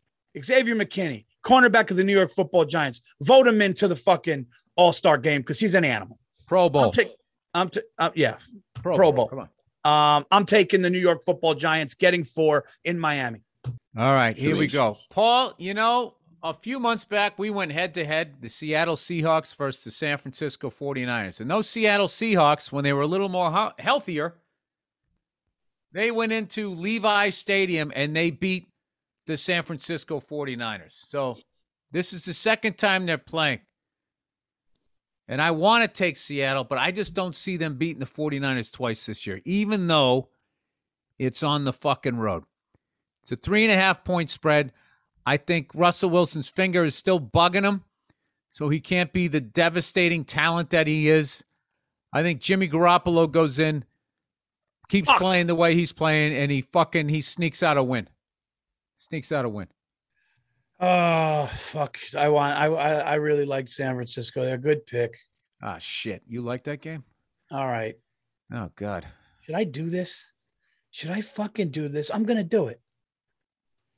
Xavier 0.42 0.74
McKinney, 0.74 1.26
cornerback 1.48 1.90
of 1.90 1.96
the 1.96 2.04
New 2.04 2.12
York 2.12 2.30
Football 2.30 2.64
Giants, 2.64 3.00
vote 3.22 3.46
him 3.46 3.62
into 3.62 3.88
the 3.88 3.96
fucking 3.96 4.46
All 4.76 4.92
Star 4.92 5.16
game 5.16 5.40
because 5.40 5.58
he's 5.58 5.74
an 5.74 5.84
animal. 5.84 6.18
Pro 6.46 6.68
Bowl. 6.68 6.84
I'm 6.84 6.92
taking. 6.92 7.14
I'm 7.54 7.68
t- 7.70 7.80
uh, 7.98 8.10
yeah. 8.14 8.36
Pro, 8.74 8.94
Pro 8.94 9.12
Bowl. 9.12 9.28
Come 9.28 9.40
on. 9.40 9.48
Um, 9.84 10.26
I'm 10.30 10.44
taking 10.44 10.82
the 10.82 10.90
New 10.90 10.98
York 10.98 11.24
Football 11.24 11.54
Giants, 11.54 11.94
getting 11.94 12.24
four 12.24 12.64
in 12.84 12.98
Miami. 12.98 13.40
All 13.96 14.12
right, 14.12 14.36
here 14.36 14.56
we 14.56 14.66
go. 14.66 14.98
Paul, 15.10 15.54
you 15.58 15.74
know, 15.74 16.14
a 16.42 16.52
few 16.52 16.78
months 16.78 17.04
back, 17.04 17.38
we 17.38 17.50
went 17.50 17.72
head 17.72 17.94
to 17.94 18.04
head 18.04 18.34
the 18.40 18.48
Seattle 18.48 18.96
Seahawks 18.96 19.56
versus 19.56 19.82
the 19.84 19.90
San 19.90 20.18
Francisco 20.18 20.70
49ers. 20.70 21.40
And 21.40 21.50
those 21.50 21.68
Seattle 21.68 22.06
Seahawks, 22.06 22.70
when 22.70 22.84
they 22.84 22.92
were 22.92 23.02
a 23.02 23.06
little 23.06 23.28
more 23.28 23.50
he- 23.50 23.82
healthier, 23.82 24.36
they 25.92 26.10
went 26.10 26.32
into 26.32 26.70
Levi 26.74 27.30
Stadium 27.30 27.90
and 27.94 28.14
they 28.14 28.30
beat 28.30 28.68
the 29.28 29.36
San 29.36 29.62
Francisco 29.62 30.20
49ers. 30.20 31.06
So 31.06 31.36
this 31.92 32.14
is 32.14 32.24
the 32.24 32.32
second 32.32 32.78
time 32.78 33.04
they're 33.04 33.18
playing. 33.18 33.60
And 35.28 35.42
I 35.42 35.50
want 35.50 35.84
to 35.84 35.88
take 35.88 36.16
Seattle, 36.16 36.64
but 36.64 36.78
I 36.78 36.90
just 36.90 37.12
don't 37.12 37.36
see 37.36 37.58
them 37.58 37.76
beating 37.76 38.00
the 38.00 38.06
49ers 38.06 38.72
twice 38.72 39.04
this 39.04 39.26
year, 39.26 39.42
even 39.44 39.86
though 39.86 40.30
it's 41.18 41.42
on 41.42 41.64
the 41.64 41.74
fucking 41.74 42.16
road. 42.16 42.44
It's 43.22 43.30
a 43.30 43.36
three 43.36 43.64
and 43.64 43.72
a 43.72 43.76
half 43.76 44.02
point 44.02 44.30
spread. 44.30 44.72
I 45.26 45.36
think 45.36 45.72
Russell 45.74 46.08
Wilson's 46.08 46.48
finger 46.48 46.86
is 46.86 46.94
still 46.94 47.20
bugging 47.20 47.64
him, 47.64 47.84
so 48.48 48.70
he 48.70 48.80
can't 48.80 49.12
be 49.12 49.28
the 49.28 49.42
devastating 49.42 50.24
talent 50.24 50.70
that 50.70 50.86
he 50.86 51.10
is. 51.10 51.44
I 52.14 52.22
think 52.22 52.40
Jimmy 52.40 52.66
Garoppolo 52.66 53.30
goes 53.30 53.58
in, 53.58 53.84
keeps 54.88 55.08
Fuck. 55.08 55.18
playing 55.18 55.48
the 55.48 55.54
way 55.54 55.74
he's 55.74 55.92
playing, 55.92 56.34
and 56.34 56.50
he 56.50 56.62
fucking 56.62 57.10
he 57.10 57.20
sneaks 57.20 57.62
out 57.62 57.76
a 57.76 57.82
win. 57.82 58.08
Sneaks 58.98 59.32
out 59.32 59.44
a 59.44 59.48
win. 59.48 59.68
Oh 60.80 61.50
fuck! 61.58 61.98
I 62.16 62.28
want. 62.28 62.54
I 62.54 62.66
I, 62.66 63.14
really 63.14 63.44
like 63.44 63.68
San 63.68 63.94
Francisco. 63.94 64.44
They're 64.44 64.54
a 64.54 64.58
good 64.58 64.86
pick. 64.86 65.16
Ah 65.62 65.78
shit. 65.78 66.22
You 66.28 66.42
like 66.42 66.62
that 66.64 66.80
game? 66.80 67.02
All 67.50 67.66
right. 67.66 67.96
Oh 68.52 68.70
god. 68.76 69.06
Should 69.42 69.56
I 69.56 69.64
do 69.64 69.88
this? 69.90 70.30
Should 70.90 71.10
I 71.10 71.20
fucking 71.20 71.70
do 71.70 71.88
this? 71.88 72.10
I'm 72.12 72.22
gonna 72.24 72.44
do 72.44 72.68
it. 72.68 72.80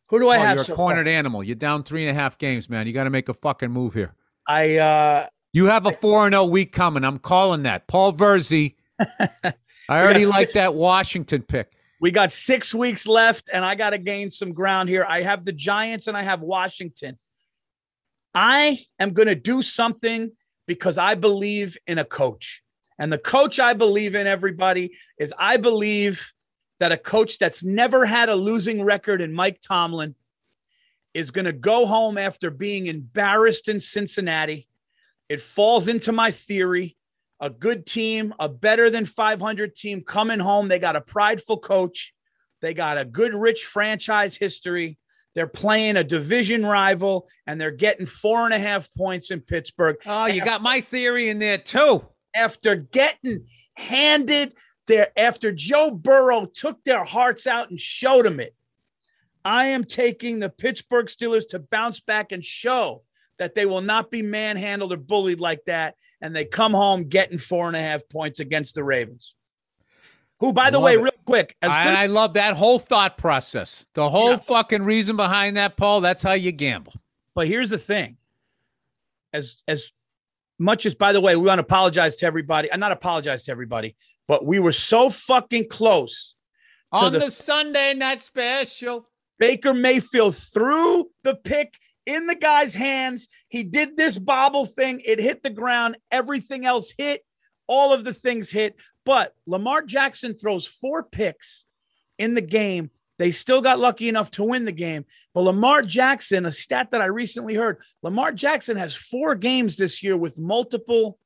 Who 0.07 0.21
do 0.21 0.29
I 0.29 0.39
Oh, 0.39 0.41
have? 0.41 0.57
you're 0.57 0.65
so 0.65 0.73
a 0.73 0.77
far? 0.77 0.87
cornered 0.87 1.09
animal. 1.09 1.43
You're 1.45 1.55
down 1.57 1.83
three 1.83 2.07
and 2.07 2.17
a 2.17 2.21
half 2.21 2.39
games, 2.39 2.69
man. 2.71 2.87
You 2.87 2.93
got 2.93 3.05
to 3.05 3.11
make 3.11 3.29
a 3.29 3.35
fucking 3.35 3.71
move 3.71 3.95
here. 3.95 4.15
I 4.49 4.77
uh 4.79 5.27
You 5.53 5.67
have 5.67 5.85
a 5.87 5.93
four 5.93 6.27
and 6.27 6.33
zero 6.33 6.47
week 6.47 6.73
coming. 6.73 7.05
I'm 7.05 7.19
calling 7.19 7.63
that. 7.65 7.87
Paul 7.89 8.13
Verzi. 8.15 8.75
I 8.99 9.53
already 9.89 10.25
like 10.27 10.53
that 10.53 10.75
Washington 10.75 11.43
pick. 11.43 11.73
We 12.01 12.11
got 12.11 12.33
six 12.33 12.75
weeks 12.75 13.07
left, 13.07 13.51
and 13.53 13.65
I 13.65 13.75
got 13.75 13.91
to 13.91 13.99
gain 13.99 14.31
some 14.31 14.53
ground 14.53 14.89
here. 14.89 15.05
I 15.07 15.23
have 15.23 15.45
the 15.45 15.53
Giants 15.53 16.07
and 16.07 16.17
I 16.17 16.23
have 16.23 16.41
Washington. 16.41 17.19
I 18.35 18.81
am 18.99 19.13
gonna 19.13 19.35
do 19.35 19.61
something 19.61 20.33
because 20.67 20.99
I 20.99 21.15
believe 21.15 21.77
in 21.87 21.99
a 21.99 22.05
coach, 22.05 22.63
and 22.99 23.13
the 23.13 23.19
coach 23.19 23.59
I 23.61 23.75
believe 23.75 24.15
in, 24.15 24.27
everybody, 24.27 24.97
is 25.19 25.35
I 25.39 25.57
believe 25.57 26.33
that 26.79 26.93
a 26.93 26.97
coach 26.97 27.39
that's 27.39 27.63
never 27.63 28.07
had 28.07 28.29
a 28.29 28.35
losing 28.35 28.83
record 28.83 29.21
in 29.21 29.33
Mike 29.33 29.61
Tomlin 29.61 30.15
is 31.13 31.31
going 31.31 31.45
to 31.45 31.53
go 31.53 31.87
home 31.87 32.17
after 32.17 32.51
being 32.51 32.87
embarrassed 32.87 33.69
in 33.69 33.81
Cincinnati. 33.81 34.67
It 35.29 35.41
falls 35.41 35.89
into 35.89 36.13
my 36.13 36.31
theory. 36.31 36.97
A 37.41 37.49
good 37.51 37.87
team, 37.87 38.35
a 38.39 38.49
better 38.49 38.91
than 38.91 39.05
500 39.07 39.75
team 39.75 40.03
coming 40.03 40.39
home. 40.41 40.69
They 40.69 40.79
got 40.79 40.97
a 40.97 41.01
prideful 41.01 41.59
coach. 41.59 42.13
They 42.61 42.75
got 42.75 42.99
a 42.99 43.05
good, 43.05 43.35
rich 43.35 43.65
franchise 43.65 44.37
history. 44.37 44.99
They're 45.35 45.47
playing 45.47 45.97
a 45.97 46.05
division 46.05 46.67
rival 46.67 47.29
and 47.47 47.59
they're 47.61 47.71
getting 47.71 48.05
four 48.05 48.45
and 48.45 48.53
a 48.53 48.59
half 48.59 48.93
points 48.95 49.31
in 49.31 49.41
Pittsburgh 49.41 49.97
Oh, 50.05 50.27
you 50.27 50.45
got 50.45 50.61
my 50.61 50.81
theory 50.81 51.29
in 51.29 51.39
there 51.39 51.57
too. 51.59 52.05
after 52.35 52.75
getting 52.77 53.47
handed 53.75 54.55
their 54.87 55.09
after 55.17 55.53
Joe 55.53 55.91
Burrow 55.93 56.47
took 56.47 56.83
their 56.85 57.05
hearts 57.05 57.47
out 57.47 57.71
and 57.71 57.79
showed 57.81 58.27
them 58.27 58.41
it. 58.41 58.55
I 59.45 59.67
am 59.67 59.85
taking 59.85 60.41
the 60.41 60.51
Pittsburgh 60.51 61.07
Steelers 61.07 61.47
to 61.51 61.61
bounce 61.61 62.01
back 62.01 62.33
and 62.33 62.45
show 62.45 63.05
that 63.41 63.55
they 63.55 63.65
will 63.65 63.81
not 63.81 64.11
be 64.11 64.21
manhandled 64.21 64.93
or 64.93 64.99
bullied 64.99 65.41
like 65.41 65.65
that. 65.65 65.97
And 66.21 66.37
they 66.37 66.45
come 66.45 66.75
home 66.75 67.09
getting 67.09 67.39
four 67.39 67.67
and 67.69 67.75
a 67.75 67.81
half 67.81 68.07
points 68.11 68.39
against 68.39 68.75
the 68.75 68.85
Ravens. 68.85 69.35
Who, 70.41 70.53
by 70.53 70.71
the 70.71 70.79
Love 70.79 70.85
way, 70.85 70.95
it. 70.95 71.01
real 71.01 71.13
quick, 71.25 71.57
as 71.63 71.73
I, 71.73 71.85
good, 71.85 71.95
I 71.95 72.07
love 72.07 72.35
that 72.35 72.55
whole 72.55 72.79
thought 72.79 73.17
process. 73.17 73.87
The 73.95 74.09
whole 74.09 74.33
Yeah. 74.33 74.37
fucking 74.37 74.83
reason 74.83 75.17
behind 75.17 75.57
that, 75.57 75.79
Paul. 75.79 76.03
That's 76.03 76.23
how 76.23 76.35
you 76.35 76.53
gamble. 76.53 76.93
But 77.35 77.49
here's 77.49 77.71
the 77.71 77.79
thing. 77.79 78.19
As 79.33 79.63
as 79.67 79.91
much 80.59 80.85
as 80.85 80.95
by 80.95 81.13
the 81.13 81.21
way, 81.23 81.35
we 81.35 81.47
want 81.47 81.59
to 81.59 81.63
apologize 81.65 82.17
to 82.17 82.27
everybody. 82.27 82.71
I'm 82.71 82.81
not 82.81 82.93
apologize 82.93 83.45
to 83.45 83.51
everybody, 83.53 83.97
but 84.29 84.45
we 84.45 84.59
were 84.59 84.73
so 84.73 85.09
fucking 85.09 85.69
close. 85.71 86.35
On 86.93 87.11
the- 87.13 87.21
the, 87.21 87.31
Sunday 87.31 87.95
night 87.95 88.21
special. 88.21 89.07
Baker 89.39 89.73
Mayfield 89.73 90.37
threw 90.37 91.09
the 91.23 91.35
pick 91.37 91.79
in 92.11 92.27
the 92.27 92.35
guy's 92.35 92.75
hands. 92.75 93.29
He 93.49 93.63
did 93.63 93.97
this 93.97 94.19
bobble 94.19 94.67
thing. 94.67 95.01
It 95.05 95.21
hit 95.21 95.43
the 95.43 95.51
ground. 95.51 95.97
Everything 96.11 96.67
else 96.67 96.93
hit. 96.97 97.25
All 97.69 97.93
of 97.93 98.05
the 98.05 98.13
things 98.13 98.51
hit. 98.51 98.75
But 99.07 99.35
Lamar 99.47 99.83
Jackson 99.83 100.37
throws 100.37 100.67
four 100.67 101.05
picks 101.05 101.65
in 102.19 102.35
the 102.35 102.43
game. 102.43 102.91
They 103.19 103.31
still 103.31 103.61
got 103.61 103.79
lucky 103.79 104.09
enough 104.09 104.31
to 104.33 104.45
win 104.45 104.65
the 104.65 104.73
game. 104.73 105.05
But 105.35 105.43
Lamar 105.43 105.83
Jackson, 105.83 106.47
a 106.47 106.53
stat 106.53 106.91
that 106.91 107.01
I 107.01 107.07
recently 107.07 107.55
heard, 107.55 107.79
Lamar 108.03 108.33
Jackson 108.33 108.77
has 108.77 108.95
four 108.95 109.35
games 109.35 109.77
this 109.77 110.03
year 110.03 110.17
with 110.17 110.41
multiple 110.41 111.19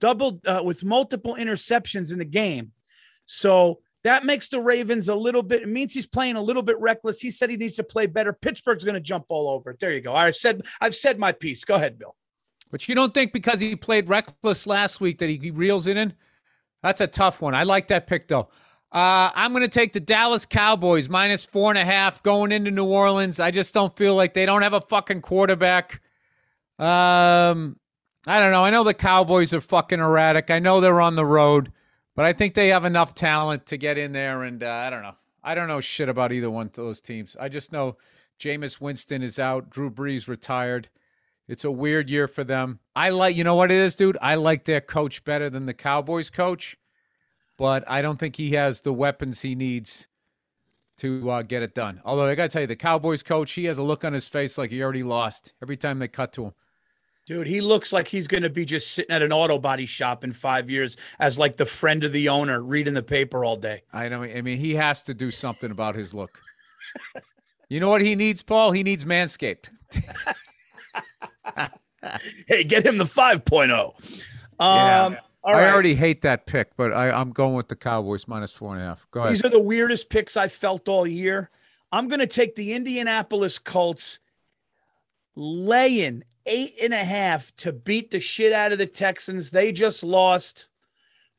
double 0.00 0.40
uh, 0.46 0.62
with 0.64 0.84
multiple 0.84 1.36
interceptions 1.38 2.12
in 2.12 2.18
the 2.18 2.24
game. 2.24 2.72
So 3.26 3.80
that 4.06 4.24
makes 4.24 4.48
the 4.48 4.60
Ravens 4.60 5.08
a 5.08 5.14
little 5.14 5.42
bit, 5.42 5.62
it 5.62 5.68
means 5.68 5.92
he's 5.92 6.06
playing 6.06 6.36
a 6.36 6.40
little 6.40 6.62
bit 6.62 6.78
reckless. 6.78 7.20
He 7.20 7.32
said 7.32 7.50
he 7.50 7.56
needs 7.56 7.74
to 7.74 7.82
play 7.82 8.06
better. 8.06 8.32
Pittsburgh's 8.32 8.84
going 8.84 8.94
to 8.94 9.00
jump 9.00 9.26
all 9.28 9.48
over 9.48 9.70
it. 9.70 9.80
There 9.80 9.92
you 9.92 10.00
go. 10.00 10.14
I 10.14 10.30
said, 10.30 10.62
I've 10.80 10.94
said 10.94 11.18
my 11.18 11.32
piece. 11.32 11.64
Go 11.64 11.74
ahead, 11.74 11.98
Bill. 11.98 12.14
But 12.70 12.88
you 12.88 12.94
don't 12.94 13.12
think 13.12 13.32
because 13.32 13.58
he 13.58 13.74
played 13.74 14.08
reckless 14.08 14.64
last 14.64 15.00
week 15.00 15.18
that 15.18 15.28
he, 15.28 15.50
reels 15.50 15.88
it 15.88 15.96
in? 15.96 16.14
That's 16.84 17.00
a 17.00 17.08
tough 17.08 17.42
one. 17.42 17.54
I 17.54 17.64
like 17.64 17.88
that 17.88 18.06
pick 18.06 18.28
though. 18.28 18.48
Uh, 18.92 19.30
I'm 19.34 19.52
going 19.52 19.64
to 19.64 19.68
take 19.68 19.92
the 19.92 19.98
Dallas 19.98 20.46
Cowboys 20.46 21.08
minus 21.08 21.44
four 21.44 21.72
and 21.72 21.78
a 21.78 21.84
half 21.84 22.22
going 22.22 22.52
into 22.52 22.70
New 22.70 22.86
Orleans. 22.86 23.40
I 23.40 23.50
just 23.50 23.74
don't 23.74 23.96
feel 23.96 24.14
like 24.14 24.34
they 24.34 24.46
don't 24.46 24.62
have 24.62 24.74
a 24.74 24.80
fucking 24.80 25.22
quarterback. 25.22 26.00
Um, 26.78 27.76
I 28.26 28.38
don't 28.38 28.52
know. 28.52 28.64
I 28.64 28.70
know 28.70 28.84
the 28.84 28.94
Cowboys 28.94 29.52
are 29.52 29.60
fucking 29.60 29.98
erratic. 29.98 30.50
I 30.50 30.60
know 30.60 30.80
they're 30.80 31.00
on 31.00 31.16
the 31.16 31.26
road, 31.26 31.72
but 32.16 32.24
I 32.24 32.32
think 32.32 32.54
they 32.54 32.68
have 32.68 32.84
enough 32.84 33.14
talent 33.14 33.66
to 33.66 33.76
get 33.76 33.98
in 33.98 34.10
there. 34.10 34.42
And 34.42 34.62
uh, 34.64 34.70
I 34.70 34.90
don't 34.90 35.02
know. 35.02 35.14
I 35.44 35.54
don't 35.54 35.68
know 35.68 35.80
shit 35.80 36.08
about 36.08 36.32
either 36.32 36.50
one 36.50 36.66
of 36.66 36.72
those 36.72 37.00
teams. 37.00 37.36
I 37.38 37.48
just 37.48 37.70
know 37.70 37.98
Jameis 38.40 38.80
Winston 38.80 39.22
is 39.22 39.38
out. 39.38 39.70
Drew 39.70 39.90
Brees 39.90 40.26
retired. 40.26 40.88
It's 41.46 41.64
a 41.64 41.70
weird 41.70 42.10
year 42.10 42.26
for 42.26 42.42
them. 42.42 42.80
I 42.96 43.10
like, 43.10 43.36
you 43.36 43.44
know 43.44 43.54
what 43.54 43.70
it 43.70 43.76
is, 43.76 43.94
dude? 43.94 44.18
I 44.20 44.34
like 44.34 44.64
their 44.64 44.80
coach 44.80 45.22
better 45.22 45.48
than 45.48 45.66
the 45.66 45.74
Cowboys 45.74 46.30
coach, 46.30 46.76
but 47.56 47.88
I 47.88 48.02
don't 48.02 48.18
think 48.18 48.34
he 48.34 48.52
has 48.52 48.80
the 48.80 48.92
weapons 48.92 49.42
he 49.42 49.54
needs 49.54 50.08
to 50.96 51.30
uh, 51.30 51.42
get 51.42 51.62
it 51.62 51.74
done. 51.74 52.00
Although 52.04 52.26
I 52.26 52.34
got 52.34 52.44
to 52.44 52.48
tell 52.48 52.62
you, 52.62 52.66
the 52.66 52.74
Cowboys 52.74 53.22
coach, 53.22 53.52
he 53.52 53.66
has 53.66 53.78
a 53.78 53.82
look 53.82 54.04
on 54.04 54.12
his 54.12 54.26
face 54.26 54.58
like 54.58 54.70
he 54.70 54.82
already 54.82 55.04
lost 55.04 55.52
every 55.62 55.76
time 55.76 56.00
they 56.00 56.08
cut 56.08 56.32
to 56.32 56.46
him. 56.46 56.52
Dude, 57.26 57.48
he 57.48 57.60
looks 57.60 57.92
like 57.92 58.06
he's 58.06 58.28
going 58.28 58.44
to 58.44 58.50
be 58.50 58.64
just 58.64 58.92
sitting 58.92 59.10
at 59.10 59.20
an 59.20 59.32
auto 59.32 59.58
body 59.58 59.84
shop 59.84 60.22
in 60.22 60.32
five 60.32 60.70
years 60.70 60.96
as 61.18 61.38
like 61.38 61.56
the 61.56 61.66
friend 61.66 62.04
of 62.04 62.12
the 62.12 62.28
owner 62.28 62.62
reading 62.62 62.94
the 62.94 63.02
paper 63.02 63.44
all 63.44 63.56
day. 63.56 63.82
I 63.92 64.08
know. 64.08 64.22
I 64.22 64.40
mean, 64.42 64.58
he 64.58 64.76
has 64.76 65.02
to 65.04 65.14
do 65.14 65.32
something 65.32 65.72
about 65.72 65.96
his 65.96 66.14
look. 66.14 66.40
you 67.68 67.80
know 67.80 67.88
what 67.88 68.00
he 68.00 68.14
needs, 68.14 68.42
Paul? 68.42 68.70
He 68.70 68.84
needs 68.84 69.04
Manscaped. 69.04 69.70
hey, 72.46 72.62
get 72.62 72.86
him 72.86 72.96
the 72.98 73.04
5.0. 73.04 73.70
Um, 73.70 73.92
Yeah. 74.58 75.20
I 75.44 75.70
already 75.70 75.94
hate 75.94 76.22
that 76.22 76.46
pick, 76.46 76.76
but 76.76 76.92
I, 76.92 77.10
I'm 77.10 77.30
going 77.30 77.54
with 77.54 77.68
the 77.68 77.76
Cowboys 77.76 78.26
minus 78.26 78.52
four 78.52 78.74
and 78.74 78.82
a 78.82 78.86
half. 78.86 79.06
Go 79.12 79.20
ahead. 79.20 79.32
These 79.32 79.44
are 79.44 79.48
the 79.48 79.60
weirdest 79.60 80.10
picks 80.10 80.36
I 80.36 80.48
felt 80.48 80.88
all 80.88 81.06
year. 81.06 81.50
I'm 81.92 82.08
going 82.08 82.18
to 82.18 82.26
take 82.26 82.56
the 82.56 82.72
Indianapolis 82.72 83.60
Colts 83.60 84.18
laying 85.36 86.24
eight 86.46 86.74
and 86.80 86.94
a 86.94 87.04
half 87.04 87.54
to 87.56 87.72
beat 87.72 88.10
the 88.10 88.20
shit 88.20 88.52
out 88.52 88.72
of 88.72 88.78
the 88.78 88.86
Texans. 88.86 89.50
They 89.50 89.72
just 89.72 90.02
lost. 90.02 90.68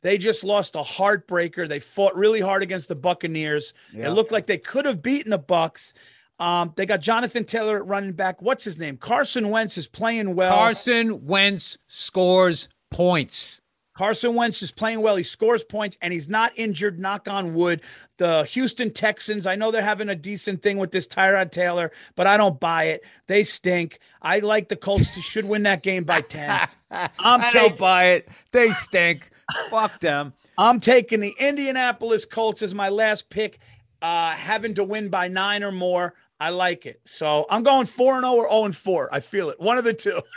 They 0.03 0.17
just 0.17 0.43
lost 0.43 0.75
a 0.75 0.83
heartbreaker. 0.83 1.67
They 1.67 1.79
fought 1.79 2.15
really 2.15 2.39
hard 2.39 2.61
against 2.63 2.87
the 2.87 2.95
Buccaneers. 2.95 3.73
Yeah. 3.93 4.07
It 4.07 4.11
looked 4.11 4.31
like 4.31 4.45
they 4.45 4.57
could 4.57 4.85
have 4.85 5.01
beaten 5.01 5.31
the 5.31 5.37
Bucks. 5.37 5.93
Um, 6.39 6.73
they 6.75 6.85
got 6.85 7.01
Jonathan 7.01 7.45
Taylor 7.45 7.77
at 7.77 7.87
running 7.87 8.11
back. 8.11 8.41
What's 8.41 8.63
his 8.63 8.77
name? 8.77 8.97
Carson 8.97 9.49
Wentz 9.49 9.77
is 9.77 9.87
playing 9.87 10.35
well. 10.35 10.53
Carson 10.53 11.25
Wentz 11.25 11.77
scores 11.87 12.69
points. 12.91 13.61
Carson 13.97 14.35
Wentz 14.35 14.61
is 14.61 14.69
playing 14.69 15.01
well. 15.01 15.15
He 15.15 15.23
scores 15.23 15.63
points 15.63 15.97
and 16.03 16.13
he's 16.13 16.29
not 16.29 16.51
injured. 16.55 16.99
Knock 16.99 17.27
on 17.27 17.55
wood. 17.55 17.81
The 18.17 18.43
Houston 18.43 18.93
Texans, 18.93 19.47
I 19.47 19.55
know 19.55 19.71
they're 19.71 19.81
having 19.81 20.07
a 20.07 20.15
decent 20.15 20.61
thing 20.61 20.77
with 20.77 20.91
this 20.91 21.07
Tyrod 21.07 21.51
Taylor, 21.51 21.91
but 22.15 22.27
I 22.27 22.37
don't 22.37 22.59
buy 22.59 22.83
it. 22.89 23.03
They 23.25 23.43
stink. 23.43 23.97
I 24.21 24.37
like 24.37 24.69
the 24.69 24.75
Colts 24.75 25.09
to 25.09 25.21
should 25.21 25.45
win 25.45 25.63
that 25.63 25.81
game 25.81 26.03
by 26.03 26.21
10. 26.21 26.47
I'm 26.91 27.09
I 27.19 27.49
taking 27.49 27.69
don't 27.69 27.79
buy 27.79 28.09
it. 28.09 28.29
They 28.51 28.69
stink. 28.69 29.31
Fuck 29.71 29.99
them. 29.99 30.33
I'm 30.59 30.79
taking 30.79 31.19
the 31.19 31.33
Indianapolis 31.39 32.25
Colts 32.25 32.61
as 32.61 32.75
my 32.75 32.89
last 32.89 33.31
pick, 33.31 33.57
uh, 34.03 34.29
having 34.31 34.75
to 34.75 34.83
win 34.83 35.09
by 35.09 35.27
nine 35.27 35.63
or 35.63 35.71
more. 35.71 36.13
I 36.39 36.51
like 36.51 36.85
it. 36.85 37.01
So 37.07 37.47
I'm 37.49 37.63
going 37.63 37.87
4 37.87 38.17
and 38.17 38.23
0 38.23 38.33
or 38.33 38.47
0 38.47 38.65
and 38.65 38.75
4. 38.75 39.09
I 39.11 39.21
feel 39.21 39.49
it. 39.49 39.59
One 39.59 39.79
of 39.79 39.85
the 39.85 39.93
two. 39.93 40.21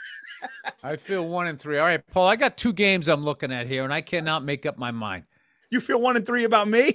I 0.83 0.97
feel 0.97 1.27
one 1.29 1.47
and 1.47 1.59
three. 1.59 1.79
All 1.79 1.85
right, 1.87 2.05
Paul. 2.07 2.27
I 2.27 2.37
got 2.37 2.57
two 2.57 2.73
games 2.73 3.09
I'm 3.09 3.25
looking 3.25 3.53
at 3.53 3.67
here, 3.67 3.85
and 3.85 3.93
I 3.93 4.01
cannot 4.01 4.45
make 4.45 4.65
up 4.67 4.79
my 4.79 4.91
mind 4.91 5.25
You 5.71 5.81
feel 5.81 6.01
1 6.01 6.17
and 6.17 6.27
3 6.27 6.45
about 6.45 6.69
me? 6.69 6.93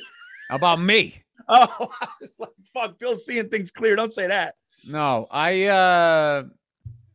about 0.50 0.80
me. 0.82 1.22
Oh, 1.48 1.92
I 2.02 2.08
was 2.20 2.40
like, 2.40 2.50
fuck, 2.74 2.98
Bill's 2.98 3.24
seeing 3.24 3.50
things 3.50 3.70
clear. 3.70 3.96
Don't 3.96 4.12
say 4.12 4.26
that. 4.28 4.56
No, 4.88 5.28
I 5.30 5.66
uh 5.66 6.44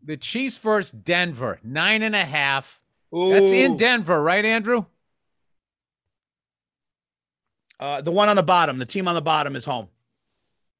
the 0.04 0.16
Chiefs 0.16 0.56
versus 0.58 0.92
Denver, 0.92 1.58
nine 1.64 2.02
and 2.02 2.14
a 2.14 2.24
half. 2.24 2.80
That's 3.10 3.50
in 3.50 3.76
Denver, 3.76 4.22
right, 4.22 4.44
Andrew? 4.44 4.84
Uh, 7.80 8.00
the 8.02 8.10
one 8.12 8.28
on 8.28 8.36
the 8.36 8.42
bottom, 8.42 8.78
the 8.78 8.86
team 8.86 9.08
on 9.08 9.14
the 9.14 9.22
bottom 9.22 9.56
is 9.56 9.64
home. 9.64 9.88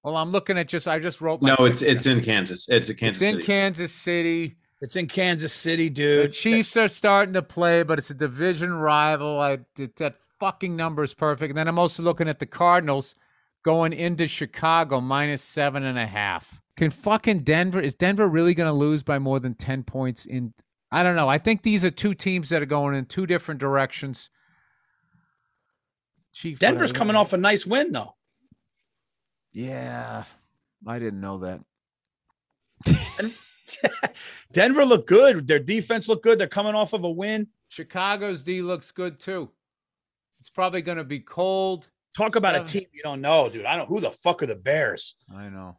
Well, 0.04 0.16
I'm 0.16 0.30
looking 0.30 0.56
at 0.56 0.68
just 0.68 0.86
I 0.86 0.98
just 0.98 1.20
wrote 1.20 1.42
my 1.42 1.56
No, 1.58 1.64
it's 1.64 1.82
it's 1.82 2.06
in 2.06 2.22
Kansas. 2.22 2.68
It's 2.68 2.88
a 2.88 2.92
it's 2.92 3.00
Kansas 3.00 3.22
in 3.22 3.34
City. 3.34 3.46
Kansas 3.46 3.92
City. 3.92 4.56
It's 4.80 4.96
in 4.96 5.08
Kansas 5.08 5.52
City, 5.52 5.90
dude. 5.90 6.30
The. 6.30 6.32
Chiefs 6.32 6.76
are 6.76 6.88
starting 6.88 7.34
to 7.34 7.42
play, 7.42 7.82
but 7.82 7.98
it's 7.98 8.10
a 8.10 8.14
division 8.14 8.72
rival. 8.72 9.38
I 9.38 9.58
that 9.96 10.16
fucking 10.38 10.74
number 10.74 11.04
is 11.04 11.12
perfect. 11.12 11.50
And 11.50 11.58
then 11.58 11.68
I'm 11.68 11.78
also 11.78 12.02
looking 12.02 12.28
at 12.28 12.38
the 12.38 12.46
Cardinals 12.46 13.14
going 13.62 13.92
into 13.92 14.26
Chicago 14.26 15.00
minus 15.00 15.42
seven 15.42 15.84
and 15.84 15.98
a 15.98 16.06
half. 16.06 16.60
Can 16.76 16.90
fucking 16.90 17.40
Denver 17.40 17.80
is 17.80 17.94
Denver 17.94 18.26
really 18.26 18.54
going 18.54 18.68
to 18.68 18.72
lose 18.72 19.02
by 19.02 19.18
more 19.18 19.38
than 19.38 19.54
ten 19.54 19.82
points 19.82 20.24
in? 20.24 20.54
I 20.90 21.02
don't 21.02 21.14
know. 21.14 21.28
I 21.28 21.36
think 21.36 21.62
these 21.62 21.84
are 21.84 21.90
two 21.90 22.14
teams 22.14 22.48
that 22.48 22.62
are 22.62 22.66
going 22.66 22.94
in 22.94 23.04
two 23.04 23.26
different 23.26 23.60
directions. 23.60 24.30
Chiefs. 26.32 26.58
Denver's 26.58 26.92
coming 26.92 27.16
off 27.16 27.32
a 27.32 27.36
nice 27.36 27.66
win, 27.66 27.92
though. 27.92 28.14
Yeah, 29.52 30.24
I 30.86 30.98
didn't 30.98 31.20
know 31.20 31.38
that. 31.38 31.60
Denver 34.52 34.84
looked 34.84 35.08
good. 35.08 35.46
Their 35.46 35.58
defense 35.58 36.08
looked 36.08 36.24
good. 36.24 36.38
They're 36.38 36.46
coming 36.46 36.74
off 36.74 36.92
of 36.92 37.04
a 37.04 37.10
win. 37.10 37.46
Chicago's 37.68 38.42
D 38.42 38.62
looks 38.62 38.90
good 38.90 39.20
too. 39.20 39.50
It's 40.40 40.50
probably 40.50 40.82
going 40.82 40.98
to 40.98 41.04
be 41.04 41.20
cold. 41.20 41.88
Talk 42.16 42.36
about 42.36 42.56
a 42.56 42.64
team 42.64 42.86
you 42.92 43.02
don't 43.02 43.20
know, 43.20 43.48
dude. 43.48 43.64
I 43.64 43.76
don't. 43.76 43.88
Who 43.88 44.00
the 44.00 44.10
fuck 44.10 44.42
are 44.42 44.46
the 44.46 44.56
Bears? 44.56 45.14
I 45.32 45.48
know. 45.48 45.76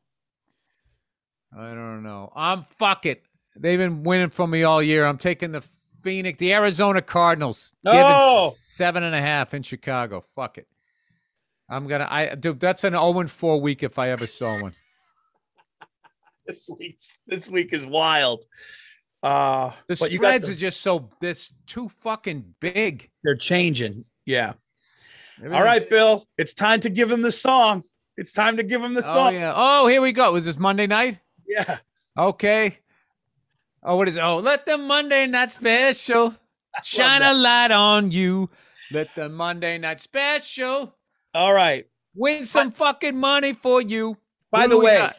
I 1.57 1.73
don't 1.73 2.03
know. 2.03 2.31
I'm 2.35 2.65
fuck 2.79 3.05
it. 3.05 3.23
They've 3.57 3.77
been 3.77 4.03
winning 4.03 4.29
for 4.29 4.47
me 4.47 4.63
all 4.63 4.81
year. 4.81 5.05
I'm 5.05 5.17
taking 5.17 5.51
the 5.51 5.61
Phoenix, 6.01 6.37
the 6.37 6.53
Arizona 6.53 7.01
Cardinals. 7.01 7.75
No. 7.83 8.53
Seven 8.55 9.03
and 9.03 9.13
a 9.13 9.19
half 9.19 9.53
in 9.53 9.63
Chicago. 9.63 10.23
Fuck 10.35 10.57
it. 10.57 10.67
I'm 11.69 11.87
gonna. 11.87 12.07
I 12.09 12.35
dude, 12.35 12.59
that's 12.59 12.83
an 12.83 12.93
0 12.93 13.27
4 13.27 13.61
week 13.61 13.83
if 13.83 13.99
I 13.99 14.09
ever 14.09 14.27
saw 14.27 14.61
one. 14.61 14.73
This 16.55 16.69
week, 16.69 16.99
this 17.27 17.47
week 17.49 17.73
is 17.73 17.85
wild. 17.85 18.43
Uh, 19.23 19.71
The 19.87 19.95
but 19.99 20.11
you 20.11 20.17
got 20.19 20.27
spreads 20.29 20.47
the- 20.47 20.53
are 20.53 20.57
just 20.57 20.81
so 20.81 21.09
this 21.21 21.53
too 21.67 21.89
fucking 22.01 22.55
big. 22.59 23.09
they're 23.23 23.35
changing. 23.35 24.05
Yeah. 24.25 24.53
All 25.43 25.63
right, 25.63 25.87
Bill. 25.89 26.27
It's 26.37 26.53
time 26.53 26.81
to 26.81 26.89
give 26.89 27.09
him 27.09 27.21
the 27.21 27.31
song. 27.31 27.83
It's 28.17 28.31
time 28.33 28.57
to 28.57 28.63
give 28.63 28.83
him 28.83 28.93
the 28.93 29.01
Oh 29.01 29.13
song. 29.13 29.33
yeah. 29.33 29.53
Oh, 29.55 29.87
here 29.87 30.01
we 30.01 30.11
go. 30.11 30.31
Was 30.33 30.45
this 30.45 30.57
Monday 30.59 30.85
night? 30.87 31.19
yeah. 31.47 31.79
Okay. 32.17 32.77
Oh, 33.83 33.95
what 33.95 34.07
is 34.07 34.17
it? 34.17 34.21
Oh, 34.21 34.37
let 34.39 34.65
the 34.65 34.77
Monday 34.77 35.25
night 35.27 35.51
special 35.51 36.35
shine 36.83 37.21
a 37.23 37.33
light 37.33 37.71
on 37.71 38.11
you. 38.11 38.49
Let 38.91 39.15
the 39.15 39.29
Monday 39.29 39.77
night 39.79 39.99
special 40.01 40.93
All 41.33 41.53
right. 41.53 41.87
win 42.13 42.45
some 42.45 42.71
fucking 42.71 43.17
money 43.17 43.53
for 43.53 43.81
you. 43.81 44.17
By 44.51 44.67
the 44.67 44.77
way? 44.77 45.09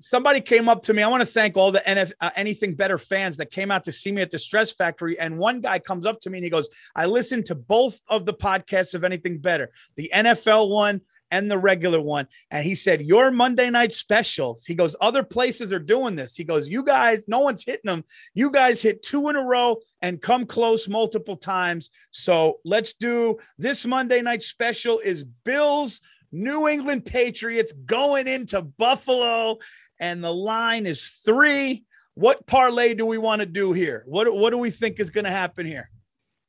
Somebody 0.00 0.40
came 0.40 0.68
up 0.68 0.82
to 0.82 0.94
me. 0.94 1.02
I 1.02 1.08
want 1.08 1.20
to 1.20 1.26
thank 1.26 1.56
all 1.56 1.70
the 1.70 1.82
NF, 1.86 2.12
uh, 2.20 2.30
Anything 2.34 2.74
Better 2.74 2.98
fans 2.98 3.36
that 3.36 3.50
came 3.50 3.70
out 3.70 3.84
to 3.84 3.92
see 3.92 4.10
me 4.10 4.22
at 4.22 4.30
the 4.30 4.38
Stress 4.38 4.72
Factory. 4.72 5.18
And 5.18 5.38
one 5.38 5.60
guy 5.60 5.78
comes 5.78 6.06
up 6.06 6.20
to 6.20 6.30
me 6.30 6.38
and 6.38 6.44
he 6.44 6.50
goes, 6.50 6.68
I 6.96 7.06
listened 7.06 7.46
to 7.46 7.54
both 7.54 8.00
of 8.08 8.24
the 8.24 8.34
podcasts 8.34 8.94
of 8.94 9.04
Anything 9.04 9.38
Better, 9.38 9.70
the 9.96 10.10
NFL 10.12 10.70
one 10.70 11.02
and 11.30 11.50
the 11.50 11.58
regular 11.58 12.00
one. 12.00 12.26
And 12.50 12.64
he 12.64 12.74
said, 12.74 13.02
Your 13.02 13.30
Monday 13.30 13.70
night 13.70 13.92
specials. 13.92 14.64
He 14.64 14.74
goes, 14.74 14.96
Other 15.00 15.22
places 15.22 15.72
are 15.72 15.78
doing 15.78 16.16
this. 16.16 16.34
He 16.34 16.44
goes, 16.44 16.68
You 16.68 16.82
guys, 16.82 17.26
no 17.28 17.40
one's 17.40 17.64
hitting 17.64 17.88
them. 17.88 18.04
You 18.34 18.50
guys 18.50 18.82
hit 18.82 19.02
two 19.02 19.28
in 19.28 19.36
a 19.36 19.42
row 19.42 19.76
and 20.02 20.20
come 20.20 20.46
close 20.46 20.88
multiple 20.88 21.36
times. 21.36 21.90
So 22.10 22.58
let's 22.64 22.94
do 22.94 23.38
this 23.58 23.86
Monday 23.86 24.22
night 24.22 24.42
special 24.42 24.98
is 24.98 25.24
Bills. 25.44 26.00
New 26.32 26.68
England 26.68 27.04
Patriots 27.04 27.72
going 27.72 28.28
into 28.28 28.62
Buffalo 28.62 29.58
and 30.00 30.24
the 30.24 30.34
line 30.34 30.86
is 30.86 31.06
three. 31.24 31.84
What 32.14 32.44
parlay 32.46 32.94
do 32.94 33.06
we 33.06 33.18
want 33.18 33.40
to 33.40 33.46
do 33.46 33.72
here? 33.72 34.02
What 34.06 34.34
what 34.34 34.50
do 34.50 34.58
we 34.58 34.70
think 34.70 34.98
is 34.98 35.10
going 35.10 35.24
to 35.24 35.30
happen 35.30 35.64
here? 35.64 35.88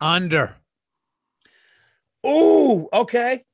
under. 0.02 0.58
Ooh, 2.26 2.89
okay. 2.91 3.45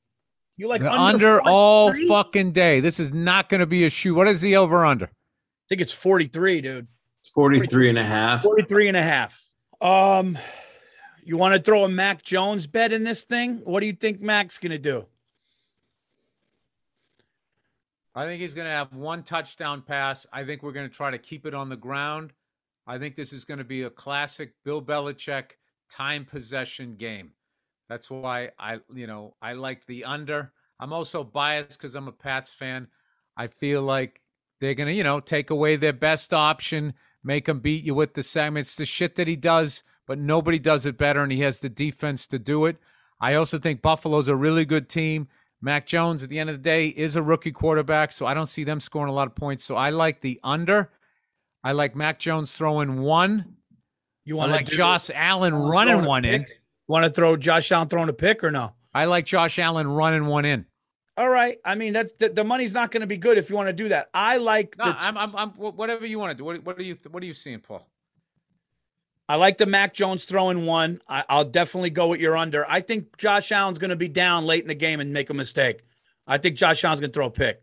You 0.56 0.68
like 0.68 0.82
under, 0.82 1.39
under 1.39 1.41
all 1.41 1.93
fucking 2.08 2.54
day. 2.54 2.80
This 2.80 3.00
is 3.00 3.14
not 3.14 3.50
going 3.50 3.60
to 3.60 3.68
be 3.68 3.86
a 3.86 3.89
shoe. 3.89 4.16
What 4.16 4.28
is 4.28 4.41
the 4.41 4.56
over 4.56 4.86
under? 4.86 5.06
I 5.06 5.66
think 5.70 5.82
it's 5.82 5.91
43, 5.91 6.62
dude. 6.62 6.88
43 7.36 7.89
and 7.89 8.00
a 8.00 8.04
half. 8.04 8.41
43 8.41 8.88
and 8.88 8.98
a 8.98 9.04
half. 9.04 9.39
Um, 9.82 10.38
you 11.24 11.38
want 11.38 11.54
to 11.54 11.62
throw 11.62 11.84
a 11.84 11.89
Mac 11.89 12.24
Jones 12.24 12.66
bet 12.66 12.91
in 12.91 13.04
this 13.04 13.26
thing? 13.26 13.62
What 13.66 13.82
do 13.82 13.86
you 13.86 13.93
think 13.93 14.22
Mac's 14.22 14.58
going 14.58 14.72
to 14.72 14.80
do? 14.80 15.06
I 18.18 18.26
think 18.26 18.41
he's 18.41 18.55
going 18.55 18.65
to 18.65 18.72
have 18.72 18.95
one 18.95 19.22
touchdown 19.22 19.84
pass. 19.84 20.26
I 20.34 20.43
think 20.43 20.63
we're 20.63 20.72
going 20.72 20.89
to 20.89 20.95
try 20.95 21.11
to 21.11 21.20
keep 21.20 21.45
it 21.45 21.53
on 21.53 21.70
the 21.70 21.78
ground. 21.78 22.34
I 22.88 22.97
think 22.97 23.15
this 23.15 23.32
is 23.32 23.45
going 23.45 23.59
to 23.59 23.63
be 23.63 23.84
a 23.84 23.91
classic 23.91 24.53
Bill 24.65 24.82
Belichick 24.82 25.51
time 25.88 26.26
possession 26.26 26.95
game. 26.95 27.34
That's 27.89 28.09
why 28.09 28.49
I, 28.57 28.80
you 28.91 29.05
know, 29.05 29.36
I 29.39 29.53
like 29.53 29.86
the 29.86 30.03
under. 30.03 30.51
I'm 30.80 30.93
also 30.93 31.24
biased 31.24 31.78
because 31.78 31.93
I'm 31.93 32.07
a 32.07 32.11
Pats 32.11 32.51
fan. 32.51 32.88
I 33.38 33.45
feel 33.45 33.84
like 33.84 34.20
they're 34.59 34.74
going 34.74 34.88
to, 34.88 34.93
you 34.93 35.03
know, 35.03 35.20
take 35.20 35.51
away 35.51 35.76
their 35.76 35.93
best 35.93 36.34
option, 36.34 36.95
make 37.24 37.45
them 37.45 37.59
beat 37.59 37.84
you 37.84 37.93
with 37.93 38.15
the 38.15 38.24
segments, 38.24 38.78
the 38.78 38.86
shit 38.88 39.15
that 39.18 39.28
he 39.28 39.36
does, 39.36 39.84
but 40.07 40.18
nobody 40.18 40.57
does 40.57 40.88
it 40.88 40.97
better, 40.97 41.22
and 41.22 41.32
he 41.32 41.41
has 41.41 41.59
the 41.59 41.70
defense 41.70 42.26
to 42.30 42.39
do 42.39 42.65
it. 42.65 42.78
I 43.22 43.36
also 43.36 43.59
think 43.59 43.84
Buffalo's 43.84 44.28
a 44.28 44.36
really 44.36 44.65
good 44.65 44.89
team. 44.89 45.28
Mac 45.62 45.88
Jones, 45.88 46.24
at 46.24 46.30
the 46.30 46.38
end 46.38 46.49
of 46.49 46.58
the 46.58 46.62
day, 46.62 46.88
is 46.88 47.16
a 47.16 47.22
rookie 47.22 47.51
quarterback, 47.51 48.12
so 48.12 48.26
I 48.26 48.34
don't 48.34 48.47
see 48.47 48.64
them 48.64 48.80
scoring 48.80 49.10
a 49.10 49.14
lot 49.14 49.28
of 49.28 49.36
points. 49.36 49.64
So 49.64 49.76
I 49.76 49.89
like 49.89 50.22
the 50.22 50.39
under. 50.43 50.91
I 51.64 51.72
like 51.72 51.95
Mac 51.95 52.20
Jones 52.20 52.51
throwing 52.51 53.01
one. 53.01 53.55
You 54.24 54.36
want 54.36 54.51
like 54.51 54.68
Josh 54.68 55.10
Allen 55.14 55.55
running 55.55 56.05
one 56.05 56.26
in. 56.26 56.45
Want 56.88 57.05
to 57.05 57.10
throw 57.10 57.36
Josh 57.38 57.72
Allen 57.72 57.88
throwing 57.88 58.10
a 58.10 58.14
pick 58.14 58.43
or 58.43 58.51
no? 58.51 58.74
I 58.93 59.05
like 59.05 59.26
Josh 59.26 59.58
Allen 59.60 59.88
running 59.88 60.26
one 60.26 60.45
in. 60.45 60.66
All 61.18 61.30
right. 61.30 61.58
I 61.66 61.76
mean, 61.76 61.93
that's 61.93 62.14
the, 62.14 62.30
the 62.30 62.43
money's 62.43 62.74
not 62.74 62.91
going 62.91 63.01
to 63.01 63.08
be 63.08 63.18
good 63.18 63.38
if 63.38 63.49
you 63.49 63.55
want 63.55 63.68
to 63.68 63.74
do 63.74 63.89
that. 63.89 64.10
I 64.14 64.38
like 64.38 64.78
No, 64.78 64.86
the 64.86 64.95
I'm, 64.99 65.18
I'm, 65.18 65.36
I'm, 65.36 65.49
whatever 65.51 66.05
you 66.05 66.20
want 66.20 66.32
to 66.32 66.38
do. 66.38 66.43
What, 66.43 66.64
what 66.64 66.78
are 66.78 66.84
you, 66.84 66.97
what 67.10 67.24
are 67.24 67.26
you 67.26 67.34
seeing, 67.34 67.60
Paul? 67.60 67.89
I 69.30 69.36
like 69.36 69.57
the 69.57 69.65
Mac 69.65 69.93
Jones 69.93 70.23
throwing 70.23 70.65
one. 70.65 71.01
I, 71.07 71.23
I'll 71.28 71.43
definitely 71.45 71.89
go 71.89 72.07
with 72.07 72.21
your 72.21 72.38
under. 72.38 72.69
I 72.69 72.82
think 72.82 73.17
Josh 73.17 73.51
Allen's 73.51 73.78
going 73.80 73.89
to 73.89 73.95
be 73.97 74.07
down 74.07 74.45
late 74.45 74.61
in 74.61 74.67
the 74.69 74.75
game 74.75 74.99
and 74.99 75.11
make 75.11 75.30
a 75.30 75.34
mistake. 75.34 75.84
I 76.25 76.38
think 76.38 76.55
Josh 76.55 76.84
Allen's 76.84 77.01
going 77.01 77.11
to 77.11 77.13
throw 77.13 77.28
a 77.28 77.32
pick. 77.32 77.61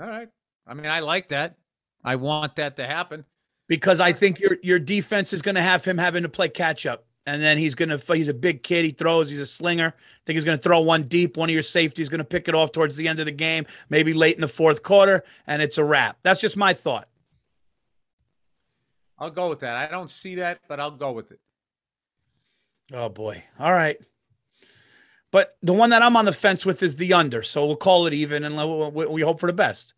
All 0.00 0.06
right. 0.06 0.28
I 0.66 0.74
mean, 0.74 0.86
I 0.86 1.00
like 1.00 1.28
that. 1.28 1.56
I 2.04 2.16
want 2.16 2.56
that 2.56 2.76
to 2.76 2.86
happen. 2.86 3.24
because 3.68 4.00
I 4.00 4.12
think 4.12 4.40
your 4.40 4.56
your 4.62 4.78
defense 4.78 5.32
is 5.32 5.42
going 5.42 5.54
to 5.56 5.62
have 5.62 5.84
him 5.84 5.98
having 5.98 6.22
to 6.22 6.28
play 6.28 6.48
catch 6.48 6.86
up, 6.86 7.04
and 7.26 7.42
then 7.42 7.58
he's 7.58 7.74
going 7.74 7.88
to 7.88 8.14
he's 8.14 8.28
a 8.28 8.34
big 8.34 8.62
kid. 8.62 8.84
He 8.84 8.90
throws. 8.92 9.28
He's 9.28 9.40
a 9.40 9.46
slinger. 9.46 9.88
I 9.88 10.20
think 10.24 10.36
he's 10.36 10.44
going 10.44 10.58
to 10.58 10.62
throw 10.62 10.80
one 10.80 11.04
deep. 11.04 11.36
One 11.36 11.48
of 11.48 11.54
your 11.54 11.62
safeties 11.62 12.08
going 12.08 12.18
to 12.18 12.24
pick 12.24 12.48
it 12.48 12.54
off 12.54 12.72
towards 12.72 12.96
the 12.96 13.08
end 13.08 13.20
of 13.20 13.26
the 13.26 13.32
game, 13.32 13.66
maybe 13.90 14.12
late 14.12 14.36
in 14.36 14.40
the 14.40 14.48
fourth 14.48 14.82
quarter, 14.82 15.24
and 15.46 15.62
it's 15.62 15.78
a 15.78 15.84
wrap. 15.84 16.18
That's 16.22 16.40
just 16.40 16.56
my 16.56 16.74
thought. 16.74 17.08
I'll 19.18 19.30
go 19.30 19.48
with 19.48 19.60
that. 19.60 19.76
I 19.76 19.90
don't 19.90 20.10
see 20.10 20.36
that, 20.36 20.60
but 20.68 20.78
I'll 20.80 20.90
go 20.90 21.12
with 21.12 21.30
it. 21.32 21.40
Oh 22.92 23.08
boy. 23.08 23.42
All 23.58 23.72
right. 23.72 23.98
But 25.32 25.56
the 25.62 25.72
one 25.72 25.90
that 25.90 26.02
I'm 26.02 26.16
on 26.16 26.24
the 26.24 26.32
fence 26.32 26.64
with 26.64 26.82
is 26.82 26.96
the 26.96 27.12
under, 27.12 27.42
so 27.42 27.66
we'll 27.66 27.76
call 27.76 28.06
it 28.06 28.14
even, 28.14 28.44
and 28.44 28.56
we 28.94 29.22
hope 29.22 29.40
for 29.40 29.46
the 29.48 29.52
best. 29.52 29.92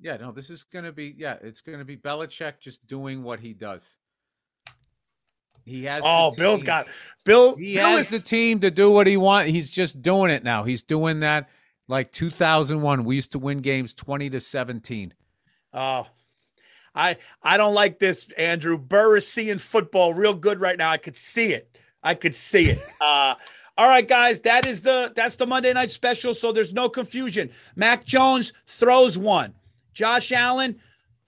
Yeah, 0.00 0.16
no, 0.16 0.32
this 0.32 0.48
is 0.48 0.62
going 0.62 0.86
to 0.86 0.92
be, 0.92 1.14
yeah, 1.16 1.36
it's 1.42 1.60
going 1.60 1.78
to 1.78 1.84
be 1.84 1.96
Belichick 1.96 2.54
just 2.58 2.86
doing 2.86 3.22
what 3.22 3.38
he 3.38 3.52
does. 3.52 3.96
He 5.66 5.84
has. 5.84 6.02
Oh, 6.06 6.32
Bill's 6.34 6.62
got 6.62 6.88
Bill. 7.26 7.54
He 7.54 7.74
Bill 7.74 7.96
has 7.98 8.10
is- 8.10 8.22
the 8.22 8.28
team 8.28 8.60
to 8.60 8.70
do 8.70 8.90
what 8.90 9.06
he 9.06 9.18
wants. 9.18 9.50
He's 9.50 9.70
just 9.70 10.00
doing 10.00 10.30
it 10.32 10.42
now. 10.42 10.64
He's 10.64 10.82
doing 10.82 11.20
that 11.20 11.50
like 11.86 12.10
2001. 12.12 13.04
We 13.04 13.14
used 13.14 13.32
to 13.32 13.38
win 13.38 13.58
games 13.58 13.92
20 13.92 14.30
to 14.30 14.40
17. 14.40 15.12
Oh, 15.74 16.06
I 16.94 17.16
I 17.42 17.56
don't 17.56 17.74
like 17.74 17.98
this, 17.98 18.26
Andrew. 18.36 18.76
Burr 18.78 19.16
is 19.18 19.26
seeing 19.28 19.58
football 19.58 20.12
real 20.14 20.34
good 20.34 20.60
right 20.60 20.76
now. 20.76 20.90
I 20.90 20.96
could 20.96 21.16
see 21.16 21.52
it. 21.52 21.78
I 22.02 22.14
could 22.14 22.34
see 22.34 22.70
it. 22.70 22.78
Uh, 23.00 23.34
all 23.78 23.88
right, 23.88 24.06
guys, 24.06 24.40
that 24.40 24.66
is 24.66 24.82
the 24.82 25.10
that's 25.16 25.36
the 25.36 25.46
Monday 25.46 25.72
night 25.72 25.90
special. 25.90 26.34
So 26.34 26.52
there's 26.52 26.74
no 26.74 26.88
confusion. 26.88 27.50
Mac 27.76 28.04
Jones 28.04 28.52
throws 28.66 29.16
one. 29.16 29.54
Josh 29.94 30.32
Allen 30.32 30.78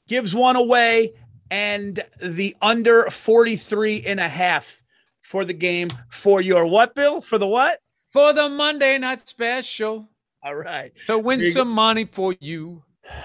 gives 0.07 0.35
one 0.35 0.57
away, 0.57 1.15
and 1.51 1.99
the 2.21 2.55
under 2.61 3.09
43 3.09 4.03
and 4.07 4.21
a 4.21 4.29
half 4.29 4.83
for 5.23 5.45
the 5.47 5.55
game 5.55 5.89
for 6.11 6.43
your 6.43 6.67
what, 6.67 6.95
Bill? 6.95 7.21
For 7.23 7.39
the 7.39 7.47
what? 7.47 7.81
For 8.11 8.35
the 8.35 8.51
Monday 8.51 8.99
night 8.99 9.27
special 9.27 10.11
All 10.43 10.55
right. 10.55 10.93
to 11.07 11.19
win 11.19 11.39
There 11.39 11.49
go. 11.49 11.53
some 11.53 11.69
money 11.71 12.05
for 12.05 12.35
you. 12.39 12.83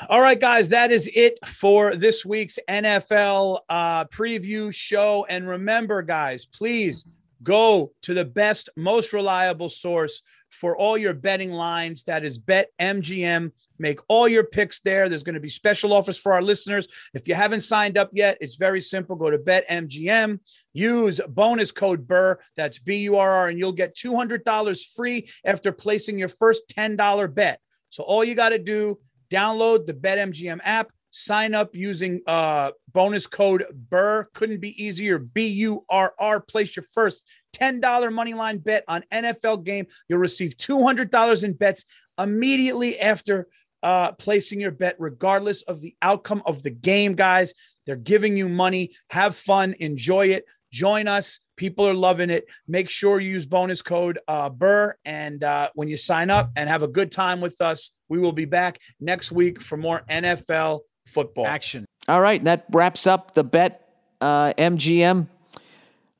All 0.09 0.21
right, 0.21 0.39
guys, 0.39 0.69
that 0.69 0.91
is 0.91 1.09
it 1.13 1.37
for 1.45 1.95
this 1.95 2.25
week's 2.25 2.57
NFL 2.67 3.59
uh, 3.69 4.05
preview 4.05 4.73
show. 4.73 5.25
And 5.29 5.47
remember, 5.47 6.01
guys, 6.01 6.45
please 6.45 7.05
go 7.43 7.91
to 8.01 8.15
the 8.15 8.25
best, 8.25 8.69
most 8.75 9.13
reliable 9.13 9.69
source 9.69 10.23
for 10.49 10.75
all 10.75 10.97
your 10.97 11.13
betting 11.13 11.51
lines. 11.51 12.03
That 12.05 12.25
is 12.25 12.39
BetMGM. 12.39 13.51
Make 13.77 13.99
all 14.07 14.27
your 14.27 14.45
picks 14.45 14.79
there. 14.79 15.07
There's 15.07 15.23
going 15.23 15.35
to 15.35 15.39
be 15.39 15.49
special 15.49 15.93
offers 15.93 16.17
for 16.17 16.33
our 16.33 16.41
listeners. 16.41 16.87
If 17.13 17.27
you 17.27 17.35
haven't 17.35 17.61
signed 17.61 17.99
up 17.99 18.09
yet, 18.13 18.39
it's 18.41 18.55
very 18.55 18.81
simple. 18.81 19.15
Go 19.15 19.29
to 19.29 19.37
BetMGM, 19.37 20.39
use 20.73 21.21
bonus 21.29 21.71
code 21.71 22.07
BURR, 22.07 22.39
that's 22.55 22.79
B 22.79 22.97
U 22.97 23.17
R 23.17 23.31
R, 23.31 23.49
and 23.49 23.59
you'll 23.59 23.71
get 23.71 23.95
$200 23.95 24.85
free 24.95 25.29
after 25.45 25.71
placing 25.71 26.17
your 26.17 26.29
first 26.29 26.63
$10 26.75 27.35
bet. 27.35 27.61
So 27.89 28.03
all 28.03 28.23
you 28.23 28.35
got 28.35 28.49
to 28.49 28.59
do, 28.59 28.99
download 29.29 29.85
the 29.85 29.93
BetMGM 29.93 30.59
app, 30.63 30.91
sign 31.11 31.55
up 31.55 31.75
using 31.75 32.21
uh, 32.27 32.71
bonus 32.93 33.27
code 33.27 33.65
BURR. 33.89 34.29
Couldn't 34.33 34.59
be 34.59 34.81
easier. 34.83 35.17
B 35.19 35.47
U 35.47 35.85
R 35.89 36.13
R. 36.19 36.39
Place 36.39 36.75
your 36.75 36.85
first 36.93 37.23
$10 37.55 38.13
money 38.13 38.33
line 38.33 38.59
bet 38.59 38.83
on 38.87 39.03
NFL 39.11 39.63
game. 39.63 39.87
You'll 40.07 40.19
receive 40.19 40.57
$200 40.57 41.43
in 41.43 41.53
bets 41.53 41.85
immediately 42.19 42.99
after 42.99 43.47
uh, 43.83 44.11
placing 44.13 44.59
your 44.59 44.71
bet, 44.71 44.95
regardless 44.99 45.61
of 45.63 45.81
the 45.81 45.95
outcome 46.01 46.41
of 46.45 46.63
the 46.63 46.71
game, 46.71 47.15
guys. 47.15 47.53
They're 47.85 47.95
giving 47.95 48.35
you 48.35 48.49
money. 48.49 48.91
Have 49.09 49.35
fun. 49.35 49.75
Enjoy 49.79 50.27
it. 50.27 50.45
Join 50.71 51.07
us. 51.07 51.39
People 51.55 51.87
are 51.87 51.93
loving 51.93 52.29
it. 52.29 52.45
Make 52.67 52.89
sure 52.89 53.19
you 53.19 53.31
use 53.31 53.45
bonus 53.45 53.81
code 53.81 54.19
uh, 54.27 54.49
BURR. 54.49 54.97
And 55.05 55.43
uh, 55.43 55.69
when 55.75 55.87
you 55.87 55.97
sign 55.97 56.29
up 56.29 56.51
and 56.55 56.69
have 56.69 56.83
a 56.83 56.87
good 56.87 57.11
time 57.11 57.41
with 57.41 57.61
us, 57.61 57.91
we 58.09 58.19
will 58.19 58.31
be 58.31 58.45
back 58.45 58.79
next 58.99 59.31
week 59.31 59.61
for 59.61 59.77
more 59.77 60.03
NFL 60.09 60.81
football. 61.05 61.47
Action. 61.47 61.85
All 62.07 62.21
right, 62.21 62.43
that 62.43 62.65
wraps 62.71 63.07
up 63.07 63.33
the 63.33 63.43
Bet 63.43 63.89
uh, 64.21 64.53
MGM 64.57 65.27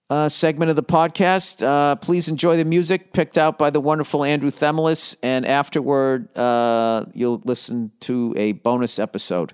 uh, 0.09 0.29
segment 0.29 0.69
of 0.69 0.75
the 0.75 0.83
podcast. 0.83 1.65
Uh, 1.65 1.95
please 1.95 2.27
enjoy 2.27 2.57
the 2.57 2.65
music 2.65 3.13
picked 3.13 3.37
out 3.37 3.57
by 3.57 3.69
the 3.69 3.79
wonderful 3.79 4.23
Andrew 4.23 4.51
Themelis, 4.51 5.15
and 5.21 5.45
afterward, 5.45 6.35
uh, 6.37 7.05
you'll 7.13 7.41
listen 7.45 7.91
to 8.01 8.33
a 8.37 8.53
bonus 8.53 8.99
episode, 8.99 9.53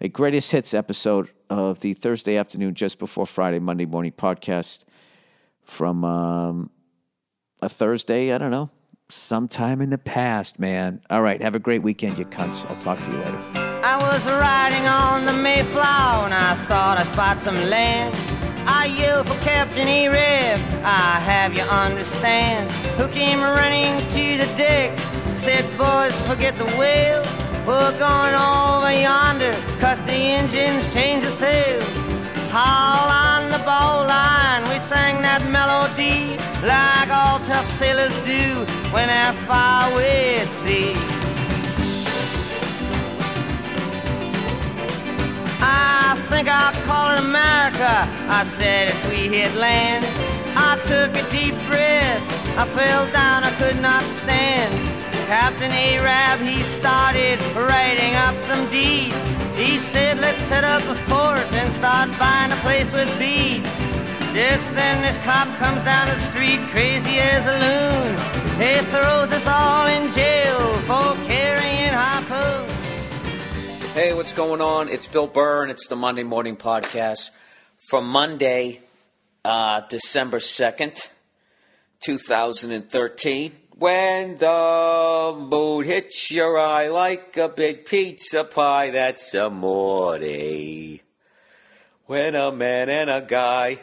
a 0.00 0.08
greatest 0.08 0.52
hits 0.52 0.74
episode 0.74 1.30
of 1.50 1.80
the 1.80 1.92
Thursday 1.94 2.36
afternoon, 2.36 2.74
just 2.74 2.98
before 2.98 3.26
Friday, 3.26 3.58
Monday 3.58 3.84
morning 3.84 4.12
podcast 4.12 4.84
from 5.62 6.04
um, 6.04 6.70
a 7.60 7.68
Thursday. 7.68 8.32
I 8.32 8.38
don't 8.38 8.50
know, 8.50 8.70
sometime 9.08 9.80
in 9.80 9.90
the 9.90 9.98
past, 9.98 10.58
man. 10.58 11.02
All 11.10 11.22
right, 11.22 11.42
have 11.42 11.54
a 11.54 11.58
great 11.58 11.82
weekend, 11.82 12.18
you 12.18 12.24
cunts. 12.24 12.68
I'll 12.70 12.78
talk 12.78 12.98
to 12.98 13.10
you 13.10 13.18
later. 13.18 13.42
I 13.82 13.96
was 13.96 14.24
riding 14.26 14.86
on 14.86 15.26
the 15.26 15.32
Mayflower 15.32 16.26
and 16.26 16.34
I 16.34 16.54
thought 16.66 16.98
I 16.98 17.02
spot 17.02 17.42
some 17.42 17.56
land. 17.68 18.14
I 18.66 18.86
yelled 18.86 19.26
for 19.26 19.42
Captain 19.42 19.88
E-Rib, 19.88 20.60
I 20.84 21.18
have 21.20 21.54
you 21.54 21.62
understand. 21.62 22.70
Who 22.98 23.08
came 23.08 23.40
running 23.40 24.06
to 24.10 24.38
the 24.38 24.46
deck, 24.56 24.96
said, 25.36 25.64
boys, 25.76 26.14
forget 26.28 26.56
the. 26.56 26.70
We're 27.66 27.98
going 27.98 28.34
over 28.34 28.90
yonder, 28.90 29.52
cut 29.78 29.98
the 30.06 30.12
engines, 30.12 30.92
change 30.92 31.24
the 31.24 31.30
sails. 31.30 31.84
Haul 32.50 33.08
on 33.08 33.50
the 33.50 33.58
bow 33.58 34.04
line, 34.06 34.62
we 34.64 34.78
sang 34.78 35.22
that 35.22 35.44
melody 35.48 36.36
like 36.66 37.10
all 37.10 37.38
tough 37.40 37.66
sailors 37.66 38.16
do 38.24 38.64
when 38.92 39.08
they're 39.08 39.32
far 39.46 39.92
away 39.92 40.38
at 40.38 40.48
sea. 40.48 40.94
I 45.62 46.16
think 46.28 46.48
I'll 46.48 46.72
call 46.84 47.12
it 47.12 47.18
America. 47.20 48.08
I 48.28 48.42
said 48.44 48.88
as 48.88 49.06
we 49.06 49.28
hit 49.28 49.54
land. 49.54 50.04
I 50.56 50.76
took 50.90 51.10
a 51.14 51.30
deep 51.30 51.54
breath. 51.68 52.24
I 52.58 52.64
fell 52.66 53.06
down, 53.12 53.44
I 53.44 53.50
could 53.58 53.80
not 53.80 54.02
stand. 54.02 54.74
Captain 55.30 55.70
Arab, 55.70 56.40
he 56.40 56.60
started 56.64 57.40
writing 57.54 58.16
up 58.16 58.36
some 58.40 58.68
deeds. 58.68 59.36
He 59.54 59.78
said, 59.78 60.18
let's 60.18 60.42
set 60.42 60.64
up 60.64 60.82
a 60.82 60.96
fort 61.06 61.38
and 61.52 61.72
start 61.72 62.10
buying 62.18 62.50
a 62.50 62.56
place 62.56 62.92
with 62.92 63.08
beads. 63.16 63.84
Just 64.34 64.74
then 64.74 65.00
this 65.02 65.18
cop 65.18 65.46
comes 65.58 65.84
down 65.84 66.08
the 66.08 66.16
street, 66.16 66.58
crazy 66.72 67.18
as 67.18 67.46
a 67.46 67.52
loon. 67.52 68.16
He 68.58 68.80
throws 68.90 69.32
us 69.32 69.46
all 69.46 69.86
in 69.86 70.10
jail 70.10 70.58
for 70.88 71.14
carrying 71.28 71.92
harpoons. 71.92 72.72
Hey, 73.94 74.12
what's 74.12 74.32
going 74.32 74.60
on? 74.60 74.88
It's 74.88 75.06
Bill 75.06 75.30
and 75.36 75.70
it's 75.70 75.86
the 75.86 75.94
Monday 75.94 76.24
Morning 76.24 76.56
Podcast 76.56 77.30
for 77.88 78.02
Monday, 78.02 78.80
uh, 79.44 79.82
December 79.88 80.38
2nd, 80.38 81.06
2013. 82.00 83.52
When 83.80 84.36
the 84.36 85.34
mood 85.38 85.86
hits 85.86 86.30
your 86.30 86.58
eye 86.60 86.88
like 86.88 87.38
a 87.38 87.48
big 87.48 87.86
pizza 87.86 88.44
pie, 88.44 88.90
that's 88.90 89.32
a 89.32 89.48
morning. 89.48 91.00
when 92.04 92.34
a 92.34 92.52
man 92.52 92.90
and 92.90 93.08
a 93.08 93.22
guy 93.22 93.78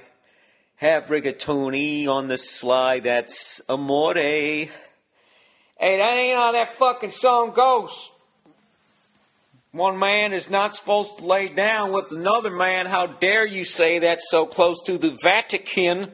have 0.75 1.05
rigatoni 1.05 2.07
on 2.07 2.27
the 2.27 2.37
sly. 2.37 2.99
That's 2.99 3.59
amore. 3.67 4.13
Hey, 4.13 4.69
that 5.79 6.13
ain't 6.13 6.37
how 6.37 6.51
that 6.51 6.69
fucking 6.73 7.09
song 7.09 7.53
goes. 7.55 8.11
One 9.71 9.97
man 9.97 10.31
is 10.31 10.47
not 10.47 10.75
supposed 10.75 11.17
to 11.17 11.25
lay 11.25 11.47
down 11.47 11.91
with 11.91 12.11
another 12.11 12.51
man. 12.51 12.85
How 12.85 13.07
dare 13.07 13.47
you 13.47 13.65
say 13.65 13.97
that 13.97 14.21
so 14.21 14.45
close 14.45 14.79
to 14.83 14.99
the 14.99 15.17
Vatican? 15.23 16.11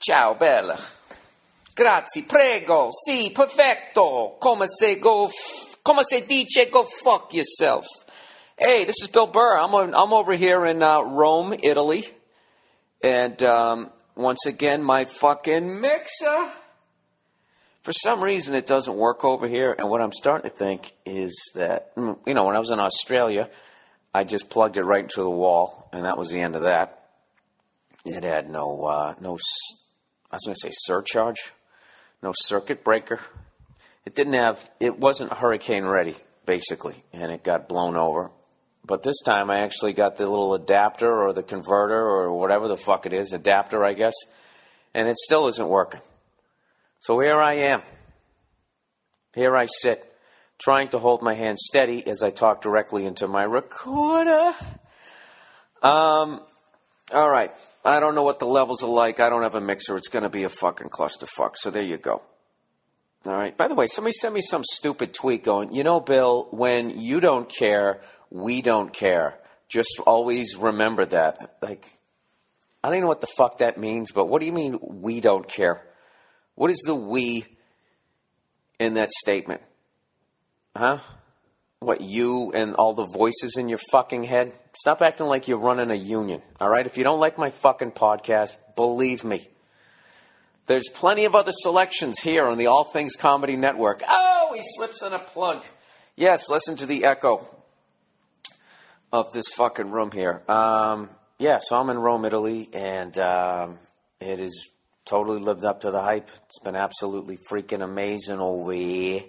Ciao, 0.00 0.32
bella. 0.32 0.78
Grazie, 1.78 2.24
prego, 2.24 2.88
sì, 2.90 3.30
perfetto. 3.30 4.34
Come 4.40 4.66
se 4.66 4.98
go, 4.98 5.30
come 5.80 6.02
se 6.02 6.26
dice 6.26 6.68
go 6.68 6.82
fuck 6.82 7.32
yourself. 7.32 7.86
Hey, 8.56 8.84
this 8.84 8.96
is 9.00 9.06
Bill 9.06 9.28
Burr. 9.28 9.56
I'm, 9.56 9.72
on, 9.72 9.94
I'm 9.94 10.12
over 10.12 10.32
here 10.32 10.66
in 10.66 10.82
uh, 10.82 11.02
Rome, 11.02 11.54
Italy. 11.62 12.04
And 13.00 13.40
um, 13.44 13.92
once 14.16 14.44
again, 14.44 14.82
my 14.82 15.04
fucking 15.04 15.80
mixer. 15.80 16.48
For 17.82 17.92
some 17.92 18.24
reason, 18.24 18.56
it 18.56 18.66
doesn't 18.66 18.96
work 18.96 19.24
over 19.24 19.46
here. 19.46 19.72
And 19.78 19.88
what 19.88 20.00
I'm 20.00 20.10
starting 20.10 20.50
to 20.50 20.56
think 20.56 20.92
is 21.06 21.32
that, 21.54 21.94
mm, 21.94 22.18
you 22.26 22.34
know, 22.34 22.42
when 22.42 22.56
I 22.56 22.58
was 22.58 22.72
in 22.72 22.80
Australia, 22.80 23.48
I 24.12 24.24
just 24.24 24.50
plugged 24.50 24.78
it 24.78 24.82
right 24.82 25.04
into 25.04 25.22
the 25.22 25.30
wall, 25.30 25.88
and 25.92 26.06
that 26.06 26.18
was 26.18 26.32
the 26.32 26.40
end 26.40 26.56
of 26.56 26.62
that. 26.62 27.04
It 28.04 28.24
had 28.24 28.50
no, 28.50 28.84
uh, 28.84 29.14
no, 29.20 29.38
I 30.32 30.34
was 30.34 30.44
going 30.44 30.56
to 30.56 30.60
say 30.60 30.70
surcharge, 30.72 31.52
no 32.22 32.32
circuit 32.34 32.84
breaker. 32.84 33.20
It 34.04 34.14
didn't 34.14 34.34
have, 34.34 34.70
it 34.80 34.98
wasn't 34.98 35.32
hurricane 35.32 35.84
ready, 35.84 36.14
basically, 36.46 36.94
and 37.12 37.30
it 37.30 37.44
got 37.44 37.68
blown 37.68 37.96
over. 37.96 38.30
But 38.84 39.02
this 39.02 39.20
time 39.20 39.50
I 39.50 39.58
actually 39.58 39.92
got 39.92 40.16
the 40.16 40.26
little 40.26 40.54
adapter 40.54 41.12
or 41.12 41.32
the 41.32 41.42
converter 41.42 42.00
or 42.00 42.32
whatever 42.32 42.68
the 42.68 42.76
fuck 42.76 43.04
it 43.04 43.12
is, 43.12 43.32
adapter, 43.32 43.84
I 43.84 43.92
guess, 43.92 44.14
and 44.94 45.08
it 45.08 45.18
still 45.18 45.46
isn't 45.48 45.68
working. 45.68 46.00
So 47.00 47.20
here 47.20 47.40
I 47.40 47.54
am. 47.54 47.82
Here 49.34 49.56
I 49.56 49.66
sit, 49.66 50.10
trying 50.58 50.88
to 50.88 50.98
hold 50.98 51.22
my 51.22 51.34
hand 51.34 51.58
steady 51.58 52.04
as 52.06 52.22
I 52.22 52.30
talk 52.30 52.62
directly 52.62 53.04
into 53.04 53.28
my 53.28 53.42
recorder. 53.42 54.52
Um, 55.82 56.40
all 57.12 57.30
right. 57.30 57.52
I 57.84 58.00
don't 58.00 58.14
know 58.14 58.22
what 58.22 58.38
the 58.38 58.46
levels 58.46 58.82
are 58.82 58.90
like. 58.90 59.20
I 59.20 59.30
don't 59.30 59.42
have 59.42 59.54
a 59.54 59.60
mixer. 59.60 59.96
It's 59.96 60.08
going 60.08 60.24
to 60.24 60.28
be 60.28 60.44
a 60.44 60.48
fucking 60.48 60.88
clusterfuck. 60.88 61.56
So 61.56 61.70
there 61.70 61.82
you 61.82 61.96
go. 61.96 62.22
All 63.26 63.34
right. 63.34 63.56
By 63.56 63.68
the 63.68 63.74
way, 63.74 63.86
somebody 63.86 64.12
sent 64.12 64.34
me 64.34 64.40
some 64.40 64.64
stupid 64.64 65.12
tweet 65.14 65.44
going, 65.44 65.72
you 65.72 65.84
know, 65.84 66.00
Bill, 66.00 66.48
when 66.50 66.98
you 66.98 67.20
don't 67.20 67.48
care, 67.48 68.00
we 68.30 68.62
don't 68.62 68.92
care. 68.92 69.38
Just 69.68 70.00
always 70.06 70.56
remember 70.56 71.04
that. 71.06 71.56
Like, 71.60 71.98
I 72.82 72.88
don't 72.88 72.96
even 72.96 73.02
know 73.02 73.08
what 73.08 73.20
the 73.20 73.28
fuck 73.36 73.58
that 73.58 73.78
means, 73.78 74.12
but 74.12 74.26
what 74.26 74.40
do 74.40 74.46
you 74.46 74.52
mean 74.52 74.78
we 74.82 75.20
don't 75.20 75.46
care? 75.46 75.82
What 76.54 76.70
is 76.70 76.82
the 76.86 76.94
we 76.94 77.44
in 78.78 78.94
that 78.94 79.10
statement? 79.10 79.62
Huh? 80.76 80.98
What, 81.80 82.00
you 82.00 82.52
and 82.52 82.74
all 82.74 82.94
the 82.94 83.08
voices 83.14 83.56
in 83.58 83.68
your 83.68 83.80
fucking 83.90 84.24
head? 84.24 84.52
Stop 84.78 85.02
acting 85.02 85.26
like 85.26 85.48
you're 85.48 85.58
running 85.58 85.90
a 85.90 85.96
union, 85.96 86.40
all 86.60 86.68
right? 86.68 86.86
If 86.86 86.96
you 86.96 87.02
don't 87.02 87.18
like 87.18 87.36
my 87.36 87.50
fucking 87.50 87.90
podcast, 87.90 88.58
believe 88.76 89.24
me. 89.24 89.48
There's 90.66 90.88
plenty 90.88 91.24
of 91.24 91.34
other 91.34 91.50
selections 91.52 92.20
here 92.20 92.46
on 92.46 92.58
the 92.58 92.68
All 92.68 92.84
Things 92.84 93.16
Comedy 93.16 93.56
Network. 93.56 94.04
Oh, 94.08 94.52
he 94.54 94.62
slips 94.76 95.02
in 95.02 95.12
a 95.12 95.18
plug. 95.18 95.64
Yes, 96.14 96.48
listen 96.48 96.76
to 96.76 96.86
the 96.86 97.02
echo 97.02 97.44
of 99.12 99.32
this 99.32 99.48
fucking 99.56 99.90
room 99.90 100.12
here. 100.12 100.44
Um, 100.48 101.10
yeah, 101.40 101.58
so 101.60 101.80
I'm 101.80 101.90
in 101.90 101.98
Rome, 101.98 102.24
Italy, 102.24 102.68
and 102.72 103.18
um, 103.18 103.78
it 104.20 104.38
has 104.38 104.68
totally 105.04 105.40
lived 105.40 105.64
up 105.64 105.80
to 105.80 105.90
the 105.90 106.02
hype. 106.02 106.30
It's 106.44 106.60
been 106.60 106.76
absolutely 106.76 107.36
freaking 107.50 107.82
amazing 107.82 108.38
over 108.38 108.70
here. 108.70 109.22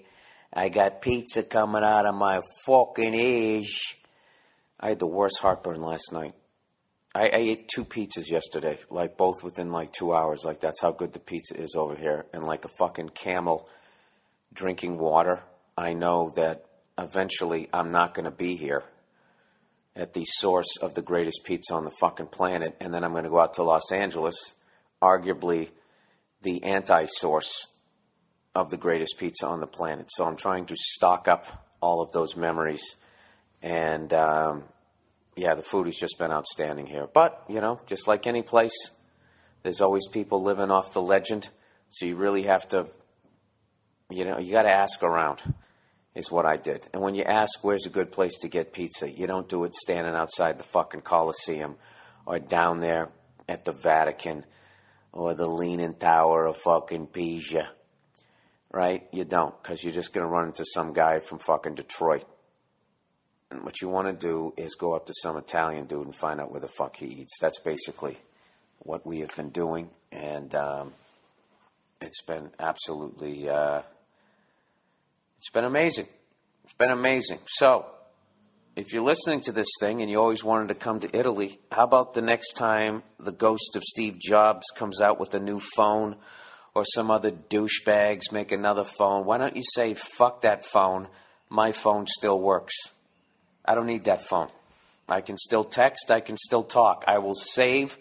I 0.53 0.69
got 0.69 1.01
pizza 1.01 1.41
coming 1.41 1.83
out 1.83 2.05
of 2.05 2.13
my 2.13 2.39
fucking 2.67 3.15
ears. 3.15 3.95
I 4.79 4.89
had 4.89 4.99
the 4.99 5.07
worst 5.07 5.39
heartburn 5.39 5.81
last 5.81 6.11
night. 6.13 6.33
I, 7.13 7.23
I 7.23 7.37
ate 7.37 7.67
two 7.67 7.85
pizzas 7.85 8.31
yesterday, 8.31 8.77
like 8.89 9.17
both 9.17 9.43
within 9.43 9.71
like 9.71 9.91
two 9.91 10.13
hours. 10.13 10.45
Like 10.45 10.59
that's 10.59 10.81
how 10.81 10.91
good 10.91 11.13
the 11.13 11.19
pizza 11.19 11.59
is 11.59 11.75
over 11.75 11.95
here. 11.95 12.25
And 12.33 12.43
like 12.43 12.65
a 12.65 12.69
fucking 12.69 13.09
camel 13.09 13.67
drinking 14.53 14.97
water, 14.97 15.43
I 15.77 15.93
know 15.93 16.31
that 16.35 16.65
eventually 16.97 17.67
I'm 17.73 17.91
not 17.91 18.13
going 18.13 18.25
to 18.25 18.31
be 18.31 18.55
here 18.55 18.83
at 19.95 20.13
the 20.13 20.23
source 20.25 20.77
of 20.81 20.93
the 20.93 21.01
greatest 21.01 21.43
pizza 21.43 21.73
on 21.73 21.83
the 21.83 21.91
fucking 21.99 22.27
planet. 22.27 22.77
And 22.79 22.93
then 22.93 23.03
I'm 23.03 23.11
going 23.11 23.23
to 23.23 23.29
go 23.29 23.39
out 23.39 23.53
to 23.55 23.63
Los 23.63 23.91
Angeles, 23.91 24.55
arguably 25.01 25.71
the 26.41 26.63
anti 26.63 27.05
source 27.05 27.67
of 28.55 28.69
the 28.69 28.77
greatest 28.77 29.17
pizza 29.17 29.45
on 29.45 29.59
the 29.59 29.67
planet. 29.67 30.07
So 30.09 30.25
I'm 30.25 30.35
trying 30.35 30.65
to 30.67 30.75
stock 30.77 31.27
up 31.27 31.67
all 31.81 32.01
of 32.01 32.11
those 32.11 32.35
memories. 32.35 32.97
And 33.61 34.13
um, 34.13 34.63
yeah, 35.35 35.55
the 35.55 35.63
food 35.63 35.87
has 35.87 35.95
just 35.95 36.17
been 36.17 36.31
outstanding 36.31 36.85
here. 36.85 37.07
But, 37.07 37.43
you 37.47 37.61
know, 37.61 37.79
just 37.85 38.07
like 38.07 38.27
any 38.27 38.41
place, 38.41 38.91
there's 39.63 39.81
always 39.81 40.07
people 40.07 40.43
living 40.43 40.71
off 40.71 40.93
the 40.93 41.01
legend. 41.01 41.49
So 41.89 42.05
you 42.05 42.15
really 42.15 42.43
have 42.43 42.67
to, 42.69 42.87
you 44.09 44.25
know, 44.25 44.37
you 44.37 44.51
got 44.51 44.63
to 44.63 44.71
ask 44.71 45.01
around, 45.01 45.53
is 46.15 46.31
what 46.31 46.45
I 46.45 46.57
did. 46.57 46.87
And 46.93 47.01
when 47.01 47.15
you 47.15 47.23
ask 47.23 47.63
where's 47.63 47.85
a 47.85 47.89
good 47.89 48.11
place 48.11 48.37
to 48.39 48.47
get 48.47 48.73
pizza, 48.73 49.09
you 49.09 49.27
don't 49.27 49.47
do 49.49 49.63
it 49.63 49.73
standing 49.73 50.15
outside 50.15 50.57
the 50.57 50.63
fucking 50.63 51.01
Coliseum 51.01 51.75
or 52.25 52.39
down 52.39 52.79
there 52.79 53.09
at 53.47 53.65
the 53.65 53.71
Vatican 53.71 54.45
or 55.11 55.33
the 55.33 55.47
Leaning 55.47 55.93
Tower 55.93 56.45
of 56.45 56.57
fucking 56.57 57.07
Pisa. 57.07 57.69
Right? 58.71 59.07
You 59.11 59.25
don't, 59.25 59.61
because 59.61 59.83
you're 59.83 59.93
just 59.93 60.13
going 60.13 60.25
to 60.25 60.31
run 60.31 60.47
into 60.47 60.63
some 60.63 60.93
guy 60.93 61.19
from 61.19 61.39
fucking 61.39 61.75
Detroit. 61.75 62.25
And 63.51 63.63
what 63.63 63.81
you 63.81 63.89
want 63.89 64.07
to 64.07 64.13
do 64.13 64.53
is 64.57 64.75
go 64.75 64.93
up 64.93 65.07
to 65.07 65.13
some 65.23 65.35
Italian 65.35 65.85
dude 65.85 66.05
and 66.05 66.15
find 66.15 66.39
out 66.39 66.51
where 66.51 66.61
the 66.61 66.67
fuck 66.67 66.97
he 66.97 67.07
eats. 67.07 67.39
That's 67.41 67.59
basically 67.59 68.17
what 68.79 69.05
we 69.05 69.19
have 69.19 69.35
been 69.35 69.49
doing, 69.49 69.89
and 70.11 70.53
um, 70.55 70.93
it's 71.99 72.21
been 72.21 72.51
absolutely, 72.59 73.49
uh, 73.49 73.81
it's 75.37 75.49
been 75.49 75.65
amazing. 75.65 76.07
It's 76.63 76.73
been 76.73 76.91
amazing. 76.91 77.39
So, 77.47 77.87
if 78.75 78.93
you're 78.93 79.03
listening 79.03 79.41
to 79.41 79.51
this 79.51 79.67
thing 79.79 80.01
and 80.01 80.09
you 80.09 80.19
always 80.19 80.43
wanted 80.43 80.69
to 80.69 80.75
come 80.75 80.99
to 80.99 81.17
Italy, 81.17 81.59
how 81.71 81.83
about 81.83 82.13
the 82.13 82.21
next 82.21 82.53
time 82.53 83.03
the 83.19 83.31
ghost 83.31 83.75
of 83.75 83.83
Steve 83.83 84.19
Jobs 84.19 84.67
comes 84.75 85.01
out 85.01 85.19
with 85.19 85.33
a 85.33 85.39
new 85.39 85.59
phone, 85.59 86.15
or 86.75 86.85
some 86.85 87.09
other 87.09 87.31
douchebags 87.31 88.31
make 88.31 88.51
another 88.51 88.83
phone? 88.83 89.25
Why 89.25 89.39
don't 89.39 89.55
you 89.55 89.63
say, 89.73 89.95
"Fuck 89.95 90.41
that 90.41 90.65
phone"? 90.65 91.07
My 91.49 91.71
phone 91.71 92.05
still 92.05 92.39
works. 92.39 92.75
I 93.69 93.75
don't 93.75 93.85
need 93.85 94.05
that 94.05 94.23
phone. 94.23 94.47
I 95.07 95.21
can 95.21 95.37
still 95.37 95.63
text, 95.63 96.09
I 96.09 96.21
can 96.21 96.37
still 96.37 96.63
talk. 96.63 97.03
I 97.07 97.19
will 97.19 97.35
save 97.35 97.99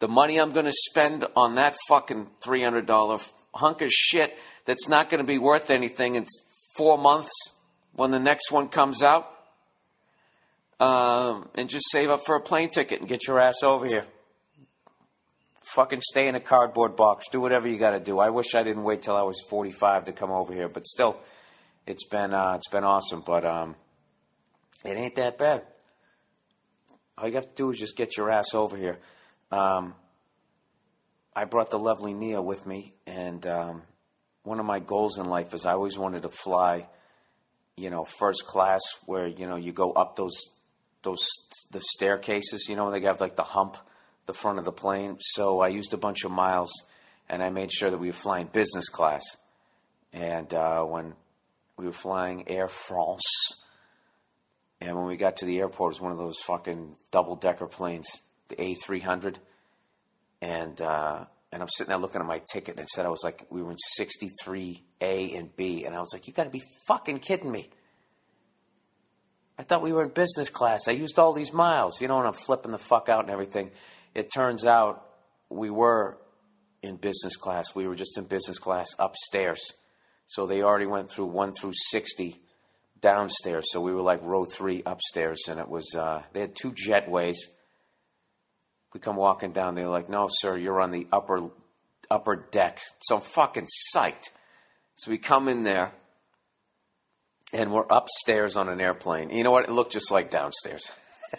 the 0.00 0.08
money 0.08 0.38
I'm 0.38 0.52
going 0.52 0.66
to 0.66 0.72
spend 0.72 1.24
on 1.34 1.54
that 1.54 1.74
fucking 1.88 2.26
$300 2.42 3.32
hunk 3.54 3.80
of 3.80 3.90
shit 3.90 4.38
that's 4.66 4.86
not 4.86 5.08
going 5.08 5.18
to 5.20 5.26
be 5.26 5.38
worth 5.38 5.70
anything 5.70 6.14
in 6.14 6.26
four 6.76 6.98
months 6.98 7.32
when 7.94 8.10
the 8.10 8.18
next 8.18 8.52
one 8.52 8.68
comes 8.68 9.02
out. 9.02 9.34
Um, 10.78 11.48
and 11.54 11.70
just 11.70 11.86
save 11.90 12.10
up 12.10 12.24
for 12.24 12.36
a 12.36 12.40
plane 12.40 12.68
ticket 12.68 13.00
and 13.00 13.08
get 13.08 13.26
your 13.26 13.40
ass 13.40 13.62
over 13.64 13.86
here. 13.86 14.04
Fucking 15.74 16.02
stay 16.02 16.28
in 16.28 16.34
a 16.34 16.40
cardboard 16.40 16.96
box. 16.96 17.24
Do 17.32 17.40
whatever 17.40 17.66
you 17.66 17.78
got 17.78 17.92
to 17.92 18.00
do. 18.00 18.18
I 18.20 18.28
wish 18.28 18.54
I 18.54 18.62
didn't 18.62 18.84
wait 18.84 19.02
till 19.02 19.16
I 19.16 19.22
was 19.22 19.42
45 19.48 20.04
to 20.04 20.12
come 20.12 20.30
over 20.30 20.52
here, 20.52 20.68
but 20.68 20.86
still, 20.86 21.18
it's 21.86 22.04
been 22.04 22.32
uh, 22.32 22.52
it's 22.54 22.68
been 22.68 22.84
awesome. 22.84 23.22
But 23.26 23.44
um, 23.44 23.74
it 24.84 24.96
ain't 24.96 25.16
that 25.16 25.38
bad. 25.38 25.62
All 27.16 27.28
you 27.28 27.34
have 27.34 27.48
to 27.48 27.54
do 27.54 27.70
is 27.70 27.78
just 27.78 27.96
get 27.96 28.16
your 28.16 28.30
ass 28.30 28.54
over 28.54 28.76
here. 28.76 28.98
Um, 29.50 29.94
I 31.34 31.44
brought 31.44 31.70
the 31.70 31.78
lovely 31.78 32.14
Nia 32.14 32.40
with 32.40 32.66
me, 32.66 32.94
and 33.06 33.44
um, 33.46 33.82
one 34.42 34.60
of 34.60 34.66
my 34.66 34.78
goals 34.78 35.18
in 35.18 35.26
life 35.26 35.52
is 35.54 35.66
I 35.66 35.72
always 35.72 35.98
wanted 35.98 36.22
to 36.22 36.28
fly, 36.28 36.88
you 37.76 37.90
know, 37.90 38.04
first 38.04 38.44
class, 38.46 38.82
where 39.06 39.26
you 39.26 39.46
know 39.46 39.56
you 39.56 39.72
go 39.72 39.92
up 39.92 40.16
those 40.16 40.36
those 41.02 41.26
the 41.70 41.80
staircases. 41.80 42.68
You 42.68 42.76
know, 42.76 42.84
when 42.84 42.92
they 42.92 43.06
have 43.06 43.20
like 43.20 43.36
the 43.36 43.42
hump, 43.42 43.76
the 44.26 44.32
front 44.32 44.58
of 44.58 44.64
the 44.64 44.72
plane. 44.72 45.16
So 45.20 45.60
I 45.60 45.68
used 45.68 45.92
a 45.94 45.98
bunch 45.98 46.24
of 46.24 46.30
miles, 46.30 46.70
and 47.28 47.42
I 47.42 47.50
made 47.50 47.72
sure 47.72 47.90
that 47.90 47.98
we 47.98 48.08
were 48.08 48.12
flying 48.12 48.46
business 48.46 48.88
class. 48.88 49.24
And 50.12 50.52
uh, 50.54 50.84
when 50.84 51.14
we 51.76 51.86
were 51.86 51.92
flying 51.92 52.48
Air 52.48 52.68
France, 52.68 53.24
and 54.80 54.96
when 54.96 55.06
we 55.06 55.16
got 55.16 55.38
to 55.38 55.46
the 55.46 55.58
airport, 55.58 55.92
it 55.92 55.96
was 55.96 56.00
one 56.00 56.12
of 56.12 56.18
those 56.18 56.38
fucking 56.46 56.94
double 57.10 57.36
decker 57.36 57.66
planes, 57.66 58.08
the 58.48 58.56
A300. 58.56 59.36
And 60.40 60.80
uh, 60.80 61.24
and 61.50 61.62
I'm 61.62 61.68
sitting 61.68 61.88
there 61.88 61.98
looking 61.98 62.20
at 62.20 62.26
my 62.26 62.42
ticket, 62.52 62.76
and 62.76 62.80
it 62.80 62.88
said 62.90 63.06
I 63.06 63.08
was 63.08 63.22
like, 63.24 63.46
we 63.50 63.62
were 63.62 63.72
in 63.72 63.76
63A 63.98 65.38
and 65.38 65.54
B. 65.56 65.84
And 65.84 65.96
I 65.96 65.98
was 65.98 66.10
like, 66.12 66.26
you 66.26 66.32
got 66.32 66.44
to 66.44 66.50
be 66.50 66.62
fucking 66.86 67.18
kidding 67.18 67.50
me. 67.50 67.70
I 69.58 69.64
thought 69.64 69.82
we 69.82 69.92
were 69.92 70.04
in 70.04 70.10
business 70.10 70.50
class. 70.50 70.86
I 70.86 70.92
used 70.92 71.18
all 71.18 71.32
these 71.32 71.52
miles, 71.52 72.00
you 72.00 72.06
know, 72.06 72.18
and 72.18 72.28
I'm 72.28 72.34
flipping 72.34 72.70
the 72.70 72.78
fuck 72.78 73.08
out 73.08 73.24
and 73.24 73.30
everything. 73.30 73.72
It 74.14 74.32
turns 74.32 74.64
out 74.64 75.04
we 75.48 75.70
were 75.70 76.18
in 76.82 76.96
business 76.96 77.36
class. 77.36 77.74
We 77.74 77.88
were 77.88 77.96
just 77.96 78.16
in 78.18 78.24
business 78.24 78.58
class 78.60 78.94
upstairs. 79.00 79.72
So 80.26 80.46
they 80.46 80.62
already 80.62 80.86
went 80.86 81.10
through 81.10 81.26
1 81.26 81.52
through 81.54 81.72
60 81.74 82.40
downstairs. 83.00 83.66
So 83.70 83.80
we 83.80 83.92
were 83.92 84.02
like 84.02 84.20
row 84.22 84.44
3 84.44 84.82
upstairs 84.86 85.48
and 85.48 85.58
it 85.60 85.68
was 85.68 85.94
uh, 85.94 86.22
they 86.32 86.40
had 86.40 86.54
two 86.54 86.72
jetways. 86.72 87.36
We 88.94 89.00
come 89.00 89.16
walking 89.16 89.52
down, 89.52 89.74
they're 89.74 89.88
like, 89.88 90.08
"No, 90.08 90.28
sir, 90.30 90.56
you're 90.56 90.80
on 90.80 90.90
the 90.90 91.06
upper 91.12 91.50
upper 92.10 92.36
deck." 92.36 92.80
So 93.00 93.16
I'm 93.16 93.20
fucking 93.22 93.66
psyched. 93.94 94.30
So 94.96 95.10
we 95.10 95.18
come 95.18 95.46
in 95.46 95.62
there 95.62 95.92
and 97.52 97.72
we're 97.72 97.86
upstairs 97.90 98.56
on 98.56 98.68
an 98.68 98.80
airplane. 98.80 99.30
You 99.30 99.44
know 99.44 99.50
what? 99.50 99.68
It 99.68 99.72
looked 99.72 99.92
just 99.92 100.10
like 100.10 100.30
downstairs. 100.30 100.90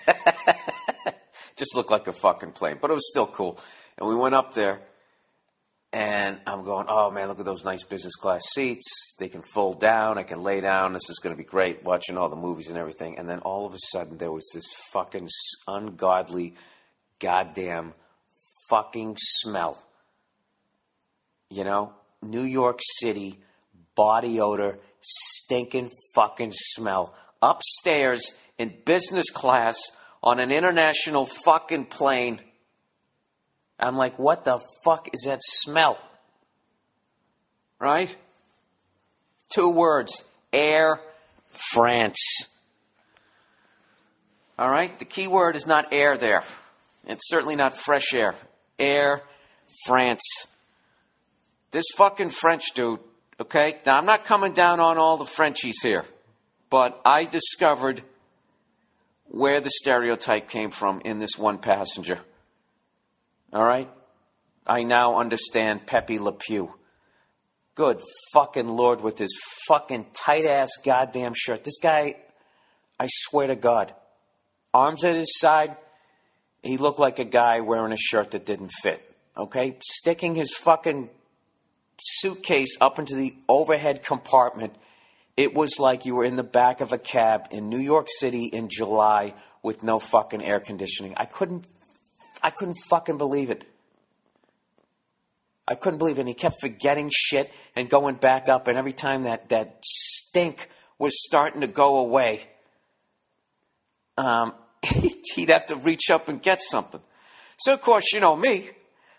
just 1.57 1.75
looked 1.75 1.91
like 1.91 2.07
a 2.07 2.13
fucking 2.13 2.51
plane, 2.51 2.77
but 2.81 2.91
it 2.91 2.93
was 2.93 3.07
still 3.07 3.27
cool. 3.27 3.59
And 3.97 4.07
we 4.07 4.15
went 4.15 4.35
up 4.35 4.53
there, 4.53 4.79
and 5.91 6.39
I'm 6.45 6.63
going, 6.63 6.85
oh 6.87 7.09
man, 7.09 7.27
look 7.27 7.39
at 7.39 7.45
those 7.45 7.65
nice 7.65 7.83
business 7.83 8.15
class 8.15 8.43
seats. 8.53 9.15
They 9.17 9.27
can 9.27 9.41
fold 9.41 9.79
down. 9.79 10.17
I 10.17 10.23
can 10.23 10.43
lay 10.43 10.61
down. 10.61 10.93
This 10.93 11.09
is 11.09 11.19
going 11.19 11.35
to 11.35 11.37
be 11.37 11.47
great. 11.47 11.83
Watching 11.83 12.17
all 12.17 12.29
the 12.29 12.35
movies 12.35 12.69
and 12.69 12.77
everything. 12.77 13.17
And 13.17 13.27
then 13.27 13.39
all 13.39 13.65
of 13.65 13.73
a 13.73 13.79
sudden, 13.79 14.17
there 14.17 14.31
was 14.31 14.47
this 14.53 14.71
fucking 14.91 15.27
ungodly, 15.67 16.53
goddamn, 17.19 17.93
fucking 18.69 19.17
smell. 19.17 19.83
You 21.49 21.63
know, 21.63 21.93
New 22.21 22.43
York 22.43 22.79
City 22.99 23.39
body 23.95 24.39
odor, 24.39 24.79
stinking 25.01 25.89
fucking 26.13 26.51
smell. 26.53 27.15
Upstairs 27.41 28.33
in 28.57 28.73
business 28.85 29.29
class 29.31 29.77
on 30.21 30.39
an 30.39 30.51
international 30.51 31.25
fucking 31.25 31.85
plane. 31.85 32.39
I'm 33.79 33.97
like, 33.97 34.19
what 34.19 34.45
the 34.45 34.59
fuck 34.83 35.09
is 35.13 35.21
that 35.23 35.39
smell? 35.41 35.97
Right? 37.79 38.15
Two 39.53 39.69
words 39.71 40.23
Air 40.51 40.99
France. 41.47 42.47
All 44.57 44.69
right? 44.69 44.97
The 44.99 45.05
key 45.05 45.27
word 45.27 45.55
is 45.55 45.65
not 45.65 45.93
air 45.93 46.17
there. 46.17 46.43
It's 47.05 47.29
certainly 47.29 47.55
not 47.55 47.75
fresh 47.75 48.13
air. 48.13 48.35
Air 48.77 49.21
France. 49.85 50.47
This 51.71 51.85
fucking 51.95 52.29
French 52.29 52.73
dude, 52.73 52.99
okay? 53.39 53.77
Now, 53.85 53.97
I'm 53.97 54.05
not 54.05 54.25
coming 54.25 54.53
down 54.53 54.79
on 54.79 54.97
all 54.97 55.17
the 55.17 55.25
Frenchies 55.25 55.81
here, 55.81 56.03
but 56.69 56.99
I 57.05 57.25
discovered 57.25 58.01
where 59.27 59.61
the 59.61 59.69
stereotype 59.69 60.49
came 60.49 60.71
from 60.71 61.01
in 61.05 61.19
this 61.19 61.37
one 61.37 61.59
passenger. 61.59 62.19
All 63.51 63.63
right? 63.63 63.89
I 64.65 64.83
now 64.83 65.17
understand 65.17 65.87
Pepe 65.87 66.19
Le 66.19 66.31
Pew. 66.31 66.75
Good 67.75 68.01
fucking 68.33 68.67
Lord 68.67 69.01
with 69.01 69.17
his 69.17 69.35
fucking 69.67 70.07
tight 70.13 70.45
ass 70.45 70.69
goddamn 70.83 71.33
shirt. 71.35 71.63
This 71.63 71.79
guy, 71.79 72.15
I 72.99 73.07
swear 73.07 73.47
to 73.47 73.55
God, 73.55 73.93
arms 74.73 75.03
at 75.03 75.15
his 75.15 75.39
side, 75.39 75.77
he 76.61 76.77
looked 76.77 76.99
like 76.99 77.19
a 77.19 77.25
guy 77.25 77.61
wearing 77.61 77.93
a 77.93 77.97
shirt 77.97 78.31
that 78.31 78.45
didn't 78.45 78.71
fit. 78.83 79.03
Okay? 79.37 79.77
Sticking 79.81 80.35
his 80.35 80.53
fucking 80.53 81.09
suitcase 81.99 82.77
up 82.79 82.99
into 82.99 83.15
the 83.15 83.35
overhead 83.47 84.03
compartment. 84.03 84.75
It 85.37 85.53
was 85.53 85.79
like 85.79 86.05
you 86.05 86.15
were 86.15 86.25
in 86.25 86.35
the 86.35 86.43
back 86.43 86.81
of 86.81 86.91
a 86.91 86.97
cab 86.97 87.47
in 87.49 87.69
New 87.69 87.79
York 87.79 88.07
City 88.09 88.45
in 88.45 88.67
July 88.69 89.33
with 89.63 89.83
no 89.83 89.99
fucking 89.99 90.43
air 90.43 90.59
conditioning. 90.59 91.13
I 91.17 91.25
couldn't 91.25 91.65
I 92.41 92.49
couldn't 92.49 92.77
fucking 92.89 93.17
believe 93.17 93.49
it. 93.49 93.65
I 95.67 95.75
couldn't 95.75 95.99
believe 95.99 96.17
it. 96.17 96.21
And 96.21 96.29
he 96.29 96.33
kept 96.33 96.55
forgetting 96.61 97.09
shit 97.13 97.51
and 97.75 97.89
going 97.89 98.15
back 98.15 98.49
up. 98.49 98.67
And 98.67 98.77
every 98.77 98.93
time 98.93 99.23
that, 99.23 99.49
that 99.49 99.77
stink 99.83 100.69
was 100.97 101.13
starting 101.25 101.61
to 101.61 101.67
go 101.67 101.99
away, 101.99 102.47
um, 104.17 104.53
he'd 105.35 105.49
have 105.49 105.67
to 105.67 105.75
reach 105.75 106.09
up 106.09 106.27
and 106.27 106.41
get 106.41 106.61
something. 106.61 107.01
So, 107.57 107.73
of 107.73 107.81
course, 107.81 108.13
you 108.13 108.19
know 108.19 108.35
me. 108.35 108.69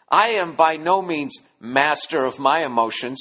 I 0.08 0.28
am 0.28 0.54
by 0.54 0.76
no 0.76 1.02
means 1.02 1.36
master 1.60 2.24
of 2.24 2.38
my 2.38 2.64
emotions. 2.64 3.20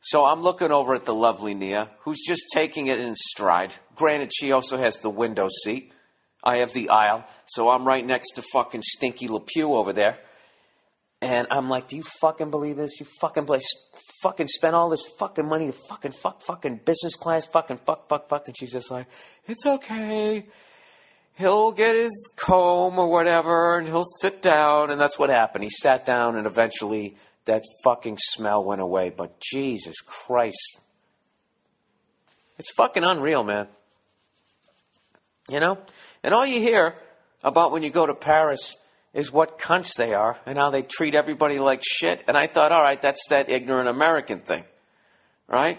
So 0.00 0.26
I'm 0.26 0.42
looking 0.42 0.70
over 0.70 0.94
at 0.94 1.06
the 1.06 1.14
lovely 1.14 1.54
Nia, 1.54 1.88
who's 2.00 2.20
just 2.26 2.44
taking 2.52 2.88
it 2.88 3.00
in 3.00 3.14
stride. 3.16 3.74
Granted, 3.96 4.32
she 4.34 4.52
also 4.52 4.76
has 4.76 5.00
the 5.00 5.08
window 5.10 5.48
seat. 5.62 5.92
I 6.44 6.58
have 6.58 6.72
the 6.72 6.90
aisle, 6.90 7.24
so 7.46 7.70
I'm 7.70 7.86
right 7.86 8.04
next 8.04 8.32
to 8.32 8.42
fucking 8.52 8.82
Stinky 8.82 9.28
LePew 9.28 9.74
over 9.74 9.92
there. 9.92 10.18
And 11.22 11.46
I'm 11.50 11.70
like, 11.70 11.88
do 11.88 11.96
you 11.96 12.02
fucking 12.20 12.50
believe 12.50 12.76
this? 12.76 13.00
You 13.00 13.06
fucking 13.18 13.46
place, 13.46 13.66
fucking 14.22 14.48
spend 14.48 14.76
all 14.76 14.90
this 14.90 15.02
fucking 15.18 15.48
money 15.48 15.72
fucking 15.88 16.12
fuck, 16.12 16.42
fucking 16.42 16.80
business 16.84 17.16
class, 17.16 17.46
fucking 17.46 17.78
fuck, 17.78 18.10
fuck, 18.10 18.28
fuck. 18.28 18.46
And 18.46 18.54
she's 18.58 18.72
just 18.72 18.90
like, 18.90 19.06
it's 19.46 19.64
okay. 19.64 20.44
He'll 21.38 21.72
get 21.72 21.96
his 21.96 22.30
comb 22.36 22.98
or 22.98 23.10
whatever, 23.10 23.78
and 23.78 23.88
he'll 23.88 24.04
sit 24.20 24.42
down. 24.42 24.90
And 24.90 25.00
that's 25.00 25.18
what 25.18 25.30
happened. 25.30 25.64
He 25.64 25.70
sat 25.70 26.04
down, 26.04 26.36
and 26.36 26.46
eventually 26.46 27.16
that 27.46 27.62
fucking 27.84 28.18
smell 28.20 28.62
went 28.62 28.82
away. 28.82 29.08
But 29.08 29.40
Jesus 29.40 30.02
Christ, 30.02 30.78
it's 32.58 32.70
fucking 32.76 33.02
unreal, 33.02 33.44
man. 33.44 33.68
You 35.48 35.60
know? 35.60 35.78
And 36.24 36.34
all 36.34 36.44
you 36.44 36.58
hear 36.58 36.96
about 37.44 37.70
when 37.70 37.84
you 37.84 37.90
go 37.90 38.06
to 38.06 38.14
Paris 38.14 38.76
is 39.12 39.30
what 39.30 39.58
cunts 39.58 39.96
they 39.96 40.14
are 40.14 40.36
and 40.46 40.58
how 40.58 40.70
they 40.70 40.82
treat 40.82 41.14
everybody 41.14 41.60
like 41.60 41.82
shit. 41.84 42.24
And 42.26 42.36
I 42.36 42.48
thought, 42.48 42.72
all 42.72 42.82
right, 42.82 43.00
that's 43.00 43.28
that 43.28 43.48
ignorant 43.48 43.88
American 43.88 44.40
thing, 44.40 44.64
right? 45.46 45.78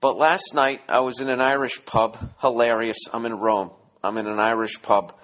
But 0.00 0.16
last 0.16 0.54
night 0.54 0.80
I 0.88 1.00
was 1.00 1.20
in 1.20 1.28
an 1.28 1.40
Irish 1.40 1.84
pub. 1.84 2.16
Hilarious. 2.40 2.98
I'm 3.12 3.26
in 3.26 3.34
Rome. 3.34 3.70
I'm 4.02 4.18
in 4.18 4.26
an 4.26 4.40
Irish 4.40 4.82
pub. 4.82 5.14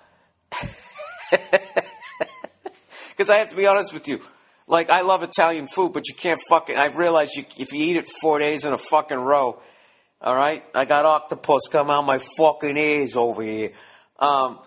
Because 3.10 3.28
I 3.28 3.36
have 3.36 3.50
to 3.50 3.56
be 3.56 3.66
honest 3.66 3.92
with 3.92 4.08
you. 4.08 4.20
Like, 4.66 4.90
I 4.90 5.02
love 5.02 5.22
Italian 5.22 5.68
food, 5.68 5.92
but 5.92 6.08
you 6.08 6.14
can't 6.14 6.40
fucking. 6.48 6.76
I 6.76 6.86
realize 6.86 7.36
you, 7.36 7.44
if 7.58 7.72
you 7.72 7.78
eat 7.78 7.96
it 7.96 8.08
four 8.20 8.38
days 8.38 8.64
in 8.64 8.72
a 8.72 8.78
fucking 8.78 9.18
row, 9.18 9.60
all 10.20 10.34
right? 10.34 10.64
I 10.74 10.86
got 10.86 11.04
octopus 11.04 11.68
come 11.70 11.90
out 11.90 12.04
my 12.04 12.18
fucking 12.18 12.76
ears 12.76 13.14
over 13.14 13.42
here. 13.42 13.72
Um, 14.22 14.60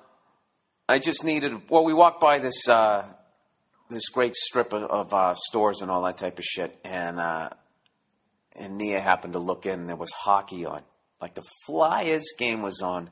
I 0.89 0.99
just 0.99 1.23
needed. 1.23 1.69
Well, 1.69 1.85
we 1.85 1.93
walked 1.93 2.19
by 2.19 2.39
this 2.39 2.67
uh, 2.67 3.07
this 3.89 4.09
great 4.09 4.35
strip 4.35 4.73
of, 4.73 4.83
of 4.83 5.13
uh, 5.13 5.33
stores 5.33 5.81
and 5.81 5.89
all 5.89 6.03
that 6.03 6.17
type 6.17 6.37
of 6.37 6.43
shit, 6.43 6.77
and 6.83 7.21
uh, 7.21 7.51
and 8.53 8.77
Nia 8.77 8.99
happened 8.99 9.31
to 9.31 9.39
look 9.39 9.65
in, 9.65 9.79
and 9.79 9.87
there 9.87 9.95
was 9.95 10.11
hockey 10.11 10.65
on, 10.65 10.81
like 11.21 11.35
the 11.35 11.43
Flyers 11.65 12.25
game 12.37 12.63
was 12.63 12.81
on, 12.81 13.09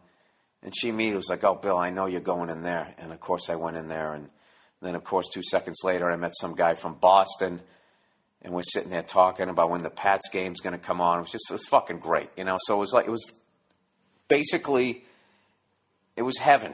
and 0.62 0.74
she 0.76 0.90
immediately 0.90 1.16
was 1.16 1.30
like, 1.30 1.46
"Oh, 1.46 1.56
Bill, 1.56 1.78
I 1.78 1.92
know 1.92 2.08
you're 2.08 2.20
going 2.20 2.50
in 2.50 2.62
there," 2.62 2.94
and 2.98 3.14
of 3.14 3.22
course 3.22 3.50
I 3.50 3.56
went 3.56 3.78
in 3.78 3.88
there, 3.88 4.14
and 4.14 4.28
then 4.82 4.96
of 4.96 5.06
course 5.06 5.30
two 5.34 5.44
seconds 5.44 5.80
later 5.86 6.12
I 6.12 6.18
met 6.18 6.34
some 6.36 6.56
guy 6.56 6.74
from 6.76 6.96
Boston. 6.96 7.62
And 8.46 8.54
we're 8.54 8.64
sitting 8.64 8.90
there 8.90 9.04
talking 9.04 9.48
about 9.48 9.70
when 9.70 9.84
the 9.84 9.90
Pats 9.90 10.28
game's 10.30 10.60
going 10.60 10.78
to 10.78 10.86
come 10.86 11.00
on. 11.00 11.20
It 11.20 11.22
was 11.22 11.32
just, 11.32 11.46
it 11.50 11.54
was 11.54 11.66
fucking 11.70 12.00
great, 12.00 12.30
you 12.36 12.44
know. 12.44 12.58
So 12.64 12.76
it 12.76 12.80
was 12.80 12.92
like, 12.92 13.08
it 13.08 13.10
was 13.10 13.32
basically, 14.28 15.06
it 16.16 16.22
was 16.22 16.38
heaven. 16.38 16.74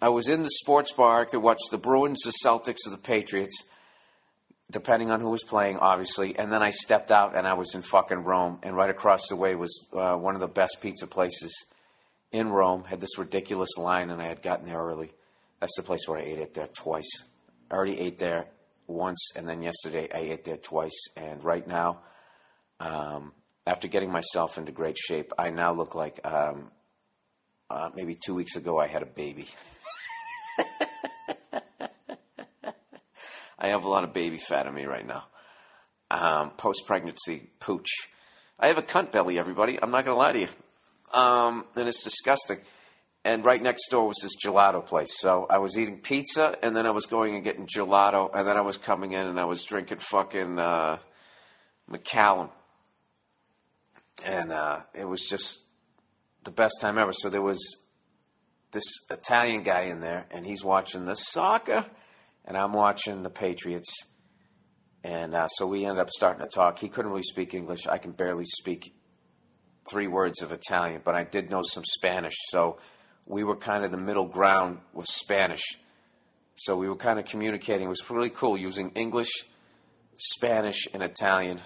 I 0.00 0.08
was 0.08 0.28
in 0.28 0.42
the 0.42 0.50
sports 0.50 0.92
bar. 0.92 1.20
I 1.20 1.24
could 1.24 1.42
watch 1.42 1.60
the 1.70 1.78
Bruins, 1.78 2.22
the 2.22 2.32
Celtics, 2.44 2.86
or 2.86 2.90
the 2.90 2.98
Patriots, 2.98 3.64
depending 4.70 5.10
on 5.10 5.20
who 5.20 5.30
was 5.30 5.44
playing, 5.44 5.78
obviously. 5.78 6.36
And 6.36 6.52
then 6.52 6.62
I 6.62 6.70
stepped 6.70 7.12
out 7.12 7.36
and 7.36 7.46
I 7.46 7.54
was 7.54 7.74
in 7.74 7.82
fucking 7.82 8.24
Rome. 8.24 8.58
And 8.62 8.74
right 8.74 8.90
across 8.90 9.28
the 9.28 9.36
way 9.36 9.54
was 9.54 9.86
uh, 9.92 10.16
one 10.16 10.34
of 10.34 10.40
the 10.40 10.48
best 10.48 10.78
pizza 10.80 11.06
places 11.06 11.66
in 12.32 12.48
Rome. 12.48 12.84
Had 12.84 13.00
this 13.00 13.16
ridiculous 13.16 13.76
line, 13.78 14.10
and 14.10 14.20
I 14.20 14.26
had 14.26 14.42
gotten 14.42 14.66
there 14.66 14.82
early. 14.82 15.10
That's 15.60 15.76
the 15.76 15.84
place 15.84 16.08
where 16.08 16.18
I 16.18 16.22
ate 16.22 16.38
it 16.38 16.54
there 16.54 16.66
twice. 16.66 17.24
I 17.70 17.74
already 17.74 18.00
ate 18.00 18.18
there 18.18 18.46
once, 18.88 19.30
and 19.36 19.48
then 19.48 19.62
yesterday 19.62 20.08
I 20.12 20.18
ate 20.32 20.44
there 20.44 20.56
twice. 20.56 21.08
And 21.16 21.44
right 21.44 21.66
now, 21.66 22.00
um, 22.80 23.32
after 23.66 23.86
getting 23.86 24.10
myself 24.10 24.58
into 24.58 24.72
great 24.72 24.98
shape, 24.98 25.32
I 25.38 25.50
now 25.50 25.72
look 25.72 25.94
like 25.94 26.18
um, 26.26 26.72
uh, 27.72 27.90
maybe 27.94 28.14
two 28.14 28.34
weeks 28.34 28.54
ago 28.56 28.78
I 28.78 28.86
had 28.86 29.02
a 29.02 29.06
baby. 29.06 29.48
I 33.58 33.68
have 33.68 33.84
a 33.84 33.88
lot 33.88 34.04
of 34.04 34.12
baby 34.12 34.36
fat 34.36 34.66
on 34.66 34.74
me 34.74 34.84
right 34.84 35.06
now. 35.06 35.24
Um, 36.10 36.50
Post 36.50 36.86
pregnancy 36.86 37.48
pooch. 37.60 38.10
I 38.60 38.66
have 38.66 38.76
a 38.76 38.82
cunt 38.82 39.10
belly, 39.10 39.38
everybody. 39.38 39.82
I'm 39.82 39.90
not 39.90 40.04
going 40.04 40.14
to 40.14 40.18
lie 40.18 40.32
to 40.32 40.40
you. 40.40 40.48
Um, 41.18 41.64
and 41.74 41.88
it's 41.88 42.04
disgusting. 42.04 42.58
And 43.24 43.44
right 43.44 43.62
next 43.62 43.88
door 43.88 44.08
was 44.08 44.18
this 44.22 44.36
gelato 44.36 44.84
place. 44.84 45.18
So 45.18 45.46
I 45.48 45.58
was 45.58 45.78
eating 45.78 45.98
pizza, 45.98 46.56
and 46.62 46.76
then 46.76 46.86
I 46.86 46.90
was 46.90 47.06
going 47.06 47.34
and 47.36 47.44
getting 47.44 47.66
gelato, 47.66 48.30
and 48.34 48.46
then 48.46 48.56
I 48.56 48.62
was 48.62 48.76
coming 48.76 49.12
in 49.12 49.26
and 49.26 49.40
I 49.40 49.44
was 49.44 49.64
drinking 49.64 49.98
fucking 49.98 50.58
uh, 50.58 50.98
Macallan. 51.88 52.50
And 54.24 54.52
uh, 54.52 54.80
it 54.92 55.04
was 55.04 55.22
just 55.22 55.62
the 56.44 56.50
best 56.50 56.80
time 56.80 56.98
ever. 56.98 57.12
So 57.12 57.28
there 57.28 57.42
was 57.42 57.76
this 58.72 58.84
Italian 59.10 59.62
guy 59.62 59.82
in 59.82 60.00
there, 60.00 60.26
and 60.30 60.46
he's 60.46 60.64
watching 60.64 61.04
the 61.04 61.14
soccer, 61.14 61.86
and 62.44 62.56
I'm 62.56 62.72
watching 62.72 63.22
the 63.22 63.30
Patriots. 63.30 63.92
And 65.04 65.34
uh, 65.34 65.48
so 65.48 65.66
we 65.66 65.84
ended 65.84 66.00
up 66.00 66.10
starting 66.10 66.44
to 66.44 66.50
talk. 66.50 66.78
He 66.78 66.88
couldn't 66.88 67.10
really 67.10 67.22
speak 67.22 67.54
English. 67.54 67.86
I 67.86 67.98
can 67.98 68.12
barely 68.12 68.44
speak 68.44 68.94
three 69.90 70.06
words 70.06 70.42
of 70.42 70.52
Italian, 70.52 71.02
but 71.04 71.14
I 71.14 71.24
did 71.24 71.50
know 71.50 71.62
some 71.64 71.84
Spanish. 71.84 72.34
So 72.48 72.78
we 73.26 73.44
were 73.44 73.56
kind 73.56 73.84
of 73.84 73.90
the 73.90 73.96
middle 73.96 74.26
ground 74.26 74.78
with 74.92 75.06
Spanish. 75.06 75.62
So 76.54 76.76
we 76.76 76.88
were 76.88 76.96
kind 76.96 77.18
of 77.18 77.24
communicating. 77.24 77.86
It 77.86 77.90
was 77.90 78.08
really 78.10 78.30
cool 78.30 78.56
using 78.56 78.90
English, 78.90 79.30
Spanish, 80.18 80.86
and 80.94 81.02
Italian 81.02 81.60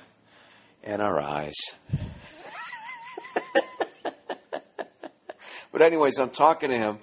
in 0.83 1.01
our 1.01 1.21
eyes. 1.21 1.55
But, 5.77 5.85
anyways, 5.85 6.19
I'm 6.19 6.31
talking 6.31 6.71
to 6.71 6.79
him, 6.79 7.01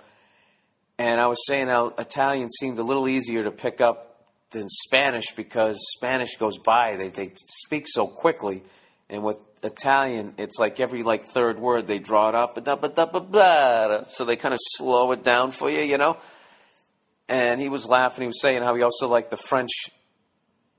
and 0.97 1.21
I 1.21 1.27
was 1.27 1.45
saying 1.45 1.67
how 1.67 1.89
Italian 1.89 2.49
seemed 2.49 2.79
a 2.79 2.81
little 2.81 3.07
easier 3.07 3.43
to 3.43 3.51
pick 3.51 3.81
up 3.81 4.25
than 4.49 4.67
Spanish 4.67 5.31
because 5.35 5.77
Spanish 5.95 6.37
goes 6.37 6.57
by. 6.57 6.95
They, 6.97 7.09
they 7.09 7.33
speak 7.35 7.85
so 7.87 8.07
quickly. 8.07 8.63
And 9.11 9.23
with 9.23 9.37
Italian, 9.61 10.33
it's 10.39 10.57
like 10.57 10.79
every 10.79 11.03
like 11.03 11.25
third 11.25 11.59
word 11.59 11.85
they 11.85 11.99
draw 11.99 12.29
it 12.29 12.33
up, 12.33 12.57
so 14.09 14.25
they 14.25 14.37
kind 14.37 14.55
of 14.55 14.59
slow 14.59 15.11
it 15.11 15.23
down 15.23 15.51
for 15.51 15.69
you, 15.69 15.81
you 15.81 15.99
know. 15.99 16.17
And 17.29 17.61
he 17.61 17.69
was 17.69 17.87
laughing. 17.87 18.23
He 18.23 18.27
was 18.27 18.41
saying 18.41 18.63
how 18.63 18.73
he 18.73 18.81
also 18.81 19.07
liked 19.07 19.29
the 19.29 19.37
French, 19.37 19.69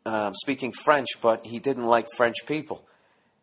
um, 0.04 0.34
speaking 0.34 0.72
French, 0.72 1.10
but 1.22 1.46
he 1.46 1.60
didn't 1.60 1.86
like 1.86 2.08
French 2.16 2.38
people. 2.44 2.84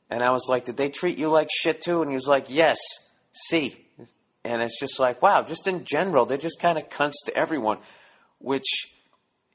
And 0.09 0.21
I 0.21 0.31
was 0.31 0.47
like, 0.49 0.65
"Did 0.65 0.75
they 0.75 0.89
treat 0.89 1.17
you 1.17 1.29
like 1.29 1.47
shit 1.49 1.81
too?" 1.81 2.01
And 2.01 2.11
he 2.11 2.15
was 2.15 2.27
like, 2.27 2.47
"Yes, 2.49 2.79
see." 3.31 3.87
And 4.43 4.61
it's 4.61 4.79
just 4.79 4.99
like, 4.99 5.21
wow, 5.21 5.43
just 5.43 5.67
in 5.67 5.83
general, 5.83 6.25
they're 6.25 6.37
just 6.37 6.59
kind 6.59 6.77
of 6.77 6.89
cunts 6.89 7.25
to 7.25 7.35
everyone, 7.35 7.77
which 8.39 8.87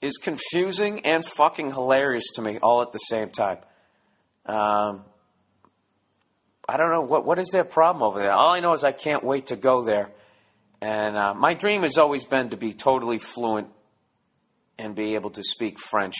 is 0.00 0.16
confusing 0.16 1.04
and 1.04 1.24
fucking 1.24 1.72
hilarious 1.72 2.30
to 2.34 2.42
me 2.42 2.58
all 2.58 2.82
at 2.82 2.92
the 2.92 2.98
same 2.98 3.30
time. 3.30 3.58
Um, 4.44 5.04
I 6.68 6.76
don't 6.76 6.90
know 6.90 7.02
what 7.02 7.24
what 7.24 7.38
is 7.38 7.50
their 7.52 7.64
problem 7.64 8.02
over 8.02 8.18
there. 8.18 8.32
All 8.32 8.52
I 8.52 8.60
know 8.60 8.72
is 8.72 8.84
I 8.84 8.92
can't 8.92 9.24
wait 9.24 9.46
to 9.46 9.56
go 9.56 9.84
there. 9.84 10.10
And 10.80 11.16
uh, 11.16 11.34
my 11.34 11.54
dream 11.54 11.82
has 11.82 11.96
always 11.96 12.24
been 12.24 12.50
to 12.50 12.56
be 12.56 12.72
totally 12.72 13.18
fluent 13.18 13.68
and 14.78 14.94
be 14.94 15.14
able 15.14 15.30
to 15.30 15.42
speak 15.42 15.78
French 15.78 16.16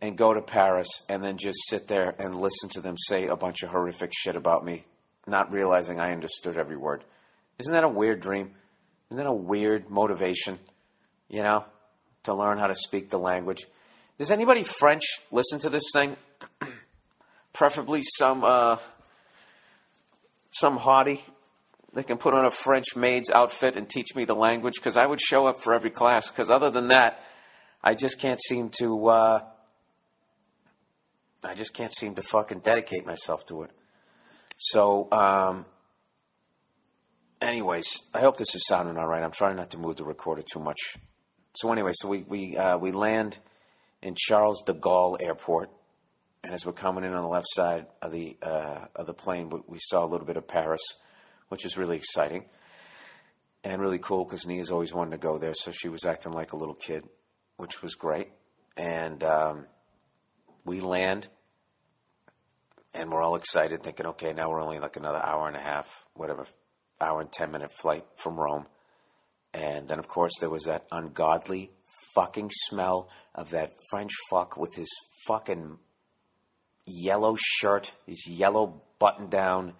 and 0.00 0.18
go 0.18 0.34
to 0.34 0.42
Paris 0.42 0.88
and 1.08 1.22
then 1.22 1.38
just 1.38 1.58
sit 1.68 1.88
there 1.88 2.14
and 2.18 2.34
listen 2.34 2.68
to 2.70 2.80
them 2.80 2.96
say 2.98 3.26
a 3.26 3.36
bunch 3.36 3.62
of 3.62 3.70
horrific 3.70 4.12
shit 4.14 4.36
about 4.36 4.64
me, 4.64 4.84
not 5.26 5.52
realizing 5.52 6.00
I 6.00 6.12
understood 6.12 6.58
every 6.58 6.76
word. 6.76 7.04
Isn't 7.58 7.72
that 7.72 7.84
a 7.84 7.88
weird 7.88 8.20
dream? 8.20 8.52
Isn't 9.10 9.24
that 9.24 9.28
a 9.28 9.32
weird 9.32 9.88
motivation? 9.90 10.58
You 11.28 11.42
know, 11.42 11.64
to 12.24 12.34
learn 12.34 12.58
how 12.58 12.66
to 12.66 12.74
speak 12.74 13.10
the 13.10 13.18
language. 13.18 13.66
Does 14.18 14.30
anybody 14.30 14.64
French 14.64 15.04
listen 15.30 15.60
to 15.60 15.70
this 15.70 15.84
thing? 15.92 16.16
Preferably 17.52 18.02
some 18.02 18.44
uh, 18.44 18.76
some 20.50 20.78
hottie 20.78 21.20
that 21.94 22.06
can 22.06 22.18
put 22.18 22.34
on 22.34 22.44
a 22.44 22.50
French 22.50 22.96
maid's 22.96 23.30
outfit 23.30 23.76
and 23.76 23.88
teach 23.88 24.14
me 24.14 24.24
the 24.24 24.34
language 24.34 24.74
because 24.76 24.96
I 24.96 25.06
would 25.06 25.20
show 25.20 25.46
up 25.46 25.60
for 25.60 25.72
every 25.74 25.90
class. 25.90 26.30
Because 26.30 26.50
other 26.50 26.70
than 26.70 26.88
that, 26.88 27.20
I 27.82 27.94
just 27.94 28.20
can't 28.20 28.40
seem 28.42 28.70
to. 28.80 29.08
Uh, 29.08 29.40
I 31.44 31.54
just 31.54 31.74
can't 31.74 31.92
seem 31.92 32.14
to 32.14 32.22
fucking 32.22 32.60
dedicate 32.60 33.04
myself 33.04 33.44
to 33.46 33.62
it. 33.62 33.70
So, 34.56 35.08
um, 35.12 35.66
anyways, 37.44 38.02
I 38.12 38.20
hope 38.20 38.36
this 38.36 38.54
is 38.54 38.66
sounding 38.66 38.96
all 38.96 39.06
right. 39.06 39.22
I'm 39.22 39.30
trying 39.30 39.56
not 39.56 39.70
to 39.70 39.78
move 39.78 39.96
the 39.96 40.04
recorder 40.04 40.42
too 40.42 40.60
much. 40.60 40.96
So 41.54 41.72
anyway, 41.72 41.92
so 41.94 42.08
we 42.08 42.24
we 42.28 42.56
uh, 42.56 42.78
we 42.78 42.90
land 42.92 43.38
in 44.02 44.14
Charles 44.16 44.62
de 44.62 44.74
Gaulle 44.74 45.18
Airport, 45.20 45.70
and 46.42 46.52
as 46.52 46.66
we're 46.66 46.72
coming 46.72 47.04
in 47.04 47.12
on 47.12 47.22
the 47.22 47.28
left 47.28 47.46
side 47.48 47.86
of 48.02 48.10
the 48.12 48.36
uh, 48.42 48.86
of 48.96 49.06
the 49.06 49.14
plane, 49.14 49.50
we, 49.50 49.60
we 49.66 49.78
saw 49.80 50.04
a 50.04 50.08
little 50.08 50.26
bit 50.26 50.36
of 50.36 50.48
Paris, 50.48 50.82
which 51.48 51.64
is 51.64 51.78
really 51.78 51.96
exciting 51.96 52.46
and 53.62 53.80
really 53.80 53.98
cool 53.98 54.24
because 54.24 54.46
Nia's 54.46 54.70
always 54.70 54.92
wanted 54.92 55.12
to 55.12 55.18
go 55.18 55.38
there, 55.38 55.54
so 55.54 55.70
she 55.70 55.88
was 55.88 56.04
acting 56.04 56.32
like 56.32 56.52
a 56.52 56.56
little 56.56 56.74
kid, 56.74 57.08
which 57.56 57.82
was 57.82 57.94
great. 57.94 58.28
And 58.76 59.22
um, 59.22 59.66
we 60.64 60.80
land, 60.80 61.28
and 62.92 63.10
we're 63.10 63.22
all 63.22 63.36
excited, 63.36 63.82
thinking, 63.82 64.06
okay, 64.06 64.32
now 64.34 64.50
we're 64.50 64.60
only 64.60 64.80
like 64.80 64.96
another 64.96 65.24
hour 65.24 65.48
and 65.48 65.56
a 65.56 65.60
half, 65.60 66.04
whatever, 66.12 66.44
hour 67.00 67.20
and 67.20 67.32
ten 67.32 67.50
minute 67.50 67.72
flight 67.72 68.04
from 68.16 68.36
Rome. 68.36 68.66
And 69.52 69.86
then, 69.86 70.00
of 70.00 70.08
course, 70.08 70.32
there 70.40 70.50
was 70.50 70.64
that 70.64 70.84
ungodly 70.90 71.70
fucking 72.14 72.50
smell 72.52 73.08
of 73.36 73.50
that 73.50 73.70
French 73.88 74.10
fuck 74.28 74.56
with 74.56 74.74
his 74.74 74.88
fucking 75.28 75.78
yellow 76.86 77.36
shirt, 77.38 77.94
his 78.04 78.26
yellow 78.26 78.82
button 78.98 79.28
down. 79.28 79.74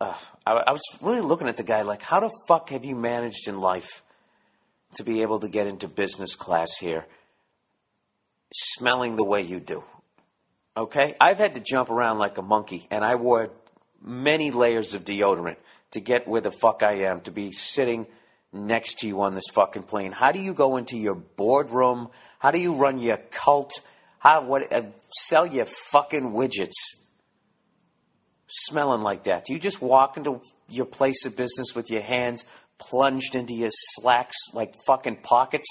Uh, 0.00 0.16
I, 0.44 0.52
I 0.52 0.72
was 0.72 0.82
really 1.00 1.20
looking 1.20 1.46
at 1.46 1.56
the 1.56 1.62
guy 1.62 1.82
like, 1.82 2.02
how 2.02 2.18
the 2.18 2.30
fuck 2.48 2.70
have 2.70 2.84
you 2.84 2.96
managed 2.96 3.46
in 3.46 3.56
life 3.56 4.02
to 4.96 5.04
be 5.04 5.22
able 5.22 5.38
to 5.38 5.48
get 5.48 5.68
into 5.68 5.86
business 5.86 6.34
class 6.34 6.70
here 6.80 7.06
smelling 8.52 9.14
the 9.14 9.24
way 9.24 9.42
you 9.42 9.60
do? 9.60 9.84
Okay? 10.76 11.14
I've 11.20 11.38
had 11.38 11.54
to 11.54 11.60
jump 11.60 11.88
around 11.88 12.18
like 12.18 12.36
a 12.36 12.42
monkey, 12.42 12.88
and 12.90 13.04
I 13.04 13.14
wore 13.14 13.50
many 14.04 14.50
layers 14.50 14.94
of 14.94 15.04
deodorant 15.04 15.56
to 15.92 16.00
get 16.00 16.26
where 16.26 16.40
the 16.40 16.50
fuck 16.50 16.82
I 16.82 17.04
am, 17.04 17.20
to 17.22 17.30
be 17.30 17.52
sitting 17.52 18.06
next 18.52 18.98
to 19.00 19.06
you 19.06 19.22
on 19.22 19.34
this 19.34 19.48
fucking 19.52 19.84
plane. 19.84 20.12
How 20.12 20.32
do 20.32 20.40
you 20.40 20.54
go 20.54 20.76
into 20.76 20.96
your 20.96 21.14
boardroom? 21.14 22.08
How 22.38 22.50
do 22.50 22.58
you 22.58 22.74
run 22.74 22.98
your 22.98 23.18
cult? 23.30 23.72
How 24.18 24.44
what 24.44 24.72
uh, 24.72 24.82
sell 25.10 25.46
your 25.46 25.66
fucking 25.66 26.32
widgets? 26.32 26.96
Smelling 28.46 29.00
like 29.02 29.24
that. 29.24 29.44
Do 29.46 29.54
you 29.54 29.58
just 29.58 29.80
walk 29.80 30.16
into 30.16 30.42
your 30.68 30.84
place 30.84 31.24
of 31.24 31.36
business 31.36 31.74
with 31.74 31.90
your 31.90 32.02
hands 32.02 32.44
plunged 32.78 33.34
into 33.34 33.54
your 33.54 33.70
slacks 33.72 34.36
like 34.52 34.74
fucking 34.86 35.16
pockets? 35.22 35.68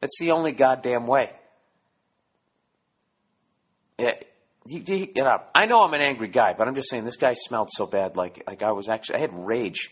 That's 0.00 0.18
the 0.20 0.32
only 0.32 0.52
goddamn 0.52 1.06
way. 1.06 1.30
Yeah, 3.98 4.14
you, 4.68 4.82
you, 4.86 5.08
you 5.14 5.24
know, 5.24 5.38
I 5.54 5.66
know 5.66 5.84
I'm 5.84 5.94
an 5.94 6.00
angry 6.00 6.28
guy, 6.28 6.54
but 6.56 6.68
I'm 6.68 6.74
just 6.74 6.90
saying 6.90 7.04
this 7.04 7.16
guy 7.16 7.32
smelled 7.32 7.70
so 7.70 7.86
bad. 7.86 8.16
Like, 8.16 8.42
like 8.46 8.62
I 8.62 8.72
was 8.72 8.88
actually, 8.88 9.16
I 9.16 9.20
had 9.20 9.32
rage. 9.32 9.90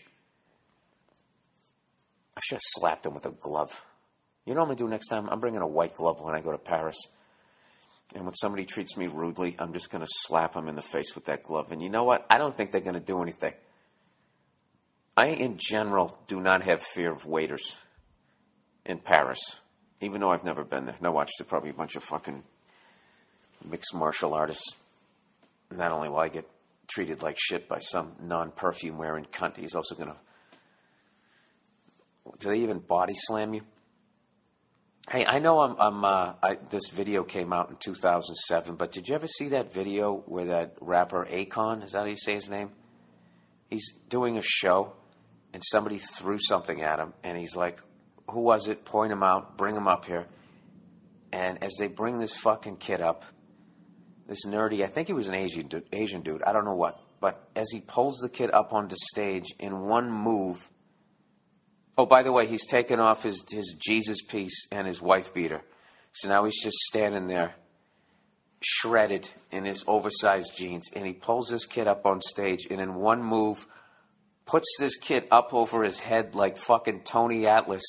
I 2.37 2.41
should 2.43 2.55
have 2.55 2.61
slapped 2.63 3.05
him 3.05 3.13
with 3.13 3.25
a 3.25 3.31
glove. 3.31 3.85
You 4.45 4.53
know 4.53 4.61
what 4.61 4.71
I'm 4.71 4.75
gonna 4.75 4.87
do 4.87 4.89
next 4.89 5.07
time? 5.07 5.29
I'm 5.29 5.39
bringing 5.39 5.61
a 5.61 5.67
white 5.67 5.95
glove 5.95 6.21
when 6.21 6.35
I 6.35 6.41
go 6.41 6.51
to 6.51 6.57
Paris. 6.57 7.07
And 8.13 8.25
when 8.25 8.35
somebody 8.35 8.65
treats 8.65 8.97
me 8.97 9.07
rudely, 9.07 9.55
I'm 9.57 9.73
just 9.73 9.91
gonna 9.91 10.05
slap 10.07 10.53
them 10.53 10.67
in 10.67 10.75
the 10.75 10.81
face 10.81 11.15
with 11.15 11.25
that 11.25 11.43
glove. 11.43 11.71
And 11.71 11.81
you 11.81 11.89
know 11.89 12.03
what? 12.03 12.25
I 12.29 12.37
don't 12.37 12.55
think 12.55 12.71
they're 12.71 12.81
gonna 12.81 12.99
do 12.99 13.21
anything. 13.21 13.53
I, 15.17 15.27
in 15.27 15.57
general, 15.57 16.19
do 16.27 16.41
not 16.41 16.61
have 16.63 16.81
fear 16.81 17.11
of 17.11 17.25
waiters 17.25 17.77
in 18.85 18.99
Paris, 18.99 19.61
even 20.01 20.19
though 20.19 20.31
I've 20.31 20.43
never 20.43 20.63
been 20.63 20.85
there. 20.85 20.95
Now, 20.99 21.13
watch, 21.13 21.31
they're 21.39 21.47
probably 21.47 21.69
a 21.69 21.73
bunch 21.73 21.95
of 21.95 22.03
fucking 22.03 22.43
mixed 23.69 23.93
martial 23.93 24.33
artists. 24.33 24.75
Not 25.71 25.91
only 25.91 26.09
will 26.09 26.17
I 26.17 26.29
get 26.29 26.47
treated 26.87 27.23
like 27.23 27.37
shit 27.39 27.67
by 27.67 27.79
some 27.79 28.13
non 28.21 28.51
perfume 28.51 28.97
wearing 28.97 29.25
cunt, 29.25 29.57
he's 29.57 29.75
also 29.75 29.95
going 29.95 30.09
to. 30.09 30.15
Do 32.39 32.49
they 32.49 32.59
even 32.59 32.79
body 32.79 33.13
slam 33.15 33.53
you? 33.53 33.61
Hey, 35.09 35.23
I 35.25 35.37
know 35.37 35.59
I'm. 35.59 35.75
I'm 35.79 36.03
uh, 36.03 36.33
I, 36.41 36.57
this 36.69 36.89
video 36.89 37.23
came 37.23 37.53
out 37.53 37.69
in 37.69 37.75
2007, 37.75 38.75
but 38.75 38.91
did 38.91 39.07
you 39.07 39.13
ever 39.13 39.27
see 39.27 39.49
that 39.49 39.71
video 39.71 40.23
where 40.25 40.45
that 40.45 40.75
rapper 40.81 41.27
Akon, 41.31 41.83
is 41.83 41.91
that 41.91 41.99
how 41.99 42.05
you 42.05 42.17
say 42.17 42.33
his 42.33 42.49
name? 42.49 42.71
He's 43.69 43.93
doing 44.09 44.37
a 44.37 44.41
show, 44.41 44.93
and 45.53 45.61
somebody 45.63 45.99
threw 45.99 46.39
something 46.39 46.81
at 46.81 46.97
him, 46.97 47.13
and 47.23 47.37
he's 47.37 47.55
like, 47.55 47.79
"Who 48.31 48.41
was 48.41 48.67
it? 48.67 48.83
Point 48.83 49.11
him 49.11 49.21
out. 49.21 49.57
Bring 49.57 49.75
him 49.75 49.87
up 49.87 50.05
here." 50.05 50.25
And 51.31 51.63
as 51.63 51.75
they 51.77 51.87
bring 51.87 52.17
this 52.17 52.35
fucking 52.37 52.77
kid 52.77 53.01
up, 53.01 53.25
this 54.27 54.45
nerdy, 54.45 54.83
I 54.83 54.87
think 54.87 55.07
he 55.07 55.13
was 55.13 55.27
an 55.27 55.35
Asian 55.35 55.69
Asian 55.91 56.21
dude, 56.21 56.43
I 56.43 56.53
don't 56.53 56.65
know 56.65 56.75
what, 56.75 56.99
but 57.19 57.47
as 57.55 57.67
he 57.71 57.79
pulls 57.79 58.17
the 58.17 58.29
kid 58.29 58.51
up 58.51 58.73
onto 58.73 58.95
stage 59.13 59.53
in 59.59 59.81
one 59.81 60.11
move, 60.11 60.69
oh, 61.97 62.05
by 62.05 62.23
the 62.23 62.31
way, 62.31 62.47
he's 62.47 62.65
taken 62.65 62.99
off 62.99 63.23
his, 63.23 63.43
his 63.49 63.75
Jesus 63.79 64.21
piece 64.21 64.67
and 64.71 64.87
his 64.87 65.01
wife 65.01 65.33
beater. 65.33 65.61
So 66.13 66.29
now 66.29 66.45
he's 66.45 66.61
just 66.61 66.77
standing 66.77 67.27
there, 67.27 67.55
shredded 68.61 69.29
in 69.51 69.65
his 69.65 69.83
oversized 69.87 70.57
jeans, 70.57 70.89
and 70.95 71.05
he 71.05 71.13
pulls 71.13 71.49
this 71.49 71.65
kid 71.65 71.87
up 71.87 72.05
on 72.05 72.21
stage 72.21 72.67
and 72.69 72.79
in 72.79 72.95
one 72.95 73.21
move 73.21 73.67
puts 74.45 74.67
this 74.79 74.95
kid 74.95 75.27
up 75.31 75.53
over 75.53 75.83
his 75.83 75.99
head 75.99 76.35
like 76.35 76.57
fucking 76.57 77.01
Tony 77.01 77.47
Atlas 77.47 77.83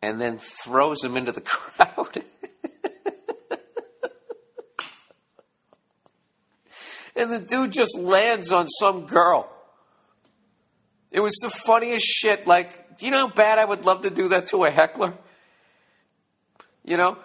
and 0.00 0.20
then 0.20 0.38
throws 0.38 1.02
him 1.02 1.16
into 1.16 1.32
the 1.32 1.40
crowd. 1.42 2.22
And 7.16 7.32
the 7.32 7.38
dude 7.38 7.72
just 7.72 7.98
lands 7.98 8.52
on 8.52 8.68
some 8.68 9.06
girl. 9.06 9.50
It 11.10 11.20
was 11.20 11.34
the 11.42 11.50
funniest 11.50 12.04
shit. 12.04 12.46
Like, 12.46 12.98
do 12.98 13.06
you 13.06 13.12
know 13.12 13.28
how 13.28 13.34
bad 13.34 13.58
I 13.58 13.64
would 13.64 13.84
love 13.84 14.02
to 14.02 14.10
do 14.10 14.28
that 14.28 14.46
to 14.48 14.64
a 14.64 14.70
heckler? 14.70 15.14
You 16.84 16.96
know, 16.96 17.18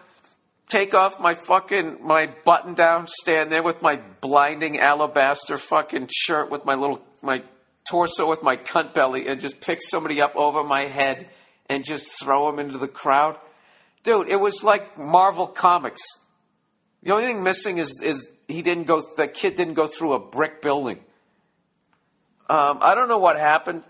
take 0.70 0.94
off 0.94 1.20
my 1.20 1.36
fucking 1.36 2.00
my 2.02 2.30
button 2.46 2.74
down, 2.74 3.08
stand 3.08 3.52
there 3.52 3.62
with 3.62 3.82
my 3.82 4.00
blinding 4.22 4.80
alabaster 4.80 5.58
fucking 5.58 6.10
shirt 6.12 6.50
with 6.50 6.66
my 6.66 6.76
little 6.76 7.02
my 7.22 7.44
torso 7.88 8.30
with 8.30 8.42
my 8.42 8.56
cunt 8.56 8.94
belly, 8.94 9.28
and 9.28 9.42
just 9.42 9.62
pick 9.62 9.80
somebody 9.82 10.22
up 10.22 10.36
over 10.36 10.64
my 10.64 10.82
head 10.82 11.28
and 11.70 11.84
just 11.84 12.20
throw 12.22 12.50
him 12.50 12.60
into 12.60 12.78
the 12.78 12.88
crowd. 12.88 13.38
Dude, 14.04 14.30
it 14.30 14.40
was 14.40 14.64
like 14.64 14.98
Marvel 14.98 15.48
Comics. 15.48 16.02
The 17.04 17.12
only 17.12 17.26
thing 17.26 17.44
missing 17.44 17.78
is 17.78 18.02
is 18.02 18.31
he 18.52 18.62
didn't 18.62 18.86
go. 18.86 19.02
The 19.18 19.28
kid 19.28 19.56
didn't 19.56 19.76
go 19.76 19.88
through 19.88 20.14
a 20.14 20.20
brick 20.20 20.62
building. 20.62 20.98
Um, 22.50 22.80
I 22.82 22.96
don't 22.96 23.08
know 23.08 23.18
what 23.18 23.38
happened, 23.38 23.84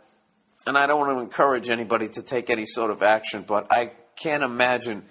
and 0.67 0.77
I 0.77 0.87
don't 0.87 0.99
want 0.99 1.17
to 1.17 1.21
encourage 1.21 1.69
anybody 1.69 2.07
to 2.09 2.21
take 2.21 2.49
any 2.49 2.65
sort 2.65 2.91
of 2.91 3.01
action, 3.01 3.43
but 3.47 3.67
I 3.71 3.91
can't 4.15 4.43
imagine 4.43 5.03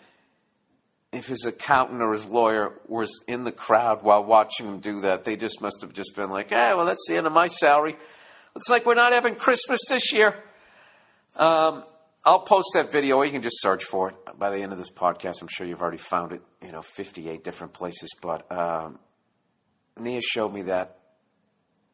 if 1.12 1.26
his 1.26 1.44
accountant 1.44 2.00
or 2.00 2.12
his 2.12 2.26
lawyer 2.26 2.72
was 2.86 3.24
in 3.26 3.42
the 3.42 3.50
crowd 3.50 4.02
while 4.02 4.22
watching 4.22 4.66
him 4.66 4.78
do 4.78 5.00
that. 5.00 5.24
They 5.24 5.36
just 5.36 5.60
must 5.60 5.80
have 5.80 5.92
just 5.92 6.14
been 6.14 6.30
like, 6.30 6.50
"Yeah, 6.50 6.74
well, 6.74 6.86
that's 6.86 7.04
the 7.08 7.16
end 7.16 7.26
of 7.26 7.32
my 7.32 7.48
salary. 7.48 7.96
Looks 8.54 8.68
like 8.68 8.86
we're 8.86 8.94
not 8.94 9.12
having 9.12 9.34
Christmas 9.34 9.80
this 9.88 10.12
year." 10.12 10.36
Um, 11.36 11.84
I'll 12.24 12.40
post 12.40 12.68
that 12.74 12.92
video, 12.92 13.16
or 13.16 13.24
you 13.24 13.32
can 13.32 13.42
just 13.42 13.60
search 13.60 13.82
for 13.82 14.10
it. 14.10 14.16
By 14.38 14.50
the 14.50 14.62
end 14.62 14.72
of 14.72 14.78
this 14.78 14.90
podcast, 14.90 15.40
I'm 15.40 15.48
sure 15.48 15.66
you've 15.66 15.80
already 15.80 15.96
found 15.96 16.32
it, 16.32 16.42
you 16.62 16.70
know, 16.70 16.82
58 16.82 17.42
different 17.42 17.72
places. 17.72 18.10
But 18.20 18.50
um, 18.52 18.98
Nia 20.00 20.20
showed 20.20 20.52
me 20.52 20.62
that 20.62 20.98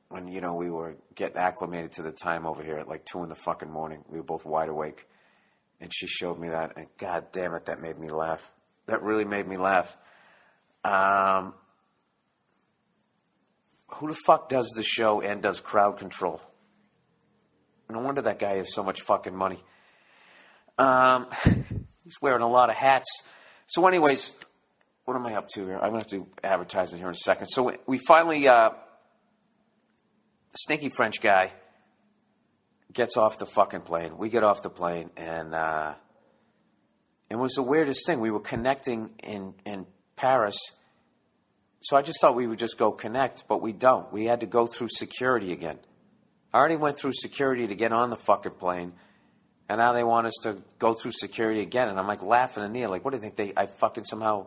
when, 0.08 0.28
you 0.28 0.40
know, 0.40 0.54
we 0.54 0.70
were 0.70 0.96
getting 1.14 1.36
acclimated 1.36 1.92
to 1.92 2.02
the 2.02 2.12
time 2.12 2.46
over 2.46 2.62
here 2.62 2.78
at 2.78 2.88
like 2.88 3.04
2 3.04 3.22
in 3.22 3.28
the 3.28 3.34
fucking 3.34 3.70
morning. 3.70 4.04
We 4.08 4.18
were 4.18 4.24
both 4.24 4.44
wide 4.44 4.68
awake. 4.68 5.06
And 5.80 5.92
she 5.92 6.06
showed 6.06 6.38
me 6.38 6.48
that, 6.48 6.72
and 6.76 6.86
god 6.96 7.26
damn 7.32 7.54
it, 7.54 7.66
that 7.66 7.82
made 7.82 7.98
me 7.98 8.10
laugh. 8.10 8.52
That 8.86 9.02
really 9.02 9.24
made 9.24 9.46
me 9.46 9.56
laugh. 9.56 9.96
Um, 10.84 11.52
who 13.88 14.08
the 14.08 14.14
fuck 14.14 14.48
does 14.48 14.72
the 14.76 14.82
show 14.82 15.20
and 15.20 15.42
does 15.42 15.60
crowd 15.60 15.98
control? 15.98 16.40
No 17.90 18.00
wonder 18.00 18.22
that 18.22 18.38
guy 18.38 18.54
has 18.54 18.74
so 18.74 18.82
much 18.82 19.02
fucking 19.02 19.34
money. 19.34 19.58
Um, 20.78 21.28
he's 22.04 22.20
wearing 22.20 22.42
a 22.42 22.48
lot 22.48 22.70
of 22.70 22.76
hats. 22.76 23.22
So, 23.66 23.86
anyways, 23.86 24.32
what 25.06 25.16
am 25.16 25.24
I 25.24 25.34
up 25.34 25.48
to 25.50 25.64
here? 25.64 25.76
I'm 25.76 25.90
gonna 25.92 25.98
have 25.98 26.08
to 26.08 26.26
advertise 26.42 26.92
it 26.92 26.98
here 26.98 27.06
in 27.06 27.14
a 27.14 27.16
second. 27.16 27.46
So 27.46 27.72
we- 27.86 27.98
finally, 27.98 28.46
uh, 28.48 28.70
sneaky 30.54 30.88
French 30.88 31.20
guy 31.20 31.52
gets 32.92 33.16
off 33.16 33.38
the 33.38 33.46
fucking 33.46 33.82
plane. 33.82 34.18
We 34.18 34.28
get 34.28 34.42
off 34.42 34.62
the 34.62 34.70
plane, 34.70 35.10
and 35.16 35.54
uh, 35.54 35.94
it 37.30 37.36
was 37.36 37.52
the 37.52 37.62
weirdest 37.62 38.04
thing. 38.04 38.20
We 38.20 38.30
were 38.30 38.40
connecting 38.40 39.14
in 39.22 39.54
in 39.64 39.86
Paris, 40.16 40.58
so 41.82 41.96
I 41.96 42.02
just 42.02 42.20
thought 42.20 42.34
we 42.34 42.48
would 42.48 42.58
just 42.58 42.76
go 42.76 42.90
connect, 42.90 43.46
but 43.46 43.62
we 43.62 43.72
don't. 43.72 44.12
We 44.12 44.24
had 44.24 44.40
to 44.40 44.46
go 44.46 44.66
through 44.66 44.88
security 44.88 45.52
again. 45.52 45.78
I 46.52 46.58
already 46.58 46.76
went 46.76 46.98
through 46.98 47.12
security 47.12 47.68
to 47.68 47.74
get 47.76 47.92
on 47.92 48.10
the 48.10 48.16
fucking 48.16 48.52
plane. 48.52 48.94
And 49.68 49.78
now 49.78 49.92
they 49.92 50.04
want 50.04 50.28
us 50.28 50.34
to 50.42 50.62
go 50.78 50.94
through 50.94 51.10
security 51.12 51.60
again. 51.60 51.88
And 51.88 51.98
I'm 51.98 52.06
like 52.06 52.22
laughing 52.22 52.62
at 52.62 52.70
Neil, 52.70 52.88
like, 52.88 53.04
what 53.04 53.10
do 53.10 53.16
you 53.16 53.20
think? 53.20 53.36
They 53.36 53.52
I 53.56 53.66
fucking 53.66 54.04
somehow, 54.04 54.46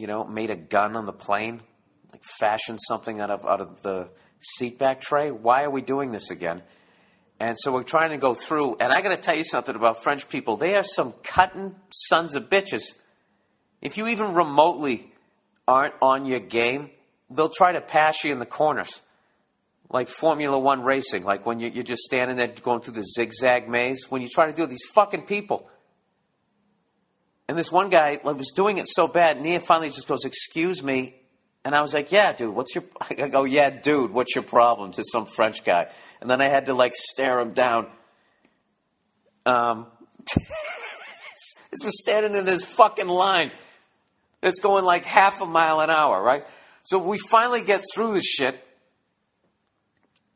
you 0.00 0.06
know, 0.06 0.24
made 0.24 0.48
a 0.48 0.56
gun 0.56 0.96
on 0.96 1.04
the 1.04 1.12
plane, 1.12 1.60
like 2.10 2.22
fashioned 2.24 2.78
something 2.88 3.20
out 3.20 3.30
of 3.30 3.46
out 3.46 3.60
of 3.60 3.82
the 3.82 4.08
seatback 4.58 5.02
tray. 5.02 5.30
Why 5.30 5.64
are 5.64 5.70
we 5.70 5.82
doing 5.82 6.10
this 6.10 6.30
again? 6.30 6.62
And 7.38 7.58
so 7.58 7.70
we're 7.70 7.82
trying 7.82 8.10
to 8.10 8.16
go 8.16 8.32
through. 8.32 8.76
And 8.80 8.94
I 8.94 9.02
got 9.02 9.10
to 9.10 9.18
tell 9.18 9.36
you 9.36 9.44
something 9.44 9.76
about 9.76 10.02
French 10.02 10.26
people. 10.30 10.56
They 10.56 10.74
are 10.74 10.82
some 10.82 11.12
cutting 11.22 11.74
sons 11.90 12.34
of 12.34 12.48
bitches. 12.48 12.94
If 13.82 13.98
you 13.98 14.06
even 14.08 14.32
remotely 14.32 15.12
aren't 15.68 15.94
on 16.00 16.24
your 16.24 16.40
game, 16.40 16.90
they'll 17.28 17.50
try 17.50 17.72
to 17.72 17.82
pass 17.82 18.24
you 18.24 18.32
in 18.32 18.38
the 18.38 18.46
corners 18.46 19.02
like 19.90 20.08
Formula 20.08 20.58
One 20.58 20.82
racing, 20.82 21.24
like 21.24 21.44
when 21.44 21.60
you- 21.60 21.70
you're 21.70 21.84
just 21.84 22.04
standing 22.04 22.38
there 22.38 22.48
going 22.48 22.80
through 22.80 22.94
the 22.94 23.04
zigzag 23.04 23.68
maze, 23.68 24.06
when 24.08 24.22
you 24.22 24.28
try 24.28 24.46
to 24.46 24.52
do 24.52 24.64
these 24.66 24.86
fucking 24.94 25.26
people. 25.26 25.68
And 27.50 27.58
this 27.58 27.72
one 27.72 27.88
guy 27.90 28.20
like, 28.22 28.36
was 28.36 28.52
doing 28.54 28.78
it 28.78 28.86
so 28.86 29.08
bad, 29.08 29.40
Nia 29.40 29.58
finally 29.58 29.88
just 29.88 30.06
goes, 30.06 30.24
Excuse 30.24 30.84
me. 30.84 31.16
And 31.64 31.74
I 31.74 31.82
was 31.82 31.92
like, 31.92 32.12
Yeah, 32.12 32.32
dude, 32.32 32.54
what's 32.54 32.76
your. 32.76 32.84
I 33.10 33.26
go, 33.26 33.42
Yeah, 33.42 33.70
dude, 33.70 34.12
what's 34.12 34.36
your 34.36 34.44
problem? 34.44 34.92
To 34.92 35.02
some 35.02 35.26
French 35.26 35.64
guy. 35.64 35.90
And 36.20 36.30
then 36.30 36.40
I 36.40 36.44
had 36.44 36.66
to 36.66 36.74
like 36.74 36.92
stare 36.94 37.40
him 37.40 37.52
down. 37.52 37.88
Um, 39.44 39.88
this 40.36 41.80
was 41.82 41.98
standing 41.98 42.36
in 42.36 42.44
this 42.44 42.64
fucking 42.64 43.08
line 43.08 43.50
that's 44.42 44.60
going 44.60 44.84
like 44.84 45.02
half 45.02 45.42
a 45.42 45.46
mile 45.46 45.80
an 45.80 45.90
hour, 45.90 46.22
right? 46.22 46.46
So 46.84 47.00
we 47.00 47.18
finally 47.18 47.64
get 47.64 47.82
through 47.92 48.14
the 48.14 48.22
shit. 48.22 48.64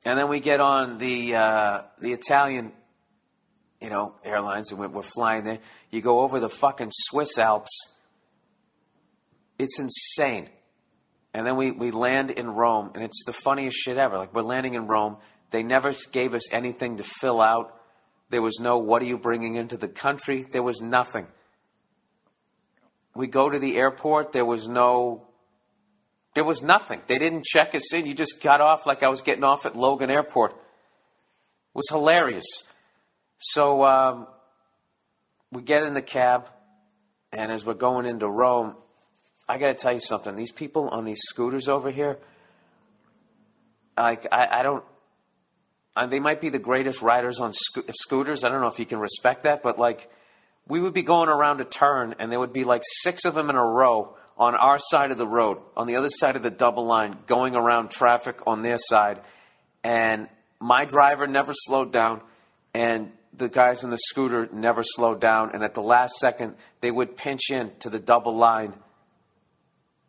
And 0.04 0.18
then 0.18 0.26
we 0.26 0.40
get 0.40 0.58
on 0.58 0.98
the 0.98 1.36
uh, 1.36 1.82
the 2.00 2.10
Italian, 2.10 2.72
you 3.84 3.90
know, 3.90 4.14
airlines, 4.24 4.72
and 4.72 4.80
we're, 4.80 5.02
flying 5.02 5.44
there. 5.44 5.58
You 5.90 6.00
go 6.00 6.20
over 6.20 6.40
the 6.40 6.48
fucking 6.48 6.88
Swiss 6.90 7.36
Alps. 7.36 7.70
It's 9.58 9.78
insane. 9.78 10.48
And 11.34 11.46
then 11.46 11.56
we, 11.56 11.70
we 11.70 11.90
land 11.90 12.30
in 12.30 12.48
Rome, 12.48 12.92
and 12.94 13.04
it's 13.04 13.22
the 13.26 13.34
funniest 13.34 13.76
shit 13.76 13.98
ever. 13.98 14.16
Like, 14.16 14.32
we're 14.32 14.40
landing 14.40 14.72
in 14.72 14.86
Rome. 14.86 15.18
They 15.50 15.62
never 15.62 15.92
gave 16.12 16.32
us 16.32 16.50
anything 16.50 16.96
to 16.96 17.02
fill 17.02 17.42
out. 17.42 17.78
There 18.30 18.40
was 18.40 18.58
no, 18.58 18.78
what 18.78 19.02
are 19.02 19.04
you 19.04 19.18
bringing 19.18 19.56
into 19.56 19.76
the 19.76 19.88
country? 19.88 20.46
There 20.50 20.62
was 20.62 20.80
nothing. 20.80 21.26
We 23.14 23.26
go 23.26 23.50
to 23.50 23.58
the 23.58 23.76
airport. 23.76 24.32
There 24.32 24.46
was 24.46 24.66
no 24.66 25.26
there 26.34 26.42
was 26.42 26.64
nothing. 26.64 27.00
They 27.06 27.18
didn't 27.18 27.44
check 27.44 27.76
us 27.76 27.94
in. 27.94 28.06
You 28.06 28.14
just 28.14 28.42
got 28.42 28.60
off 28.60 28.86
like 28.86 29.04
I 29.04 29.08
was 29.08 29.22
getting 29.22 29.44
off 29.44 29.66
at 29.66 29.76
Logan 29.76 30.10
Airport. 30.10 30.50
It 30.50 30.58
was 31.74 31.88
hilarious. 31.88 32.64
So 33.38 33.84
um, 33.84 34.26
we 35.52 35.62
get 35.62 35.82
in 35.82 35.94
the 35.94 36.02
cab, 36.02 36.48
and 37.32 37.52
as 37.52 37.64
we're 37.64 37.74
going 37.74 38.06
into 38.06 38.28
Rome, 38.28 38.74
I 39.48 39.58
got 39.58 39.68
to 39.68 39.74
tell 39.74 39.92
you 39.92 40.00
something. 40.00 40.36
These 40.36 40.52
people 40.52 40.88
on 40.88 41.04
these 41.04 41.20
scooters 41.20 41.68
over 41.68 41.90
here, 41.90 42.18
like 43.96 44.26
I, 44.32 44.60
I 44.60 44.62
don't. 44.62 44.84
I, 45.96 46.06
they 46.06 46.20
might 46.20 46.40
be 46.40 46.48
the 46.48 46.58
greatest 46.58 47.02
riders 47.02 47.40
on 47.40 47.52
sco- 47.52 47.84
scooters. 47.92 48.42
I 48.42 48.48
don't 48.48 48.60
know 48.60 48.68
if 48.68 48.78
you 48.78 48.86
can 48.86 48.98
respect 48.98 49.44
that, 49.44 49.62
but 49.62 49.78
like 49.78 50.10
we 50.66 50.80
would 50.80 50.94
be 50.94 51.02
going 51.02 51.28
around 51.28 51.60
a 51.60 51.64
turn, 51.64 52.14
and 52.18 52.32
there 52.32 52.40
would 52.40 52.52
be 52.52 52.64
like 52.64 52.82
six 52.84 53.24
of 53.24 53.34
them 53.34 53.50
in 53.50 53.56
a 53.56 53.64
row 53.64 54.16
on 54.36 54.54
our 54.54 54.78
side 54.78 55.10
of 55.10 55.18
the 55.18 55.26
road, 55.26 55.58
on 55.76 55.86
the 55.86 55.96
other 55.96 56.08
side 56.08 56.36
of 56.36 56.42
the 56.42 56.50
double 56.50 56.84
line, 56.84 57.18
going 57.26 57.54
around 57.54 57.90
traffic 57.90 58.38
on 58.46 58.62
their 58.62 58.78
side. 58.78 59.20
And 59.84 60.28
my 60.58 60.86
driver 60.86 61.26
never 61.26 61.52
slowed 61.54 61.92
down, 61.92 62.22
and 62.72 63.12
the 63.36 63.48
guys 63.48 63.84
on 63.84 63.90
the 63.90 63.98
scooter 63.98 64.48
never 64.52 64.82
slowed 64.82 65.20
down. 65.20 65.50
And 65.52 65.62
at 65.62 65.74
the 65.74 65.82
last 65.82 66.16
second, 66.16 66.54
they 66.80 66.90
would 66.90 67.16
pinch 67.16 67.50
in 67.50 67.72
to 67.80 67.90
the 67.90 67.98
double 67.98 68.34
line 68.34 68.74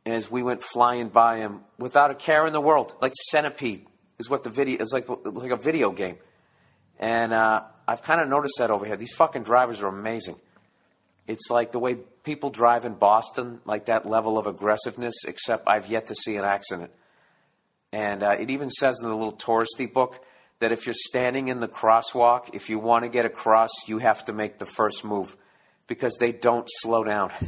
as 0.05 0.29
we 0.29 0.43
went 0.43 0.61
flying 0.61 1.09
by 1.09 1.37
him 1.37 1.61
without 1.79 2.11
a 2.11 2.15
care 2.15 2.45
in 2.45 2.53
the 2.53 2.61
world, 2.61 2.95
like 3.01 3.13
centipede 3.15 3.85
is 4.19 4.29
what 4.29 4.43
the 4.43 4.49
video 4.49 4.79
is 4.79 4.93
like, 4.93 5.07
like 5.09 5.51
a 5.51 5.57
video 5.57 5.91
game. 5.91 6.17
And 6.99 7.33
uh, 7.33 7.63
I've 7.87 8.03
kind 8.03 8.21
of 8.21 8.29
noticed 8.29 8.55
that 8.59 8.69
over 8.69 8.85
here. 8.85 8.95
These 8.95 9.15
fucking 9.15 9.43
drivers 9.43 9.81
are 9.81 9.87
amazing. 9.87 10.35
It's 11.27 11.49
like 11.49 11.71
the 11.71 11.79
way 11.79 11.95
people 12.23 12.51
drive 12.51 12.85
in 12.85 12.93
Boston, 12.93 13.59
like 13.65 13.85
that 13.85 14.05
level 14.05 14.37
of 14.37 14.45
aggressiveness, 14.45 15.15
except 15.27 15.67
I've 15.67 15.87
yet 15.87 16.07
to 16.07 16.15
see 16.15 16.37
an 16.37 16.45
accident. 16.45 16.91
And 17.91 18.23
uh, 18.23 18.35
it 18.39 18.49
even 18.51 18.69
says 18.69 18.99
in 19.01 19.09
the 19.09 19.15
little 19.15 19.33
touristy 19.33 19.91
book 19.91 20.23
that 20.59 20.71
if 20.71 20.85
you're 20.85 20.95
standing 20.95 21.47
in 21.49 21.59
the 21.59 21.67
crosswalk, 21.67 22.53
if 22.53 22.69
you 22.69 22.79
want 22.79 23.03
to 23.03 23.09
get 23.09 23.25
across, 23.25 23.69
you 23.87 23.97
have 23.99 24.23
to 24.25 24.33
make 24.33 24.59
the 24.59 24.65
first 24.65 25.03
move 25.03 25.35
because 25.87 26.17
they 26.17 26.31
don't 26.31 26.67
slow 26.67 27.03
down. 27.03 27.31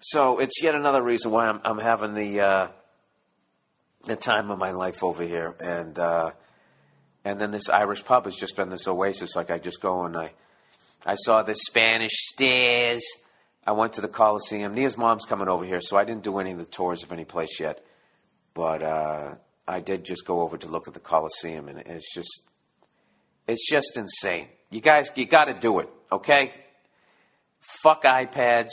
so 0.00 0.38
it's 0.38 0.62
yet 0.62 0.74
another 0.74 1.02
reason 1.02 1.30
why 1.30 1.46
I'm, 1.48 1.60
I'm 1.64 1.78
having 1.78 2.14
the 2.14 2.40
uh, 2.40 2.68
the 4.04 4.16
time 4.16 4.50
of 4.50 4.58
my 4.58 4.72
life 4.72 5.02
over 5.02 5.22
here, 5.22 5.54
and 5.60 5.98
uh, 5.98 6.32
and 7.24 7.40
then 7.40 7.50
this 7.52 7.68
Irish 7.68 8.04
pub 8.04 8.24
has 8.24 8.34
just 8.34 8.56
been 8.56 8.68
this 8.68 8.86
oasis. 8.86 9.36
Like 9.36 9.50
I 9.50 9.58
just 9.58 9.80
go 9.80 10.04
and 10.04 10.16
I 10.16 10.32
I 11.06 11.14
saw 11.14 11.42
the 11.42 11.54
Spanish 11.54 12.12
stairs. 12.14 13.02
I 13.66 13.72
went 13.72 13.94
to 13.94 14.02
the 14.02 14.08
Coliseum. 14.08 14.74
Nia's 14.74 14.98
mom's 14.98 15.24
coming 15.24 15.48
over 15.48 15.64
here, 15.64 15.80
so 15.80 15.96
I 15.96 16.04
didn't 16.04 16.22
do 16.22 16.38
any 16.38 16.52
of 16.52 16.58
the 16.58 16.66
tours 16.66 17.02
of 17.02 17.12
any 17.12 17.24
place 17.24 17.58
yet. 17.58 17.82
But 18.52 18.82
uh, 18.82 19.34
I 19.66 19.80
did 19.80 20.04
just 20.04 20.26
go 20.26 20.42
over 20.42 20.56
to 20.58 20.68
look 20.68 20.88
at 20.88 20.94
the 20.94 21.00
Coliseum, 21.00 21.68
and 21.68 21.78
it's 21.80 22.14
just 22.14 22.42
it's 23.46 23.68
just 23.68 23.96
insane. 23.96 24.48
You 24.70 24.80
guys, 24.80 25.10
you 25.14 25.26
got 25.26 25.46
to 25.46 25.54
do 25.54 25.78
it, 25.80 25.88
okay? 26.10 26.52
Fuck 27.82 28.04
iPads, 28.04 28.70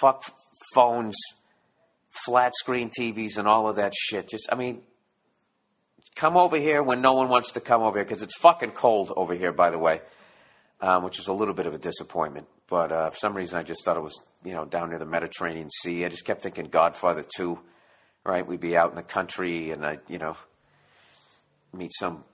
fuck 0.00 0.24
phones, 0.74 1.16
flat 2.10 2.54
screen 2.54 2.90
TVs, 2.90 3.38
and 3.38 3.46
all 3.46 3.68
of 3.68 3.76
that 3.76 3.94
shit. 3.94 4.28
Just, 4.28 4.48
I 4.50 4.56
mean, 4.56 4.82
come 6.16 6.36
over 6.36 6.56
here 6.56 6.82
when 6.82 7.00
no 7.00 7.14
one 7.14 7.28
wants 7.28 7.52
to 7.52 7.60
come 7.60 7.82
over 7.82 7.98
here 7.98 8.04
because 8.04 8.22
it's 8.22 8.36
fucking 8.38 8.72
cold 8.72 9.12
over 9.16 9.34
here, 9.34 9.52
by 9.52 9.70
the 9.70 9.78
way, 9.78 10.00
um, 10.80 11.04
which 11.04 11.18
is 11.18 11.28
a 11.28 11.32
little 11.32 11.54
bit 11.54 11.66
of 11.66 11.74
a 11.74 11.78
disappointment. 11.78 12.46
But 12.66 12.90
uh, 12.90 13.10
for 13.10 13.16
some 13.16 13.34
reason, 13.34 13.58
I 13.58 13.62
just 13.62 13.84
thought 13.84 13.96
it 13.96 14.02
was, 14.02 14.24
you 14.42 14.54
know, 14.54 14.64
down 14.64 14.90
near 14.90 14.98
the 14.98 15.06
Mediterranean 15.06 15.68
Sea. 15.70 16.04
I 16.04 16.08
just 16.08 16.24
kept 16.24 16.42
thinking 16.42 16.66
Godfather 16.66 17.24
2, 17.36 17.60
right? 18.24 18.46
We'd 18.46 18.60
be 18.60 18.76
out 18.76 18.90
in 18.90 18.96
the 18.96 19.02
country 19.02 19.70
and 19.70 19.84
I, 19.84 19.98
you 20.08 20.18
know, 20.18 20.36
meet 21.72 21.92
some, 21.94 22.24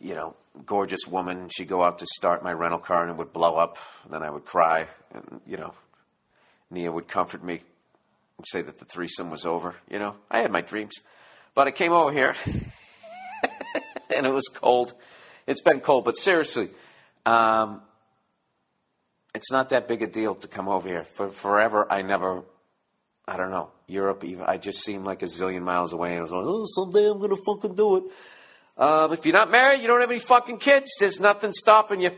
you 0.00 0.14
know, 0.14 0.34
gorgeous 0.64 1.06
woman. 1.06 1.48
She'd 1.48 1.68
go 1.68 1.82
out 1.82 1.98
to 1.98 2.06
start 2.06 2.42
my 2.42 2.52
rental 2.52 2.78
car 2.78 3.02
and 3.02 3.10
it 3.10 3.16
would 3.16 3.32
blow 3.32 3.56
up. 3.56 3.78
And 4.04 4.12
then 4.12 4.22
I 4.22 4.30
would 4.30 4.44
cry. 4.44 4.86
And, 5.12 5.40
you 5.46 5.56
know, 5.56 5.74
Nia 6.70 6.90
would 6.90 7.08
comfort 7.08 7.44
me 7.44 7.60
and 8.36 8.46
say 8.46 8.62
that 8.62 8.78
the 8.78 8.84
threesome 8.84 9.30
was 9.30 9.44
over. 9.44 9.74
You 9.90 9.98
know, 9.98 10.16
I 10.30 10.38
had 10.38 10.50
my 10.50 10.60
dreams. 10.60 10.94
But 11.54 11.66
I 11.66 11.70
came 11.70 11.92
over 11.92 12.12
here 12.12 12.34
and 14.14 14.26
it 14.26 14.32
was 14.32 14.48
cold. 14.48 14.94
It's 15.46 15.62
been 15.62 15.80
cold, 15.80 16.04
but 16.04 16.16
seriously, 16.16 16.68
um, 17.24 17.82
it's 19.34 19.52
not 19.52 19.70
that 19.70 19.86
big 19.86 20.02
a 20.02 20.06
deal 20.06 20.34
to 20.34 20.48
come 20.48 20.68
over 20.68 20.88
here. 20.88 21.04
For 21.04 21.28
forever, 21.28 21.90
I 21.90 22.02
never, 22.02 22.42
I 23.28 23.36
don't 23.36 23.50
know, 23.50 23.70
Europe, 23.88 24.22
even, 24.24 24.44
I 24.46 24.56
just 24.56 24.84
seemed 24.84 25.04
like 25.04 25.22
a 25.22 25.26
zillion 25.26 25.62
miles 25.62 25.92
away. 25.92 26.10
And 26.10 26.20
I 26.20 26.22
was 26.22 26.30
like, 26.30 26.44
oh, 26.44 26.66
someday 26.66 27.10
I'm 27.10 27.18
going 27.18 27.30
to 27.30 27.42
fucking 27.44 27.74
do 27.74 27.96
it. 27.96 28.04
Um, 28.78 29.12
if 29.12 29.26
you're 29.26 29.34
not 29.34 29.50
married, 29.50 29.80
you 29.80 29.88
don't 29.88 30.00
have 30.00 30.10
any 30.10 30.20
fucking 30.20 30.58
kids, 30.58 30.90
there's 31.00 31.18
nothing 31.18 31.52
stopping 31.52 32.00
you 32.00 32.12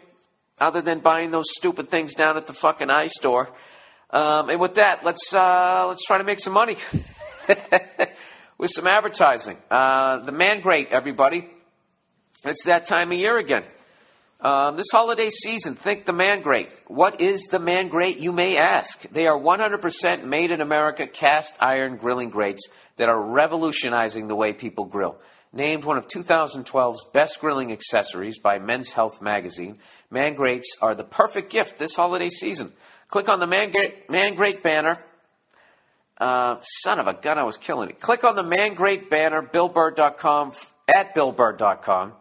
other 0.60 0.82
than 0.82 0.98
buying 0.98 1.30
those 1.30 1.46
stupid 1.48 1.88
things 1.88 2.14
down 2.14 2.36
at 2.36 2.46
the 2.46 2.52
fucking 2.52 2.90
eye 2.90 3.06
store. 3.06 3.48
Um, 4.10 4.50
and 4.50 4.60
with 4.60 4.74
that, 4.74 5.04
let's 5.04 5.34
uh, 5.34 5.86
let's 5.86 6.04
try 6.06 6.18
to 6.18 6.24
make 6.24 6.40
some 6.40 6.54
money 6.54 6.76
with 8.58 8.70
some 8.70 8.86
advertising. 8.86 9.58
Uh, 9.70 10.18
the 10.18 10.32
Man 10.32 10.60
Grate, 10.60 10.88
everybody. 10.90 11.48
It's 12.44 12.64
that 12.64 12.86
time 12.86 13.12
of 13.12 13.18
year 13.18 13.36
again. 13.36 13.64
Um, 14.40 14.76
this 14.76 14.92
holiday 14.92 15.30
season, 15.30 15.74
think 15.74 16.06
the 16.06 16.12
Man 16.12 16.42
Grate. 16.42 16.70
What 16.86 17.20
is 17.20 17.48
the 17.50 17.58
Man 17.58 17.88
Grate, 17.88 18.18
you 18.18 18.30
may 18.30 18.56
ask? 18.56 19.02
They 19.10 19.26
are 19.26 19.36
100% 19.36 20.22
made 20.22 20.52
in 20.52 20.60
America 20.60 21.08
cast 21.08 21.56
iron 21.60 21.96
grilling 21.96 22.30
grates 22.30 22.68
that 22.98 23.08
are 23.08 23.20
revolutionizing 23.20 24.28
the 24.28 24.36
way 24.36 24.52
people 24.52 24.84
grill. 24.84 25.18
Named 25.52 25.84
one 25.84 25.98
of 25.98 26.06
2012's 26.06 27.06
best 27.12 27.40
grilling 27.40 27.72
accessories 27.72 28.38
by 28.38 28.60
Men's 28.60 28.92
Health 28.92 29.20
magazine, 29.20 29.78
Man 30.08 30.34
Grates 30.34 30.76
are 30.80 30.94
the 30.94 31.04
perfect 31.04 31.50
gift 31.50 31.78
this 31.78 31.96
holiday 31.96 32.28
season. 32.28 32.72
Click 33.08 33.28
on 33.28 33.40
the 33.40 33.46
Man 33.46 33.72
Grate, 33.72 34.08
Man 34.08 34.34
Grate 34.34 34.62
banner. 34.62 35.02
Uh, 36.16 36.58
son 36.62 37.00
of 37.00 37.08
a 37.08 37.14
gun, 37.14 37.38
I 37.38 37.44
was 37.44 37.56
killing 37.56 37.90
it. 37.90 37.98
Click 37.98 38.22
on 38.22 38.36
the 38.36 38.44
Man 38.44 38.74
Grate 38.74 39.10
banner, 39.10 39.42
BillBurr.com, 39.42 40.52
at 40.86 41.14
BillBurr.com. 41.14 42.12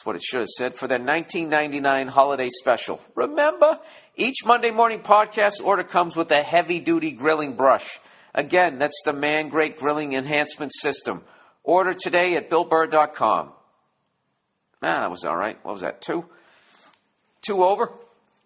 That's 0.00 0.06
what 0.06 0.16
it 0.16 0.22
should 0.22 0.40
have 0.40 0.48
said 0.48 0.74
for 0.76 0.88
their 0.88 0.98
1999 0.98 2.08
holiday 2.08 2.48
special. 2.48 3.02
Remember, 3.14 3.78
each 4.16 4.46
Monday 4.46 4.70
morning 4.70 5.00
podcast 5.00 5.62
order 5.62 5.84
comes 5.84 6.16
with 6.16 6.30
a 6.30 6.42
heavy 6.42 6.80
duty 6.80 7.10
grilling 7.10 7.54
brush. 7.54 8.00
Again, 8.34 8.78
that's 8.78 8.98
the 9.04 9.12
Man 9.12 9.50
Grate 9.50 9.78
Grilling 9.78 10.14
Enhancement 10.14 10.72
System. 10.72 11.22
Order 11.64 11.92
today 11.92 12.36
at 12.36 12.48
BillBurr.com. 12.48 13.48
Ah, 13.48 13.52
that 14.80 15.10
was 15.10 15.22
all 15.26 15.36
right. 15.36 15.62
What 15.66 15.72
was 15.72 15.82
that? 15.82 16.00
Two? 16.00 16.24
Two 17.42 17.62
over? 17.62 17.92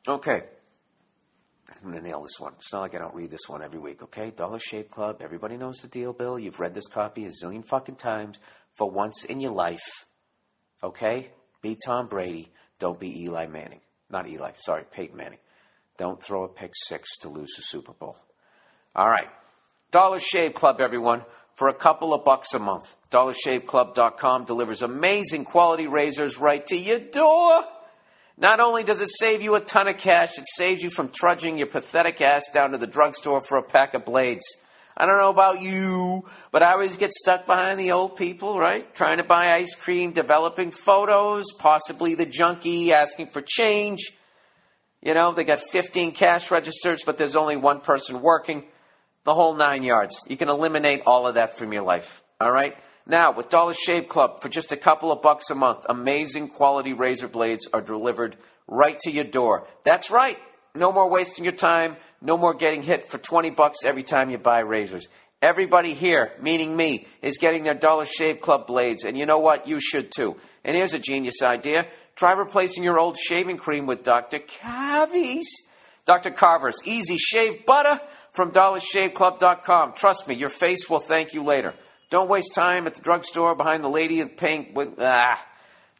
Okay. 0.08 0.42
I'm 1.70 1.92
going 1.92 2.02
to 2.02 2.08
nail 2.08 2.22
this 2.22 2.40
one. 2.40 2.54
It's 2.56 2.72
not 2.72 2.80
like 2.80 2.96
I 2.96 2.98
don't 2.98 3.14
read 3.14 3.30
this 3.30 3.48
one 3.48 3.62
every 3.62 3.78
week, 3.78 4.02
okay? 4.02 4.32
Dollar 4.32 4.58
Shave 4.58 4.90
Club. 4.90 5.18
Everybody 5.22 5.56
knows 5.56 5.76
the 5.76 5.86
deal, 5.86 6.12
Bill. 6.12 6.36
You've 6.36 6.58
read 6.58 6.74
this 6.74 6.88
copy 6.88 7.24
a 7.26 7.28
zillion 7.28 7.64
fucking 7.64 7.94
times 7.94 8.40
for 8.72 8.90
once 8.90 9.24
in 9.24 9.38
your 9.38 9.52
life, 9.52 9.86
okay? 10.82 11.30
Be 11.64 11.76
Tom 11.76 12.08
Brady. 12.08 12.50
Don't 12.78 13.00
be 13.00 13.22
Eli 13.22 13.46
Manning. 13.46 13.80
Not 14.10 14.28
Eli, 14.28 14.50
sorry, 14.54 14.84
Peyton 14.92 15.16
Manning. 15.16 15.38
Don't 15.96 16.22
throw 16.22 16.44
a 16.44 16.48
pick 16.48 16.72
six 16.74 17.16
to 17.20 17.30
lose 17.30 17.54
the 17.56 17.62
Super 17.62 17.94
Bowl. 17.94 18.16
All 18.94 19.08
right. 19.08 19.30
Dollar 19.90 20.20
Shave 20.20 20.52
Club, 20.52 20.82
everyone, 20.82 21.24
for 21.54 21.68
a 21.68 21.74
couple 21.74 22.12
of 22.12 22.22
bucks 22.22 22.52
a 22.52 22.58
month. 22.58 22.94
DollarShaveClub.com 23.10 24.44
delivers 24.44 24.82
amazing 24.82 25.46
quality 25.46 25.86
razors 25.86 26.36
right 26.36 26.66
to 26.66 26.76
your 26.76 26.98
door. 26.98 27.62
Not 28.36 28.60
only 28.60 28.82
does 28.84 29.00
it 29.00 29.08
save 29.08 29.40
you 29.40 29.54
a 29.54 29.60
ton 29.60 29.88
of 29.88 29.96
cash, 29.96 30.36
it 30.36 30.44
saves 30.46 30.82
you 30.82 30.90
from 30.90 31.08
trudging 31.08 31.56
your 31.56 31.68
pathetic 31.68 32.20
ass 32.20 32.42
down 32.52 32.72
to 32.72 32.78
the 32.78 32.86
drugstore 32.86 33.42
for 33.42 33.56
a 33.56 33.62
pack 33.62 33.94
of 33.94 34.04
blades. 34.04 34.44
I 34.96 35.06
don't 35.06 35.18
know 35.18 35.30
about 35.30 35.60
you, 35.60 36.24
but 36.52 36.62
I 36.62 36.72
always 36.72 36.96
get 36.96 37.12
stuck 37.12 37.46
behind 37.46 37.80
the 37.80 37.90
old 37.90 38.16
people, 38.16 38.58
right? 38.58 38.94
Trying 38.94 39.16
to 39.16 39.24
buy 39.24 39.52
ice 39.52 39.74
cream, 39.74 40.12
developing 40.12 40.70
photos, 40.70 41.46
possibly 41.58 42.14
the 42.14 42.26
junkie 42.26 42.92
asking 42.92 43.28
for 43.28 43.40
change. 43.40 44.12
You 45.02 45.14
know, 45.14 45.32
they 45.32 45.44
got 45.44 45.60
15 45.60 46.12
cash 46.12 46.50
registers, 46.50 47.02
but 47.04 47.18
there's 47.18 47.36
only 47.36 47.56
one 47.56 47.80
person 47.80 48.22
working. 48.22 48.64
The 49.24 49.34
whole 49.34 49.54
nine 49.54 49.82
yards. 49.82 50.16
You 50.28 50.36
can 50.36 50.48
eliminate 50.48 51.02
all 51.06 51.26
of 51.26 51.34
that 51.34 51.56
from 51.56 51.72
your 51.72 51.82
life. 51.82 52.22
All 52.40 52.52
right? 52.52 52.76
Now, 53.06 53.32
with 53.32 53.48
Dollar 53.48 53.74
Shave 53.74 54.08
Club, 54.08 54.40
for 54.40 54.48
just 54.48 54.72
a 54.72 54.76
couple 54.76 55.10
of 55.10 55.22
bucks 55.22 55.50
a 55.50 55.54
month, 55.54 55.84
amazing 55.88 56.48
quality 56.48 56.92
razor 56.92 57.28
blades 57.28 57.68
are 57.72 57.82
delivered 57.82 58.36
right 58.66 58.98
to 59.00 59.10
your 59.10 59.24
door. 59.24 59.66
That's 59.82 60.10
right. 60.10 60.38
No 60.74 60.92
more 60.92 61.10
wasting 61.10 61.44
your 61.44 61.52
time. 61.52 61.96
No 62.24 62.38
more 62.38 62.54
getting 62.54 62.82
hit 62.82 63.04
for 63.04 63.18
20 63.18 63.50
bucks 63.50 63.84
every 63.84 64.02
time 64.02 64.30
you 64.30 64.38
buy 64.38 64.60
razors. 64.60 65.08
Everybody 65.42 65.92
here, 65.92 66.32
meaning 66.40 66.74
me, 66.74 67.06
is 67.20 67.36
getting 67.36 67.64
their 67.64 67.74
Dollar 67.74 68.06
Shave 68.06 68.40
Club 68.40 68.66
blades, 68.66 69.04
and 69.04 69.16
you 69.16 69.26
know 69.26 69.40
what? 69.40 69.68
You 69.68 69.78
should 69.78 70.10
too. 70.10 70.36
And 70.64 70.74
here's 70.74 70.94
a 70.94 70.98
genius 70.98 71.42
idea. 71.42 71.86
Try 72.16 72.32
replacing 72.32 72.82
your 72.82 72.98
old 72.98 73.18
shaving 73.18 73.58
cream 73.58 73.84
with 73.84 74.04
Dr. 74.04 74.38
Carver's. 74.38 75.50
Dr. 76.06 76.30
Carver's 76.30 76.80
Easy 76.86 77.18
Shave 77.18 77.66
Butter 77.66 78.00
from 78.32 78.52
DollarShaveClub.com. 78.52 79.92
Trust 79.92 80.26
me, 80.26 80.34
your 80.34 80.48
face 80.48 80.88
will 80.88 81.00
thank 81.00 81.34
you 81.34 81.42
later. 81.42 81.74
Don't 82.08 82.30
waste 82.30 82.54
time 82.54 82.86
at 82.86 82.94
the 82.94 83.02
drugstore 83.02 83.54
behind 83.54 83.84
the 83.84 83.88
lady 83.88 84.24
paying 84.24 84.72
with 84.72 84.94
ah. 84.98 85.46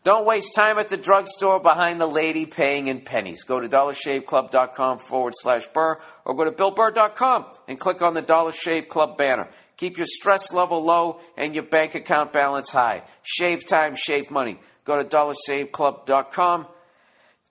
Don't 0.05 0.24
waste 0.26 0.55
time 0.55 0.78
at 0.78 0.90
the 0.90 0.98
drugstore 0.98 1.60
behind 1.60 1.98
the 1.98 2.06
lady 2.06 2.44
paying 2.44 2.89
in 2.89 3.01
pennies. 3.01 3.43
Go 3.43 3.59
to 3.59 3.68
dollarshaveclub.com 3.68 4.98
forward 4.98 5.32
slash 5.35 5.66
burr 5.68 5.98
or 6.26 6.35
go 6.35 6.44
to 6.44 6.52
billburr.com 6.52 7.47
and 7.66 7.81
click 7.81 8.02
on 8.02 8.12
the 8.12 8.20
Dollar 8.20 8.52
Shave 8.52 8.90
Club 8.90 9.16
banner. 9.16 9.48
Keep 9.78 9.97
your 9.97 10.06
stress 10.06 10.52
level 10.52 10.85
low 10.85 11.20
and 11.39 11.55
your 11.55 11.64
bank 11.64 11.94
account 11.94 12.35
balance 12.35 12.70
high. 12.70 13.05
Shave 13.22 13.66
time, 13.66 13.94
shave 13.97 14.31
money. 14.31 14.60
Go 14.85 15.02
to 15.02 15.09
dollarshaveclub.com, 15.09 16.68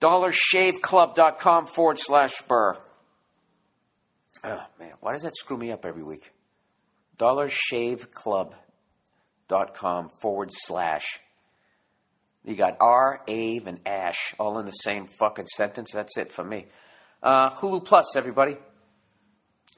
dollarshaveclub.com 0.00 1.66
forward 1.66 1.98
slash 1.98 2.40
burr. 2.42 2.78
Oh, 4.44 4.64
man, 4.78 4.92
why 5.00 5.12
does 5.12 5.22
that 5.22 5.34
screw 5.34 5.58
me 5.58 5.72
up 5.72 5.84
every 5.84 6.04
week? 6.04 6.30
dollarshaveclub.com 7.18 10.08
forward 10.20 10.50
slash. 10.52 11.18
You 12.44 12.56
got 12.56 12.76
R, 12.80 13.22
Ave, 13.26 13.62
and 13.66 13.80
Ash 13.86 14.34
all 14.38 14.58
in 14.58 14.66
the 14.66 14.72
same 14.72 15.06
fucking 15.06 15.46
sentence. 15.46 15.92
That's 15.92 16.18
it 16.18 16.30
for 16.30 16.44
me. 16.44 16.66
Uh, 17.22 17.50
Hulu 17.50 17.84
Plus, 17.84 18.16
everybody. 18.16 18.56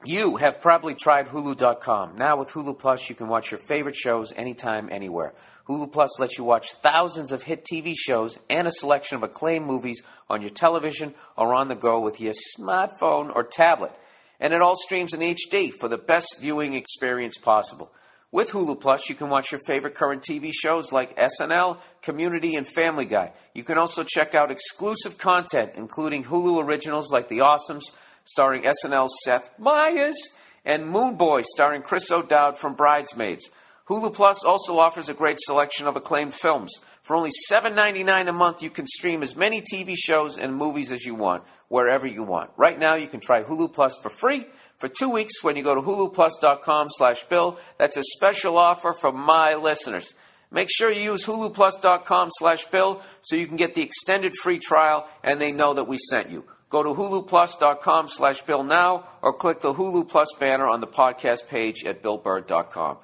You 0.05 0.35
have 0.35 0.61
probably 0.61 0.93
tried 0.93 1.27
Hulu.com. 1.27 2.17
Now 2.17 2.37
with 2.37 2.49
Hulu 2.49 2.77
Plus, 2.77 3.09
you 3.09 3.15
can 3.15 3.29
watch 3.29 3.51
your 3.51 3.59
favorite 3.59 3.95
shows 3.95 4.31
anytime, 4.35 4.89
anywhere. 4.91 5.33
Hulu 5.67 5.91
Plus 5.91 6.19
lets 6.19 6.37
you 6.37 6.43
watch 6.43 6.73
thousands 6.73 7.31
of 7.31 7.43
hit 7.43 7.65
TV 7.65 7.93
shows 7.97 8.37
and 8.49 8.67
a 8.67 8.71
selection 8.71 9.15
of 9.15 9.23
acclaimed 9.23 9.65
movies 9.65 10.03
on 10.29 10.41
your 10.41 10.51
television 10.51 11.15
or 11.35 11.55
on 11.55 11.67
the 11.67 11.75
go 11.75 11.99
with 11.99 12.21
your 12.21 12.33
smartphone 12.59 13.33
or 13.35 13.43
tablet. 13.43 13.91
And 14.39 14.53
it 14.53 14.61
all 14.61 14.75
streams 14.75 15.13
in 15.13 15.21
HD 15.21 15.71
for 15.71 15.89
the 15.89 15.97
best 15.97 16.35
viewing 16.39 16.75
experience 16.75 17.37
possible. 17.37 17.91
With 18.29 18.51
Hulu 18.51 18.81
Plus, 18.81 19.07
you 19.07 19.15
can 19.15 19.29
watch 19.29 19.53
your 19.53 19.61
favorite 19.65 19.95
current 19.95 20.21
TV 20.21 20.51
shows 20.53 20.91
like 20.91 21.17
SNL, 21.17 21.77
Community, 22.01 22.55
and 22.55 22.67
Family 22.67 23.05
Guy. 23.05 23.31
You 23.53 23.63
can 23.63 23.77
also 23.77 24.03
check 24.03 24.35
out 24.35 24.51
exclusive 24.51 25.17
content, 25.17 25.71
including 25.75 26.25
Hulu 26.25 26.61
originals 26.61 27.09
like 27.09 27.29
The 27.29 27.37
Awesomes, 27.37 27.93
starring 28.25 28.63
SNL's 28.63 29.15
Seth 29.23 29.57
Meyers, 29.57 30.17
and 30.65 30.87
Moone 30.87 31.17
Boy, 31.17 31.43
starring 31.43 31.81
Chris 31.81 32.11
O'Dowd 32.11 32.57
from 32.57 32.75
Bridesmaids. 32.75 33.49
Hulu 33.87 34.13
Plus 34.13 34.43
also 34.43 34.77
offers 34.77 35.07
a 35.07 35.13
great 35.13 35.37
selection 35.39 35.87
of 35.87 35.95
acclaimed 35.95 36.35
films. 36.35 36.81
For 37.03 37.15
only 37.15 37.31
$7.99 37.49 38.27
a 38.27 38.33
month, 38.33 38.61
you 38.61 38.69
can 38.69 38.85
stream 38.87 39.23
as 39.23 39.37
many 39.37 39.61
TV 39.61 39.95
shows 39.95 40.37
and 40.37 40.53
movies 40.53 40.91
as 40.91 41.05
you 41.05 41.15
want, 41.15 41.43
wherever 41.69 42.07
you 42.07 42.23
want. 42.23 42.51
Right 42.57 42.77
now, 42.77 42.95
you 42.95 43.07
can 43.07 43.19
try 43.19 43.43
Hulu 43.43 43.73
Plus 43.73 43.97
for 43.97 44.09
free 44.09 44.45
for 44.77 44.87
two 44.87 45.09
weeks 45.09 45.43
when 45.43 45.55
you 45.55 45.63
go 45.63 45.75
to 45.75 45.81
huluplus.com 45.81 46.87
slash 46.89 47.23
bill. 47.25 47.59
That's 47.77 47.97
a 47.97 48.03
special 48.03 48.57
offer 48.57 48.93
for 48.93 49.11
my 49.11 49.55
listeners. 49.55 50.15
Make 50.49 50.69
sure 50.71 50.91
you 50.91 51.01
use 51.11 51.25
huluplus.com 51.25 52.29
slash 52.31 52.65
bill 52.65 53.01
so 53.21 53.35
you 53.35 53.47
can 53.47 53.57
get 53.57 53.75
the 53.75 53.81
extended 53.81 54.33
free 54.35 54.59
trial 54.59 55.07
and 55.23 55.41
they 55.41 55.51
know 55.51 55.73
that 55.73 55.85
we 55.85 55.97
sent 55.97 56.29
you. 56.29 56.45
Go 56.69 56.83
to 56.83 56.89
huluplus.com 56.89 58.09
slash 58.09 58.41
bill 58.41 58.63
now 58.63 59.05
or 59.21 59.33
click 59.33 59.61
the 59.61 59.73
Hulu 59.73 60.07
Plus 60.07 60.27
banner 60.39 60.67
on 60.67 60.81
the 60.81 60.87
podcast 60.87 61.47
page 61.47 61.83
at 61.85 62.01
billburr.com. 62.03 62.97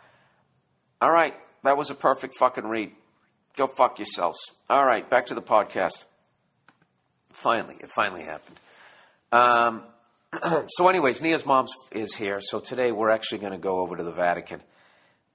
All 1.02 1.12
right, 1.12 1.36
that 1.64 1.78
was 1.78 1.90
a 1.90 1.96
perfect 1.96 2.36
fucking 2.38 2.66
read. 2.66 2.92
Go 3.56 3.68
fuck 3.68 4.00
yourselves. 4.00 4.40
All 4.70 4.86
right, 4.86 5.10
back 5.10 5.28
to 5.28 5.36
the 5.36 5.42
podcast. 5.42 6.06
Finally, 7.34 7.76
it 7.82 7.90
finally 7.90 8.24
happened. 8.24 8.58
Um, 9.32 9.84
so, 10.70 10.88
anyways, 10.88 11.22
Nia's 11.22 11.46
mom 11.46 11.66
is 11.92 12.16
here. 12.16 12.40
So 12.42 12.60
today 12.60 12.92
we're 12.92 13.10
actually 13.10 13.40
going 13.40 13.52
to 13.52 13.60
go 13.60 13.80
over 13.80 13.98
to 13.98 14.04
the 14.04 14.14
Vatican. 14.14 14.62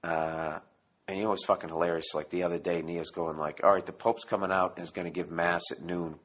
Uh, 0.02 0.58
and 1.06 1.16
you 1.16 1.24
know 1.24 1.32
it's 1.32 1.46
fucking 1.46 1.70
hilarious. 1.70 2.14
Like 2.14 2.30
the 2.30 2.42
other 2.42 2.58
day, 2.58 2.82
Nia's 2.82 3.10
going 3.10 3.38
like, 3.38 3.60
"All 3.64 3.72
right, 3.72 3.84
the 3.84 3.92
Pope's 3.92 4.24
coming 4.24 4.52
out 4.52 4.76
and 4.76 4.84
is 4.84 4.90
going 4.90 5.06
to 5.06 5.10
give 5.10 5.30
mass 5.30 5.62
at 5.72 5.82
noon." 5.82 6.18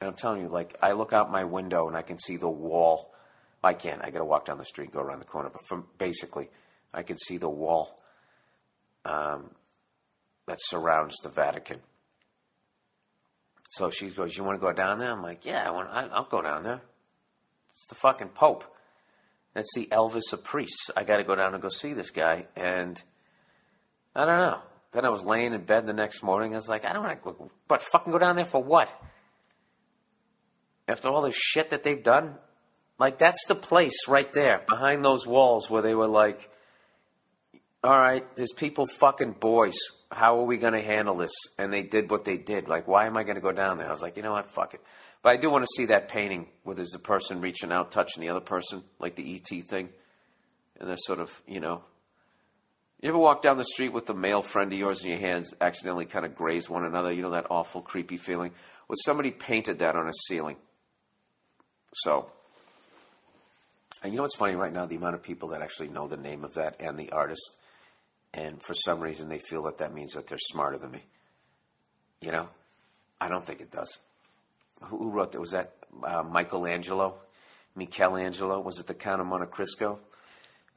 And 0.00 0.10
I'm 0.10 0.16
telling 0.16 0.42
you, 0.42 0.48
like, 0.48 0.76
I 0.82 0.92
look 0.92 1.12
out 1.12 1.30
my 1.30 1.44
window 1.44 1.88
and 1.88 1.96
I 1.96 2.02
can 2.02 2.18
see 2.18 2.36
the 2.36 2.48
wall. 2.48 3.12
I 3.62 3.72
can't. 3.72 4.04
I 4.04 4.10
got 4.10 4.18
to 4.18 4.24
walk 4.24 4.44
down 4.44 4.58
the 4.58 4.64
street, 4.64 4.92
go 4.92 5.00
around 5.00 5.20
the 5.20 5.24
corner. 5.24 5.48
But 5.48 5.62
from 5.66 5.86
basically, 5.96 6.50
I 6.92 7.02
can 7.02 7.16
see 7.16 7.38
the 7.38 7.48
wall 7.48 7.98
um, 9.06 9.50
that 10.46 10.58
surrounds 10.60 11.16
the 11.22 11.30
Vatican. 11.30 11.80
So 13.76 13.90
she 13.90 14.10
goes, 14.10 14.36
"You 14.36 14.44
want 14.44 14.60
to 14.60 14.66
go 14.66 14.72
down 14.72 14.98
there?" 14.98 15.10
I'm 15.10 15.22
like, 15.22 15.44
"Yeah, 15.44 15.66
I 15.66 15.70
want. 15.70 15.88
I, 15.90 16.06
I'll 16.06 16.28
go 16.28 16.42
down 16.42 16.62
there." 16.62 16.82
It's 17.70 17.86
the 17.88 17.96
fucking 17.96 18.28
Pope. 18.28 18.64
That's 19.54 19.72
the 19.74 19.86
Elvis 19.86 20.32
of 20.32 20.44
priests. 20.44 20.90
I 20.96 21.04
got 21.04 21.18
to 21.18 21.24
go 21.24 21.34
down 21.34 21.54
and 21.54 21.62
go 21.62 21.68
see 21.68 21.92
this 21.92 22.10
guy. 22.10 22.46
And 22.56 23.02
I 24.14 24.24
don't 24.24 24.38
know. 24.38 24.60
Then 24.92 25.04
I 25.04 25.08
was 25.08 25.24
laying 25.24 25.54
in 25.54 25.64
bed 25.64 25.86
the 25.86 25.92
next 25.92 26.22
morning. 26.22 26.52
I 26.52 26.56
was 26.56 26.68
like, 26.68 26.84
I 26.84 26.92
don't 26.92 27.02
want 27.02 27.22
to, 27.22 27.50
but 27.66 27.82
fucking 27.82 28.12
go 28.12 28.18
down 28.18 28.36
there 28.36 28.44
for 28.44 28.62
what? 28.62 28.88
After 30.86 31.08
all 31.08 31.22
the 31.22 31.32
shit 31.32 31.70
that 31.70 31.82
they've 31.82 32.02
done? 32.02 32.36
Like, 32.98 33.18
that's 33.18 33.44
the 33.46 33.56
place 33.56 34.06
right 34.06 34.32
there, 34.32 34.62
behind 34.68 35.04
those 35.04 35.26
walls, 35.26 35.68
where 35.68 35.82
they 35.82 35.96
were 35.96 36.06
like, 36.06 36.48
all 37.82 37.98
right, 37.98 38.24
there's 38.36 38.52
people 38.52 38.86
fucking 38.86 39.32
boys. 39.40 39.76
How 40.14 40.38
are 40.38 40.44
we 40.44 40.58
going 40.58 40.74
to 40.74 40.82
handle 40.82 41.16
this? 41.16 41.34
And 41.58 41.72
they 41.72 41.82
did 41.82 42.08
what 42.08 42.24
they 42.24 42.38
did. 42.38 42.68
Like, 42.68 42.86
why 42.86 43.06
am 43.06 43.16
I 43.16 43.24
going 43.24 43.34
to 43.34 43.40
go 43.40 43.50
down 43.50 43.78
there? 43.78 43.88
I 43.88 43.90
was 43.90 44.00
like, 44.00 44.16
you 44.16 44.22
know 44.22 44.30
what? 44.30 44.48
Fuck 44.48 44.74
it. 44.74 44.80
But 45.24 45.30
I 45.30 45.36
do 45.36 45.50
want 45.50 45.64
to 45.64 45.68
see 45.76 45.86
that 45.86 46.08
painting 46.08 46.46
where 46.62 46.76
there's 46.76 46.94
a 46.94 47.00
person 47.00 47.40
reaching 47.40 47.72
out, 47.72 47.90
touching 47.90 48.20
the 48.20 48.28
other 48.28 48.40
person, 48.40 48.84
like 49.00 49.16
the 49.16 49.34
ET 49.34 49.64
thing. 49.64 49.88
And 50.78 50.88
they're 50.88 50.96
sort 50.96 51.18
of, 51.18 51.42
you 51.48 51.58
know. 51.58 51.82
You 53.00 53.08
ever 53.08 53.18
walk 53.18 53.42
down 53.42 53.58
the 53.58 53.64
street 53.64 53.92
with 53.92 54.08
a 54.08 54.14
male 54.14 54.40
friend 54.40 54.72
of 54.72 54.78
yours 54.78 55.02
and 55.02 55.10
your 55.10 55.18
hands 55.18 55.52
accidentally 55.60 56.06
kind 56.06 56.24
of 56.24 56.36
graze 56.36 56.70
one 56.70 56.84
another? 56.84 57.12
You 57.12 57.22
know 57.22 57.30
that 57.30 57.48
awful, 57.50 57.82
creepy 57.82 58.16
feeling? 58.16 58.52
Well, 58.86 58.96
somebody 59.04 59.32
painted 59.32 59.80
that 59.80 59.96
on 59.96 60.06
a 60.06 60.12
ceiling. 60.28 60.56
So, 61.94 62.30
and 64.02 64.12
you 64.12 64.18
know 64.18 64.22
what's 64.22 64.36
funny 64.36 64.54
right 64.54 64.72
now? 64.72 64.86
The 64.86 64.96
amount 64.96 65.16
of 65.16 65.24
people 65.24 65.48
that 65.48 65.60
actually 65.60 65.88
know 65.88 66.06
the 66.06 66.16
name 66.16 66.44
of 66.44 66.54
that 66.54 66.76
and 66.80 66.96
the 66.96 67.10
artist. 67.10 67.56
And 68.34 68.60
for 68.62 68.74
some 68.74 69.00
reason, 69.00 69.28
they 69.28 69.38
feel 69.38 69.62
that 69.62 69.78
that 69.78 69.94
means 69.94 70.12
that 70.12 70.26
they're 70.26 70.38
smarter 70.38 70.76
than 70.76 70.90
me. 70.90 71.04
You 72.20 72.32
know? 72.32 72.48
I 73.20 73.28
don't 73.28 73.46
think 73.46 73.60
it 73.60 73.70
does 73.70 73.98
who 74.82 75.10
wrote 75.10 75.32
that? 75.32 75.40
Was 75.40 75.52
that 75.52 75.72
uh, 76.02 76.22
Michelangelo? 76.22 77.16
Michelangelo? 77.74 78.60
Was 78.60 78.78
it 78.78 78.86
the 78.86 78.94
Count 78.94 79.20
of 79.20 79.26
Monte 79.26 79.46
Cristo? 79.46 80.00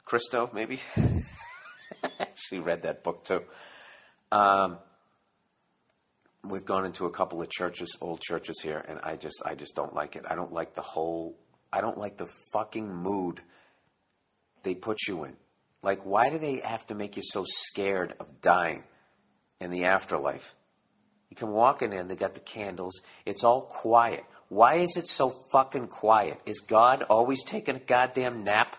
Cristo, 0.05 0.49
maybe? 0.53 0.79
Actually, 2.19 2.59
read 2.59 2.84
that 2.84 3.03
book 3.03 3.23
too. 3.23 3.43
Um, 4.31 4.77
we've 6.43 6.65
gone 6.65 6.85
into 6.85 7.05
a 7.05 7.11
couple 7.11 7.41
of 7.41 7.49
churches, 7.49 7.95
old 8.01 8.21
churches 8.21 8.61
here, 8.61 8.84
and 8.88 8.99
I 9.03 9.15
just, 9.15 9.41
I 9.45 9.55
just 9.55 9.75
don't 9.75 9.93
like 9.93 10.15
it. 10.15 10.23
I 10.29 10.35
don't 10.35 10.53
like 10.53 10.75
the 10.75 10.81
whole. 10.81 11.35
I 11.71 11.81
don't 11.81 11.97
like 11.97 12.17
the 12.17 12.27
fucking 12.53 12.93
mood 12.93 13.41
they 14.63 14.73
put 14.73 14.97
you 15.07 15.25
in. 15.25 15.35
Like, 15.81 16.03
why 16.03 16.29
do 16.29 16.37
they 16.39 16.61
have 16.65 16.85
to 16.87 16.95
make 16.95 17.17
you 17.17 17.23
so 17.23 17.43
scared 17.45 18.13
of 18.19 18.41
dying 18.41 18.83
in 19.59 19.69
the 19.69 19.85
afterlife? 19.85 20.55
You 21.29 21.35
come 21.35 21.51
walking 21.51 21.93
in, 21.93 22.07
they 22.07 22.15
got 22.15 22.33
the 22.33 22.39
candles. 22.39 23.01
It's 23.25 23.43
all 23.43 23.61
quiet. 23.61 24.23
Why 24.49 24.75
is 24.75 24.95
it 24.97 25.07
so 25.07 25.29
fucking 25.29 25.87
quiet? 25.87 26.39
Is 26.45 26.59
God 26.59 27.03
always 27.03 27.43
taking 27.43 27.75
a 27.75 27.79
goddamn 27.79 28.43
nap? 28.43 28.75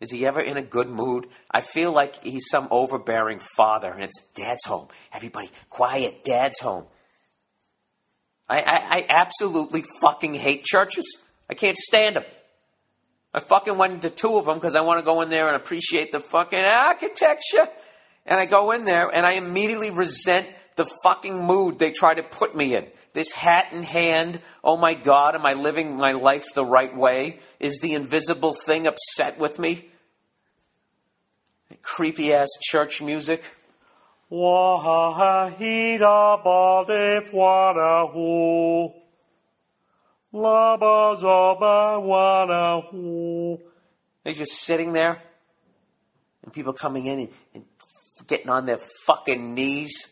Is 0.00 0.12
he 0.12 0.24
ever 0.26 0.40
in 0.40 0.56
a 0.56 0.62
good 0.62 0.88
mood? 0.88 1.26
I 1.50 1.60
feel 1.60 1.92
like 1.92 2.22
he's 2.22 2.48
some 2.48 2.68
overbearing 2.70 3.40
father 3.40 3.90
and 3.92 4.04
it's 4.04 4.22
dad's 4.34 4.64
home. 4.64 4.88
Everybody, 5.12 5.50
quiet, 5.70 6.22
dad's 6.22 6.60
home. 6.60 6.84
I, 8.48 8.60
I, 8.60 8.96
I 8.96 9.06
absolutely 9.08 9.82
fucking 10.00 10.34
hate 10.34 10.64
churches. 10.64 11.18
I 11.50 11.54
can't 11.54 11.76
stand 11.76 12.16
them. 12.16 12.24
I 13.34 13.40
fucking 13.40 13.76
went 13.76 13.92
into 13.92 14.10
two 14.10 14.36
of 14.38 14.46
them 14.46 14.54
because 14.54 14.74
I 14.74 14.80
want 14.80 14.98
to 14.98 15.04
go 15.04 15.20
in 15.20 15.28
there 15.28 15.46
and 15.46 15.56
appreciate 15.56 16.12
the 16.12 16.20
fucking 16.20 16.58
architecture. 16.58 17.68
And 18.24 18.38
I 18.38 18.46
go 18.46 18.72
in 18.72 18.84
there 18.84 19.08
and 19.14 19.26
I 19.26 19.32
immediately 19.32 19.90
resent 19.90 20.46
the 20.76 20.86
fucking 21.02 21.44
mood 21.44 21.78
they 21.78 21.90
try 21.90 22.14
to 22.14 22.22
put 22.22 22.56
me 22.56 22.74
in. 22.74 22.86
This 23.12 23.32
hat 23.32 23.72
in 23.72 23.82
hand, 23.82 24.40
oh 24.62 24.76
my 24.76 24.94
God, 24.94 25.34
am 25.34 25.44
I 25.44 25.54
living 25.54 25.96
my 25.96 26.12
life 26.12 26.54
the 26.54 26.64
right 26.64 26.94
way? 26.96 27.40
Is 27.58 27.78
the 27.80 27.94
invisible 27.94 28.54
thing 28.54 28.86
upset 28.86 29.38
with 29.38 29.58
me? 29.58 29.86
Creepy 31.82 32.32
ass 32.32 32.48
church 32.60 33.02
music. 33.02 33.42
They're 44.24 44.34
just 44.34 44.52
sitting 44.52 44.92
there, 44.92 45.22
and 46.42 46.52
people 46.52 46.72
coming 46.72 47.06
in 47.06 47.20
and, 47.20 47.28
and 47.54 47.64
getting 48.26 48.50
on 48.50 48.66
their 48.66 48.78
fucking 49.06 49.54
knees. 49.54 50.10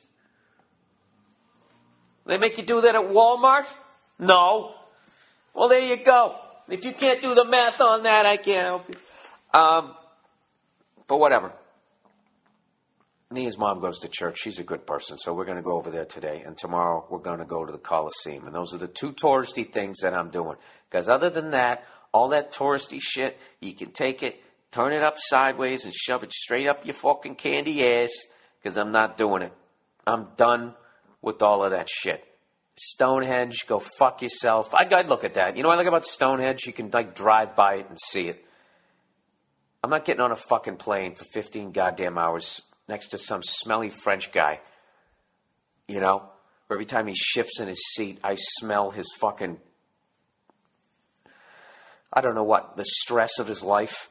They 2.25 2.39
make 2.39 2.57
you 2.57 2.65
do 2.65 2.81
that 2.81 2.95
at 2.95 3.03
Walmart? 3.03 3.67
No. 4.19 4.75
Well, 5.55 5.69
there 5.69 5.81
you 5.81 6.03
go. 6.03 6.37
If 6.69 6.85
you 6.85 6.93
can't 6.93 7.21
do 7.21 7.35
the 7.35 7.45
math 7.45 7.81
on 7.81 8.03
that, 8.03 8.27
I 8.27 8.37
can't 8.37 8.67
help 8.67 8.89
you. 8.89 9.59
Um, 9.59 9.95
but 11.07 11.19
whatever. 11.19 11.53
Nia's 13.33 13.59
mom 13.59 13.81
goes 13.81 13.99
to 13.99 14.09
church. 14.09 14.39
She's 14.39 14.61
a 14.61 14.65
good 14.65 14.87
person, 14.87 15.19
so 15.19 15.35
we're 15.35 15.45
going 15.45 15.57
to 15.57 15.63
go 15.63 15.77
over 15.77 15.91
there 15.91 16.05
today. 16.05 16.45
And 16.47 16.57
tomorrow 16.57 17.05
we're 17.11 17.19
going 17.19 17.41
to 17.41 17.45
go 17.45 17.65
to 17.65 17.73
the 17.73 17.79
Coliseum. 17.79 18.47
And 18.47 18.55
those 18.55 18.73
are 18.73 18.79
the 18.79 18.87
two 18.87 19.13
touristy 19.13 19.71
things 19.71 19.99
that 20.03 20.15
I'm 20.15 20.31
doing. 20.31 20.57
Because 20.89 21.09
other 21.09 21.29
than 21.29 21.51
that, 21.51 21.85
all 22.13 22.29
that 22.29 22.53
touristy 22.53 23.01
shit, 23.01 23.37
you 23.61 23.75
can 23.75 23.91
take 23.91 24.23
it, 24.23 24.41
turn 24.71 24.93
it 24.93 25.03
up 25.03 25.15
sideways, 25.19 25.85
and 25.85 25.93
shove 25.93 26.23
it 26.23 26.33
straight 26.33 26.69
up 26.69 26.87
your 26.87 26.95
fucking 26.95 27.35
candy 27.35 27.85
ass. 27.85 28.13
Because 28.63 28.79
I'm 28.79 28.93
not 28.93 29.19
doing 29.19 29.43
it. 29.43 29.53
I'm 30.07 30.29
done 30.37 30.75
with 31.21 31.43
all 31.43 31.65
of 31.65 31.73
that 31.73 31.89
shit. 31.91 32.25
Stonehenge, 32.77 33.67
go 33.67 33.81
fuck 33.81 34.23
yourself. 34.23 34.73
I'd, 34.73 34.93
I'd 34.93 35.09
look 35.09 35.25
at 35.25 35.35
that. 35.35 35.57
You 35.57 35.65
know 35.65 35.71
what 35.71 35.75
I 35.75 35.79
like 35.79 35.89
about 35.89 36.05
Stonehenge? 36.05 36.65
You 36.67 36.73
can 36.73 36.91
like 36.93 37.17
drive 37.17 37.57
by 37.57 37.77
it 37.77 37.89
and 37.89 37.99
see 37.99 38.29
it. 38.29 38.45
I'm 39.83 39.91
not 39.91 40.05
getting 40.05 40.21
on 40.21 40.31
a 40.31 40.37
fucking 40.37 40.77
plane 40.77 41.17
for 41.17 41.25
15 41.33 41.73
goddamn 41.73 42.19
hours 42.19 42.63
next 42.89 43.09
to 43.09 43.19
some 43.19 43.43
smelly 43.43 43.91
French 43.91 44.33
guy. 44.33 44.61
You 45.89 46.01
know? 46.01 46.31
Every 46.71 46.85
time 46.85 47.07
he 47.07 47.15
shifts 47.15 47.61
in 47.61 47.69
his 47.69 47.81
seat, 47.95 48.19
I 48.25 48.35
smell 48.37 48.91
his 48.91 49.07
fucking. 49.19 49.59
I 52.13 52.21
don't 52.21 52.35
know 52.35 52.45
what, 52.45 52.77
the 52.77 52.85
stress 52.85 53.39
of 53.39 53.47
his 53.47 53.63
life. 53.63 54.11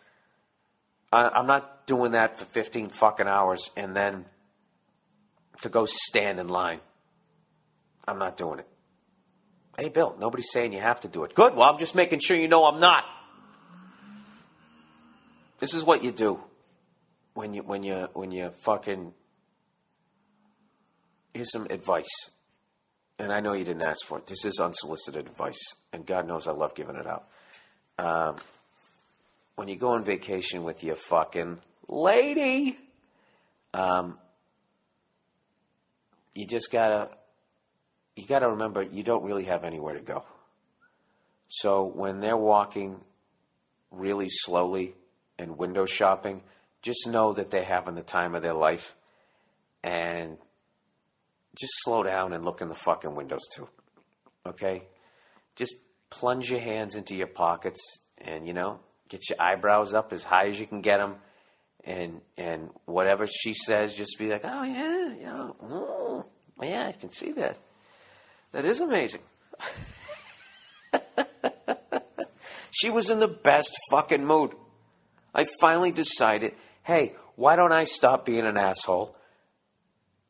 I, 1.11 1.29
I'm 1.29 1.47
not 1.47 1.85
doing 1.87 2.11
that 2.11 2.37
for 2.37 2.45
15 2.45 2.89
fucking 2.89 3.27
hours 3.27 3.71
and 3.75 3.95
then 3.95 4.25
to 5.61 5.69
go 5.69 5.85
stand 5.85 6.39
in 6.39 6.47
line. 6.47 6.79
I'm 8.07 8.19
not 8.19 8.37
doing 8.37 8.59
it. 8.59 8.67
Hey, 9.77 9.89
Bill, 9.89 10.15
nobody's 10.19 10.51
saying 10.51 10.71
you 10.71 10.79
have 10.79 11.01
to 11.01 11.07
do 11.07 11.23
it. 11.23 11.33
Good. 11.33 11.55
Well, 11.55 11.69
I'm 11.69 11.77
just 11.77 11.95
making 11.95 12.19
sure 12.19 12.37
you 12.37 12.47
know 12.47 12.65
I'm 12.65 12.79
not. 12.79 13.03
This 15.57 15.73
is 15.73 15.83
what 15.83 16.03
you 16.03 16.11
do 16.11 16.39
when 17.35 17.53
you 17.53 17.61
when 17.61 17.83
you 17.83 18.09
when 18.13 18.31
you 18.31 18.49
fucking. 18.49 19.13
Here's 21.33 21.51
some 21.51 21.67
advice, 21.69 22.31
and 23.19 23.31
I 23.31 23.41
know 23.41 23.51
you 23.53 23.65
didn't 23.65 23.81
ask 23.83 24.05
for 24.05 24.17
it. 24.17 24.25
This 24.25 24.45
is 24.45 24.57
unsolicited 24.57 25.27
advice, 25.27 25.59
and 25.93 26.05
God 26.05 26.27
knows 26.27 26.47
I 26.47 26.51
love 26.51 26.73
giving 26.73 26.95
it 26.95 27.05
out. 27.05 27.27
Um, 27.99 28.37
when 29.55 29.67
you 29.67 29.75
go 29.75 29.91
on 29.91 30.03
vacation 30.03 30.63
with 30.63 30.81
your 30.81 30.95
fucking 30.95 31.59
lady, 31.89 32.77
um, 33.73 34.17
you 36.33 36.47
just 36.47 36.71
gotta 36.71 37.09
you 38.15 38.25
gotta 38.25 38.49
remember 38.49 38.81
you 38.81 39.03
don't 39.03 39.23
really 39.23 39.45
have 39.45 39.65
anywhere 39.65 39.93
to 39.95 40.01
go. 40.01 40.23
So 41.49 41.83
when 41.83 42.21
they're 42.21 42.37
walking 42.37 43.01
really 43.91 44.29
slowly 44.29 44.95
and 45.37 45.57
window 45.57 45.85
shopping, 45.85 46.43
just 46.85 47.07
know 47.07 47.33
that 47.33 47.49
they're 47.49 47.65
having 47.65 47.95
the 47.95 48.03
time 48.03 48.35
of 48.35 48.43
their 48.43 48.53
life 48.53 48.95
and 49.83 50.37
just 51.59 51.73
slow 51.83 52.03
down 52.03 52.31
and 52.31 52.45
look 52.45 52.61
in 52.61 52.69
the 52.69 52.75
fucking 52.75 53.15
windows 53.15 53.41
too. 53.51 53.67
Okay? 54.45 54.83
Just 55.55 55.73
plunge 56.11 56.51
your 56.51 56.59
hands 56.59 56.93
into 56.95 57.15
your 57.15 57.25
pockets 57.25 57.81
and, 58.19 58.45
you 58.45 58.53
know, 58.53 58.79
get 59.09 59.27
your 59.29 59.41
eyebrows 59.41 59.95
up 59.95 60.13
as 60.13 60.23
high 60.23 60.45
as 60.45 60.59
you 60.59 60.67
can 60.67 60.81
get 60.81 60.99
them 60.99 61.15
and 61.83 62.21
and 62.37 62.69
whatever 62.85 63.25
she 63.27 63.53
says, 63.53 63.95
just 63.95 64.17
be 64.19 64.29
like, 64.29 64.41
oh 64.43 64.63
yeah, 64.63 65.15
yeah, 65.19 65.49
mm, 65.63 66.25
yeah, 66.61 66.87
I 66.87 66.91
can 66.91 67.11
see 67.11 67.31
that. 67.33 67.57
That 68.51 68.65
is 68.65 68.79
amazing. 68.79 69.21
she 72.71 72.89
was 72.89 73.09
in 73.09 73.19
the 73.19 73.27
best 73.27 73.75
fucking 73.91 74.25
mood. 74.25 74.51
I 75.33 75.45
finally 75.59 75.91
decided, 75.91 76.53
hey, 76.85 77.11
why 77.35 77.55
don't 77.55 77.73
I 77.73 77.83
stop 77.83 78.25
being 78.25 78.45
an 78.45 78.57
asshole? 78.57 79.15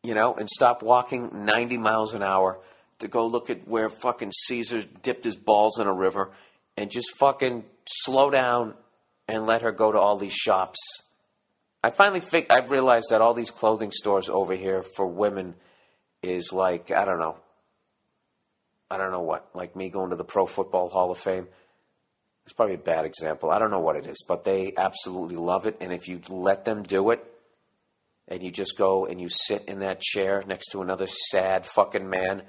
You 0.04 0.16
know, 0.16 0.34
and 0.36 0.50
stop 0.50 0.82
walking 0.82 1.46
90 1.46 1.78
miles 1.78 2.14
an 2.14 2.24
hour 2.24 2.60
to 3.00 3.08
go 3.08 3.28
look 3.28 3.50
at 3.50 3.68
where 3.68 3.90
fucking 3.90 4.32
Caesar 4.32 4.84
dipped 5.04 5.24
his 5.24 5.36
balls 5.36 5.80
in 5.80 5.88
a 5.88 5.94
river 5.94 6.32
and 6.78 6.90
just 6.90 7.16
fucking 7.18 7.66
slow 7.88 8.30
down 8.30 8.74
and 9.28 9.46
let 9.46 9.62
her 9.62 9.72
go 9.72 9.92
to 9.92 10.00
all 10.00 10.18
these 10.18 10.34
shops. 10.34 10.80
I 11.84 11.92
finally 11.92 12.22
fig- 12.22 12.48
I've 12.50 12.72
realized 12.72 13.08
that 13.10 13.22
all 13.22 13.34
these 13.34 13.52
clothing 13.52 13.92
stores 13.92 14.30
over 14.30 14.56
here 14.56 14.82
for 14.82 15.06
women 15.06 15.56
is 16.24 16.52
like, 16.54 16.92
I 16.92 17.06
don't 17.06 17.20
know. 17.20 17.38
I 18.90 18.98
don't 18.98 19.12
know 19.12 19.22
what. 19.22 19.50
Like 19.54 19.76
me 19.76 19.90
going 19.90 20.12
to 20.12 20.16
the 20.16 20.24
Pro 20.24 20.46
Football 20.46 20.90
Hall 20.90 21.12
of 21.12 21.18
Fame. 21.18 21.48
It's 22.46 22.54
probably 22.54 22.76
a 22.76 22.80
bad 22.80 23.06
example. 23.06 23.50
I 23.50 23.60
don't 23.60 23.72
know 23.72 23.80
what 23.80 23.96
it 23.96 24.06
is, 24.06 24.24
but 24.28 24.46
they 24.46 24.74
absolutely 24.78 25.36
love 25.36 25.66
it. 25.66 25.78
And 25.82 25.92
if 25.92 26.08
you 26.08 26.22
let 26.30 26.64
them 26.64 26.84
do 26.84 27.10
it, 27.10 27.26
and 28.28 28.42
you 28.42 28.52
just 28.52 28.78
go 28.78 29.06
and 29.06 29.22
you 29.22 29.30
sit 29.30 29.66
in 29.68 29.80
that 29.80 30.02
chair 30.02 30.44
next 30.48 30.68
to 30.70 30.82
another 30.82 31.08
sad 31.08 31.66
fucking 31.66 32.10
man 32.10 32.44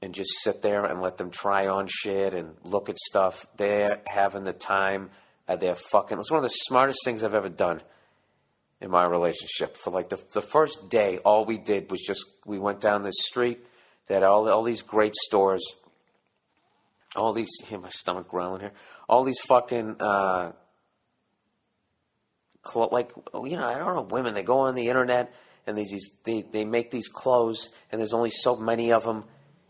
and 0.00 0.14
just 0.14 0.30
sit 0.42 0.62
there 0.62 0.84
and 0.84 1.00
let 1.00 1.16
them 1.16 1.30
try 1.30 1.66
on 1.66 1.86
shit 1.88 2.32
and 2.34 2.54
look 2.62 2.88
at 2.88 2.98
stuff, 2.98 3.46
they're 3.56 4.00
having 4.06 4.44
the 4.44 4.52
time 4.52 5.10
of 5.48 5.58
their 5.60 5.74
fucking. 5.74 6.18
It's 6.18 6.30
one 6.30 6.38
of 6.38 6.44
the 6.44 6.50
smartest 6.50 7.00
things 7.04 7.24
I've 7.24 7.34
ever 7.34 7.48
done 7.48 7.82
in 8.80 8.90
my 8.90 9.04
relationship. 9.04 9.76
For 9.76 9.90
like 9.90 10.08
the, 10.08 10.22
the 10.32 10.42
first 10.42 10.88
day, 10.88 11.18
all 11.18 11.44
we 11.44 11.58
did 11.58 11.90
was 11.90 12.04
just, 12.06 12.24
we 12.46 12.60
went 12.60 12.80
down 12.80 13.02
this 13.02 13.18
street. 13.18 13.58
Had 14.08 14.22
all, 14.22 14.48
all 14.48 14.62
these 14.62 14.82
great 14.82 15.14
stores 15.16 15.62
all 17.18 17.32
these 17.32 17.50
hear 17.64 17.78
my 17.78 17.88
stomach 17.88 18.28
growling 18.28 18.60
here. 18.60 18.72
All 19.08 19.24
these 19.24 19.40
fucking 19.40 19.96
uh, 20.00 20.52
like 22.74 23.10
you 23.44 23.56
know 23.56 23.66
I 23.66 23.78
don't 23.78 23.94
know 23.94 24.06
women. 24.10 24.34
They 24.34 24.42
go 24.42 24.60
on 24.60 24.74
the 24.74 24.88
internet 24.88 25.34
and 25.66 25.76
these 25.76 26.12
they 26.24 26.42
they 26.42 26.64
make 26.64 26.90
these 26.90 27.08
clothes 27.08 27.68
and 27.90 28.00
there's 28.00 28.14
only 28.14 28.30
so 28.30 28.56
many 28.56 28.92
of 28.92 29.04
them, 29.04 29.24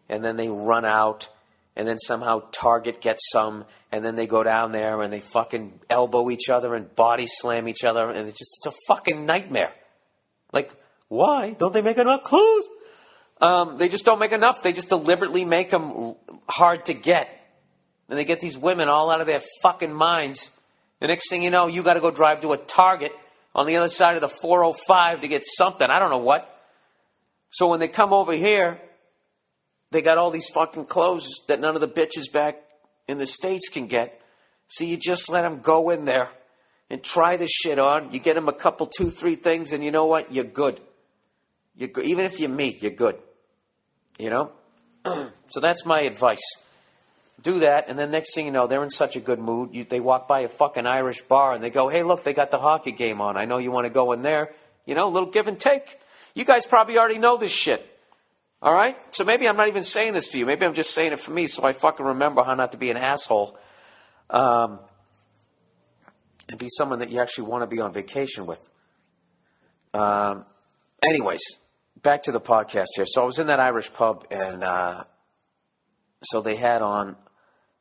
and 0.09 0.25
then 0.25 0.37
they 0.37 0.49
run 0.49 0.85
out. 0.85 1.29
And 1.77 1.87
then 1.87 1.99
somehow 2.01 2.43
Target 2.51 3.01
gets 3.01 3.31
some, 3.31 3.65
and 3.93 4.05
then 4.05 4.17
they 4.17 4.27
go 4.27 4.43
down 4.43 4.73
there 4.73 5.01
and 5.01 5.13
they 5.13 5.21
fucking 5.21 5.79
elbow 5.89 6.29
each 6.29 6.51
other 6.51 6.75
and 6.75 6.93
body 6.97 7.27
slam 7.29 7.69
each 7.69 7.85
other, 7.85 8.11
and 8.11 8.27
it's 8.29 8.37
just 8.37 8.59
it's 8.59 8.67
a 8.67 8.79
fucking 8.89 9.25
nightmare. 9.25 9.73
Like, 10.53 10.75
why 11.07 11.55
don't 11.57 11.73
they 11.73 11.83
make 11.83 11.99
enough 11.99 12.25
clothes? 12.25 12.69
Um, 13.41 13.79
they 13.79 13.89
just 13.89 14.05
don't 14.05 14.19
make 14.19 14.33
enough. 14.33 14.63
They 14.63 14.73
just 14.73 14.89
deliberately 14.89 15.45
make 15.45 15.71
them 15.71 16.17
hard 16.49 16.87
to 16.87 16.95
get. 16.95 17.38
And 18.09 18.19
they 18.19 18.25
get 18.25 18.41
these 18.41 18.59
women 18.59 18.89
all 18.89 19.11
out 19.11 19.21
of 19.21 19.27
their 19.27 19.43
fucking 19.63 19.93
minds. 19.93 20.53
The 21.01 21.07
next 21.07 21.29
thing 21.29 21.43
you 21.43 21.51
know, 21.51 21.67
you 21.67 21.83
got 21.83 21.95
to 21.95 22.01
go 22.01 22.11
drive 22.11 22.41
to 22.41 22.53
a 22.53 22.57
Target 22.57 23.13
on 23.55 23.67
the 23.67 23.77
other 23.77 23.89
side 23.89 24.15
of 24.15 24.21
the 24.21 24.29
405 24.29 25.21
to 25.21 25.29
get 25.29 25.45
something. 25.45 25.89
I 25.89 25.99
don't 25.99 26.11
know 26.11 26.19
what. 26.19 26.55
So 27.51 27.69
when 27.69 27.81
they 27.81 27.89
come 27.89 28.13
over 28.13 28.33
here, 28.33 28.81
they 29.91 30.03
got 30.03 30.19
all 30.19 30.31
these 30.31 30.49
fucking 30.51 30.87
clothes 30.87 31.29
that 31.49 31.61
none 31.61 31.75
of 31.75 31.81
the 31.81 31.89
bitches 31.89 32.33
back 32.33 32.57
in 33.07 33.19
the 33.19 33.27
States 33.27 33.69
can 33.69 33.87
get. 33.87 34.21
So 34.69 34.85
you 34.85 34.99
just 34.99 35.31
let 35.31 35.43
them 35.43 35.61
go 35.61 35.91
in 35.91 36.05
there 36.05 36.29
and 36.91 37.03
try 37.03 37.37
this 37.37 37.51
shit 37.51 37.79
on. 37.79 38.13
You 38.13 38.21
get 38.21 38.35
them 38.35 38.49
a 38.49 38.53
couple, 38.53 38.87
two, 38.87 39.11
three 39.11 39.35
things, 39.35 39.73
and 39.73 39.83
you 39.83 39.91
know 39.91 40.07
what? 40.07 40.33
You're 40.33 40.45
good. 40.45 40.81
You're 41.75 41.89
good. 41.89 42.05
Even 42.05 42.27
if 42.27 42.39
you 42.41 42.49
meet, 42.49 42.83
you're 42.83 42.91
good. 42.93 43.19
You 44.19 44.31
know? 44.31 44.53
so 45.47 45.61
that's 45.61 45.87
my 45.87 46.01
advice. 46.01 46.43
Do 47.41 47.61
that, 47.61 47.89
and 47.89 47.97
then 47.97 48.11
next 48.11 48.35
thing 48.35 48.47
you 48.47 48.53
know, 48.53 48.67
they're 48.67 48.83
in 48.83 48.91
such 48.91 49.15
a 49.15 49.21
good 49.21 49.39
mood. 49.39 49.75
You, 49.75 49.85
they 49.85 50.01
walk 50.01 50.27
by 50.27 50.41
a 50.41 50.49
fucking 50.49 50.87
Irish 50.87 51.23
bar 51.23 51.53
and 51.53 51.63
they 51.63 51.71
go, 51.71 51.89
hey, 51.89 52.03
look, 52.03 52.25
they 52.25 52.35
got 52.35 52.51
the 52.51 52.59
hockey 52.59 52.91
game 52.91 53.21
on. 53.21 53.37
I 53.37 53.45
know 53.45 53.59
you 53.59 53.71
want 53.71 53.87
to 53.87 53.93
go 53.93 54.13
in 54.13 54.23
there. 54.23 54.53
You 54.87 54.97
know, 54.97 55.09
a 55.09 55.11
little 55.11 55.31
give 55.31 55.47
and 55.47 55.59
take. 55.59 56.01
You 56.35 56.45
guys 56.45 56.67
probably 56.67 56.99
already 56.99 57.19
know 57.19 57.37
this 57.37 57.53
shit. 57.53 57.85
All 58.61 58.75
right? 58.75 58.97
So 59.15 59.25
maybe 59.25 59.49
I'm 59.49 59.57
not 59.57 59.69
even 59.69 59.85
saying 59.85 60.15
this 60.15 60.27
for 60.29 60.39
you. 60.39 60.47
Maybe 60.47 60.67
I'm 60.67 60.75
just 60.75 60.93
saying 60.93 61.13
it 61.13 61.21
for 61.21 61.31
me 61.31 61.47
so 61.47 61.65
I 61.65 61.73
fucking 61.73 62.05
remember 62.05 62.43
how 62.43 62.55
not 62.55 62.73
to 62.73 62.79
be 62.79 62.91
an 62.91 62.97
asshole. 62.97 63.57
Um, 64.31 64.81
and 66.49 66.59
be 66.59 66.69
someone 66.77 66.99
that 67.01 67.11
you 67.11 67.21
actually 67.21 67.45
want 67.45 67.63
to 67.63 67.67
be 67.67 67.81
on 67.81 67.93
vacation 67.93 68.47
with. 68.47 68.61
Um, 69.95 70.45
anyways, 71.03 71.43
back 72.03 72.23
to 72.23 72.33
the 72.33 72.41
podcast 72.41 72.87
here. 72.97 73.07
So 73.07 73.23
I 73.23 73.25
was 73.25 73.39
in 73.39 73.47
that 73.49 73.61
Irish 73.61 73.93
pub, 73.93 74.27
and 74.31 74.65
uh, 74.65 75.05
so 76.23 76.41
they 76.41 76.57
had 76.57 76.83
on 76.83 77.17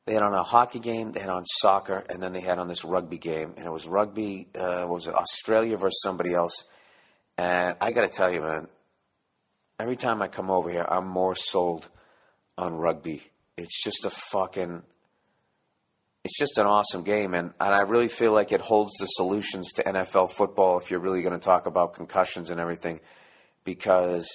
they 0.08 0.14
had 0.14 0.24
on 0.24 0.34
a 0.34 0.42
hockey 0.42 0.80
game, 0.80 1.12
they 1.12 1.20
had 1.20 1.30
on 1.30 1.46
soccer, 1.46 2.06
and 2.08 2.24
then 2.24 2.32
they 2.32 2.40
had 2.40 2.60
on 2.60 2.70
this 2.70 2.86
rugby 2.86 3.18
game, 3.18 3.54
and 3.58 3.66
it 3.66 3.72
was 3.72 3.88
rugby. 3.88 4.48
Uh, 4.56 4.86
was 4.88 5.06
it 5.06 5.14
Australia 5.14 5.76
versus 5.76 6.02
somebody 6.02 6.34
else? 6.34 6.64
And 7.38 7.76
I 7.82 7.92
got 7.92 8.02
to 8.02 8.08
tell 8.08 8.32
you, 8.32 8.40
man, 8.40 8.70
every 9.78 9.98
time 9.98 10.22
I 10.22 10.30
come 10.30 10.50
over 10.50 10.72
here, 10.72 10.86
I'm 10.90 11.06
more 11.06 11.36
sold 11.36 11.90
on 12.58 12.76
rugby. 12.76 13.22
It's 13.58 13.84
just 13.84 14.06
a 14.06 14.10
fucking. 14.10 14.82
It's 16.24 16.40
just 16.40 16.58
an 16.58 16.66
awesome 16.66 17.04
game, 17.04 17.34
and, 17.34 17.54
and 17.60 17.76
I 17.76 17.82
really 17.82 18.08
feel 18.08 18.32
like 18.32 18.54
it 18.54 18.62
holds 18.62 18.94
the 19.00 19.06
solutions 19.08 19.72
to 19.74 19.84
NFL 19.84 20.32
football 20.32 20.80
if 20.80 20.90
you're 20.90 21.02
really 21.02 21.22
going 21.22 21.38
to 21.38 21.46
talk 21.46 21.68
about 21.68 21.94
concussions 21.94 22.50
and 22.50 22.62
everything 22.62 23.02
because 23.66 24.28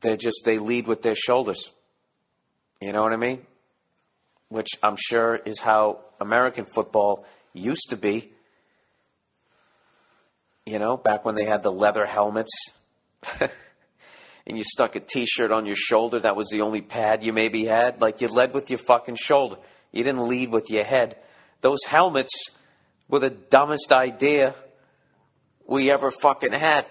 they 0.00 0.16
just 0.16 0.42
they 0.44 0.58
lead 0.58 0.86
with 0.86 1.02
their 1.02 1.16
shoulders. 1.16 1.72
You 2.80 2.92
know 2.92 3.02
what 3.02 3.12
I 3.12 3.16
mean? 3.16 3.46
Which 4.50 4.68
I'm 4.82 4.96
sure 4.98 5.36
is 5.36 5.62
how 5.62 6.00
American 6.20 6.66
football 6.66 7.24
used 7.54 7.86
to 7.90 7.96
be. 7.96 8.30
You 10.66 10.78
know, 10.78 10.96
back 10.96 11.24
when 11.24 11.34
they 11.34 11.46
had 11.46 11.62
the 11.62 11.72
leather 11.72 12.04
helmets 12.04 12.52
and 13.40 14.58
you 14.58 14.62
stuck 14.64 14.94
a 14.94 15.00
t 15.00 15.24
shirt 15.24 15.50
on 15.50 15.66
your 15.66 15.76
shoulder, 15.76 16.20
that 16.20 16.36
was 16.36 16.48
the 16.50 16.60
only 16.60 16.82
pad 16.82 17.24
you 17.24 17.32
maybe 17.32 17.64
had. 17.64 18.00
Like 18.02 18.20
you 18.20 18.28
led 18.28 18.52
with 18.52 18.70
your 18.70 18.78
fucking 18.78 19.16
shoulder. 19.16 19.56
You 19.92 20.04
didn't 20.04 20.28
lead 20.28 20.52
with 20.52 20.66
your 20.68 20.84
head. 20.84 21.16
Those 21.60 21.84
helmets 21.86 22.32
were 23.08 23.18
the 23.18 23.30
dumbest 23.30 23.90
idea 23.90 24.54
we 25.66 25.90
ever 25.90 26.10
fucking 26.10 26.52
had. 26.52 26.86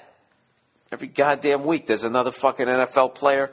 Every 0.91 1.07
goddamn 1.07 1.65
week, 1.65 1.87
there's 1.87 2.03
another 2.03 2.31
fucking 2.31 2.65
NFL 2.65 3.15
player 3.15 3.51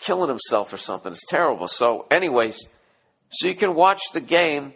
killing 0.00 0.28
himself 0.28 0.72
or 0.72 0.76
something. 0.76 1.12
It's 1.12 1.26
terrible. 1.26 1.68
So, 1.68 2.06
anyways, 2.10 2.66
so 3.30 3.46
you 3.46 3.54
can 3.54 3.74
watch 3.74 4.00
the 4.12 4.20
game 4.20 4.74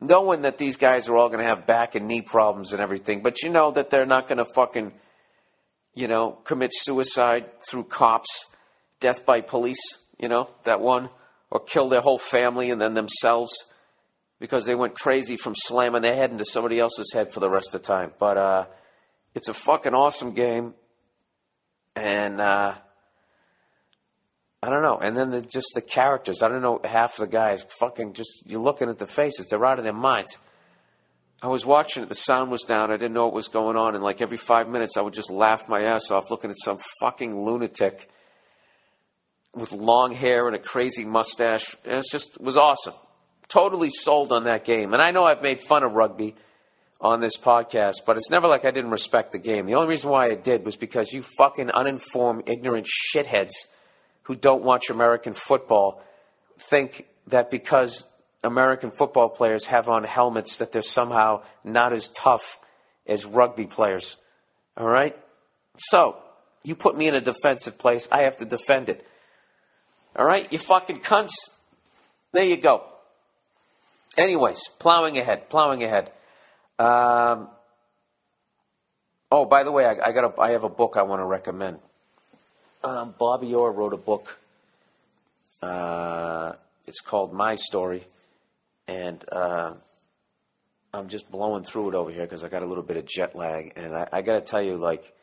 knowing 0.00 0.42
that 0.42 0.58
these 0.58 0.76
guys 0.76 1.08
are 1.08 1.16
all 1.16 1.28
going 1.28 1.40
to 1.40 1.46
have 1.46 1.66
back 1.66 1.94
and 1.94 2.06
knee 2.06 2.22
problems 2.22 2.72
and 2.72 2.80
everything, 2.80 3.22
but 3.22 3.42
you 3.42 3.50
know 3.50 3.70
that 3.70 3.90
they're 3.90 4.06
not 4.06 4.28
going 4.28 4.38
to 4.38 4.44
fucking, 4.44 4.92
you 5.94 6.08
know, 6.08 6.32
commit 6.44 6.70
suicide 6.72 7.46
through 7.68 7.84
cops, 7.84 8.48
death 9.00 9.24
by 9.24 9.40
police, 9.40 9.98
you 10.18 10.28
know, 10.28 10.48
that 10.64 10.80
one, 10.80 11.08
or 11.50 11.60
kill 11.60 11.88
their 11.88 12.00
whole 12.00 12.18
family 12.18 12.70
and 12.70 12.80
then 12.80 12.94
themselves 12.94 13.52
because 14.40 14.66
they 14.66 14.74
went 14.74 14.94
crazy 14.94 15.36
from 15.36 15.54
slamming 15.56 16.02
their 16.02 16.16
head 16.16 16.30
into 16.30 16.44
somebody 16.44 16.78
else's 16.78 17.12
head 17.12 17.32
for 17.32 17.40
the 17.40 17.48
rest 17.48 17.74
of 17.74 17.80
the 17.80 17.86
time. 17.86 18.12
But, 18.18 18.36
uh, 18.36 18.66
it's 19.34 19.48
a 19.48 19.54
fucking 19.54 19.94
awesome 19.94 20.32
game, 20.32 20.74
and 21.96 22.40
uh, 22.40 22.76
I 24.64 24.70
don't 24.70 24.80
know. 24.80 24.96
And 24.96 25.14
then 25.14 25.28
the, 25.28 25.42
just 25.42 25.72
the 25.74 25.82
characters. 25.82 26.42
I 26.42 26.48
don't 26.48 26.62
know. 26.62 26.80
Half 26.84 27.18
the 27.18 27.26
guys 27.26 27.66
fucking 27.78 28.14
just 28.14 28.44
you're 28.46 28.62
looking 28.62 28.88
at 28.88 28.98
the 28.98 29.06
faces. 29.06 29.48
They're 29.48 29.66
out 29.66 29.78
of 29.78 29.84
their 29.84 29.92
minds. 29.92 30.38
I 31.42 31.48
was 31.48 31.66
watching 31.66 32.02
it. 32.02 32.08
The 32.08 32.14
sound 32.14 32.50
was 32.50 32.62
down. 32.62 32.90
I 32.90 32.96
didn't 32.96 33.12
know 33.12 33.26
what 33.26 33.34
was 33.34 33.48
going 33.48 33.76
on. 33.76 33.94
And 33.94 34.02
like 34.02 34.22
every 34.22 34.38
five 34.38 34.66
minutes, 34.66 34.96
I 34.96 35.02
would 35.02 35.12
just 35.12 35.30
laugh 35.30 35.68
my 35.68 35.82
ass 35.82 36.10
off 36.10 36.30
looking 36.30 36.48
at 36.48 36.56
some 36.56 36.78
fucking 37.02 37.38
lunatic 37.38 38.08
with 39.54 39.70
long 39.72 40.12
hair 40.12 40.46
and 40.46 40.56
a 40.56 40.58
crazy 40.58 41.04
mustache. 41.04 41.76
And 41.84 41.96
it 41.98 42.06
just 42.10 42.40
was 42.40 42.56
awesome. 42.56 42.94
Totally 43.48 43.90
sold 43.90 44.32
on 44.32 44.44
that 44.44 44.64
game. 44.64 44.94
And 44.94 45.02
I 45.02 45.10
know 45.10 45.26
I've 45.26 45.42
made 45.42 45.60
fun 45.60 45.82
of 45.82 45.92
rugby 45.92 46.36
on 47.02 47.20
this 47.20 47.36
podcast, 47.36 47.96
but 48.06 48.16
it's 48.16 48.30
never 48.30 48.48
like 48.48 48.64
I 48.64 48.70
didn't 48.70 48.92
respect 48.92 49.32
the 49.32 49.38
game. 49.38 49.66
The 49.66 49.74
only 49.74 49.88
reason 49.88 50.10
why 50.10 50.30
I 50.30 50.36
did 50.36 50.64
was 50.64 50.78
because 50.78 51.12
you 51.12 51.20
fucking 51.36 51.70
uninformed, 51.70 52.44
ignorant 52.46 52.86
shitheads 52.86 53.66
who 54.24 54.34
don't 54.34 54.62
watch 54.62 54.90
American 54.90 55.32
football 55.32 56.02
think 56.58 57.06
that 57.28 57.50
because 57.50 58.06
American 58.42 58.90
football 58.90 59.28
players 59.28 59.66
have 59.66 59.88
on 59.88 60.04
helmets 60.04 60.58
that 60.58 60.72
they're 60.72 60.82
somehow 60.82 61.42
not 61.62 61.92
as 61.92 62.08
tough 62.08 62.58
as 63.06 63.24
rugby 63.24 63.66
players. 63.66 64.16
All 64.76 64.88
right? 64.88 65.16
So, 65.78 66.16
you 66.62 66.74
put 66.74 66.96
me 66.96 67.08
in 67.08 67.14
a 67.14 67.20
defensive 67.20 67.78
place, 67.78 68.08
I 68.10 68.22
have 68.22 68.36
to 68.38 68.44
defend 68.44 68.88
it. 68.88 69.06
All 70.16 70.24
right? 70.24 70.50
You 70.52 70.58
fucking 70.58 71.00
cunts. 71.00 71.34
There 72.32 72.44
you 72.44 72.56
go. 72.56 72.84
Anyways, 74.16 74.68
plowing 74.78 75.18
ahead, 75.18 75.48
plowing 75.48 75.82
ahead. 75.82 76.12
Um, 76.78 77.48
oh, 79.30 79.44
by 79.44 79.64
the 79.64 79.72
way, 79.72 79.86
I, 79.86 80.08
I 80.08 80.12
got 80.12 80.24
a, 80.24 80.40
I 80.40 80.50
have 80.52 80.64
a 80.64 80.68
book 80.68 80.94
I 80.96 81.02
want 81.02 81.20
to 81.20 81.26
recommend. 81.26 81.78
Um, 82.84 83.14
Bobby 83.18 83.54
Orr 83.54 83.72
wrote 83.72 83.94
a 83.94 83.96
book. 83.96 84.38
Uh, 85.62 86.52
it's 86.84 87.00
called 87.00 87.32
My 87.32 87.54
Story, 87.54 88.04
and 88.86 89.24
uh, 89.32 89.72
I'm 90.92 91.08
just 91.08 91.30
blowing 91.30 91.64
through 91.64 91.88
it 91.88 91.94
over 91.94 92.10
here 92.10 92.24
because 92.24 92.44
I 92.44 92.50
got 92.50 92.62
a 92.62 92.66
little 92.66 92.84
bit 92.84 92.98
of 92.98 93.06
jet 93.06 93.34
lag, 93.34 93.72
and 93.74 93.96
I, 93.96 94.06
I 94.12 94.20
got 94.20 94.34
to 94.34 94.42
tell 94.42 94.60
you, 94.60 94.76
like 94.76 95.14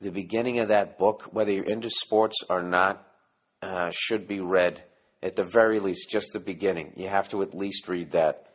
the 0.00 0.12
beginning 0.12 0.60
of 0.60 0.68
that 0.68 0.96
book, 0.96 1.24
whether 1.32 1.50
you're 1.50 1.64
into 1.64 1.90
sports 1.90 2.36
or 2.48 2.62
not, 2.62 3.04
uh, 3.62 3.90
should 3.92 4.28
be 4.28 4.38
read 4.38 4.84
at 5.24 5.34
the 5.34 5.42
very 5.42 5.80
least, 5.80 6.08
just 6.08 6.34
the 6.34 6.38
beginning. 6.38 6.92
You 6.94 7.08
have 7.08 7.28
to 7.30 7.42
at 7.42 7.52
least 7.52 7.88
read 7.88 8.12
that. 8.12 8.46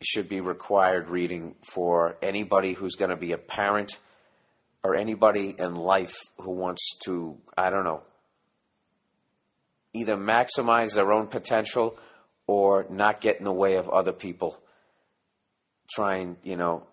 It 0.00 0.06
should 0.06 0.30
be 0.30 0.40
required 0.40 1.10
reading 1.10 1.54
for 1.60 2.16
anybody 2.22 2.72
who's 2.72 2.94
going 2.94 3.10
to 3.10 3.16
be 3.16 3.32
a 3.32 3.38
parent 3.38 3.98
or 4.84 4.94
anybody 4.94 5.54
in 5.58 5.74
life 5.74 6.14
who 6.38 6.52
wants 6.52 6.96
to, 7.06 7.38
I 7.56 7.70
don't 7.70 7.84
know, 7.84 8.02
either 9.94 10.16
maximize 10.16 10.94
their 10.94 11.10
own 11.10 11.26
potential 11.26 11.98
or 12.46 12.86
not 12.90 13.22
get 13.22 13.38
in 13.38 13.44
the 13.44 13.52
way 13.52 13.76
of 13.76 13.88
other 13.88 14.12
people 14.12 14.62
trying, 15.90 16.36
you 16.42 16.56
know, 16.56 16.86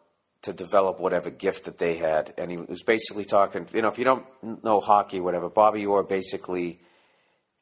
to 0.44 0.54
develop 0.54 1.00
whatever 1.00 1.30
gift 1.30 1.66
that 1.66 1.78
they 1.78 1.98
had. 1.98 2.34
And 2.38 2.50
he 2.50 2.58
was 2.58 2.82
basically 2.82 3.26
talking, 3.26 3.68
you 3.74 3.82
know, 3.82 3.90
if 3.90 4.00
you 4.00 4.06
don't 4.06 4.26
know 4.64 4.80
hockey, 4.80 5.20
whatever, 5.20 5.50
Bobby 5.50 5.86
Orr 5.86 6.04
basically 6.04 6.80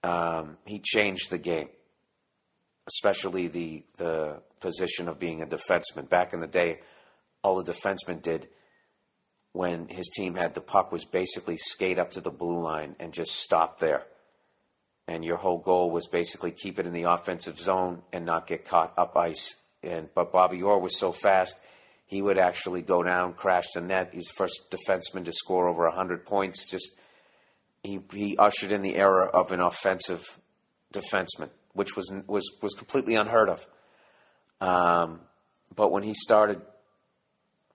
um, 0.03 0.57
he 0.65 0.79
changed 0.79 1.31
the 1.31 1.39
game, 1.39 1.69
especially 2.87 3.47
the 3.47 3.83
the 3.97 4.41
position 4.59 5.07
of 5.07 5.19
being 5.19 5.41
a 5.41 5.45
defenseman. 5.45 6.07
Back 6.07 6.33
in 6.33 6.39
the 6.39 6.47
day, 6.47 6.79
all 7.43 7.61
the 7.61 7.73
defensemen 7.73 8.21
did 8.21 8.47
when 9.53 9.87
his 9.89 10.09
team 10.09 10.35
had 10.35 10.53
the 10.53 10.61
puck 10.61 10.91
was 10.91 11.05
basically 11.05 11.57
skate 11.57 11.97
up 11.97 12.11
to 12.11 12.21
the 12.21 12.31
blue 12.31 12.61
line 12.61 12.95
and 12.99 13.13
just 13.13 13.33
stop 13.33 13.79
there. 13.79 14.03
And 15.07 15.25
your 15.25 15.37
whole 15.37 15.57
goal 15.57 15.89
was 15.89 16.07
basically 16.07 16.51
keep 16.51 16.77
it 16.77 16.85
in 16.85 16.93
the 16.93 17.03
offensive 17.03 17.59
zone 17.59 18.03
and 18.13 18.25
not 18.25 18.45
get 18.45 18.65
caught 18.65 18.93
up 18.97 19.17
ice. 19.17 19.55
And 19.81 20.09
but 20.13 20.31
Bobby 20.31 20.61
Orr 20.61 20.79
was 20.79 20.99
so 20.99 21.11
fast, 21.11 21.59
he 22.05 22.21
would 22.21 22.37
actually 22.37 22.81
go 22.81 23.01
down, 23.01 23.33
crash 23.33 23.71
the 23.73 23.81
net. 23.81 24.11
He's 24.13 24.27
the 24.27 24.33
first 24.33 24.71
defenseman 24.71 25.25
to 25.25 25.33
score 25.33 25.67
over 25.67 25.89
hundred 25.89 26.25
points. 26.25 26.69
Just 26.69 26.93
he 27.83 27.99
he 28.13 28.37
ushered 28.37 28.71
in 28.71 28.81
the 28.81 28.97
era 28.97 29.29
of 29.29 29.51
an 29.51 29.61
offensive 29.61 30.39
defenseman, 30.93 31.49
which 31.73 31.95
was 31.95 32.13
was 32.27 32.51
was 32.61 32.73
completely 32.73 33.15
unheard 33.15 33.49
of. 33.49 33.67
Um, 34.61 35.21
but 35.75 35.91
when 35.91 36.03
he 36.03 36.13
started 36.13 36.61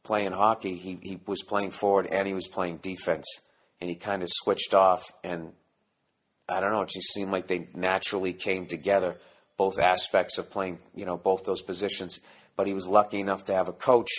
playing 0.05 0.33
hockey, 0.33 0.77
he, 0.77 0.99
he 1.03 1.21
was 1.27 1.43
playing 1.43 1.73
forward 1.73 2.07
and 2.07 2.29
he 2.29 2.35
was 2.35 2.47
playing 2.47 2.77
defense, 2.77 3.27
and 3.81 3.91
he 3.91 3.97
kind 3.97 4.23
of 4.23 4.29
switched 4.31 4.75
off. 4.75 5.03
And 5.25 5.53
I 6.49 6.61
don't 6.61 6.71
know, 6.73 6.83
it 6.83 6.91
just 6.91 7.13
seemed 7.13 7.33
like 7.33 7.49
they 7.49 7.69
naturally 7.75 8.33
came 8.33 8.67
together, 8.67 9.17
both 9.57 9.79
aspects 9.81 10.39
of 10.39 10.51
playing, 10.51 10.79
you 10.95 11.07
know, 11.07 11.17
both 11.17 11.45
those 11.45 11.63
positions. 11.63 12.21
But 12.57 12.67
he 12.67 12.75
was 12.75 12.87
lucky 12.87 13.19
enough 13.19 13.45
to 13.47 13.55
have 13.55 13.69
a 13.69 13.73
coach 13.73 14.11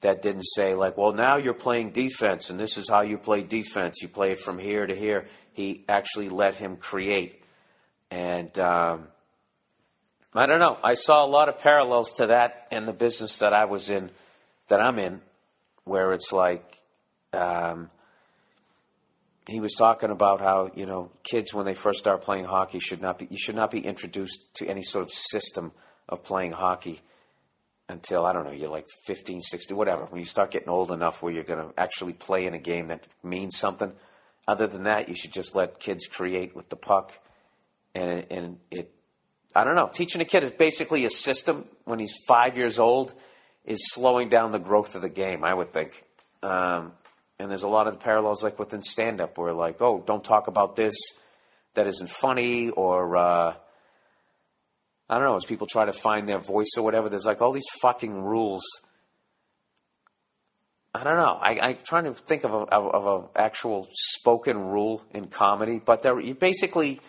that 0.00 0.22
didn't 0.22 0.44
say 0.44 0.74
like, 0.74 0.96
well, 0.96 1.12
now 1.12 1.36
you're 1.36 1.54
playing 1.54 1.90
defense, 1.90 2.50
and 2.50 2.58
this 2.58 2.78
is 2.78 2.88
how 2.88 3.00
you 3.00 3.18
play 3.18 3.42
defense. 3.42 4.00
You 4.00 4.08
play 4.08 4.30
it 4.30 4.38
from 4.38 4.58
here 4.58 4.86
to 4.86 4.94
here. 4.94 5.26
He 5.52 5.84
actually 5.88 6.28
let 6.28 6.54
him 6.54 6.76
create, 6.76 7.42
and 8.10 8.56
um, 8.60 9.08
I 10.34 10.46
don't 10.46 10.60
know. 10.60 10.78
I 10.84 10.94
saw 10.94 11.24
a 11.24 11.26
lot 11.26 11.48
of 11.48 11.58
parallels 11.58 12.12
to 12.14 12.28
that 12.28 12.68
in 12.70 12.86
the 12.86 12.92
business 12.92 13.40
that 13.40 13.52
I 13.52 13.64
was 13.64 13.90
in, 13.90 14.10
that 14.68 14.80
I'm 14.80 14.98
in, 14.98 15.20
where 15.84 16.12
it's 16.12 16.32
like. 16.32 16.82
Um, 17.32 17.90
he 19.48 19.60
was 19.60 19.74
talking 19.74 20.10
about 20.10 20.40
how 20.40 20.70
you 20.74 20.84
know 20.84 21.10
kids 21.24 21.54
when 21.54 21.64
they 21.64 21.74
first 21.74 21.98
start 21.98 22.20
playing 22.20 22.44
hockey 22.44 22.78
should 22.78 23.00
not 23.00 23.18
be 23.18 23.26
you 23.30 23.38
should 23.38 23.54
not 23.54 23.70
be 23.70 23.80
introduced 23.80 24.54
to 24.54 24.66
any 24.66 24.82
sort 24.82 25.04
of 25.04 25.10
system 25.10 25.72
of 26.08 26.22
playing 26.22 26.52
hockey 26.52 27.00
until 27.88 28.26
I 28.26 28.32
don't 28.32 28.44
know 28.44 28.52
you're 28.52 28.70
like 28.70 28.86
15, 29.06 29.40
16, 29.40 29.76
whatever. 29.76 30.04
When 30.04 30.18
you 30.18 30.26
start 30.26 30.50
getting 30.50 30.68
old 30.68 30.90
enough 30.90 31.22
where 31.22 31.32
you're 31.32 31.44
going 31.44 31.66
to 31.66 31.80
actually 31.80 32.12
play 32.12 32.46
in 32.46 32.54
a 32.54 32.58
game 32.58 32.88
that 32.88 33.08
means 33.22 33.56
something. 33.56 33.92
Other 34.46 34.66
than 34.66 34.84
that, 34.84 35.08
you 35.08 35.14
should 35.14 35.32
just 35.32 35.54
let 35.54 35.78
kids 35.78 36.06
create 36.06 36.56
with 36.56 36.68
the 36.70 36.76
puck, 36.76 37.12
and 37.94 38.24
and 38.30 38.58
it. 38.70 38.90
I 39.54 39.64
don't 39.64 39.74
know. 39.74 39.90
Teaching 39.92 40.20
a 40.20 40.24
kid 40.24 40.42
is 40.42 40.52
basically 40.52 41.04
a 41.04 41.10
system 41.10 41.64
when 41.84 41.98
he's 41.98 42.16
five 42.26 42.56
years 42.56 42.78
old 42.78 43.12
is 43.68 43.92
slowing 43.92 44.28
down 44.28 44.50
the 44.50 44.58
growth 44.58 44.96
of 44.96 45.02
the 45.02 45.08
game. 45.08 45.44
I 45.44 45.54
would 45.54 45.72
think. 45.72 46.04
Um, 46.42 46.92
and 47.38 47.50
there's 47.50 47.62
a 47.62 47.68
lot 47.68 47.86
of 47.86 48.00
parallels 48.00 48.42
like 48.42 48.58
within 48.58 48.82
stand 48.82 49.20
up 49.20 49.38
where 49.38 49.52
like, 49.52 49.80
oh, 49.80 50.02
don't 50.04 50.24
talk 50.24 50.48
about 50.48 50.74
this 50.74 50.96
that 51.74 51.86
isn't 51.86 52.10
funny 52.10 52.70
or. 52.70 53.16
Uh, 53.16 53.54
I 55.10 55.14
don't 55.14 55.24
know, 55.24 55.36
as 55.36 55.46
people 55.46 55.66
try 55.66 55.86
to 55.86 55.92
find 55.92 56.28
their 56.28 56.38
voice 56.38 56.74
or 56.76 56.82
whatever, 56.82 57.08
there's 57.08 57.24
like 57.24 57.40
all 57.40 57.52
these 57.52 57.68
fucking 57.80 58.12
rules. 58.12 58.62
I 60.94 61.02
don't 61.02 61.16
know. 61.16 61.38
I, 61.40 61.58
I'm 61.60 61.76
trying 61.82 62.04
to 62.04 62.12
think 62.12 62.44
of 62.44 62.52
of, 62.52 62.68
of 62.70 63.06
a 63.06 63.40
actual 63.40 63.88
spoken 63.92 64.58
rule 64.58 65.02
in 65.12 65.28
comedy, 65.28 65.80
but 65.84 66.02
there 66.02 66.20
you 66.20 66.34
basically 66.34 67.00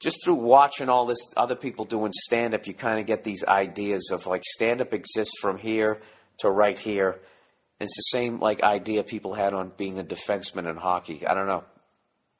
just 0.00 0.24
through 0.24 0.36
watching 0.36 0.88
all 0.88 1.06
this 1.06 1.32
other 1.36 1.56
people 1.56 1.84
doing 1.84 2.12
stand 2.12 2.54
up, 2.54 2.66
you 2.66 2.74
kind 2.74 3.00
of 3.00 3.06
get 3.06 3.24
these 3.24 3.44
ideas 3.44 4.10
of 4.12 4.26
like 4.26 4.44
stand 4.44 4.80
up 4.80 4.92
exists 4.92 5.38
from 5.40 5.58
here 5.58 6.00
to 6.38 6.50
right 6.50 6.78
here. 6.78 7.20
And 7.80 7.86
It's 7.86 7.96
the 7.96 8.16
same 8.16 8.38
like 8.40 8.62
idea 8.62 9.02
people 9.02 9.34
had 9.34 9.54
on 9.54 9.72
being 9.76 9.98
a 9.98 10.04
defenseman 10.04 10.68
in 10.68 10.76
hockey. 10.76 11.26
I 11.26 11.34
don't 11.34 11.46
know. 11.46 11.64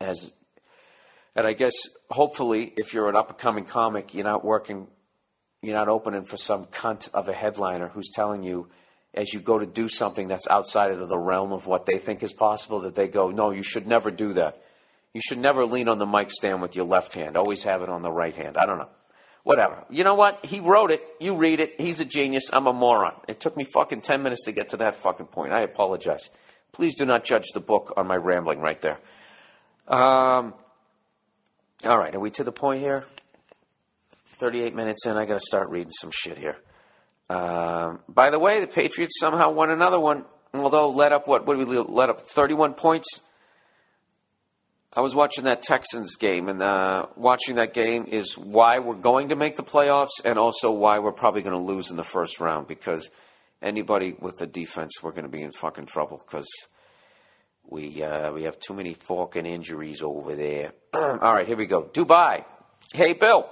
As 0.00 0.32
and 1.34 1.46
I 1.46 1.52
guess 1.52 1.74
hopefully, 2.10 2.72
if 2.76 2.94
you're 2.94 3.08
an 3.08 3.16
up 3.16 3.30
and 3.30 3.38
coming 3.38 3.64
comic, 3.64 4.14
you're 4.14 4.24
not 4.24 4.44
working, 4.44 4.88
you're 5.62 5.76
not 5.76 5.88
opening 5.88 6.24
for 6.24 6.36
some 6.36 6.64
cunt 6.66 7.08
of 7.12 7.28
a 7.28 7.32
headliner 7.32 7.88
who's 7.88 8.10
telling 8.10 8.42
you 8.42 8.68
as 9.14 9.32
you 9.32 9.40
go 9.40 9.58
to 9.58 9.66
do 9.66 9.88
something 9.88 10.28
that's 10.28 10.48
outside 10.48 10.90
of 10.90 11.08
the 11.08 11.18
realm 11.18 11.52
of 11.52 11.66
what 11.66 11.86
they 11.86 11.98
think 11.98 12.22
is 12.22 12.32
possible 12.32 12.80
that 12.80 12.94
they 12.94 13.08
go, 13.08 13.30
no, 13.30 13.50
you 13.50 13.62
should 13.62 13.86
never 13.86 14.10
do 14.10 14.32
that. 14.34 14.62
You 15.14 15.20
should 15.20 15.38
never 15.38 15.64
lean 15.64 15.88
on 15.88 15.98
the 15.98 16.06
mic 16.06 16.30
stand 16.30 16.62
with 16.62 16.76
your 16.76 16.86
left 16.86 17.14
hand. 17.14 17.36
Always 17.36 17.64
have 17.64 17.82
it 17.82 17.88
on 17.88 18.02
the 18.02 18.12
right 18.12 18.34
hand. 18.34 18.56
I 18.56 18.66
don't 18.66 18.78
know. 18.78 18.88
Whatever. 19.42 19.84
You 19.88 20.04
know 20.04 20.14
what? 20.14 20.44
He 20.44 20.60
wrote 20.60 20.90
it. 20.90 21.02
You 21.20 21.36
read 21.36 21.60
it. 21.60 21.80
He's 21.80 22.00
a 22.00 22.04
genius. 22.04 22.50
I'm 22.52 22.66
a 22.66 22.72
moron. 22.72 23.14
It 23.28 23.40
took 23.40 23.56
me 23.56 23.64
fucking 23.64 24.02
10 24.02 24.22
minutes 24.22 24.44
to 24.44 24.52
get 24.52 24.70
to 24.70 24.76
that 24.78 24.96
fucking 24.96 25.26
point. 25.26 25.52
I 25.52 25.62
apologize. 25.62 26.30
Please 26.72 26.96
do 26.96 27.06
not 27.06 27.24
judge 27.24 27.46
the 27.54 27.60
book 27.60 27.94
on 27.96 28.06
my 28.06 28.16
rambling 28.16 28.60
right 28.60 28.80
there. 28.80 29.00
Um, 29.86 30.52
all 31.84 31.96
right, 31.96 32.14
are 32.14 32.20
we 32.20 32.30
to 32.32 32.44
the 32.44 32.52
point 32.52 32.80
here? 32.80 33.04
38 34.38 34.74
minutes 34.74 35.06
in, 35.06 35.16
I 35.16 35.24
got 35.24 35.34
to 35.34 35.40
start 35.40 35.70
reading 35.70 35.90
some 35.90 36.10
shit 36.12 36.36
here. 36.36 36.58
Um, 37.30 38.00
by 38.08 38.30
the 38.30 38.38
way, 38.38 38.60
the 38.60 38.66
Patriots 38.66 39.18
somehow 39.18 39.50
won 39.50 39.70
another 39.70 39.98
one, 39.98 40.24
although 40.54 40.90
let 40.90 41.12
up 41.12 41.26
what? 41.26 41.46
What 41.46 41.56
did 41.56 41.68
we 41.68 41.78
let 41.78 42.10
up? 42.10 42.20
31 42.20 42.74
points. 42.74 43.22
I 44.98 45.00
was 45.00 45.14
watching 45.14 45.44
that 45.44 45.62
Texans 45.62 46.16
game, 46.16 46.48
and 46.48 46.60
uh, 46.60 47.06
watching 47.14 47.54
that 47.54 47.72
game 47.72 48.06
is 48.08 48.36
why 48.36 48.80
we're 48.80 48.96
going 48.96 49.28
to 49.28 49.36
make 49.36 49.54
the 49.54 49.62
playoffs, 49.62 50.20
and 50.24 50.36
also 50.40 50.72
why 50.72 50.98
we're 50.98 51.12
probably 51.12 51.40
going 51.40 51.54
to 51.54 51.64
lose 51.64 51.92
in 51.92 51.96
the 51.96 52.02
first 52.02 52.40
round 52.40 52.66
because 52.66 53.08
anybody 53.62 54.16
with 54.18 54.40
a 54.40 54.46
defense, 54.48 55.00
we're 55.00 55.12
going 55.12 55.22
to 55.22 55.30
be 55.30 55.40
in 55.40 55.52
fucking 55.52 55.86
trouble 55.86 56.20
because 56.26 56.48
we 57.64 58.02
uh, 58.02 58.32
we 58.32 58.42
have 58.42 58.58
too 58.58 58.74
many 58.74 58.94
fucking 58.94 59.46
injuries 59.46 60.02
over 60.02 60.34
there. 60.34 60.72
All 60.92 61.32
right, 61.32 61.46
here 61.46 61.56
we 61.56 61.66
go. 61.66 61.84
Dubai. 61.84 62.44
Hey, 62.92 63.12
Bill. 63.12 63.48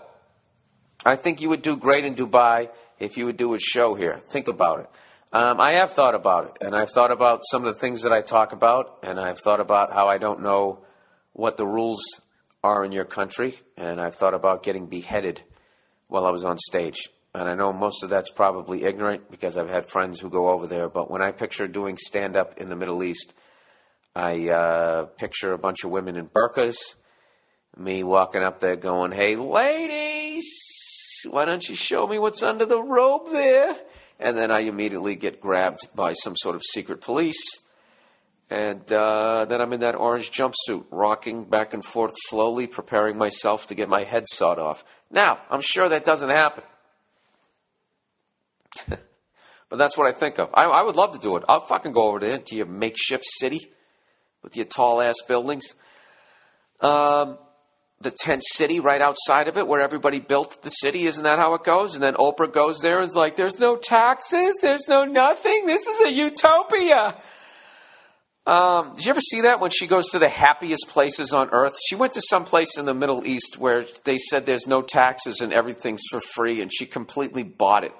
I 1.05 1.15
think 1.15 1.41
you 1.41 1.49
would 1.51 1.63
do 1.63 1.77
great 1.77 2.05
in 2.05 2.17
Dubai 2.17 2.71
if 2.99 3.17
you 3.17 3.25
would 3.25 3.37
do 3.37 3.55
a 3.55 3.61
show 3.61 3.95
here. 3.95 4.19
Think 4.33 4.49
about 4.49 4.81
it. 4.81 4.91
Um, 5.33 5.61
I 5.61 5.75
have 5.75 5.93
thought 5.93 6.17
about 6.17 6.47
it, 6.47 6.59
and 6.61 6.75
I've 6.75 6.91
thought 6.91 7.13
about 7.13 7.43
some 7.49 7.65
of 7.65 7.73
the 7.73 7.79
things 7.79 8.03
that 8.03 8.11
I 8.11 8.21
talk 8.21 8.51
about, 8.53 8.99
and 9.05 9.21
I've 9.21 9.39
thought 9.39 9.61
about 9.61 9.93
how 9.93 10.09
I 10.09 10.19
don't 10.19 10.43
know 10.43 10.81
what 11.37 11.59
the 11.59 11.67
rules 11.67 12.01
are 12.65 12.83
in 12.83 12.93
your 12.93 13.05
country, 13.05 13.59
and 13.77 14.01
I've 14.01 14.15
thought 14.15 14.33
about 14.33 14.63
getting 14.63 14.87
beheaded 14.87 15.43
while 16.09 16.25
I 16.25 16.31
was 16.31 16.47
on 16.47 16.57
stage. 16.57 17.11
And 17.35 17.47
I 17.47 17.55
know 17.55 17.75
most 17.75 18.03
of 18.03 18.09
that's 18.09 18.31
probably 18.31 18.85
ignorant 18.85 19.31
because 19.31 19.59
I've 19.59 19.69
had 19.69 19.85
friends 19.87 20.19
who 20.19 20.31
go 20.31 20.49
over 20.49 20.67
there, 20.67 20.89
but 20.89 21.11
when 21.11 21.21
I 21.21 21.33
picture 21.33 21.69
doing 21.69 21.99
stand 21.99 22.37
up 22.37 22.57
in 22.57 22.71
the 22.71 22.75
Middle 22.75 23.05
East, 23.05 23.35
I 24.15 24.49
uh, 24.49 25.05
picture 25.19 25.53
a 25.53 25.59
bunch 25.59 25.85
of 25.85 25.91
women 25.91 26.17
in 26.17 26.27
burqas, 26.29 26.77
me 27.77 28.03
walking 28.03 28.43
up 28.43 28.61
there 28.61 28.77
going, 28.77 29.13
Hey, 29.13 29.37
ladies, 29.37 30.49
why 31.29 31.45
don't 31.45 31.69
you 31.69 31.75
show 31.75 32.07
me 32.07 32.19
what's 32.19 32.43
under 32.43 32.65
the 32.65 32.83
robe 32.83 33.31
there? 33.31 33.77
And 34.19 34.39
then 34.39 34.51
I 34.51 34.61
immediately 34.61 35.17
get 35.17 35.43
grabbed 35.43 35.81
by 35.95 36.15
some 36.15 36.35
sort 36.35 36.57
of 36.57 36.63
secret 36.63 37.03
police. 37.03 37.45
And 38.49 38.91
uh, 38.93 39.45
then 39.47 39.61
I'm 39.61 39.73
in 39.73 39.81
that 39.81 39.97
orange 39.97 40.31
jumpsuit, 40.31 40.85
rocking 40.91 41.45
back 41.45 41.75
and 41.75 41.85
forth 41.85 42.13
slowly, 42.17 42.67
preparing 42.67 43.19
myself 43.19 43.67
to 43.69 43.75
get 43.75 43.89
my 43.89 44.05
head 44.05 44.25
sawed 44.29 44.59
off. 44.59 44.85
Now, 45.11 45.41
I'm 45.51 45.61
sure 45.61 45.89
that 45.89 46.05
doesn't 46.05 46.31
happen. 46.31 46.65
But 49.69 49.79
that's 49.79 49.99
what 49.99 50.07
I 50.07 50.13
think 50.13 50.39
of. 50.39 50.49
I, 50.55 50.65
I 50.65 50.83
would 50.83 50.97
love 50.97 51.13
to 51.13 51.19
do 51.19 51.37
it. 51.37 51.43
I'll 51.49 51.61
fucking 51.61 51.93
go 51.93 52.09
over 52.09 52.21
there 52.21 52.39
to 52.39 52.55
your 52.55 52.67
makeshift 52.67 53.25
city 53.25 53.61
with 54.43 54.57
your 54.57 54.65
tall 54.65 55.01
ass 55.01 55.17
buildings. 55.27 55.75
Um, 56.81 57.39
the 58.01 58.13
tent 58.13 58.45
city 58.45 58.79
right 58.79 59.01
outside 59.01 59.49
of 59.49 59.57
it 59.57 59.67
where 59.67 59.81
everybody 59.81 60.21
built 60.21 60.63
the 60.63 60.71
city. 60.71 61.07
Isn't 61.07 61.25
that 61.25 61.39
how 61.39 61.55
it 61.55 61.65
goes? 61.65 61.95
And 61.95 62.03
then 62.03 62.15
Oprah 62.15 62.53
goes 62.53 62.79
there 62.81 63.01
and 63.01 63.09
is 63.09 63.17
like, 63.17 63.37
there's 63.37 63.59
no 63.59 63.77
taxes, 63.77 64.55
there's 64.63 64.87
no 64.89 65.05
nothing. 65.05 65.67
This 65.67 65.87
is 65.87 66.01
a 66.07 66.13
utopia. 66.13 67.17
Um, 68.47 68.95
did 68.95 69.05
you 69.05 69.11
ever 69.11 69.21
see 69.21 69.41
that 69.41 69.59
when 69.59 69.73
she 69.73 69.89
goes 69.89 70.07
to 70.11 70.21
the 70.21 70.29
happiest 70.29 70.87
places 70.89 71.33
on 71.33 71.49
earth? 71.51 71.75
She 71.89 71.97
went 71.97 72.13
to 72.13 72.23
some 72.23 72.45
place 72.45 72.79
in 72.79 72.85
the 72.85 72.95
Middle 72.95 73.27
East 73.27 73.59
where 73.59 73.85
they 74.05 74.19
said 74.19 74.47
there's 74.47 74.69
no 74.69 74.83
taxes 74.83 75.41
and 75.41 75.53
everything's 75.53 76.03
for 76.11 76.21
free, 76.21 76.63
and 76.63 76.73
she 76.73 76.87
completely 76.87 77.43
bought 77.43 77.83
it. 77.83 77.93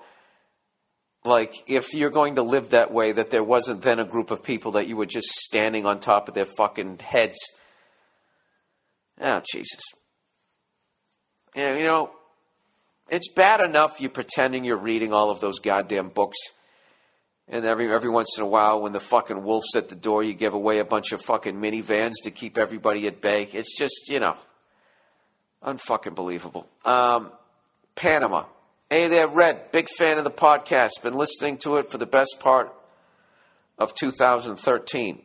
Like, 1.25 1.53
if 1.67 1.93
you're 1.93 2.11
going 2.11 2.37
to 2.37 2.43
live 2.43 2.71
that 2.71 2.93
way, 2.93 3.11
that 3.11 3.33
there 3.33 3.43
wasn't 3.43 3.83
then 3.83 3.99
a 3.99 4.05
group 4.05 4.31
of 4.31 4.45
people 4.45 4.73
that 4.73 4.87
you 4.87 4.97
were 4.97 5.07
just 5.07 5.27
standing 5.27 5.85
on 5.85 5.99
top 5.99 6.29
of 6.29 6.35
their 6.35 6.47
fucking 6.47 7.01
heads. 7.01 7.39
Oh, 9.21 9.43
Jesus. 9.53 9.81
Yeah, 11.57 11.77
you 11.77 11.85
know, 11.85 12.11
it's 13.11 13.33
bad 13.33 13.61
enough 13.61 14.01
you 14.01 14.09
pretending 14.09 14.63
you're 14.63 14.77
reading 14.77 15.13
all 15.13 15.31
of 15.31 15.41
those 15.41 15.59
goddamn 15.59 16.11
books. 16.11 16.39
And 17.49 17.65
every 17.65 17.93
every 17.93 18.11
once 18.11 18.37
in 18.37 18.43
a 18.43 18.47
while, 18.47 18.81
when 18.81 18.93
the 18.93 19.01
fucking 19.01 19.45
wolf's 19.45 19.77
at 19.77 19.89
the 19.89 19.95
door, 19.95 20.25
you 20.25 20.35
give 20.35 20.55
away 20.55 20.81
a 20.81 20.85
bunch 20.85 21.13
of 21.13 21.23
fucking 21.23 21.55
minivans 21.55 22.15
to 22.25 22.31
keep 22.31 22.59
everybody 22.59 23.07
at 23.07 23.21
bay. 23.21 23.49
It's 23.53 23.79
just, 23.79 24.09
you 24.09 24.19
know, 24.19 24.37
unfucking 25.65 26.15
believable. 26.15 26.67
Um, 26.85 27.31
Panama. 27.95 28.45
Hey 28.91 29.09
there, 29.09 29.29
Red. 29.29 29.71
Big 29.73 29.89
fan 29.89 30.19
of 30.19 30.25
the 30.25 30.31
podcast. 30.31 31.03
Been 31.03 31.15
listening 31.15 31.59
to 31.59 31.77
it 31.77 31.91
for 31.91 31.99
the 31.99 32.07
best 32.07 32.37
part 32.41 32.73
of 33.79 33.95
2013. 33.95 35.23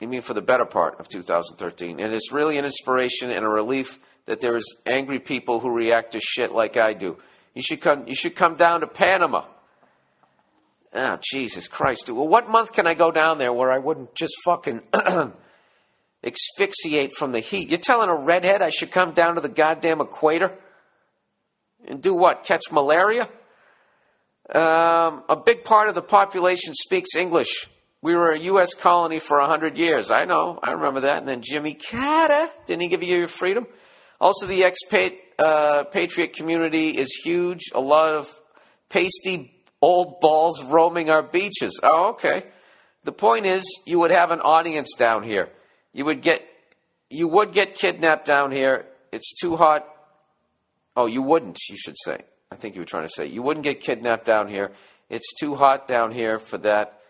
You 0.00 0.08
mean 0.08 0.22
for 0.22 0.34
the 0.34 0.42
better 0.42 0.64
part 0.64 0.98
of 0.98 1.08
2013. 1.08 2.00
And 2.00 2.14
it's 2.14 2.32
really 2.32 2.58
an 2.58 2.64
inspiration 2.64 3.30
and 3.30 3.44
a 3.44 3.48
relief 3.48 3.98
that 4.26 4.40
there 4.40 4.56
is 4.56 4.76
angry 4.86 5.18
people 5.18 5.60
who 5.60 5.74
react 5.74 6.12
to 6.12 6.20
shit 6.20 6.52
like 6.52 6.76
I 6.76 6.94
do. 6.94 7.18
You 7.54 7.62
should 7.62 7.80
come, 7.80 8.06
you 8.06 8.14
should 8.14 8.34
come 8.34 8.56
down 8.56 8.80
to 8.80 8.86
Panama. 8.86 9.44
Oh, 10.92 11.18
Jesus 11.22 11.68
Christ. 11.68 12.10
Well, 12.10 12.26
what 12.26 12.48
month 12.48 12.72
can 12.72 12.86
I 12.86 12.94
go 12.94 13.12
down 13.12 13.38
there 13.38 13.52
where 13.52 13.70
I 13.70 13.78
wouldn't 13.78 14.14
just 14.14 14.34
fucking 14.44 14.82
asphyxiate 16.24 17.12
from 17.12 17.32
the 17.32 17.40
heat? 17.40 17.68
You're 17.68 17.78
telling 17.78 18.08
a 18.08 18.24
redhead 18.24 18.60
I 18.60 18.70
should 18.70 18.90
come 18.90 19.12
down 19.12 19.36
to 19.36 19.40
the 19.40 19.48
goddamn 19.48 20.00
equator? 20.00 20.52
And 21.86 22.02
do 22.02 22.14
what? 22.14 22.44
Catch 22.44 22.72
malaria? 22.72 23.28
Um, 24.52 25.22
a 25.28 25.36
big 25.36 25.62
part 25.62 25.88
of 25.88 25.94
the 25.94 26.02
population 26.02 26.74
speaks 26.74 27.14
English. 27.14 27.68
We 28.02 28.16
were 28.16 28.32
a 28.32 28.38
U.S. 28.40 28.74
colony 28.74 29.20
for 29.20 29.38
100 29.38 29.78
years. 29.78 30.10
I 30.10 30.24
know. 30.24 30.58
I 30.62 30.72
remember 30.72 31.00
that. 31.00 31.18
And 31.18 31.28
then 31.28 31.42
Jimmy 31.42 31.74
Carter, 31.74 32.48
didn't 32.66 32.82
he 32.82 32.88
give 32.88 33.02
you 33.02 33.16
your 33.16 33.28
freedom? 33.28 33.66
Also, 34.20 34.46
the 34.46 34.62
expat 34.62 35.12
uh, 35.38 35.84
patriot 35.84 36.32
community 36.32 36.88
is 36.88 37.12
huge. 37.24 37.60
A 37.74 37.80
lot 37.80 38.14
of 38.14 38.34
pasty 38.88 39.59
old 39.82 40.20
balls 40.20 40.62
roaming 40.64 41.10
our 41.10 41.22
beaches. 41.22 41.78
Oh, 41.82 42.10
okay. 42.10 42.44
The 43.04 43.12
point 43.12 43.46
is, 43.46 43.62
you 43.86 43.98
would 44.00 44.10
have 44.10 44.30
an 44.30 44.40
audience 44.40 44.94
down 44.96 45.22
here. 45.22 45.48
You 45.92 46.04
would 46.04 46.20
get, 46.22 46.46
you 47.08 47.28
would 47.28 47.52
get 47.52 47.74
kidnapped 47.74 48.26
down 48.26 48.50
here. 48.50 48.86
It's 49.10 49.32
too 49.40 49.56
hot. 49.56 49.86
Oh, 50.96 51.06
you 51.06 51.22
wouldn't. 51.22 51.58
You 51.68 51.76
should 51.76 51.96
say. 52.04 52.20
I 52.52 52.56
think 52.56 52.74
you 52.74 52.82
were 52.82 52.86
trying 52.86 53.04
to 53.06 53.12
say 53.14 53.26
you 53.26 53.42
wouldn't 53.42 53.64
get 53.64 53.80
kidnapped 53.80 54.24
down 54.24 54.48
here. 54.48 54.72
It's 55.08 55.32
too 55.40 55.54
hot 55.54 55.88
down 55.88 56.12
here 56.12 56.38
for 56.38 56.58
that. 56.58 57.00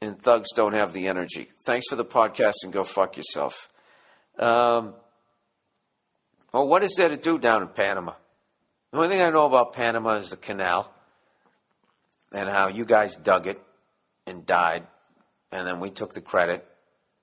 And 0.00 0.20
thugs 0.20 0.48
don't 0.54 0.74
have 0.74 0.92
the 0.92 1.08
energy. 1.08 1.50
Thanks 1.66 1.86
for 1.88 1.96
the 1.96 2.04
podcast 2.04 2.54
and 2.62 2.72
go 2.72 2.84
fuck 2.84 3.16
yourself. 3.16 3.68
Um, 4.38 4.94
well, 6.52 6.68
what 6.68 6.84
is 6.84 6.94
there 6.96 7.08
to 7.08 7.16
do 7.16 7.38
down 7.38 7.62
in 7.62 7.68
Panama? 7.68 8.12
The 8.92 8.98
only 8.98 9.08
thing 9.08 9.22
I 9.22 9.30
know 9.30 9.46
about 9.46 9.72
Panama 9.72 10.14
is 10.14 10.30
the 10.30 10.36
canal 10.36 10.92
and 12.32 12.48
how 12.48 12.68
you 12.68 12.84
guys 12.84 13.16
dug 13.16 13.46
it 13.46 13.60
and 14.26 14.44
died, 14.44 14.86
and 15.50 15.66
then 15.66 15.80
we 15.80 15.90
took 15.90 16.14
the 16.14 16.20
credit, 16.20 16.66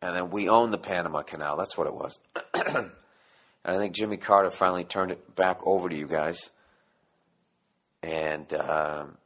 and 0.01 0.15
then 0.15 0.29
we 0.29 0.49
owned 0.49 0.73
the 0.73 0.77
Panama 0.77 1.21
Canal. 1.21 1.57
That's 1.57 1.77
what 1.77 1.87
it 1.87 1.93
was. 1.93 2.19
and 2.75 2.91
I 3.63 3.77
think 3.77 3.95
Jimmy 3.95 4.17
Carter 4.17 4.51
finally 4.51 4.83
turned 4.83 5.11
it 5.11 5.35
back 5.35 5.59
over 5.65 5.89
to 5.89 5.95
you 5.95 6.07
guys, 6.07 6.49
and 8.01 8.51
um, 8.53 9.17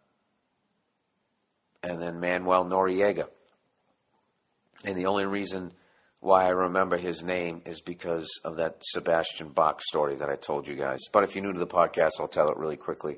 and 1.84 2.02
then 2.02 2.20
Manuel 2.20 2.66
Noriega. 2.66 3.28
And 4.86 4.98
the 4.98 5.08
only 5.08 5.26
reason 5.26 5.74
why 6.22 6.46
I 6.46 6.50
remember 6.50 6.98
his 6.98 7.24
name 7.24 7.62
is 7.66 7.82
because 7.82 8.30
of 8.44 8.58
that 8.58 8.78
Sebastian 8.82 9.50
Bach 9.50 9.82
story 9.82 10.16
that 10.16 10.30
I 10.30 10.36
told 10.36 10.68
you 10.68 10.76
guys. 10.76 11.00
But 11.12 11.24
if 11.24 11.36
you're 11.36 11.44
new 11.44 11.54
to 11.54 11.60
the 11.60 11.68
podcast, 11.68 12.12
I'll 12.20 12.28
tell 12.28 12.50
it 12.50 12.58
really 12.58 12.78
quickly. 12.78 13.18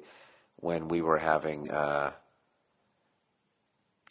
When 0.58 0.88
we 0.88 1.02
were 1.02 1.18
having 1.18 1.72
uh, 1.72 2.12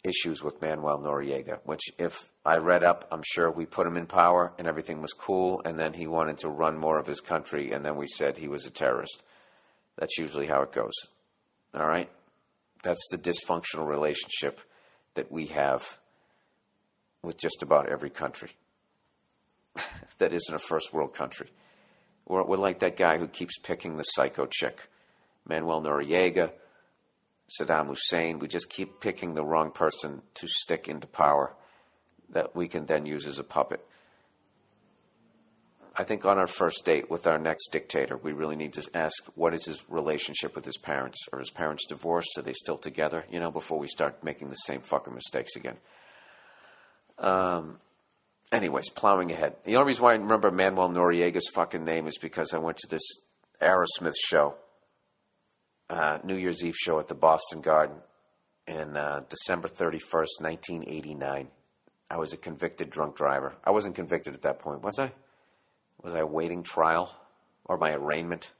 issues 0.03 0.43
with 0.43 0.61
Manuel 0.61 0.99
Noriega, 0.99 1.59
which, 1.63 1.83
if 1.97 2.31
I 2.45 2.57
read 2.57 2.83
up, 2.83 3.07
I'm 3.11 3.21
sure 3.23 3.51
we 3.51 3.65
put 3.65 3.87
him 3.87 3.97
in 3.97 4.07
power 4.07 4.53
and 4.57 4.67
everything 4.67 5.01
was 5.01 5.13
cool, 5.13 5.61
and 5.63 5.77
then 5.77 5.93
he 5.93 6.07
wanted 6.07 6.37
to 6.39 6.49
run 6.49 6.77
more 6.77 6.99
of 6.99 7.07
his 7.07 7.21
country, 7.21 7.71
and 7.71 7.85
then 7.85 7.95
we 7.95 8.07
said 8.07 8.37
he 8.37 8.47
was 8.47 8.65
a 8.65 8.71
terrorist. 8.71 9.23
That's 9.97 10.17
usually 10.17 10.47
how 10.47 10.61
it 10.63 10.71
goes. 10.71 10.93
All 11.73 11.85
right? 11.85 12.09
That's 12.83 13.07
the 13.11 13.17
dysfunctional 13.17 13.87
relationship 13.87 14.61
that 15.13 15.31
we 15.31 15.47
have 15.47 15.99
with 17.21 17.37
just 17.37 17.61
about 17.61 17.87
every 17.87 18.09
country 18.09 18.51
that 20.17 20.33
isn't 20.33 20.55
a 20.55 20.59
first 20.59 20.93
world 20.93 21.13
country. 21.13 21.51
We're, 22.27 22.45
we're 22.45 22.57
like 22.57 22.79
that 22.79 22.97
guy 22.97 23.17
who 23.17 23.27
keeps 23.27 23.59
picking 23.59 23.97
the 23.97 24.03
psycho 24.03 24.47
chick. 24.47 24.87
Manuel 25.47 25.81
Noriega, 25.81 26.51
Saddam 27.59 27.87
Hussein. 27.87 28.39
We 28.39 28.47
just 28.47 28.69
keep 28.69 28.99
picking 28.99 29.33
the 29.33 29.43
wrong 29.43 29.71
person 29.71 30.21
to 30.35 30.47
stick 30.47 30.87
into 30.87 31.07
power 31.07 31.53
that 32.29 32.55
we 32.55 32.67
can 32.67 32.85
then 32.85 33.05
use 33.05 33.27
as 33.27 33.39
a 33.39 33.43
puppet. 33.43 33.85
I 35.95 36.05
think 36.05 36.25
on 36.25 36.37
our 36.37 36.47
first 36.47 36.85
date 36.85 37.09
with 37.09 37.27
our 37.27 37.37
next 37.37 37.67
dictator, 37.71 38.15
we 38.15 38.31
really 38.31 38.55
need 38.55 38.73
to 38.73 38.89
ask 38.93 39.13
what 39.35 39.53
is 39.53 39.65
his 39.65 39.83
relationship 39.89 40.55
with 40.55 40.63
his 40.63 40.77
parents? 40.77 41.19
Are 41.33 41.39
his 41.39 41.51
parents 41.51 41.85
divorced? 41.85 42.37
Are 42.37 42.41
they 42.41 42.53
still 42.53 42.77
together? 42.77 43.25
You 43.29 43.41
know, 43.41 43.51
before 43.51 43.77
we 43.77 43.87
start 43.87 44.23
making 44.23 44.49
the 44.49 44.55
same 44.55 44.81
fucking 44.81 45.13
mistakes 45.13 45.57
again. 45.57 45.77
Um, 47.17 47.79
anyways, 48.53 48.89
plowing 48.89 49.31
ahead. 49.31 49.55
The 49.65 49.75
only 49.75 49.87
reason 49.87 50.03
why 50.03 50.11
I 50.13 50.15
remember 50.15 50.49
Manuel 50.49 50.89
Noriega's 50.89 51.49
fucking 51.53 51.83
name 51.83 52.07
is 52.07 52.17
because 52.17 52.53
I 52.53 52.59
went 52.59 52.77
to 52.77 52.87
this 52.87 53.03
Aerosmith 53.61 54.15
show, 54.17 54.55
uh, 55.91 56.19
New 56.23 56.35
Year's 56.35 56.63
Eve 56.63 56.75
show 56.75 56.99
at 56.99 57.09
the 57.09 57.15
Boston 57.15 57.59
Garden 57.59 57.97
in 58.65 58.95
uh, 58.95 59.23
December 59.27 59.67
31st, 59.67 60.39
1989. 60.39 61.49
I 62.09 62.17
was 62.17 62.31
a 62.31 62.37
convicted 62.37 62.89
drunk 62.89 63.17
driver. 63.17 63.55
I 63.63 63.71
wasn't 63.71 63.95
convicted 63.95 64.33
at 64.33 64.41
that 64.43 64.59
point, 64.59 64.81
was 64.81 64.99
I? 64.99 65.11
Was 66.01 66.13
I 66.13 66.19
awaiting 66.19 66.63
trial 66.63 67.13
or 67.65 67.77
my 67.77 67.93
arraignment? 67.93 68.51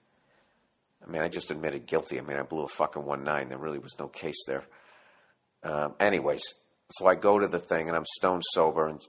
I 1.05 1.09
mean, 1.09 1.21
I 1.21 1.29
just 1.29 1.51
admitted 1.51 1.85
guilty. 1.85 2.19
I 2.19 2.21
mean, 2.21 2.37
I 2.37 2.43
blew 2.43 2.63
a 2.63 2.67
fucking 2.67 3.05
1 3.05 3.23
9. 3.23 3.49
There 3.49 3.57
really 3.57 3.79
was 3.79 3.95
no 3.97 4.07
case 4.07 4.43
there. 4.45 4.65
Um, 5.63 5.95
anyways, 5.99 6.43
so 6.91 7.07
I 7.07 7.15
go 7.15 7.39
to 7.39 7.47
the 7.47 7.59
thing 7.59 7.87
and 7.87 7.95
I'm 7.95 8.05
stone 8.05 8.41
sober 8.53 8.87
and 8.87 8.99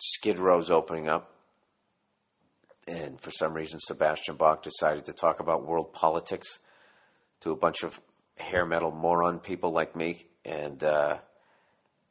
Skid 0.00 0.38
Row's 0.38 0.70
opening 0.70 1.08
up. 1.08 1.32
And 2.86 3.20
for 3.20 3.32
some 3.32 3.54
reason, 3.54 3.80
Sebastian 3.80 4.36
Bach 4.36 4.62
decided 4.62 5.04
to 5.06 5.12
talk 5.12 5.40
about 5.40 5.66
world 5.66 5.92
politics 5.92 6.60
to 7.40 7.50
a 7.50 7.56
bunch 7.56 7.82
of 7.82 8.00
hair 8.36 8.66
metal 8.66 8.90
moron 8.90 9.38
people 9.38 9.72
like 9.72 9.96
me. 9.96 10.26
And, 10.44 10.82
uh, 10.82 11.18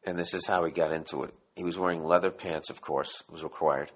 and 0.05 0.17
this 0.17 0.33
is 0.33 0.47
how 0.47 0.63
he 0.65 0.71
got 0.71 0.91
into 0.91 1.23
it. 1.23 1.33
He 1.55 1.63
was 1.63 1.79
wearing 1.79 2.03
leather 2.03 2.31
pants, 2.31 2.69
of 2.69 2.81
course, 2.81 3.23
was 3.31 3.43
required. 3.43 3.91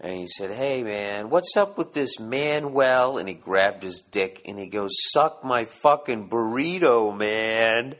And 0.00 0.16
he 0.16 0.26
said, 0.26 0.50
Hey, 0.50 0.82
man, 0.82 1.30
what's 1.30 1.56
up 1.56 1.76
with 1.76 1.92
this 1.92 2.18
Manuel? 2.18 3.18
And 3.18 3.28
he 3.28 3.34
grabbed 3.34 3.82
his 3.82 4.02
dick 4.10 4.42
and 4.46 4.58
he 4.58 4.66
goes, 4.66 4.90
Suck 5.12 5.44
my 5.44 5.66
fucking 5.66 6.28
burrito, 6.28 7.16
man. 7.16 7.96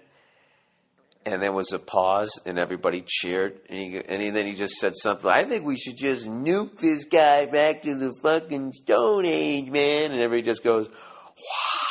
And 1.26 1.42
there 1.42 1.52
was 1.52 1.72
a 1.72 1.78
pause 1.78 2.30
and 2.46 2.58
everybody 2.58 3.04
cheered. 3.06 3.60
And, 3.68 3.78
he, 3.78 3.98
and 3.98 4.22
he, 4.22 4.30
then 4.30 4.46
he 4.46 4.54
just 4.54 4.76
said 4.76 4.96
something, 4.96 5.30
I 5.30 5.44
think 5.44 5.66
we 5.66 5.76
should 5.76 5.98
just 5.98 6.26
nuke 6.26 6.78
this 6.78 7.04
guy 7.04 7.44
back 7.44 7.82
to 7.82 7.94
the 7.94 8.12
fucking 8.22 8.72
Stone 8.72 9.26
Age, 9.26 9.70
man. 9.70 10.12
And 10.12 10.20
everybody 10.22 10.46
just 10.46 10.64
goes, 10.64 10.88
Wow. 10.88 11.89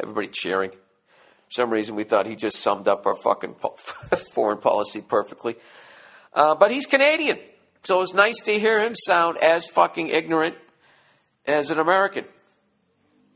Everybody 0.00 0.28
cheering. 0.28 0.70
For 0.70 1.50
some 1.50 1.70
reason, 1.70 1.96
we 1.96 2.04
thought 2.04 2.26
he 2.26 2.36
just 2.36 2.58
summed 2.58 2.88
up 2.88 3.06
our 3.06 3.16
fucking 3.16 3.54
po- 3.54 3.76
foreign 4.34 4.58
policy 4.58 5.02
perfectly. 5.06 5.56
Uh, 6.32 6.54
but 6.54 6.70
he's 6.70 6.86
Canadian. 6.86 7.38
So 7.82 7.98
it 7.98 8.00
was 8.00 8.14
nice 8.14 8.40
to 8.42 8.58
hear 8.58 8.82
him 8.82 8.94
sound 8.94 9.38
as 9.38 9.66
fucking 9.66 10.08
ignorant 10.08 10.56
as 11.46 11.70
an 11.70 11.78
American. 11.78 12.24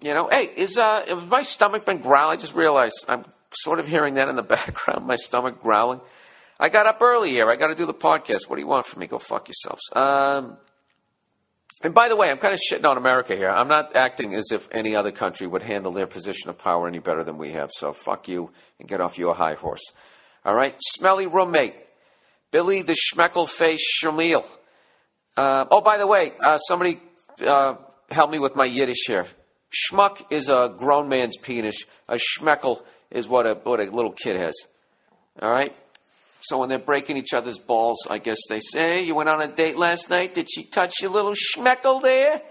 You 0.03 0.15
know, 0.15 0.28
hey, 0.28 0.51
is 0.57 0.77
uh, 0.77 1.05
has 1.07 1.27
my 1.28 1.43
stomach 1.43 1.86
been 1.86 1.99
growling? 1.99 2.39
I 2.39 2.41
just 2.41 2.55
realized 2.55 3.05
I'm 3.09 3.24
sort 3.53 3.78
of 3.78 3.89
hearing 3.89 4.15
that 4.15 4.28
in 4.28 4.36
the 4.36 4.43
background, 4.57 5.07
my 5.07 5.16
stomach 5.16 5.61
growling. 5.61 6.01
I 6.61 6.69
got 6.69 6.86
up 6.86 7.01
early 7.03 7.31
here. 7.31 7.51
I 7.51 7.57
got 7.57 7.69
to 7.69 7.74
do 7.74 7.86
the 7.86 7.95
podcast. 7.95 8.49
What 8.49 8.57
do 8.57 8.62
you 8.62 8.69
want 8.69 8.86
from 8.86 9.01
me? 9.01 9.07
Go 9.07 9.19
fuck 9.19 9.49
yourselves. 9.49 9.82
Um, 9.93 10.57
and 11.83 11.93
by 11.93 12.09
the 12.09 12.17
way, 12.17 12.31
I'm 12.31 12.39
kind 12.39 12.55
of 12.55 12.61
shitting 12.61 12.89
on 12.89 12.97
America 12.97 13.35
here. 13.37 13.51
I'm 13.51 13.69
not 13.69 13.97
acting 13.97 14.35
as 14.35 14.53
if 14.53 14.69
any 14.71 14.95
other 14.95 15.11
country 15.11 15.47
would 15.47 15.63
handle 15.63 15.93
their 15.93 16.07
position 16.07 16.49
of 16.49 16.59
power 16.59 16.87
any 16.87 16.99
better 16.99 17.25
than 17.25 17.37
we 17.37 17.51
have. 17.53 17.71
So 17.73 17.93
fuck 17.93 18.29
you 18.29 18.51
and 18.79 18.89
get 18.89 19.01
off 19.01 19.19
your 19.19 19.35
high 19.35 19.55
horse. 19.55 19.93
All 20.45 20.55
right? 20.55 20.77
Smelly 20.81 21.27
roommate. 21.27 21.75
Billy 22.51 22.83
the 22.83 22.95
Schmeckle 22.95 23.49
Face 23.49 23.85
Shamil. 24.01 24.45
Uh, 25.37 25.65
oh, 25.71 25.81
by 25.81 25.99
the 25.99 26.07
way, 26.07 26.33
uh, 26.41 26.59
somebody 26.59 27.01
uh, 27.45 27.75
help 28.11 28.31
me 28.31 28.39
with 28.39 28.55
my 28.55 28.65
Yiddish 28.65 29.07
here. 29.07 29.27
Schmuck 29.75 30.25
is 30.31 30.49
a 30.49 30.73
grown 30.77 31.09
man's 31.09 31.37
penis. 31.37 31.85
A 32.09 32.15
schmeckel 32.17 32.81
is 33.11 33.27
what 33.27 33.47
a, 33.47 33.55
what 33.55 33.81
a 33.81 33.91
little 33.91 34.13
kid 34.13 34.37
has. 34.37 34.55
All 35.43 35.51
right? 35.51 35.75
So 36.45 36.59
when 36.59 36.69
they're 36.69 36.79
breaking 36.79 37.16
each 37.16 37.33
other's 37.33 37.59
balls, 37.59 38.07
I 38.11 38.19
guess 38.19 38.39
they 38.51 38.61
say, 38.61 39.03
You 39.03 39.15
went 39.15 39.31
on 39.31 39.41
a 39.41 39.49
date 39.49 39.77
last 39.77 40.11
night? 40.11 40.35
Did 40.35 40.49
she 40.51 40.65
touch 40.65 41.01
your 41.01 41.11
little 41.11 41.33
schmeckel 41.33 42.03
there? 42.03 42.43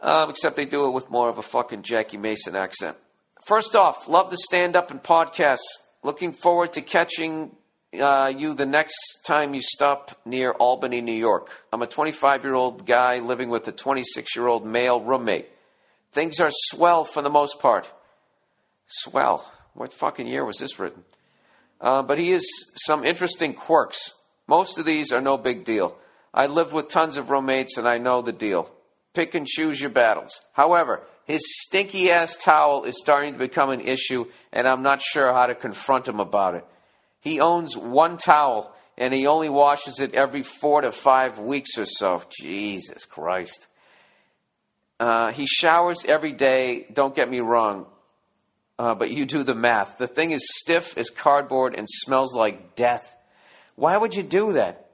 Um, 0.00 0.30
except 0.30 0.56
they 0.56 0.64
do 0.64 0.86
it 0.86 0.90
with 0.90 1.10
more 1.10 1.28
of 1.28 1.36
a 1.36 1.42
fucking 1.42 1.82
Jackie 1.82 2.16
Mason 2.16 2.56
accent. 2.56 2.96
First 3.46 3.76
off, 3.76 4.08
love 4.08 4.30
the 4.30 4.38
stand 4.38 4.74
up 4.74 4.90
and 4.90 5.02
podcasts. 5.02 5.58
Looking 6.02 6.32
forward 6.32 6.72
to 6.74 6.80
catching 6.80 7.54
uh, 7.98 8.32
you 8.34 8.54
the 8.54 8.66
next 8.66 9.20
time 9.26 9.52
you 9.52 9.60
stop 9.60 10.18
near 10.24 10.52
Albany, 10.52 11.02
New 11.02 11.12
York. 11.12 11.50
I'm 11.72 11.82
a 11.82 11.86
25 11.86 12.42
year 12.42 12.54
old 12.54 12.86
guy 12.86 13.18
living 13.18 13.50
with 13.50 13.68
a 13.68 13.72
26 13.72 14.34
year 14.34 14.46
old 14.46 14.66
male 14.66 15.00
roommate. 15.00 15.48
Things 16.12 16.40
are 16.40 16.50
swell 16.50 17.04
for 17.04 17.20
the 17.20 17.30
most 17.30 17.60
part. 17.60 17.92
Swell. 18.88 19.50
What 19.74 19.92
fucking 19.92 20.26
year 20.26 20.44
was 20.44 20.56
this 20.58 20.78
written? 20.78 21.04
Uh, 21.84 22.00
but 22.00 22.16
he 22.16 22.30
has 22.30 22.46
some 22.76 23.04
interesting 23.04 23.52
quirks. 23.52 24.14
Most 24.48 24.78
of 24.78 24.86
these 24.86 25.12
are 25.12 25.20
no 25.20 25.36
big 25.36 25.66
deal. 25.66 25.94
I 26.32 26.46
lived 26.46 26.72
with 26.72 26.88
tons 26.88 27.18
of 27.18 27.28
roommates 27.28 27.76
and 27.76 27.86
I 27.86 27.98
know 27.98 28.22
the 28.22 28.32
deal. 28.32 28.72
Pick 29.12 29.34
and 29.34 29.46
choose 29.46 29.82
your 29.82 29.90
battles. 29.90 30.40
However, 30.54 31.02
his 31.26 31.42
stinky 31.60 32.10
ass 32.10 32.36
towel 32.36 32.84
is 32.84 32.98
starting 32.98 33.34
to 33.34 33.38
become 33.38 33.68
an 33.68 33.82
issue 33.82 34.24
and 34.50 34.66
I'm 34.66 34.82
not 34.82 35.02
sure 35.02 35.30
how 35.34 35.46
to 35.46 35.54
confront 35.54 36.08
him 36.08 36.20
about 36.20 36.54
it. 36.54 36.64
He 37.20 37.38
owns 37.38 37.76
one 37.76 38.16
towel 38.16 38.74
and 38.96 39.12
he 39.12 39.26
only 39.26 39.50
washes 39.50 40.00
it 40.00 40.14
every 40.14 40.42
four 40.42 40.80
to 40.80 40.90
five 40.90 41.38
weeks 41.38 41.76
or 41.76 41.84
so. 41.84 42.22
Jesus 42.40 43.04
Christ. 43.04 43.66
Uh, 44.98 45.32
he 45.32 45.44
showers 45.44 46.06
every 46.06 46.32
day, 46.32 46.86
don't 46.94 47.14
get 47.14 47.28
me 47.28 47.40
wrong, 47.40 47.84
uh, 48.78 48.94
but 48.94 49.10
you 49.10 49.24
do 49.24 49.42
the 49.42 49.54
math. 49.54 49.98
The 49.98 50.06
thing 50.06 50.30
is 50.30 50.46
stiff 50.56 50.96
as 50.98 51.10
cardboard 51.10 51.74
and 51.76 51.88
smells 51.88 52.34
like 52.34 52.74
death. 52.76 53.14
Why 53.76 53.96
would 53.96 54.14
you 54.14 54.22
do 54.22 54.52
that? 54.52 54.90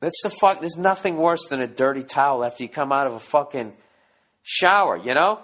That's 0.00 0.20
the 0.22 0.30
fuck. 0.30 0.60
There's 0.60 0.76
nothing 0.76 1.16
worse 1.16 1.46
than 1.48 1.60
a 1.60 1.66
dirty 1.66 2.02
towel 2.02 2.44
after 2.44 2.62
you 2.62 2.68
come 2.68 2.92
out 2.92 3.06
of 3.06 3.14
a 3.14 3.20
fucking 3.20 3.72
shower, 4.42 4.96
you 4.96 5.14
know? 5.14 5.40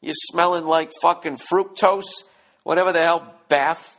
You're 0.00 0.14
smelling 0.14 0.64
like 0.64 0.92
fucking 1.00 1.38
fructose, 1.38 2.24
whatever 2.62 2.92
the 2.92 3.00
hell 3.00 3.34
bath 3.48 3.98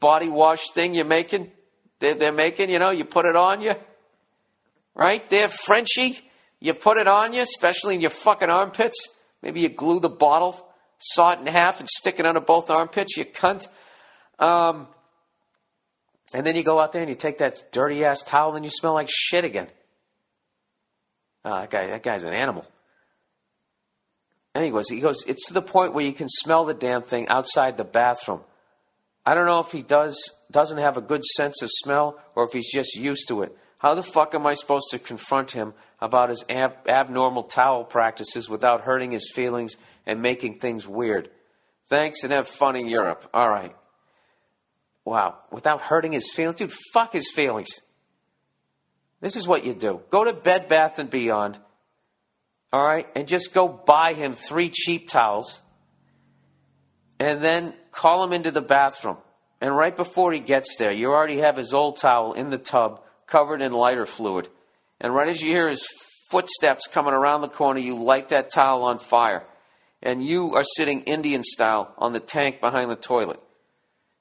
body 0.00 0.28
wash 0.28 0.70
thing 0.70 0.94
you're 0.94 1.04
making. 1.04 1.50
They're, 1.98 2.14
they're 2.14 2.32
making, 2.32 2.70
you 2.70 2.78
know, 2.78 2.90
you 2.90 3.04
put 3.04 3.26
it 3.26 3.36
on 3.36 3.60
you. 3.60 3.74
Right? 4.94 5.28
They're 5.28 5.48
Frenchy. 5.48 6.20
You 6.58 6.74
put 6.74 6.96
it 6.96 7.06
on 7.06 7.32
you, 7.32 7.42
especially 7.42 7.94
in 7.94 8.00
your 8.00 8.10
fucking 8.10 8.50
armpits. 8.50 9.10
Maybe 9.42 9.60
you 9.60 9.68
glue 9.68 10.00
the 10.00 10.08
bottle, 10.08 10.66
saw 10.98 11.32
it 11.32 11.40
in 11.40 11.46
half, 11.46 11.80
and 11.80 11.88
stick 11.88 12.18
it 12.18 12.26
under 12.26 12.40
both 12.40 12.70
armpits, 12.70 13.16
you 13.16 13.24
cunt. 13.24 13.68
Um, 14.38 14.88
and 16.32 16.44
then 16.44 16.56
you 16.56 16.62
go 16.62 16.78
out 16.78 16.92
there 16.92 17.02
and 17.02 17.08
you 17.08 17.16
take 17.16 17.38
that 17.38 17.72
dirty 17.72 18.04
ass 18.04 18.22
towel 18.22 18.56
and 18.56 18.64
you 18.64 18.70
smell 18.70 18.94
like 18.94 19.08
shit 19.10 19.44
again. 19.44 19.68
Oh, 21.44 21.60
that 21.60 21.70
guy, 21.70 21.86
that 21.86 22.02
guy's 22.02 22.24
an 22.24 22.34
animal. 22.34 22.66
Anyways, 24.54 24.88
he 24.88 25.00
goes, 25.00 25.22
it's 25.26 25.46
to 25.48 25.54
the 25.54 25.62
point 25.62 25.94
where 25.94 26.04
you 26.04 26.12
can 26.12 26.28
smell 26.28 26.64
the 26.64 26.74
damn 26.74 27.02
thing 27.02 27.28
outside 27.28 27.76
the 27.76 27.84
bathroom. 27.84 28.40
I 29.24 29.34
don't 29.34 29.46
know 29.46 29.60
if 29.60 29.72
he 29.72 29.82
does 29.82 30.32
doesn't 30.50 30.78
have 30.78 30.96
a 30.96 31.00
good 31.00 31.24
sense 31.24 31.60
of 31.62 31.70
smell 31.70 32.18
or 32.34 32.44
if 32.44 32.52
he's 32.52 32.72
just 32.72 32.96
used 32.96 33.28
to 33.28 33.42
it. 33.42 33.56
How 33.78 33.94
the 33.94 34.02
fuck 34.02 34.34
am 34.34 34.46
I 34.46 34.54
supposed 34.54 34.86
to 34.90 34.98
confront 34.98 35.50
him 35.50 35.74
about 36.00 36.30
his 36.30 36.44
ab- 36.48 36.88
abnormal 36.88 37.42
towel 37.42 37.84
practices 37.84 38.48
without 38.48 38.82
hurting 38.82 39.10
his 39.10 39.30
feelings 39.34 39.76
and 40.06 40.22
making 40.22 40.58
things 40.58 40.86
weird? 40.86 41.30
Thanks 41.88 42.24
and 42.24 42.32
have 42.32 42.48
fun 42.48 42.76
in 42.76 42.88
Europe. 42.88 43.28
All 43.32 43.48
right. 43.48 43.74
Wow. 45.04 45.38
Without 45.52 45.80
hurting 45.80 46.12
his 46.12 46.30
feelings? 46.30 46.56
Dude, 46.56 46.72
fuck 46.92 47.12
his 47.12 47.30
feelings. 47.30 47.68
This 49.20 49.36
is 49.36 49.46
what 49.46 49.64
you 49.64 49.74
do. 49.74 50.02
Go 50.10 50.24
to 50.24 50.32
Bed 50.32 50.68
Bath 50.68 50.98
and 50.98 51.08
Beyond. 51.08 51.58
All 52.72 52.84
right. 52.84 53.06
And 53.14 53.28
just 53.28 53.54
go 53.54 53.68
buy 53.68 54.14
him 54.14 54.32
three 54.32 54.68
cheap 54.68 55.08
towels. 55.08 55.62
And 57.18 57.42
then 57.42 57.72
call 57.92 58.24
him 58.24 58.32
into 58.32 58.50
the 58.50 58.60
bathroom. 58.60 59.16
And 59.60 59.74
right 59.74 59.96
before 59.96 60.32
he 60.32 60.40
gets 60.40 60.76
there, 60.76 60.92
you 60.92 61.12
already 61.12 61.38
have 61.38 61.56
his 61.56 61.72
old 61.72 61.98
towel 61.98 62.34
in 62.34 62.50
the 62.50 62.58
tub 62.58 63.00
covered 63.26 63.62
in 63.62 63.72
lighter 63.72 64.06
fluid. 64.06 64.48
And 65.00 65.14
right 65.14 65.28
as 65.28 65.40
you 65.40 65.50
hear 65.50 65.68
his 65.68 65.86
footsteps 66.30 66.86
coming 66.86 67.14
around 67.14 67.40
the 67.40 67.48
corner, 67.48 67.80
you 67.80 67.96
light 67.96 68.30
that 68.30 68.50
towel 68.50 68.82
on 68.82 68.98
fire. 68.98 69.44
And 70.06 70.24
you 70.24 70.54
are 70.54 70.62
sitting 70.62 71.02
Indian 71.02 71.42
style 71.42 71.92
on 71.98 72.12
the 72.12 72.20
tank 72.20 72.60
behind 72.60 72.92
the 72.92 72.96
toilet. 72.96 73.40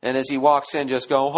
And 0.01 0.17
as 0.17 0.27
he 0.27 0.35
walks 0.35 0.73
in, 0.73 0.87
just 0.87 1.07
go, 1.09 1.29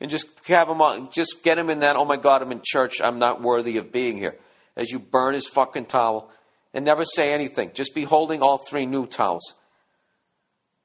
and 0.00 0.10
just 0.10 0.26
have 0.48 0.70
him 0.70 0.80
on, 0.80 1.10
just 1.10 1.44
get 1.44 1.58
him 1.58 1.68
in 1.68 1.80
that, 1.80 1.96
oh 1.96 2.06
my 2.06 2.16
God, 2.16 2.40
I'm 2.40 2.50
in 2.50 2.62
church, 2.64 3.02
I'm 3.02 3.18
not 3.18 3.42
worthy 3.42 3.76
of 3.76 3.92
being 3.92 4.16
here. 4.16 4.36
As 4.74 4.90
you 4.90 4.98
burn 4.98 5.34
his 5.34 5.46
fucking 5.46 5.84
towel 5.84 6.30
and 6.72 6.82
never 6.82 7.04
say 7.04 7.34
anything. 7.34 7.72
Just 7.74 7.94
be 7.94 8.04
holding 8.04 8.40
all 8.40 8.56
three 8.56 8.86
new 8.86 9.06
towels. 9.06 9.54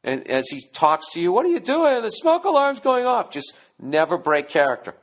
And 0.03 0.29
as 0.29 0.49
he 0.49 0.59
talks 0.73 1.13
to 1.13 1.21
you, 1.21 1.31
what 1.31 1.45
are 1.45 1.49
you 1.49 1.61
doing? 1.61 2.01
The 2.01 2.09
smoke 2.09 2.43
alarm's 2.43 2.81
going 2.81 3.05
off. 3.05 3.31
Just 3.31 3.57
never 3.79 4.17
break 4.17 4.49
character. 4.49 4.93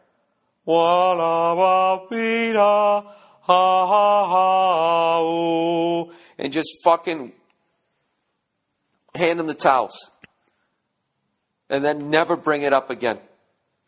And 6.38 6.52
just 6.52 6.78
fucking 6.84 7.32
hand 9.14 9.40
him 9.40 9.46
the 9.46 9.54
towels. 9.54 10.10
And 11.68 11.84
then 11.84 12.10
never 12.10 12.36
bring 12.36 12.62
it 12.62 12.72
up 12.72 12.90
again. 12.90 13.18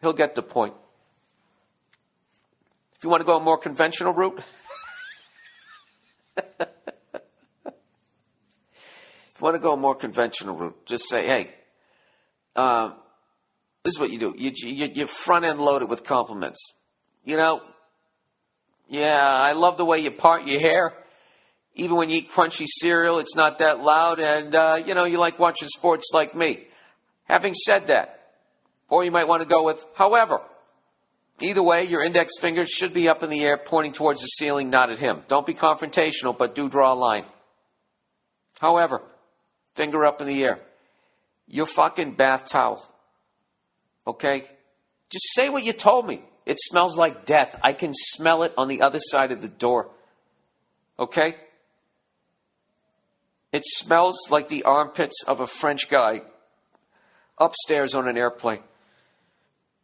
He'll 0.00 0.12
get 0.12 0.34
the 0.34 0.42
point. 0.42 0.74
If 2.96 3.04
you 3.04 3.10
want 3.10 3.20
to 3.20 3.26
go 3.26 3.36
a 3.36 3.40
more 3.40 3.58
conventional 3.58 4.12
route, 4.12 4.42
if 6.36 6.66
you 9.38 9.40
want 9.40 9.54
to 9.54 9.60
go 9.60 9.74
a 9.74 9.76
more 9.76 9.94
conventional 9.94 10.56
route, 10.56 10.86
just 10.86 11.08
say, 11.08 11.26
hey, 11.26 11.54
um, 12.56 12.94
this 13.82 13.94
is 13.94 14.00
what 14.00 14.10
you 14.10 14.18
do. 14.18 14.34
You, 14.36 14.52
you, 14.54 14.86
you 14.86 15.06
front 15.06 15.44
end 15.44 15.60
load 15.60 15.82
it 15.82 15.88
with 15.88 16.04
compliments. 16.04 16.72
You 17.24 17.36
know, 17.36 17.62
yeah, 18.88 19.20
I 19.20 19.52
love 19.52 19.76
the 19.76 19.84
way 19.84 19.98
you 19.98 20.10
part 20.10 20.46
your 20.46 20.60
hair. 20.60 20.94
Even 21.74 21.96
when 21.96 22.10
you 22.10 22.18
eat 22.18 22.30
crunchy 22.30 22.66
cereal, 22.68 23.18
it's 23.18 23.34
not 23.34 23.58
that 23.58 23.80
loud. 23.80 24.20
And, 24.20 24.54
uh, 24.54 24.82
you 24.84 24.94
know, 24.94 25.04
you 25.04 25.18
like 25.18 25.38
watching 25.38 25.68
sports 25.68 26.10
like 26.12 26.34
me. 26.34 26.64
Having 27.24 27.54
said 27.54 27.86
that, 27.88 28.32
or 28.88 29.04
you 29.04 29.10
might 29.10 29.26
want 29.26 29.42
to 29.42 29.48
go 29.48 29.64
with, 29.64 29.84
however, 29.96 30.40
either 31.40 31.62
way, 31.62 31.84
your 31.84 32.04
index 32.04 32.34
fingers 32.38 32.68
should 32.68 32.92
be 32.92 33.08
up 33.08 33.22
in 33.22 33.30
the 33.30 33.42
air, 33.42 33.56
pointing 33.56 33.92
towards 33.92 34.20
the 34.20 34.26
ceiling, 34.26 34.70
not 34.70 34.90
at 34.90 34.98
him. 34.98 35.22
Don't 35.26 35.46
be 35.46 35.54
confrontational, 35.54 36.36
but 36.36 36.54
do 36.54 36.68
draw 36.68 36.92
a 36.92 36.94
line. 36.94 37.24
However, 38.60 39.02
finger 39.74 40.04
up 40.04 40.20
in 40.20 40.26
the 40.26 40.44
air. 40.44 40.60
Your 41.48 41.66
fucking 41.66 42.12
bath 42.12 42.48
towel. 42.50 42.84
Okay? 44.06 44.44
Just 45.10 45.34
say 45.34 45.48
what 45.48 45.64
you 45.64 45.72
told 45.72 46.06
me. 46.06 46.22
It 46.46 46.58
smells 46.60 46.96
like 46.96 47.24
death. 47.24 47.58
I 47.62 47.72
can 47.72 47.92
smell 47.94 48.42
it 48.42 48.52
on 48.58 48.68
the 48.68 48.82
other 48.82 49.00
side 49.00 49.32
of 49.32 49.40
the 49.40 49.48
door. 49.48 49.90
Okay? 50.98 51.34
It 53.52 53.62
smells 53.64 54.16
like 54.30 54.48
the 54.48 54.64
armpits 54.64 55.22
of 55.26 55.40
a 55.40 55.46
French 55.46 55.88
guy 55.88 56.22
upstairs 57.38 57.94
on 57.94 58.08
an 58.08 58.16
airplane. 58.16 58.62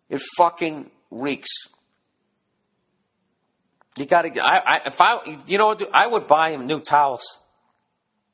It 0.09 0.21
fucking 0.37 0.91
reeks. 1.11 1.49
You 3.97 4.07
gotta, 4.07 4.31
I, 4.43 4.59
I, 4.59 4.81
if 4.87 5.01
I, 5.01 5.39
you 5.47 5.59
know 5.59 5.69
what, 5.69 5.89
I 5.93 6.07
would 6.07 6.27
buy 6.27 6.51
him 6.51 6.67
new 6.67 6.81
towels. 6.81 7.39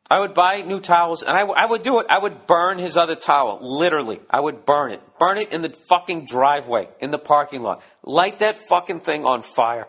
I 0.08 0.20
would 0.20 0.34
buy 0.34 0.62
new 0.62 0.80
towels 0.80 1.22
and 1.22 1.32
I, 1.36 1.40
w- 1.40 1.58
I 1.58 1.66
would 1.66 1.82
do 1.82 1.98
it. 1.98 2.06
I 2.08 2.18
would 2.18 2.46
burn 2.46 2.78
his 2.78 2.96
other 2.96 3.16
towel. 3.16 3.58
Literally. 3.60 4.20
I 4.30 4.38
would 4.38 4.64
burn 4.64 4.92
it. 4.92 5.02
Burn 5.18 5.36
it 5.36 5.52
in 5.52 5.62
the 5.62 5.74
fucking 5.88 6.26
driveway, 6.26 6.88
in 7.00 7.10
the 7.10 7.18
parking 7.18 7.62
lot. 7.62 7.82
Light 8.04 8.38
that 8.38 8.56
fucking 8.56 9.00
thing 9.00 9.24
on 9.24 9.42
fire. 9.42 9.88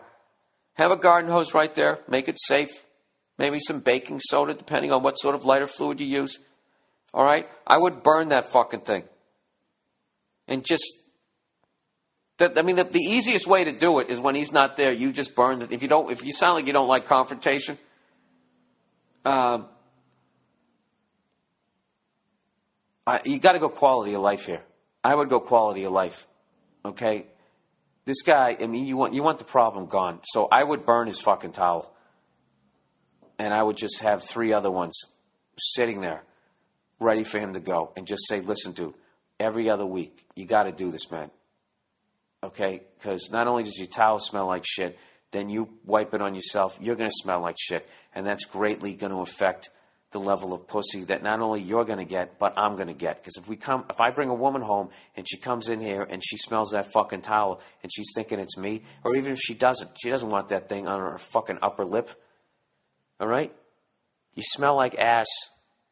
Have 0.74 0.90
a 0.90 0.96
garden 0.96 1.30
hose 1.30 1.54
right 1.54 1.72
there. 1.74 2.00
Make 2.08 2.28
it 2.28 2.38
safe. 2.40 2.70
maybe 3.38 3.60
some 3.60 3.80
baking 3.80 4.20
soda, 4.20 4.52
depending 4.52 4.92
on 4.92 5.02
what 5.02 5.18
sort 5.18 5.34
of 5.34 5.44
lighter 5.44 5.66
fluid 5.66 6.00
you 6.00 6.06
use. 6.06 6.38
All 7.14 7.24
right? 7.24 7.48
I 7.66 7.78
would 7.78 8.02
burn 8.02 8.28
that 8.28 8.50
fucking 8.52 8.80
thing. 8.80 9.04
And 10.48 10.64
just, 10.64 10.84
that, 12.38 12.58
I 12.58 12.62
mean, 12.62 12.76
the, 12.76 12.84
the 12.84 12.98
easiest 12.98 13.46
way 13.46 13.64
to 13.64 13.72
do 13.72 14.00
it 14.00 14.10
is 14.10 14.20
when 14.20 14.34
he's 14.34 14.52
not 14.52 14.76
there, 14.76 14.92
you 14.92 15.12
just 15.12 15.34
burn 15.34 15.62
it. 15.62 15.72
If 15.72 15.82
you 15.82 15.88
don't, 15.88 16.10
if 16.10 16.24
you 16.24 16.32
sound 16.32 16.56
like 16.56 16.66
you 16.66 16.72
don't 16.72 16.88
like 16.88 17.06
confrontation, 17.06 17.78
um, 19.24 19.66
I, 23.08 23.20
you 23.24 23.38
got 23.38 23.52
to 23.52 23.58
go 23.58 23.68
quality 23.68 24.14
of 24.14 24.20
life 24.20 24.46
here. 24.46 24.62
I 25.02 25.14
would 25.14 25.28
go 25.28 25.40
quality 25.40 25.84
of 25.84 25.92
life. 25.92 26.26
Okay? 26.84 27.26
This 28.04 28.22
guy, 28.22 28.56
I 28.60 28.66
mean, 28.66 28.86
you 28.86 28.96
want, 28.96 29.14
you 29.14 29.22
want 29.22 29.38
the 29.38 29.44
problem 29.44 29.86
gone. 29.86 30.20
So 30.24 30.46
I 30.50 30.62
would 30.62 30.84
burn 30.84 31.06
his 31.06 31.20
fucking 31.20 31.52
towel. 31.52 31.94
And 33.38 33.54
I 33.54 33.62
would 33.62 33.76
just 33.76 34.00
have 34.00 34.22
three 34.22 34.52
other 34.52 34.70
ones 34.70 34.98
sitting 35.56 36.00
there 36.00 36.22
ready 37.00 37.24
for 37.24 37.38
him 37.38 37.54
to 37.54 37.60
go 37.60 37.92
and 37.96 38.06
just 38.06 38.28
say, 38.28 38.40
listen, 38.40 38.72
dude, 38.72 38.94
every 39.40 39.70
other 39.70 39.86
week, 39.86 40.26
you 40.34 40.44
got 40.44 40.64
to 40.64 40.72
do 40.72 40.90
this, 40.90 41.10
man. 41.10 41.30
Okay? 42.42 42.82
Because 42.98 43.30
not 43.30 43.46
only 43.46 43.62
does 43.62 43.78
your 43.78 43.88
towel 43.88 44.18
smell 44.18 44.46
like 44.46 44.64
shit, 44.66 44.98
then 45.30 45.48
you 45.48 45.70
wipe 45.84 46.12
it 46.14 46.20
on 46.20 46.34
yourself, 46.34 46.78
you're 46.80 46.96
going 46.96 47.10
to 47.10 47.16
smell 47.22 47.40
like 47.40 47.56
shit. 47.58 47.88
And 48.14 48.26
that's 48.26 48.44
greatly 48.44 48.94
going 48.94 49.12
to 49.12 49.20
affect 49.20 49.70
the 50.10 50.18
level 50.18 50.54
of 50.54 50.66
pussy 50.66 51.04
that 51.04 51.22
not 51.22 51.40
only 51.40 51.60
you're 51.60 51.84
going 51.84 51.98
to 51.98 52.04
get, 52.04 52.38
but 52.38 52.54
I'm 52.56 52.76
going 52.76 52.88
to 52.88 52.94
get. 52.94 53.20
Because 53.20 53.36
if 53.36 53.46
we 53.46 53.56
come, 53.56 53.84
if 53.90 54.00
I 54.00 54.10
bring 54.10 54.30
a 54.30 54.34
woman 54.34 54.62
home 54.62 54.88
and 55.16 55.26
she 55.28 55.36
comes 55.36 55.68
in 55.68 55.80
here 55.80 56.02
and 56.02 56.22
she 56.24 56.38
smells 56.38 56.70
that 56.70 56.90
fucking 56.92 57.20
towel 57.20 57.60
and 57.82 57.92
she's 57.92 58.10
thinking 58.14 58.38
it's 58.38 58.56
me, 58.56 58.84
or 59.04 59.16
even 59.16 59.32
if 59.32 59.38
she 59.38 59.52
doesn't, 59.52 59.90
she 60.02 60.08
doesn't 60.08 60.30
want 60.30 60.48
that 60.48 60.68
thing 60.68 60.88
on 60.88 61.00
her 61.00 61.18
fucking 61.18 61.58
upper 61.60 61.84
lip. 61.84 62.10
All 63.20 63.28
right? 63.28 63.52
You 64.34 64.42
smell 64.42 64.76
like 64.76 64.94
ass 64.98 65.26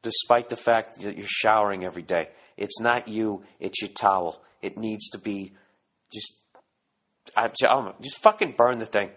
despite 0.03 0.49
the 0.49 0.57
fact 0.57 1.01
that 1.03 1.17
you're 1.17 1.27
showering 1.27 1.85
every 1.85 2.03
day. 2.03 2.31
It's 2.57 2.81
not 2.81 3.09
you, 3.09 3.43
it's 3.61 3.83
your 3.83 3.91
towel. 3.91 4.43
It 4.63 4.79
needs 4.79 5.11
to 5.11 5.19
be 5.19 5.53
just, 6.11 6.33
I, 7.37 7.49
just 8.01 8.19
fucking 8.19 8.55
burn 8.57 8.79
the 8.79 8.87
thing. 8.87 9.11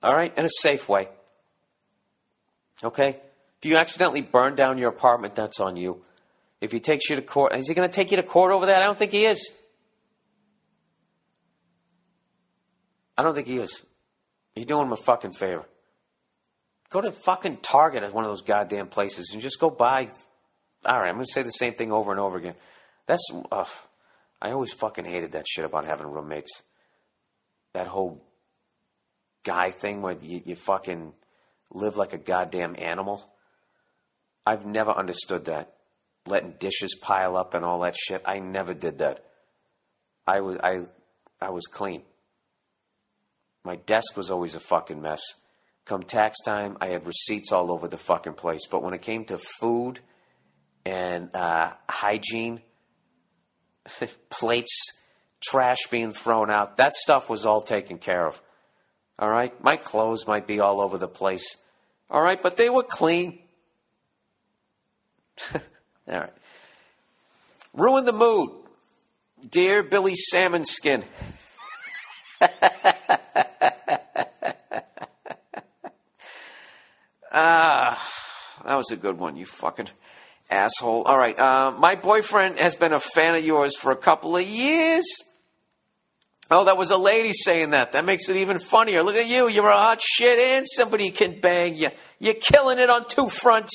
All 0.00 0.14
right? 0.14 0.36
In 0.38 0.44
a 0.44 0.50
safe 0.60 0.88
way. 0.88 1.08
Okay? 2.84 3.18
If 3.62 3.70
you 3.70 3.76
accidentally 3.76 4.22
burn 4.22 4.56
down 4.56 4.78
your 4.78 4.88
apartment, 4.88 5.36
that's 5.36 5.60
on 5.60 5.76
you. 5.76 6.02
If 6.60 6.72
he 6.72 6.80
takes 6.80 7.08
you 7.08 7.14
to 7.14 7.22
court, 7.22 7.54
is 7.54 7.68
he 7.68 7.74
going 7.74 7.88
to 7.88 7.94
take 7.94 8.10
you 8.10 8.16
to 8.16 8.24
court 8.24 8.50
over 8.50 8.66
that? 8.66 8.82
I 8.82 8.86
don't 8.86 8.98
think 8.98 9.12
he 9.12 9.24
is. 9.24 9.50
I 13.16 13.22
don't 13.22 13.36
think 13.36 13.46
he 13.46 13.58
is. 13.58 13.84
You're 14.56 14.64
doing 14.64 14.86
him 14.86 14.92
a 14.92 14.96
fucking 14.96 15.32
favor. 15.32 15.64
Go 16.90 17.00
to 17.00 17.12
fucking 17.12 17.58
Target 17.58 18.02
at 18.02 18.12
one 18.12 18.24
of 18.24 18.30
those 18.30 18.42
goddamn 18.42 18.88
places 18.88 19.30
and 19.32 19.40
just 19.40 19.60
go 19.60 19.70
buy. 19.70 20.10
All 20.84 20.98
right, 20.98 21.08
I'm 21.08 21.14
going 21.14 21.26
to 21.26 21.32
say 21.32 21.42
the 21.42 21.50
same 21.50 21.74
thing 21.74 21.92
over 21.92 22.10
and 22.10 22.20
over 22.20 22.38
again. 22.38 22.56
That's. 23.06 23.24
Uh, 23.50 23.64
I 24.40 24.50
always 24.50 24.72
fucking 24.72 25.04
hated 25.04 25.32
that 25.32 25.46
shit 25.46 25.64
about 25.64 25.84
having 25.84 26.08
roommates. 26.08 26.62
That 27.74 27.86
whole 27.86 28.24
guy 29.44 29.70
thing 29.70 30.02
where 30.02 30.16
you, 30.20 30.42
you 30.44 30.56
fucking 30.56 31.12
live 31.70 31.96
like 31.96 32.12
a 32.12 32.18
goddamn 32.18 32.74
animal. 32.76 33.31
I've 34.46 34.66
never 34.66 34.90
understood 34.90 35.44
that. 35.46 35.74
Letting 36.26 36.54
dishes 36.58 36.96
pile 37.00 37.36
up 37.36 37.54
and 37.54 37.64
all 37.64 37.80
that 37.80 37.96
shit. 37.96 38.22
I 38.24 38.38
never 38.38 38.74
did 38.74 38.98
that. 38.98 39.24
I 40.26 40.40
was 40.40 40.58
I 40.62 40.82
I 41.40 41.50
was 41.50 41.66
clean. 41.66 42.02
My 43.64 43.76
desk 43.76 44.16
was 44.16 44.30
always 44.30 44.54
a 44.54 44.60
fucking 44.60 45.00
mess. 45.00 45.22
Come 45.84 46.02
tax 46.04 46.38
time, 46.44 46.76
I 46.80 46.88
had 46.88 47.06
receipts 47.06 47.50
all 47.52 47.72
over 47.72 47.88
the 47.88 47.98
fucking 47.98 48.34
place. 48.34 48.66
But 48.70 48.82
when 48.82 48.94
it 48.94 49.02
came 49.02 49.24
to 49.26 49.38
food 49.38 50.00
and 50.84 51.34
uh, 51.34 51.72
hygiene, 51.88 52.60
plates, 54.30 54.92
trash 55.40 55.88
being 55.90 56.12
thrown 56.12 56.50
out, 56.50 56.76
that 56.76 56.94
stuff 56.94 57.28
was 57.28 57.44
all 57.44 57.60
taken 57.60 57.98
care 57.98 58.26
of. 58.26 58.40
All 59.18 59.28
right? 59.28 59.52
My 59.62 59.76
clothes 59.76 60.26
might 60.26 60.46
be 60.46 60.60
all 60.60 60.80
over 60.80 60.98
the 60.98 61.08
place. 61.08 61.56
All 62.08 62.22
right? 62.22 62.40
But 62.40 62.56
they 62.56 62.70
were 62.70 62.84
clean. 62.84 63.41
all 66.08 66.20
right. 66.20 66.32
Ruin 67.74 68.04
the 68.04 68.12
mood. 68.12 68.50
Dear 69.48 69.82
Billy 69.82 70.14
Salmon 70.14 70.64
Skin. 70.64 71.04
Ah, 77.34 77.98
that 78.66 78.74
was 78.74 78.90
a 78.90 78.96
good 78.96 79.18
one, 79.18 79.36
you 79.36 79.46
fucking 79.46 79.88
asshole. 80.50 81.04
All 81.04 81.16
right, 81.16 81.38
uh, 81.38 81.72
my 81.78 81.94
boyfriend 81.94 82.58
has 82.58 82.76
been 82.76 82.92
a 82.92 83.00
fan 83.00 83.34
of 83.34 83.42
yours 83.42 83.74
for 83.74 83.90
a 83.90 83.96
couple 83.96 84.36
of 84.36 84.46
years. 84.46 85.06
Oh, 86.50 86.64
that 86.64 86.76
was 86.76 86.90
a 86.90 86.98
lady 86.98 87.32
saying 87.32 87.70
that. 87.70 87.92
That 87.92 88.04
makes 88.04 88.28
it 88.28 88.36
even 88.36 88.58
funnier. 88.58 89.02
Look 89.02 89.16
at 89.16 89.26
you. 89.26 89.48
You're 89.48 89.70
a 89.70 89.78
hot 89.78 90.02
shit 90.02 90.38
and 90.38 90.66
somebody 90.68 91.10
can 91.10 91.40
bang 91.40 91.74
you. 91.74 91.88
You're 92.18 92.34
killing 92.34 92.78
it 92.78 92.90
on 92.90 93.08
two 93.08 93.30
fronts. 93.30 93.72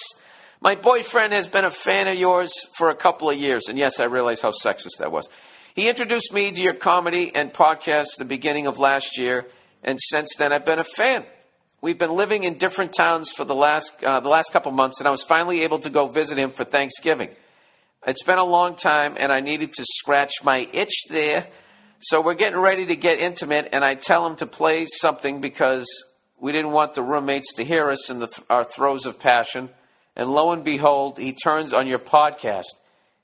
My 0.60 0.76
boyfriend 0.76 1.34
has 1.34 1.48
been 1.48 1.66
a 1.66 1.72
fan 1.72 2.08
of 2.08 2.18
yours 2.18 2.52
for 2.76 2.90
a 2.90 2.96
couple 2.96 3.30
of 3.30 3.38
years. 3.38 3.68
And 3.70 3.78
yes, 3.78 4.00
I 4.00 4.06
realize 4.06 4.42
how 4.42 4.52
sexist 4.52 4.98
that 5.00 5.12
was. 5.12 5.30
He 5.76 5.88
introduced 5.88 6.34
me 6.34 6.52
to 6.52 6.62
your 6.62 6.74
comedy 6.74 7.32
and 7.36 7.54
podcast 7.54 8.18
the 8.18 8.26
beginning 8.26 8.66
of 8.66 8.80
last 8.80 9.18
year. 9.18 9.46
And 9.84 10.00
since 10.02 10.36
then, 10.36 10.52
I've 10.52 10.66
been 10.66 10.80
a 10.80 10.84
fan. 10.84 11.26
We've 11.80 11.98
been 11.98 12.16
living 12.16 12.44
in 12.44 12.58
different 12.58 12.94
towns 12.94 13.30
for 13.30 13.46
the 13.46 13.54
last 13.54 14.04
uh, 14.04 14.20
the 14.20 14.30
last 14.30 14.52
couple 14.52 14.72
months, 14.72 15.00
and 15.00 15.08
I 15.08 15.12
was 15.12 15.24
finally 15.24 15.62
able 15.62 15.78
to 15.80 15.92
go 15.92 16.08
visit 16.08 16.36
him 16.36 16.50
for 16.50 16.64
Thanksgiving. 16.64 17.30
It's 18.08 18.24
been 18.24 18.40
a 18.40 18.44
long 18.44 18.76
time, 18.76 19.16
and 19.20 19.32
I 19.32 19.42
needed 19.42 19.74
to 19.74 19.86
scratch 19.86 20.44
my 20.44 20.68
itch 20.74 21.04
there. 21.10 21.48
So 22.00 22.20
we're 22.20 22.34
getting 22.34 22.60
ready 22.60 22.88
to 22.88 22.96
get 22.96 23.20
intimate, 23.20 23.70
and 23.74 23.86
I 23.86 23.94
tell 23.94 24.26
him 24.26 24.36
to 24.38 24.48
play 24.48 24.88
something 24.88 25.40
because 25.40 25.86
we 26.40 26.52
didn't 26.52 26.72
want 26.72 26.96
the 26.96 27.04
roommates 27.04 27.54
to 27.54 27.64
hear 27.64 27.92
us 27.92 28.10
in 28.10 28.20
th- 28.20 28.32
our 28.50 28.64
throes 28.64 29.06
of 29.06 29.20
passion. 29.20 29.70
And 30.18 30.32
lo 30.32 30.52
and 30.52 30.64
behold, 30.64 31.20
he 31.20 31.32
turns 31.32 31.74
on 31.74 31.86
your 31.86 32.00
podcast. 32.00 32.66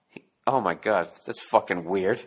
He, 0.09 0.21
oh 0.45 0.61
my 0.61 0.75
God, 0.75 1.09
that's 1.25 1.41
fucking 1.41 1.85
weird. 1.85 2.21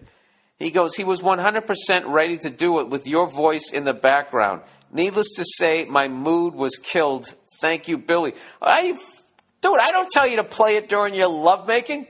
He 0.59 0.73
goes, 0.73 0.97
he 0.97 1.05
was 1.05 1.23
100% 1.23 2.05
ready 2.07 2.37
to 2.39 2.51
do 2.51 2.81
it 2.81 2.89
with 2.89 3.07
your 3.07 3.31
voice 3.31 3.71
in 3.73 3.85
the 3.85 3.95
background. 3.95 4.63
Needless 4.93 5.37
to 5.37 5.45
say, 5.57 5.85
my 5.85 6.09
mood 6.09 6.55
was 6.55 6.79
killed. 6.79 7.33
Thank 7.61 7.87
you, 7.87 7.97
Billy. 7.97 8.35
I, 8.61 8.93
dude, 9.61 9.81
I 9.81 9.93
don't 9.93 10.11
tell 10.11 10.27
you 10.27 10.37
to 10.39 10.45
play 10.45 10.75
it 10.77 10.89
during 10.89 11.15
your 11.15 11.29
lovemaking. 11.29 12.09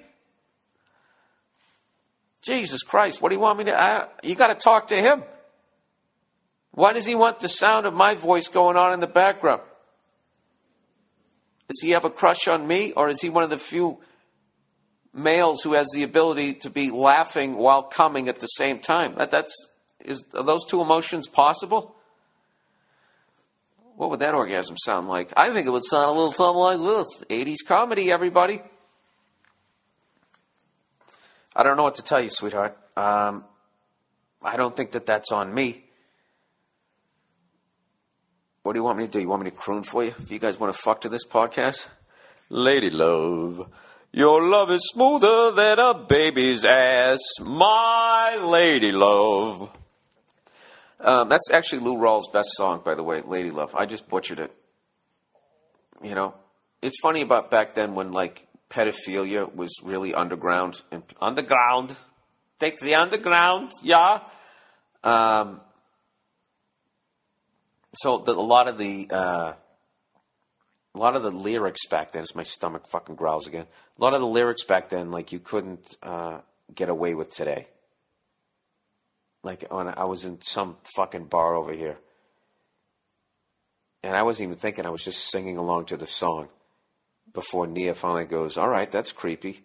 Jesus 2.43 2.83
Christ, 2.83 3.21
what 3.21 3.29
do 3.29 3.35
you 3.35 3.41
want 3.41 3.59
me 3.59 3.65
to? 3.65 3.79
I, 3.79 4.07
you 4.23 4.35
got 4.35 4.49
to 4.49 4.55
talk 4.55 4.89
to 4.89 4.97
him. 4.97 5.25
Why 6.71 6.95
does 6.95 7.05
he 7.05 7.15
want 7.15 7.41
the 7.41 7.49
sound 7.49 7.85
of 7.85 7.93
my 7.93 8.15
voice 8.15 8.49
going 8.49 8.79
on 8.79 8.95
in 8.95 9.01
the 9.01 9.07
background? 9.07 9.61
Does 11.69 11.81
he 11.81 11.91
have 11.91 12.05
a 12.05 12.11
crush 12.11 12.49
on 12.49 12.67
me, 12.67 12.93
or 12.93 13.09
is 13.09 13.21
he 13.21 13.29
one 13.29 13.43
of 13.43 13.51
the 13.51 13.59
few 13.59 13.99
males 15.13 15.63
who 15.63 15.73
has 15.73 15.89
the 15.93 16.03
ability 16.03 16.55
to 16.55 16.71
be 16.71 16.91
laughing 16.91 17.57
while 17.57 17.83
coming 17.83 18.29
at 18.29 18.41
the 18.41 18.47
same 18.47 18.79
time? 18.79 19.15
That, 19.17 19.31
that's 19.31 19.55
is 20.05 20.25
are 20.35 20.45
those 20.45 20.65
two 20.65 20.81
emotions 20.81 21.27
possible? 21.27 21.97
What 23.97 24.11
would 24.11 24.21
that 24.21 24.35
orgasm 24.35 24.77
sound 24.77 25.09
like? 25.09 25.33
I 25.37 25.53
think 25.53 25.67
it 25.67 25.71
would 25.71 25.85
sound 25.85 26.11
a 26.11 26.13
little 26.13 26.31
something 26.31 26.61
like 26.61 26.79
this 26.79 27.25
80s 27.31 27.67
comedy, 27.67 28.11
everybody. 28.11 28.61
I 31.57 31.63
don't 31.63 31.79
know 31.79 31.85
what 31.85 31.95
to 31.95 32.03
tell 32.03 32.21
you, 32.21 32.29
sweetheart. 32.29 32.77
Um, 32.97 33.45
I 34.43 34.59
don't 34.59 34.77
think 34.77 34.91
that 34.91 35.07
that's 35.07 35.33
on 35.33 35.53
me. 35.53 35.86
What 38.67 38.73
do 38.73 38.81
you 38.81 38.83
want 38.83 38.99
me 38.99 39.05
to 39.07 39.11
do? 39.13 39.21
You 39.21 39.29
want 39.29 39.45
me 39.45 39.51
to 39.51 39.57
croon 39.57 39.85
for 39.85 40.03
you? 40.03 40.09
If 40.09 40.29
you 40.29 40.41
guys 40.41 40.59
want 40.59 40.75
to 40.75 40.79
fuck 40.83 41.03
to 41.03 41.09
this 41.09 41.25
podcast? 41.25 41.87
Lady 42.49 42.91
love, 42.91 43.71
your 44.11 44.43
love 44.43 44.73
is 44.73 44.89
smoother 44.93 45.53
than 45.53 45.79
a 45.79 45.95
baby's 45.95 46.65
ass. 46.65 47.21
My 47.41 48.37
lady 48.43 48.91
love. 48.91 49.71
Um, 50.99 51.29
that's 51.29 51.49
actually 51.53 51.79
Lou 51.79 51.97
Rawls' 51.97 52.25
best 52.33 52.49
song, 52.57 52.83
by 52.85 52.97
the 52.97 53.05
way, 53.05 53.21
Lady 53.21 53.53
Love. 53.53 53.73
I 53.77 53.87
just 53.87 54.09
butchered 54.09 54.41
it. 54.41 54.53
You 56.03 56.17
know, 56.17 56.35
it's 56.83 56.99
funny 57.01 57.23
about 57.23 57.53
back 57.53 57.77
then 57.77 57.95
when 57.95 58.11
like 58.11 58.49
pedophilia 58.69 59.55
was 59.55 59.71
really 59.85 60.13
underground 60.13 60.83
and 60.91 61.05
underground. 61.23 61.95
Take 62.59 62.81
the 62.81 62.97
underground, 62.97 63.71
yeah. 63.85 64.23
Um, 65.05 65.61
so 67.97 68.19
the, 68.19 68.33
a 68.33 68.35
lot 68.35 68.69
of 68.69 68.79
the 68.79 69.09
uh, 69.11 69.53
a 70.95 70.99
lot 70.99 71.15
of 71.15 71.23
the 71.23 71.31
lyrics 71.31 71.87
back 71.87 72.13
then, 72.13 72.23
as 72.23 72.35
my 72.35 72.43
stomach 72.43 72.87
fucking 72.89 73.17
growls 73.17 73.47
again. 73.47 73.67
A 73.99 74.03
lot 74.03 74.15
of 74.15 74.21
the 74.21 74.27
lyrics 74.27 74.65
back 74.65 74.89
then, 74.89 75.11
like 75.11 75.31
you 75.31 75.39
couldn't 75.39 75.97
uh, 76.03 76.41
get 76.75 76.89
away 76.89 77.15
with 77.15 77.35
today. 77.35 77.67
Like 79.43 79.71
when 79.71 79.89
I 79.89 80.05
was 80.05 80.25
in 80.25 80.41
some 80.41 80.77
fucking 80.97 81.27
bar 81.27 81.55
over 81.55 81.73
here, 81.73 81.99
And 84.03 84.17
I 84.17 84.23
wasn't 84.23 84.49
even 84.49 84.59
thinking, 84.59 84.87
I 84.87 84.91
was 84.91 85.05
just 85.05 85.31
singing 85.31 85.57
along 85.57 85.87
to 85.87 85.97
the 85.97 86.07
song 86.07 86.49
before 87.33 87.67
Nia 87.67 87.95
finally 87.95 88.25
goes, 88.25 88.57
All 88.57 88.69
right, 88.69 88.91
that's 88.91 89.13
creepy. 89.13 89.65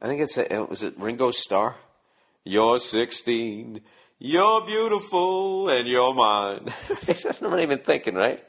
I 0.00 0.06
think 0.08 0.20
it's, 0.20 0.36
a, 0.36 0.66
was 0.68 0.82
it 0.82 0.94
Ringo 0.98 1.30
Starr? 1.30 1.76
You're 2.44 2.78
16, 2.78 3.80
you're 4.26 4.64
beautiful, 4.64 5.68
and 5.68 5.86
you're 5.86 6.14
mine. 6.14 6.68
I'm 7.08 7.50
not 7.50 7.60
even 7.60 7.76
thinking, 7.76 8.14
right? 8.14 8.42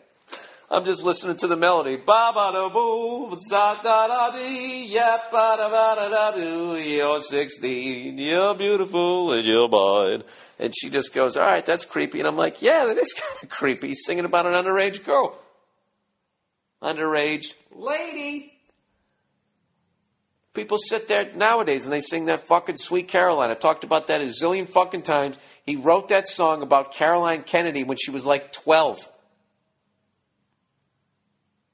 I'm 0.72 0.86
just 0.86 1.04
listening 1.04 1.36
to 1.38 1.48
the 1.48 1.58
melody. 1.58 1.98
Ba 1.98 2.32
ba 2.34 2.52
da 2.54 2.70
boo, 2.70 3.38
da 3.50 3.82
da 3.84 4.08
da 4.08 4.32
dee, 4.32 4.94
ba 4.94 5.56
da 5.58 5.70
ba 5.70 5.96
da 5.98 6.08
da 6.08 6.32
doo. 6.32 6.78
You're 6.78 7.22
16, 7.22 8.18
you're 8.18 8.56
beautiful, 8.56 9.34
and 9.34 9.46
you're 9.46 9.68
mine. 9.68 10.24
And 10.60 10.74
she 10.74 10.90
just 10.90 11.14
goes, 11.14 11.36
"All 11.36 11.46
right, 11.46 11.66
that's 11.66 11.84
creepy." 11.84 12.20
And 12.20 12.28
I'm 12.30 12.38
like, 12.38 12.62
"Yeah, 12.62 12.86
that 12.86 12.98
is 12.98 13.12
kind 13.18 13.44
of 13.44 13.50
creepy." 13.50 13.94
Singing 13.96 14.24
about 14.24 14.46
an 14.46 14.54
underage 14.54 15.04
girl, 15.04 15.38
underage 16.82 17.54
lady. 17.74 18.54
People 20.56 20.78
sit 20.78 21.10
there 21.10 21.30
nowadays 21.36 21.84
and 21.84 21.92
they 21.92 22.00
sing 22.00 22.26
that 22.26 22.48
fucking 22.48 22.78
Sweet 22.78 23.10
Caroline. 23.10 23.52
I've 23.52 23.60
talked 23.60 23.84
about 23.84 24.08
that 24.08 24.22
a 24.22 24.26
zillion 24.26 24.66
fucking 24.66 25.02
times. 25.02 25.38
He 25.66 25.76
wrote 25.76 26.10
that 26.10 26.30
song 26.30 26.62
about 26.62 26.92
Caroline 26.92 27.44
Kennedy 27.44 27.84
when 27.84 27.98
she 27.98 28.12
was 28.12 28.26
like 28.26 28.54
12 28.54 29.12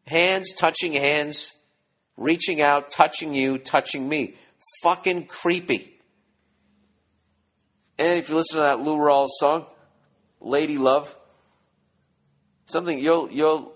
hands 0.07 0.53
touching 0.53 0.93
hands, 0.93 1.55
reaching 2.18 2.61
out, 2.61 2.91
touching 2.91 3.34
you, 3.34 3.57
touching 3.57 4.07
me. 4.07 4.35
Fucking 4.84 5.26
creepy. 5.26 5.99
And 7.97 8.19
if 8.19 8.30
you 8.30 8.35
listen 8.35 8.57
to 8.57 8.63
that 8.63 8.80
Lou 8.80 8.97
Rawls 8.97 9.30
song, 9.39 9.65
Lady 10.39 10.77
Love, 10.77 11.15
something 12.65 12.97
you'll 12.97 13.30
you'll 13.31 13.73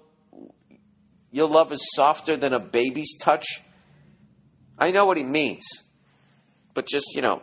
your 1.32 1.50
love 1.50 1.74
is 1.74 1.86
softer 1.94 2.38
than 2.38 2.54
a 2.54 2.60
baby's 2.60 3.14
touch. 3.18 3.62
I 4.80 4.92
know 4.92 5.06
what 5.06 5.18
he 5.18 5.24
means. 5.24 5.66
But 6.74 6.88
just, 6.88 7.14
you 7.14 7.22
know, 7.22 7.42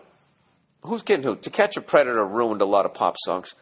who's 0.83 1.03
kidding 1.03 1.25
who? 1.25 1.37
To 1.37 1.51
Catch 1.51 1.77
a 1.77 1.81
Predator 1.81 2.27
ruined 2.27 2.61
a 2.61 2.67
lot 2.67 2.87
of 2.87 2.95
pop 2.95 3.17
songs. 3.19 3.55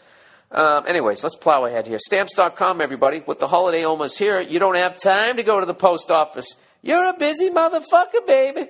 Um, 0.53 0.85
anyways, 0.89 1.23
let's 1.23 1.37
plow 1.37 1.65
ahead 1.65 1.87
here. 1.87 1.99
Stamps.com, 1.99 2.81
everybody. 2.81 3.23
With 3.27 3.39
the 3.39 3.47
holiday 3.47 3.85
almost 3.85 4.19
here, 4.19 4.41
you 4.41 4.59
don't 4.59 4.75
have 4.75 4.97
time 4.97 5.37
to 5.37 5.43
go 5.43 5.61
to 5.61 5.67
the 5.67 5.75
post 5.75 6.11
office. 6.11 6.57
You're 6.83 7.09
a 7.09 7.17
busy 7.17 7.51
motherfucker, 7.51 8.27
baby. 8.27 8.69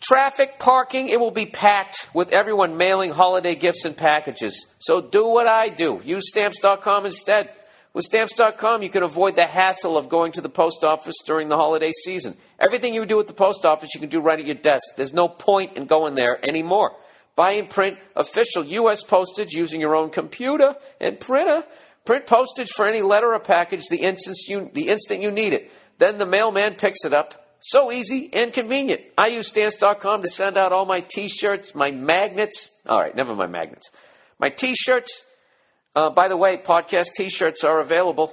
Traffic, 0.00 0.58
parking, 0.58 1.08
it 1.08 1.20
will 1.20 1.30
be 1.30 1.46
packed 1.46 2.10
with 2.12 2.32
everyone 2.32 2.76
mailing 2.76 3.12
holiday 3.12 3.54
gifts 3.54 3.84
and 3.84 3.96
packages. 3.96 4.66
So 4.80 5.00
do 5.00 5.28
what 5.28 5.46
I 5.46 5.68
do. 5.68 6.00
Use 6.04 6.28
Stamps.com 6.28 7.06
instead. 7.06 7.50
With 7.94 8.04
Stamps.com, 8.06 8.82
you 8.82 8.88
can 8.88 9.04
avoid 9.04 9.36
the 9.36 9.46
hassle 9.46 9.96
of 9.96 10.08
going 10.08 10.32
to 10.32 10.40
the 10.40 10.48
post 10.48 10.82
office 10.82 11.14
during 11.24 11.48
the 11.48 11.56
holiday 11.56 11.92
season. 11.92 12.36
Everything 12.58 12.94
you 12.94 13.06
do 13.06 13.20
at 13.20 13.28
the 13.28 13.32
post 13.32 13.64
office, 13.64 13.94
you 13.94 14.00
can 14.00 14.08
do 14.08 14.20
right 14.20 14.40
at 14.40 14.46
your 14.46 14.56
desk. 14.56 14.96
There's 14.96 15.12
no 15.12 15.28
point 15.28 15.76
in 15.76 15.84
going 15.84 16.16
there 16.16 16.44
anymore. 16.44 16.96
Buy 17.34 17.52
and 17.52 17.70
print 17.70 17.98
official 18.14 18.64
U.S. 18.64 19.02
postage 19.02 19.52
using 19.52 19.80
your 19.80 19.96
own 19.96 20.10
computer 20.10 20.74
and 21.00 21.18
printer. 21.18 21.64
Print 22.04 22.26
postage 22.26 22.70
for 22.70 22.86
any 22.86 23.00
letter 23.00 23.32
or 23.32 23.40
package 23.40 23.84
the 23.88 24.02
instant 24.02 24.36
you, 24.48 24.70
the 24.74 24.88
instant 24.88 25.22
you 25.22 25.30
need 25.30 25.52
it. 25.52 25.70
Then 25.98 26.18
the 26.18 26.26
mailman 26.26 26.74
picks 26.74 27.04
it 27.04 27.12
up. 27.12 27.34
So 27.60 27.92
easy 27.92 28.28
and 28.32 28.52
convenient. 28.52 29.02
I 29.16 29.28
use 29.28 29.48
stamps.com 29.48 30.22
to 30.22 30.28
send 30.28 30.58
out 30.58 30.72
all 30.72 30.84
my 30.84 31.00
t-shirts, 31.00 31.76
my 31.76 31.92
magnets. 31.92 32.72
All 32.88 33.00
right, 33.00 33.14
never 33.14 33.36
my 33.36 33.46
magnets. 33.46 33.90
My 34.40 34.48
t-shirts. 34.48 35.24
Uh, 35.94 36.10
by 36.10 36.26
the 36.26 36.36
way, 36.36 36.56
podcast 36.56 37.12
t-shirts 37.16 37.62
are 37.62 37.80
available. 37.80 38.32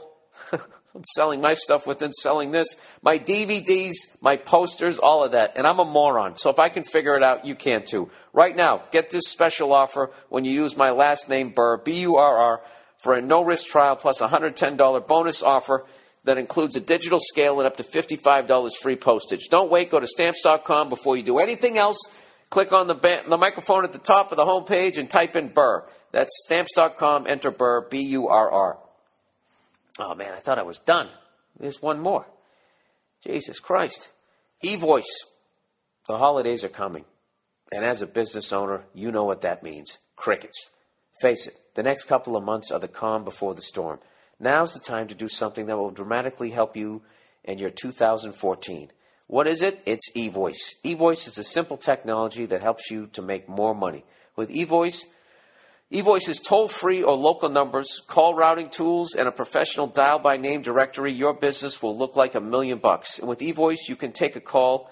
I'm 0.95 1.03
selling 1.03 1.39
my 1.39 1.53
stuff 1.53 1.85
within 1.85 2.11
selling 2.11 2.51
this. 2.51 2.75
My 3.03 3.19
DVDs, 3.19 3.93
my 4.21 4.37
posters, 4.37 4.97
all 4.97 5.23
of 5.23 5.33
that. 5.33 5.53
And 5.55 5.67
I'm 5.67 5.79
a 5.79 5.85
moron. 5.85 6.35
So 6.35 6.49
if 6.49 6.57
I 6.57 6.69
can 6.69 6.83
figure 6.83 7.15
it 7.15 7.21
out, 7.21 7.45
you 7.45 7.53
can 7.53 7.85
too. 7.85 8.09
Right 8.33 8.55
now, 8.55 8.83
get 8.91 9.11
this 9.11 9.27
special 9.27 9.71
offer 9.71 10.09
when 10.29 10.45
you 10.45 10.51
use 10.51 10.75
my 10.75 10.89
last 10.89 11.29
name, 11.29 11.49
Burr, 11.49 11.77
B 11.77 12.01
U 12.01 12.15
R 12.15 12.37
R, 12.37 12.61
for 12.97 13.13
a 13.13 13.21
no 13.21 13.43
risk 13.43 13.67
trial 13.67 13.95
plus 13.95 14.19
a 14.19 14.27
$110 14.27 15.07
bonus 15.07 15.43
offer 15.43 15.85
that 16.23 16.37
includes 16.37 16.75
a 16.75 16.81
digital 16.81 17.19
scale 17.21 17.59
and 17.59 17.67
up 17.67 17.77
to 17.77 17.83
$55 17.83 18.71
free 18.81 18.95
postage. 18.95 19.47
Don't 19.49 19.71
wait. 19.71 19.91
Go 19.91 19.99
to 19.99 20.07
stamps.com 20.07 20.89
before 20.89 21.15
you 21.15 21.23
do 21.23 21.37
anything 21.37 21.77
else. 21.77 21.97
Click 22.49 22.73
on 22.73 22.87
the, 22.87 22.95
ba- 22.95 23.23
the 23.27 23.37
microphone 23.37 23.83
at 23.83 23.93
the 23.93 23.99
top 23.99 24.31
of 24.31 24.37
the 24.37 24.45
homepage 24.45 24.97
and 24.97 25.09
type 25.09 25.35
in 25.35 25.49
Burr. 25.49 25.85
That's 26.11 26.31
stamps.com. 26.45 27.27
Enter 27.27 27.51
Burr, 27.51 27.87
B 27.89 28.01
U 28.01 28.27
R 28.27 28.51
R. 28.51 28.79
Oh 29.99 30.15
man, 30.15 30.33
I 30.33 30.37
thought 30.37 30.57
I 30.57 30.63
was 30.63 30.79
done. 30.79 31.09
There's 31.59 31.81
one 31.81 31.99
more. 31.99 32.25
Jesus 33.23 33.59
Christ. 33.59 34.11
eVoice. 34.63 35.03
The 36.07 36.17
holidays 36.17 36.63
are 36.63 36.69
coming. 36.69 37.05
And 37.71 37.85
as 37.85 38.01
a 38.01 38.07
business 38.07 38.51
owner, 38.51 38.85
you 38.95 39.11
know 39.11 39.25
what 39.25 39.41
that 39.41 39.61
means 39.61 39.99
crickets. 40.15 40.71
Face 41.21 41.47
it, 41.47 41.55
the 41.75 41.83
next 41.83 42.05
couple 42.05 42.35
of 42.35 42.43
months 42.43 42.71
are 42.71 42.79
the 42.79 42.87
calm 42.87 43.23
before 43.23 43.53
the 43.53 43.61
storm. 43.61 43.99
Now's 44.39 44.73
the 44.73 44.79
time 44.79 45.07
to 45.09 45.15
do 45.15 45.27
something 45.27 45.65
that 45.65 45.77
will 45.77 45.91
dramatically 45.91 46.51
help 46.51 46.77
you 46.77 47.01
in 47.43 47.57
your 47.57 47.69
2014. 47.69 48.91
What 49.27 49.47
is 49.47 49.61
it? 49.61 49.81
It's 49.85 50.11
eVoice. 50.13 50.75
eVoice 50.83 51.27
is 51.27 51.37
a 51.37 51.43
simple 51.43 51.77
technology 51.77 52.45
that 52.45 52.61
helps 52.61 52.89
you 52.89 53.07
to 53.07 53.21
make 53.21 53.47
more 53.47 53.75
money. 53.75 54.03
With 54.35 54.49
eVoice, 54.49 55.05
eVoice's 55.91 56.39
toll 56.39 56.67
free 56.67 57.01
or 57.01 57.15
local 57.15 57.49
numbers, 57.49 58.03
call 58.05 58.35
routing 58.35 58.69
tools, 58.69 59.15
and 59.15 59.27
a 59.27 59.31
professional 59.31 59.87
dial 59.87 60.19
by 60.19 60.37
name 60.37 60.61
directory, 60.61 61.11
your 61.11 61.33
business 61.33 61.81
will 61.81 61.97
look 61.97 62.15
like 62.15 62.35
a 62.35 62.39
million 62.39 62.77
bucks. 62.77 63.17
And 63.17 63.27
with 63.27 63.39
eVoice, 63.39 63.89
you 63.89 63.95
can 63.95 64.11
take 64.11 64.35
a 64.35 64.39
call, 64.39 64.91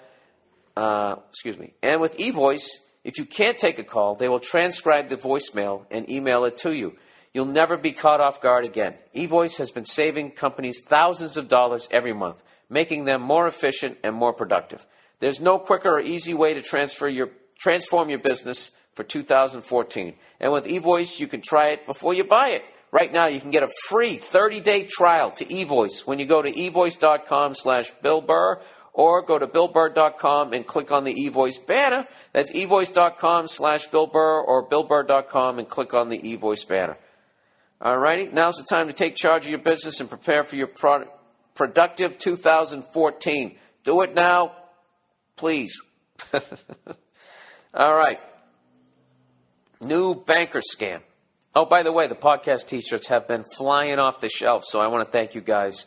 uh, 0.76 1.16
excuse 1.28 1.58
me, 1.58 1.74
and 1.82 2.00
with 2.00 2.18
eVoice, 2.18 2.66
if 3.04 3.16
you 3.16 3.24
can't 3.24 3.56
take 3.56 3.78
a 3.78 3.84
call, 3.84 4.16
they 4.16 4.28
will 4.28 4.40
transcribe 4.40 5.08
the 5.08 5.16
voicemail 5.16 5.86
and 5.90 6.10
email 6.10 6.44
it 6.44 6.56
to 6.58 6.72
you. 6.72 6.96
You'll 7.32 7.46
never 7.46 7.76
be 7.76 7.92
caught 7.92 8.20
off 8.20 8.40
guard 8.40 8.64
again. 8.64 8.94
eVoice 9.14 9.58
has 9.58 9.70
been 9.70 9.84
saving 9.84 10.32
companies 10.32 10.82
thousands 10.82 11.36
of 11.36 11.48
dollars 11.48 11.88
every 11.92 12.12
month, 12.12 12.42
making 12.68 13.04
them 13.04 13.22
more 13.22 13.46
efficient 13.46 13.98
and 14.02 14.16
more 14.16 14.32
productive. 14.32 14.84
There's 15.20 15.40
no 15.40 15.58
quicker 15.58 15.90
or 15.90 16.00
easy 16.00 16.34
way 16.34 16.54
to 16.54 16.62
transfer 16.62 17.08
your, 17.08 17.30
transform 17.58 18.08
your 18.10 18.18
business 18.18 18.72
for 18.94 19.04
2014. 19.04 20.14
And 20.40 20.52
with 20.52 20.66
eVoice, 20.66 21.20
you 21.20 21.26
can 21.26 21.40
try 21.40 21.68
it 21.68 21.86
before 21.86 22.14
you 22.14 22.24
buy 22.24 22.48
it. 22.48 22.64
Right 22.90 23.12
now, 23.12 23.26
you 23.26 23.38
can 23.38 23.50
get 23.50 23.62
a 23.62 23.68
free 23.86 24.16
30-day 24.16 24.84
trial 24.84 25.30
to 25.32 25.44
eVoice 25.44 26.06
when 26.06 26.18
you 26.18 26.26
go 26.26 26.40
to 26.40 26.50
evoice.com 26.50 27.54
slash 27.54 27.90
Bill 28.02 28.22
Burr 28.22 28.60
or 28.94 29.22
go 29.22 29.38
to 29.38 29.46
billburr.com 29.46 30.52
and 30.52 30.66
click 30.66 30.90
on 30.90 31.04
the 31.04 31.14
eVoice 31.14 31.64
banner. 31.64 32.08
That's 32.32 32.50
evoice.com 32.50 33.46
slash 33.46 33.86
Bill 33.86 34.06
Burr 34.06 34.40
or 34.40 34.66
billburr.com 34.66 35.58
and 35.58 35.68
click 35.68 35.94
on 35.94 36.08
the 36.08 36.18
eVoice 36.18 36.66
banner. 36.66 36.96
Alrighty, 37.80 38.32
now's 38.32 38.56
the 38.56 38.64
time 38.64 38.88
to 38.88 38.92
take 38.92 39.14
charge 39.14 39.44
of 39.44 39.50
your 39.50 39.60
business 39.60 40.00
and 40.00 40.08
prepare 40.08 40.42
for 40.42 40.56
your 40.56 40.66
pro- 40.66 41.06
productive 41.54 42.18
2014. 42.18 43.56
Do 43.84 44.02
it 44.02 44.14
now, 44.14 44.52
please. 45.36 45.80
All 47.74 47.94
right. 47.94 48.20
New 49.80 50.14
banker 50.14 50.60
scam. 50.60 51.00
Oh, 51.54 51.66
by 51.66 51.82
the 51.82 51.92
way, 51.92 52.06
the 52.06 52.14
podcast 52.14 52.68
t-shirts 52.68 53.08
have 53.08 53.28
been 53.28 53.44
flying 53.56 53.98
off 53.98 54.20
the 54.20 54.28
shelf, 54.28 54.64
so 54.64 54.80
I 54.80 54.86
want 54.86 55.06
to 55.06 55.12
thank 55.12 55.34
you 55.34 55.40
guys 55.40 55.86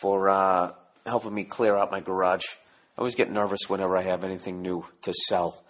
for 0.00 0.28
uh, 0.28 0.72
helping 1.06 1.34
me 1.34 1.44
clear 1.44 1.76
out 1.76 1.90
my 1.90 2.00
garage. 2.00 2.44
I 2.96 3.00
always 3.00 3.14
get 3.14 3.30
nervous 3.30 3.68
whenever 3.68 3.96
I 3.96 4.02
have 4.02 4.24
anything 4.24 4.62
new 4.62 4.84
to 5.02 5.12
sell 5.12 5.62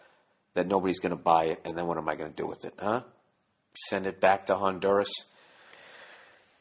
that 0.54 0.66
nobody's 0.66 1.00
going 1.00 1.10
to 1.10 1.22
buy 1.22 1.44
it, 1.44 1.60
and 1.64 1.76
then 1.76 1.86
what 1.86 1.98
am 1.98 2.08
I 2.08 2.16
going 2.16 2.30
to 2.30 2.36
do 2.36 2.46
with 2.46 2.64
it, 2.64 2.74
huh? 2.78 3.02
Send 3.74 4.06
it 4.06 4.20
back 4.20 4.46
to 4.46 4.56
Honduras? 4.56 5.12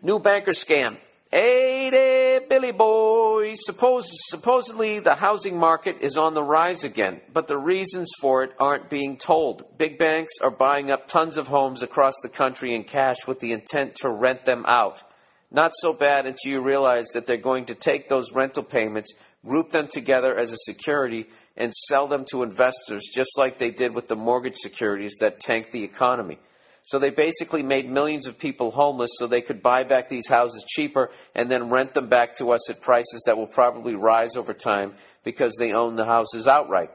New 0.01 0.19
banker 0.19 0.51
scam. 0.51 0.97
Hey 1.31 1.89
there, 1.89 2.41
Billy 2.47 2.71
boy. 2.71 3.55
Suppose, 3.55 4.11
supposedly 4.29 4.99
the 4.99 5.15
housing 5.15 5.59
market 5.59 5.97
is 6.01 6.17
on 6.17 6.35
the 6.35 6.43
rise 6.43 6.83
again, 6.83 7.19
but 7.33 7.47
the 7.47 7.57
reasons 7.57 8.11
for 8.21 8.43
it 8.43 8.51
aren't 8.59 8.91
being 8.91 9.17
told. 9.17 9.75
Big 9.75 9.97
banks 9.97 10.33
are 10.43 10.51
buying 10.51 10.91
up 10.91 11.07
tons 11.07 11.37
of 11.37 11.47
homes 11.47 11.81
across 11.81 12.13
the 12.21 12.29
country 12.29 12.75
in 12.75 12.83
cash 12.83 13.25
with 13.27 13.39
the 13.39 13.53
intent 13.53 13.95
to 13.95 14.09
rent 14.09 14.45
them 14.45 14.65
out. 14.67 15.01
Not 15.49 15.71
so 15.73 15.93
bad 15.93 16.27
until 16.27 16.51
you 16.51 16.61
realize 16.61 17.07
that 17.15 17.25
they're 17.25 17.37
going 17.37 17.65
to 17.65 17.75
take 17.75 18.07
those 18.07 18.31
rental 18.31 18.63
payments, 18.63 19.15
group 19.43 19.71
them 19.71 19.87
together 19.87 20.37
as 20.37 20.53
a 20.53 20.57
security, 20.57 21.25
and 21.57 21.73
sell 21.73 22.07
them 22.07 22.25
to 22.29 22.43
investors 22.43 23.01
just 23.11 23.31
like 23.35 23.57
they 23.57 23.71
did 23.71 23.95
with 23.95 24.07
the 24.07 24.15
mortgage 24.15 24.57
securities 24.57 25.15
that 25.21 25.39
tanked 25.39 25.71
the 25.71 25.83
economy. 25.83 26.37
So 26.85 26.99
they 26.99 27.09
basically 27.09 27.63
made 27.63 27.89
millions 27.89 28.27
of 28.27 28.37
people 28.37 28.69
homeless 28.69 29.11
so 29.15 29.25
they 29.25 29.41
could 29.41 29.63
buy 29.63 29.83
back 29.83 30.07
these 30.07 30.27
houses 30.27 30.63
cheaper 30.67 31.09
and 31.33 31.49
then 31.49 31.69
rent 31.69 31.95
them 31.95 32.09
back 32.09 32.35
to 32.35 32.51
us 32.51 32.69
at 32.69 32.79
prices 32.79 33.23
that 33.25 33.37
will 33.37 33.47
probably 33.47 33.95
rise 33.95 34.35
over 34.35 34.53
time 34.53 34.93
because 35.23 35.55
they 35.57 35.73
own 35.73 35.95
the 35.95 36.05
houses 36.05 36.47
outright. 36.47 36.91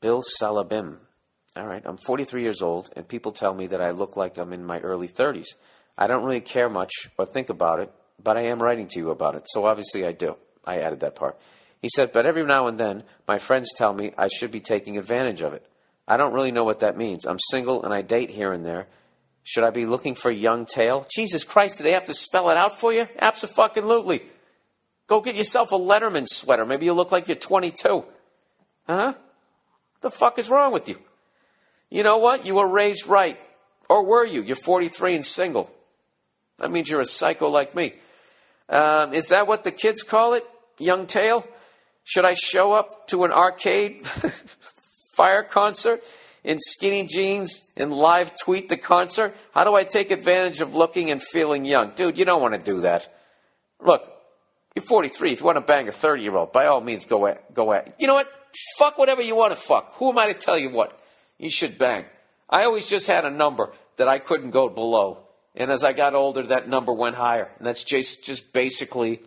Bill 0.00 0.22
Salabim. 0.40 0.98
All 1.54 1.66
right, 1.66 1.82
I'm 1.84 1.98
43 1.98 2.42
years 2.42 2.62
old, 2.62 2.90
and 2.96 3.06
people 3.06 3.30
tell 3.30 3.52
me 3.52 3.66
that 3.66 3.82
I 3.82 3.90
look 3.90 4.16
like 4.16 4.38
I'm 4.38 4.54
in 4.54 4.64
my 4.64 4.80
early 4.80 5.08
30s. 5.08 5.48
I 5.98 6.06
don't 6.06 6.24
really 6.24 6.40
care 6.40 6.70
much 6.70 7.10
or 7.18 7.26
think 7.26 7.50
about 7.50 7.80
it, 7.80 7.92
but 8.22 8.38
I 8.38 8.42
am 8.42 8.62
writing 8.62 8.88
to 8.88 8.98
you 8.98 9.10
about 9.10 9.34
it, 9.34 9.42
so 9.46 9.66
obviously 9.66 10.06
I 10.06 10.12
do. 10.12 10.36
I 10.66 10.78
added 10.78 11.00
that 11.00 11.14
part. 11.14 11.38
He 11.82 11.90
said, 11.94 12.12
but 12.12 12.24
every 12.24 12.44
now 12.44 12.68
and 12.68 12.78
then, 12.78 13.02
my 13.28 13.36
friends 13.38 13.70
tell 13.76 13.92
me 13.92 14.12
I 14.16 14.28
should 14.28 14.50
be 14.50 14.60
taking 14.60 14.96
advantage 14.96 15.42
of 15.42 15.52
it. 15.52 15.66
I 16.08 16.16
don't 16.16 16.32
really 16.32 16.52
know 16.52 16.64
what 16.64 16.80
that 16.80 16.96
means. 16.96 17.26
I'm 17.26 17.38
single 17.38 17.82
and 17.84 17.92
I 17.92 18.02
date 18.02 18.30
here 18.30 18.52
and 18.52 18.64
there. 18.64 18.86
Should 19.42 19.64
I 19.64 19.70
be 19.70 19.86
looking 19.86 20.14
for 20.14 20.30
young 20.30 20.64
tail? 20.64 21.06
Jesus 21.14 21.44
Christ, 21.44 21.78
do 21.78 21.84
they 21.84 21.92
have 21.92 22.06
to 22.06 22.14
spell 22.14 22.50
it 22.50 22.56
out 22.56 22.78
for 22.78 22.92
you? 22.92 23.08
Absolutely. 23.18 24.22
Go 25.08 25.20
get 25.20 25.34
yourself 25.34 25.72
a 25.72 25.78
Letterman 25.78 26.28
sweater. 26.28 26.64
Maybe 26.64 26.86
you 26.86 26.92
look 26.92 27.12
like 27.12 27.28
you're 27.28 27.36
22. 27.36 28.04
Huh? 28.86 29.14
The 30.00 30.10
fuck 30.10 30.38
is 30.38 30.48
wrong 30.48 30.72
with 30.72 30.88
you? 30.88 30.96
You 31.92 32.02
know 32.02 32.16
what? 32.16 32.46
You 32.46 32.54
were 32.54 32.66
raised 32.66 33.06
right. 33.06 33.38
Or 33.90 34.02
were 34.02 34.24
you? 34.24 34.42
You're 34.42 34.56
43 34.56 35.16
and 35.16 35.26
single. 35.26 35.70
That 36.56 36.72
means 36.72 36.88
you're 36.90 37.02
a 37.02 37.04
psycho 37.04 37.48
like 37.48 37.74
me. 37.74 37.92
Um, 38.70 39.12
is 39.12 39.28
that 39.28 39.46
what 39.46 39.62
the 39.62 39.72
kids 39.72 40.02
call 40.02 40.32
it? 40.32 40.44
Young 40.78 41.06
tail? 41.06 41.46
Should 42.04 42.24
I 42.24 42.32
show 42.32 42.72
up 42.72 43.08
to 43.08 43.24
an 43.24 43.30
arcade 43.30 44.06
fire 45.16 45.42
concert 45.42 46.02
in 46.42 46.60
skinny 46.60 47.06
jeans 47.06 47.70
and 47.76 47.92
live 47.92 48.32
tweet 48.42 48.70
the 48.70 48.78
concert? 48.78 49.36
How 49.52 49.64
do 49.64 49.74
I 49.74 49.84
take 49.84 50.10
advantage 50.10 50.62
of 50.62 50.74
looking 50.74 51.10
and 51.10 51.22
feeling 51.22 51.66
young? 51.66 51.90
Dude, 51.90 52.16
you 52.16 52.24
don't 52.24 52.40
want 52.40 52.54
to 52.54 52.60
do 52.60 52.80
that. 52.80 53.14
Look, 53.84 54.02
you're 54.74 54.82
43. 54.82 55.32
If 55.32 55.40
you 55.40 55.46
want 55.46 55.56
to 55.56 55.60
bang 55.60 55.88
a 55.88 55.92
30 55.92 56.22
year 56.22 56.36
old, 56.36 56.52
by 56.52 56.66
all 56.66 56.80
means, 56.80 57.04
go 57.04 57.26
at, 57.26 57.52
go 57.52 57.74
at. 57.74 57.96
You 58.00 58.06
know 58.06 58.14
what? 58.14 58.32
Fuck 58.78 58.96
whatever 58.96 59.20
you 59.20 59.36
want 59.36 59.52
to 59.52 59.60
fuck. 59.60 59.92
Who 59.96 60.08
am 60.08 60.16
I 60.16 60.32
to 60.32 60.38
tell 60.38 60.58
you 60.58 60.70
what 60.70 60.98
you 61.42 61.50
should 61.50 61.76
bang? 61.76 62.04
I 62.48 62.64
always 62.64 62.88
just 62.88 63.06
had 63.06 63.24
a 63.24 63.30
number 63.30 63.72
that 63.96 64.08
I 64.08 64.18
couldn't 64.18 64.50
go 64.50 64.68
below. 64.68 65.26
And 65.54 65.70
as 65.70 65.84
I 65.84 65.92
got 65.92 66.14
older, 66.14 66.42
that 66.44 66.68
number 66.68 66.92
went 66.92 67.16
higher. 67.16 67.50
And 67.58 67.66
that's 67.66 67.84
just, 67.84 68.24
just 68.24 68.52
basically 68.52 69.20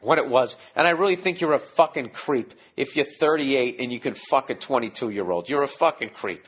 what 0.00 0.18
it 0.18 0.28
was. 0.28 0.56
And 0.74 0.86
I 0.86 0.90
really 0.90 1.16
think 1.16 1.40
you're 1.40 1.54
a 1.54 1.58
fucking 1.58 2.10
creep 2.10 2.52
if 2.76 2.96
you're 2.96 3.06
38 3.06 3.76
and 3.78 3.92
you 3.92 4.00
can 4.00 4.14
fuck 4.14 4.50
a 4.50 4.54
22 4.54 5.10
year 5.10 5.30
old. 5.30 5.48
You're 5.48 5.62
a 5.62 5.68
fucking 5.68 6.10
creep. 6.10 6.46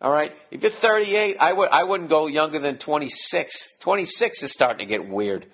All 0.00 0.10
right? 0.10 0.34
If 0.50 0.62
you're 0.62 0.72
38, 0.72 1.36
I 1.38 1.52
would 1.52 1.68
I 1.68 1.84
wouldn't 1.84 2.08
go 2.08 2.26
younger 2.26 2.58
than 2.58 2.78
26. 2.78 3.74
26 3.80 4.42
is 4.42 4.52
starting 4.52 4.78
to 4.78 4.86
get 4.86 5.06
weird. 5.06 5.46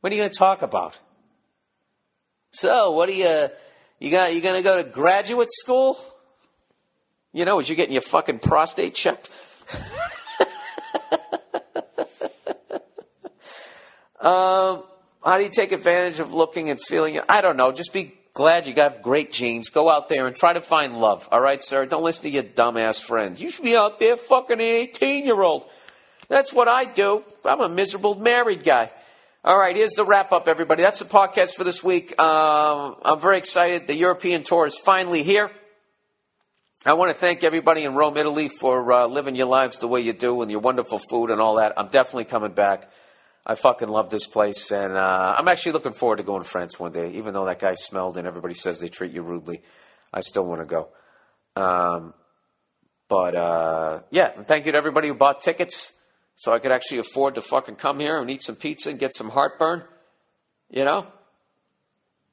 What 0.00 0.12
are 0.12 0.16
you 0.16 0.22
going 0.22 0.30
to 0.30 0.38
talk 0.38 0.62
about? 0.62 0.98
So, 2.52 2.92
what 2.92 3.08
are 3.08 3.12
you 3.12 3.48
you 4.04 4.10
got 4.10 4.34
you 4.34 4.42
to 4.42 4.62
go 4.62 4.82
to 4.82 4.88
graduate 4.88 5.50
school? 5.50 5.98
You 7.32 7.46
know, 7.46 7.58
as 7.58 7.70
you're 7.70 7.76
getting 7.76 7.94
your 7.94 8.02
fucking 8.02 8.40
prostate 8.40 8.94
checked. 8.94 9.30
um, 14.20 14.84
how 15.24 15.38
do 15.38 15.42
you 15.42 15.48
take 15.50 15.72
advantage 15.72 16.20
of 16.20 16.34
looking 16.34 16.68
and 16.68 16.78
feeling? 16.78 17.18
I 17.30 17.40
don't 17.40 17.56
know. 17.56 17.72
Just 17.72 17.94
be 17.94 18.12
glad 18.34 18.66
you 18.66 18.74
got 18.74 19.00
great 19.00 19.32
genes. 19.32 19.70
Go 19.70 19.88
out 19.88 20.10
there 20.10 20.26
and 20.26 20.36
try 20.36 20.52
to 20.52 20.60
find 20.60 20.98
love. 20.98 21.26
All 21.32 21.40
right, 21.40 21.64
sir? 21.64 21.86
Don't 21.86 22.04
listen 22.04 22.24
to 22.24 22.30
your 22.30 22.42
dumbass 22.42 23.02
friends. 23.02 23.40
You 23.40 23.48
should 23.48 23.64
be 23.64 23.74
out 23.74 23.98
there 24.00 24.18
fucking 24.18 24.60
an 24.60 24.60
18 24.60 25.24
year 25.24 25.40
old. 25.40 25.64
That's 26.28 26.52
what 26.52 26.68
I 26.68 26.84
do. 26.84 27.24
I'm 27.42 27.62
a 27.62 27.70
miserable 27.70 28.16
married 28.16 28.64
guy. 28.64 28.92
All 29.46 29.58
right, 29.58 29.76
here's 29.76 29.92
the 29.92 30.06
wrap 30.06 30.32
up, 30.32 30.48
everybody. 30.48 30.82
That's 30.82 31.00
the 31.00 31.04
podcast 31.04 31.54
for 31.54 31.64
this 31.64 31.84
week. 31.84 32.18
Um, 32.18 32.96
I'm 33.04 33.20
very 33.20 33.36
excited. 33.36 33.86
The 33.86 33.94
European 33.94 34.42
tour 34.42 34.64
is 34.64 34.78
finally 34.78 35.22
here. 35.22 35.50
I 36.86 36.94
want 36.94 37.10
to 37.10 37.14
thank 37.14 37.44
everybody 37.44 37.84
in 37.84 37.92
Rome, 37.94 38.16
Italy 38.16 38.48
for 38.48 38.90
uh, 38.90 39.06
living 39.06 39.34
your 39.36 39.44
lives 39.46 39.80
the 39.80 39.86
way 39.86 40.00
you 40.00 40.14
do 40.14 40.40
and 40.40 40.50
your 40.50 40.60
wonderful 40.60 40.98
food 40.98 41.28
and 41.28 41.42
all 41.42 41.56
that. 41.56 41.74
I'm 41.76 41.88
definitely 41.88 42.24
coming 42.24 42.52
back. 42.52 42.90
I 43.44 43.54
fucking 43.54 43.88
love 43.88 44.08
this 44.08 44.26
place, 44.26 44.72
and 44.72 44.96
uh, 44.96 45.34
I'm 45.36 45.46
actually 45.46 45.72
looking 45.72 45.92
forward 45.92 46.16
to 46.16 46.22
going 46.22 46.42
to 46.42 46.48
France 46.48 46.80
one 46.80 46.92
day. 46.92 47.10
Even 47.10 47.34
though 47.34 47.44
that 47.44 47.58
guy 47.58 47.74
smelled 47.74 48.16
and 48.16 48.26
everybody 48.26 48.54
says 48.54 48.80
they 48.80 48.88
treat 48.88 49.12
you 49.12 49.20
rudely, 49.20 49.60
I 50.10 50.22
still 50.22 50.46
want 50.46 50.62
to 50.62 50.64
go. 50.64 50.88
Um, 51.54 52.14
but 53.10 53.36
uh, 53.36 54.00
yeah, 54.10 54.30
thank 54.30 54.64
you 54.64 54.72
to 54.72 54.78
everybody 54.78 55.08
who 55.08 55.14
bought 55.14 55.42
tickets 55.42 55.92
so 56.36 56.52
I 56.52 56.58
could 56.58 56.72
actually 56.72 56.98
afford 56.98 57.36
to 57.36 57.42
fucking 57.42 57.76
come 57.76 58.00
here 58.00 58.18
and 58.18 58.30
eat 58.30 58.42
some 58.42 58.56
pizza 58.56 58.90
and 58.90 58.98
get 58.98 59.14
some 59.14 59.30
heartburn, 59.30 59.84
you 60.70 60.84
know, 60.84 61.06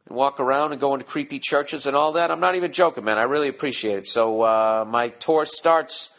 and 0.07 0.18
walk 0.18 0.40
around 0.40 0.72
and 0.72 0.82
go 0.82 0.94
into 0.94 1.06
creepy 1.06 1.40
churches 1.40 1.86
and 1.86 1.95
all 1.95 2.14
that. 2.14 2.32
I'm 2.32 2.40
not 2.40 2.56
even 2.56 2.72
joking, 2.72 3.03
man. 3.03 3.18
I 3.18 3.23
really 3.23 3.48
appreciate 3.48 3.99
it. 3.99 4.07
So 4.07 4.41
uh, 4.41 4.86
my 4.88 5.10
tour 5.10 5.45
starts. 5.45 6.11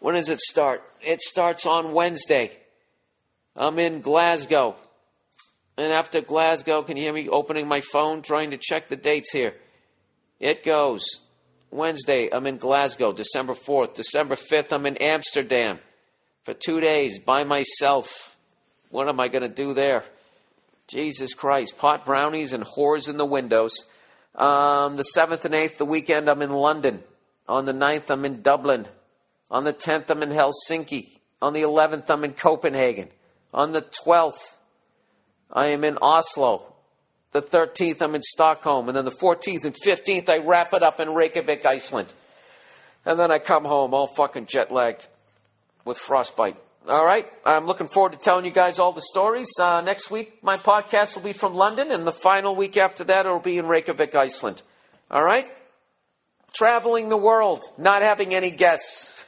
When 0.00 0.14
does 0.14 0.28
it 0.28 0.40
start? 0.40 0.82
It 1.00 1.22
starts 1.22 1.64
on 1.66 1.92
Wednesday. 1.92 2.50
I'm 3.56 3.78
in 3.78 4.00
Glasgow. 4.00 4.76
And 5.76 5.92
after 5.92 6.20
Glasgow, 6.20 6.82
can 6.82 6.96
you 6.96 7.04
hear 7.04 7.12
me 7.12 7.28
opening 7.28 7.66
my 7.68 7.80
phone, 7.80 8.20
trying 8.20 8.50
to 8.50 8.56
check 8.56 8.88
the 8.88 8.96
dates 8.96 9.32
here? 9.32 9.54
It 10.40 10.62
goes. 10.62 11.04
Wednesday, 11.70 12.28
I'm 12.32 12.46
in 12.46 12.58
Glasgow. 12.58 13.12
December 13.12 13.54
4th. 13.54 13.94
December 13.94 14.34
5th, 14.34 14.72
I'm 14.72 14.86
in 14.86 14.96
Amsterdam 14.98 15.78
for 16.42 16.54
two 16.54 16.80
days 16.80 17.18
by 17.18 17.44
myself. 17.44 18.36
What 18.90 19.08
am 19.08 19.20
I 19.20 19.28
going 19.28 19.42
to 19.42 19.48
do 19.48 19.74
there? 19.74 20.04
Jesus 20.86 21.34
Christ. 21.34 21.78
Pot 21.78 22.04
brownies 22.04 22.52
and 22.52 22.64
whores 22.64 23.08
in 23.08 23.18
the 23.18 23.26
windows. 23.26 23.84
Um, 24.34 24.96
the 24.96 25.04
7th 25.16 25.44
and 25.44 25.54
8th, 25.54 25.78
the 25.78 25.84
weekend, 25.84 26.28
I'm 26.28 26.42
in 26.42 26.52
London. 26.52 27.00
On 27.48 27.64
the 27.64 27.72
9th, 27.72 28.10
I'm 28.10 28.24
in 28.24 28.42
Dublin. 28.42 28.86
On 29.50 29.64
the 29.64 29.72
10th, 29.72 30.10
I'm 30.10 30.22
in 30.22 30.30
Helsinki. 30.30 31.18
On 31.42 31.52
the 31.52 31.62
11th, 31.62 32.08
I'm 32.10 32.24
in 32.24 32.32
Copenhagen. 32.32 33.08
On 33.52 33.72
the 33.72 33.82
12th, 33.82 34.56
I 35.52 35.66
am 35.66 35.84
in 35.84 35.98
Oslo. 36.00 36.74
The 37.32 37.42
13th, 37.42 38.00
I'm 38.00 38.14
in 38.14 38.22
Stockholm. 38.22 38.88
And 38.88 38.96
then 38.96 39.04
the 39.04 39.10
14th 39.10 39.64
and 39.64 39.74
15th, 39.74 40.28
I 40.28 40.38
wrap 40.38 40.72
it 40.72 40.82
up 40.82 41.00
in 41.00 41.12
Reykjavik, 41.12 41.66
Iceland. 41.66 42.12
And 43.04 43.18
then 43.18 43.30
I 43.30 43.38
come 43.38 43.64
home 43.64 43.92
all 43.92 44.06
fucking 44.06 44.46
jet 44.46 44.72
lagged 44.72 45.06
with 45.88 45.98
frostbite. 45.98 46.56
All 46.86 47.04
right. 47.04 47.26
I'm 47.44 47.66
looking 47.66 47.88
forward 47.88 48.12
to 48.12 48.18
telling 48.18 48.44
you 48.44 48.50
guys 48.50 48.78
all 48.78 48.92
the 48.92 49.02
stories. 49.02 49.48
Uh, 49.58 49.80
next 49.80 50.10
week, 50.10 50.44
my 50.44 50.56
podcast 50.56 51.16
will 51.16 51.24
be 51.24 51.32
from 51.32 51.54
London, 51.54 51.90
and 51.90 52.06
the 52.06 52.12
final 52.12 52.54
week 52.54 52.76
after 52.76 53.02
that, 53.04 53.26
it'll 53.26 53.40
be 53.40 53.58
in 53.58 53.66
Reykjavik, 53.66 54.14
Iceland. 54.14 54.62
All 55.10 55.24
right? 55.24 55.48
Traveling 56.52 57.08
the 57.08 57.16
world, 57.16 57.64
not 57.76 58.02
having 58.02 58.34
any 58.34 58.50
guests, 58.50 59.24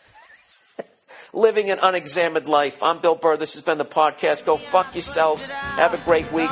living 1.33 1.71
an 1.71 1.79
unexamined 1.83 2.47
life. 2.47 2.83
I'm 2.83 2.99
Bill 2.99 3.17
Burr. 3.17 3.37
This 3.37 3.55
has 3.55 3.63
been 3.63 3.79
the 3.79 3.85
podcast. 3.85 4.45
Go 4.47 4.57
fuck 4.57 4.95
yourselves. 4.95 5.49
Have 5.49 5.95
a 5.95 5.99
great 5.99 6.31
week. 6.33 6.51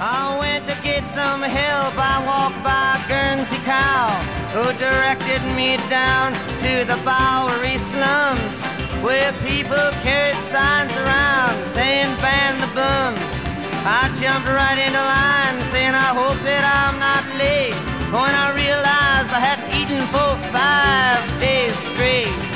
I 0.00 0.38
went 0.38 0.64
to 0.68 0.76
get 0.84 1.10
some 1.10 1.42
help. 1.42 1.94
I 1.98 2.22
walked 2.22 2.62
by 2.62 3.02
Guernsey 3.10 3.58
Cow, 3.66 4.06
who 4.54 4.62
directed 4.78 5.42
me 5.58 5.76
down 5.90 6.34
to 6.62 6.86
the 6.86 6.94
Bowery 7.02 7.78
slums, 7.78 8.62
where 9.02 9.32
people 9.42 9.90
carried 10.06 10.38
signs 10.38 10.96
around 10.98 11.66
saying 11.66 12.14
ban 12.22 12.58
the 12.62 12.70
bums. 12.78 13.42
I 13.82 14.06
jumped 14.14 14.46
right 14.46 14.78
into 14.78 15.02
line 15.02 15.64
saying 15.66 15.94
I 15.94 16.14
hope 16.14 16.38
that 16.46 16.62
I'm 16.62 17.02
not 17.02 17.26
late. 17.34 17.74
When 18.14 18.30
I 18.30 18.54
realized 18.54 19.34
I 19.34 19.42
hadn't 19.42 19.74
eaten 19.74 20.00
for 20.14 20.30
five 20.54 21.40
days 21.40 21.74
straight. 21.74 22.47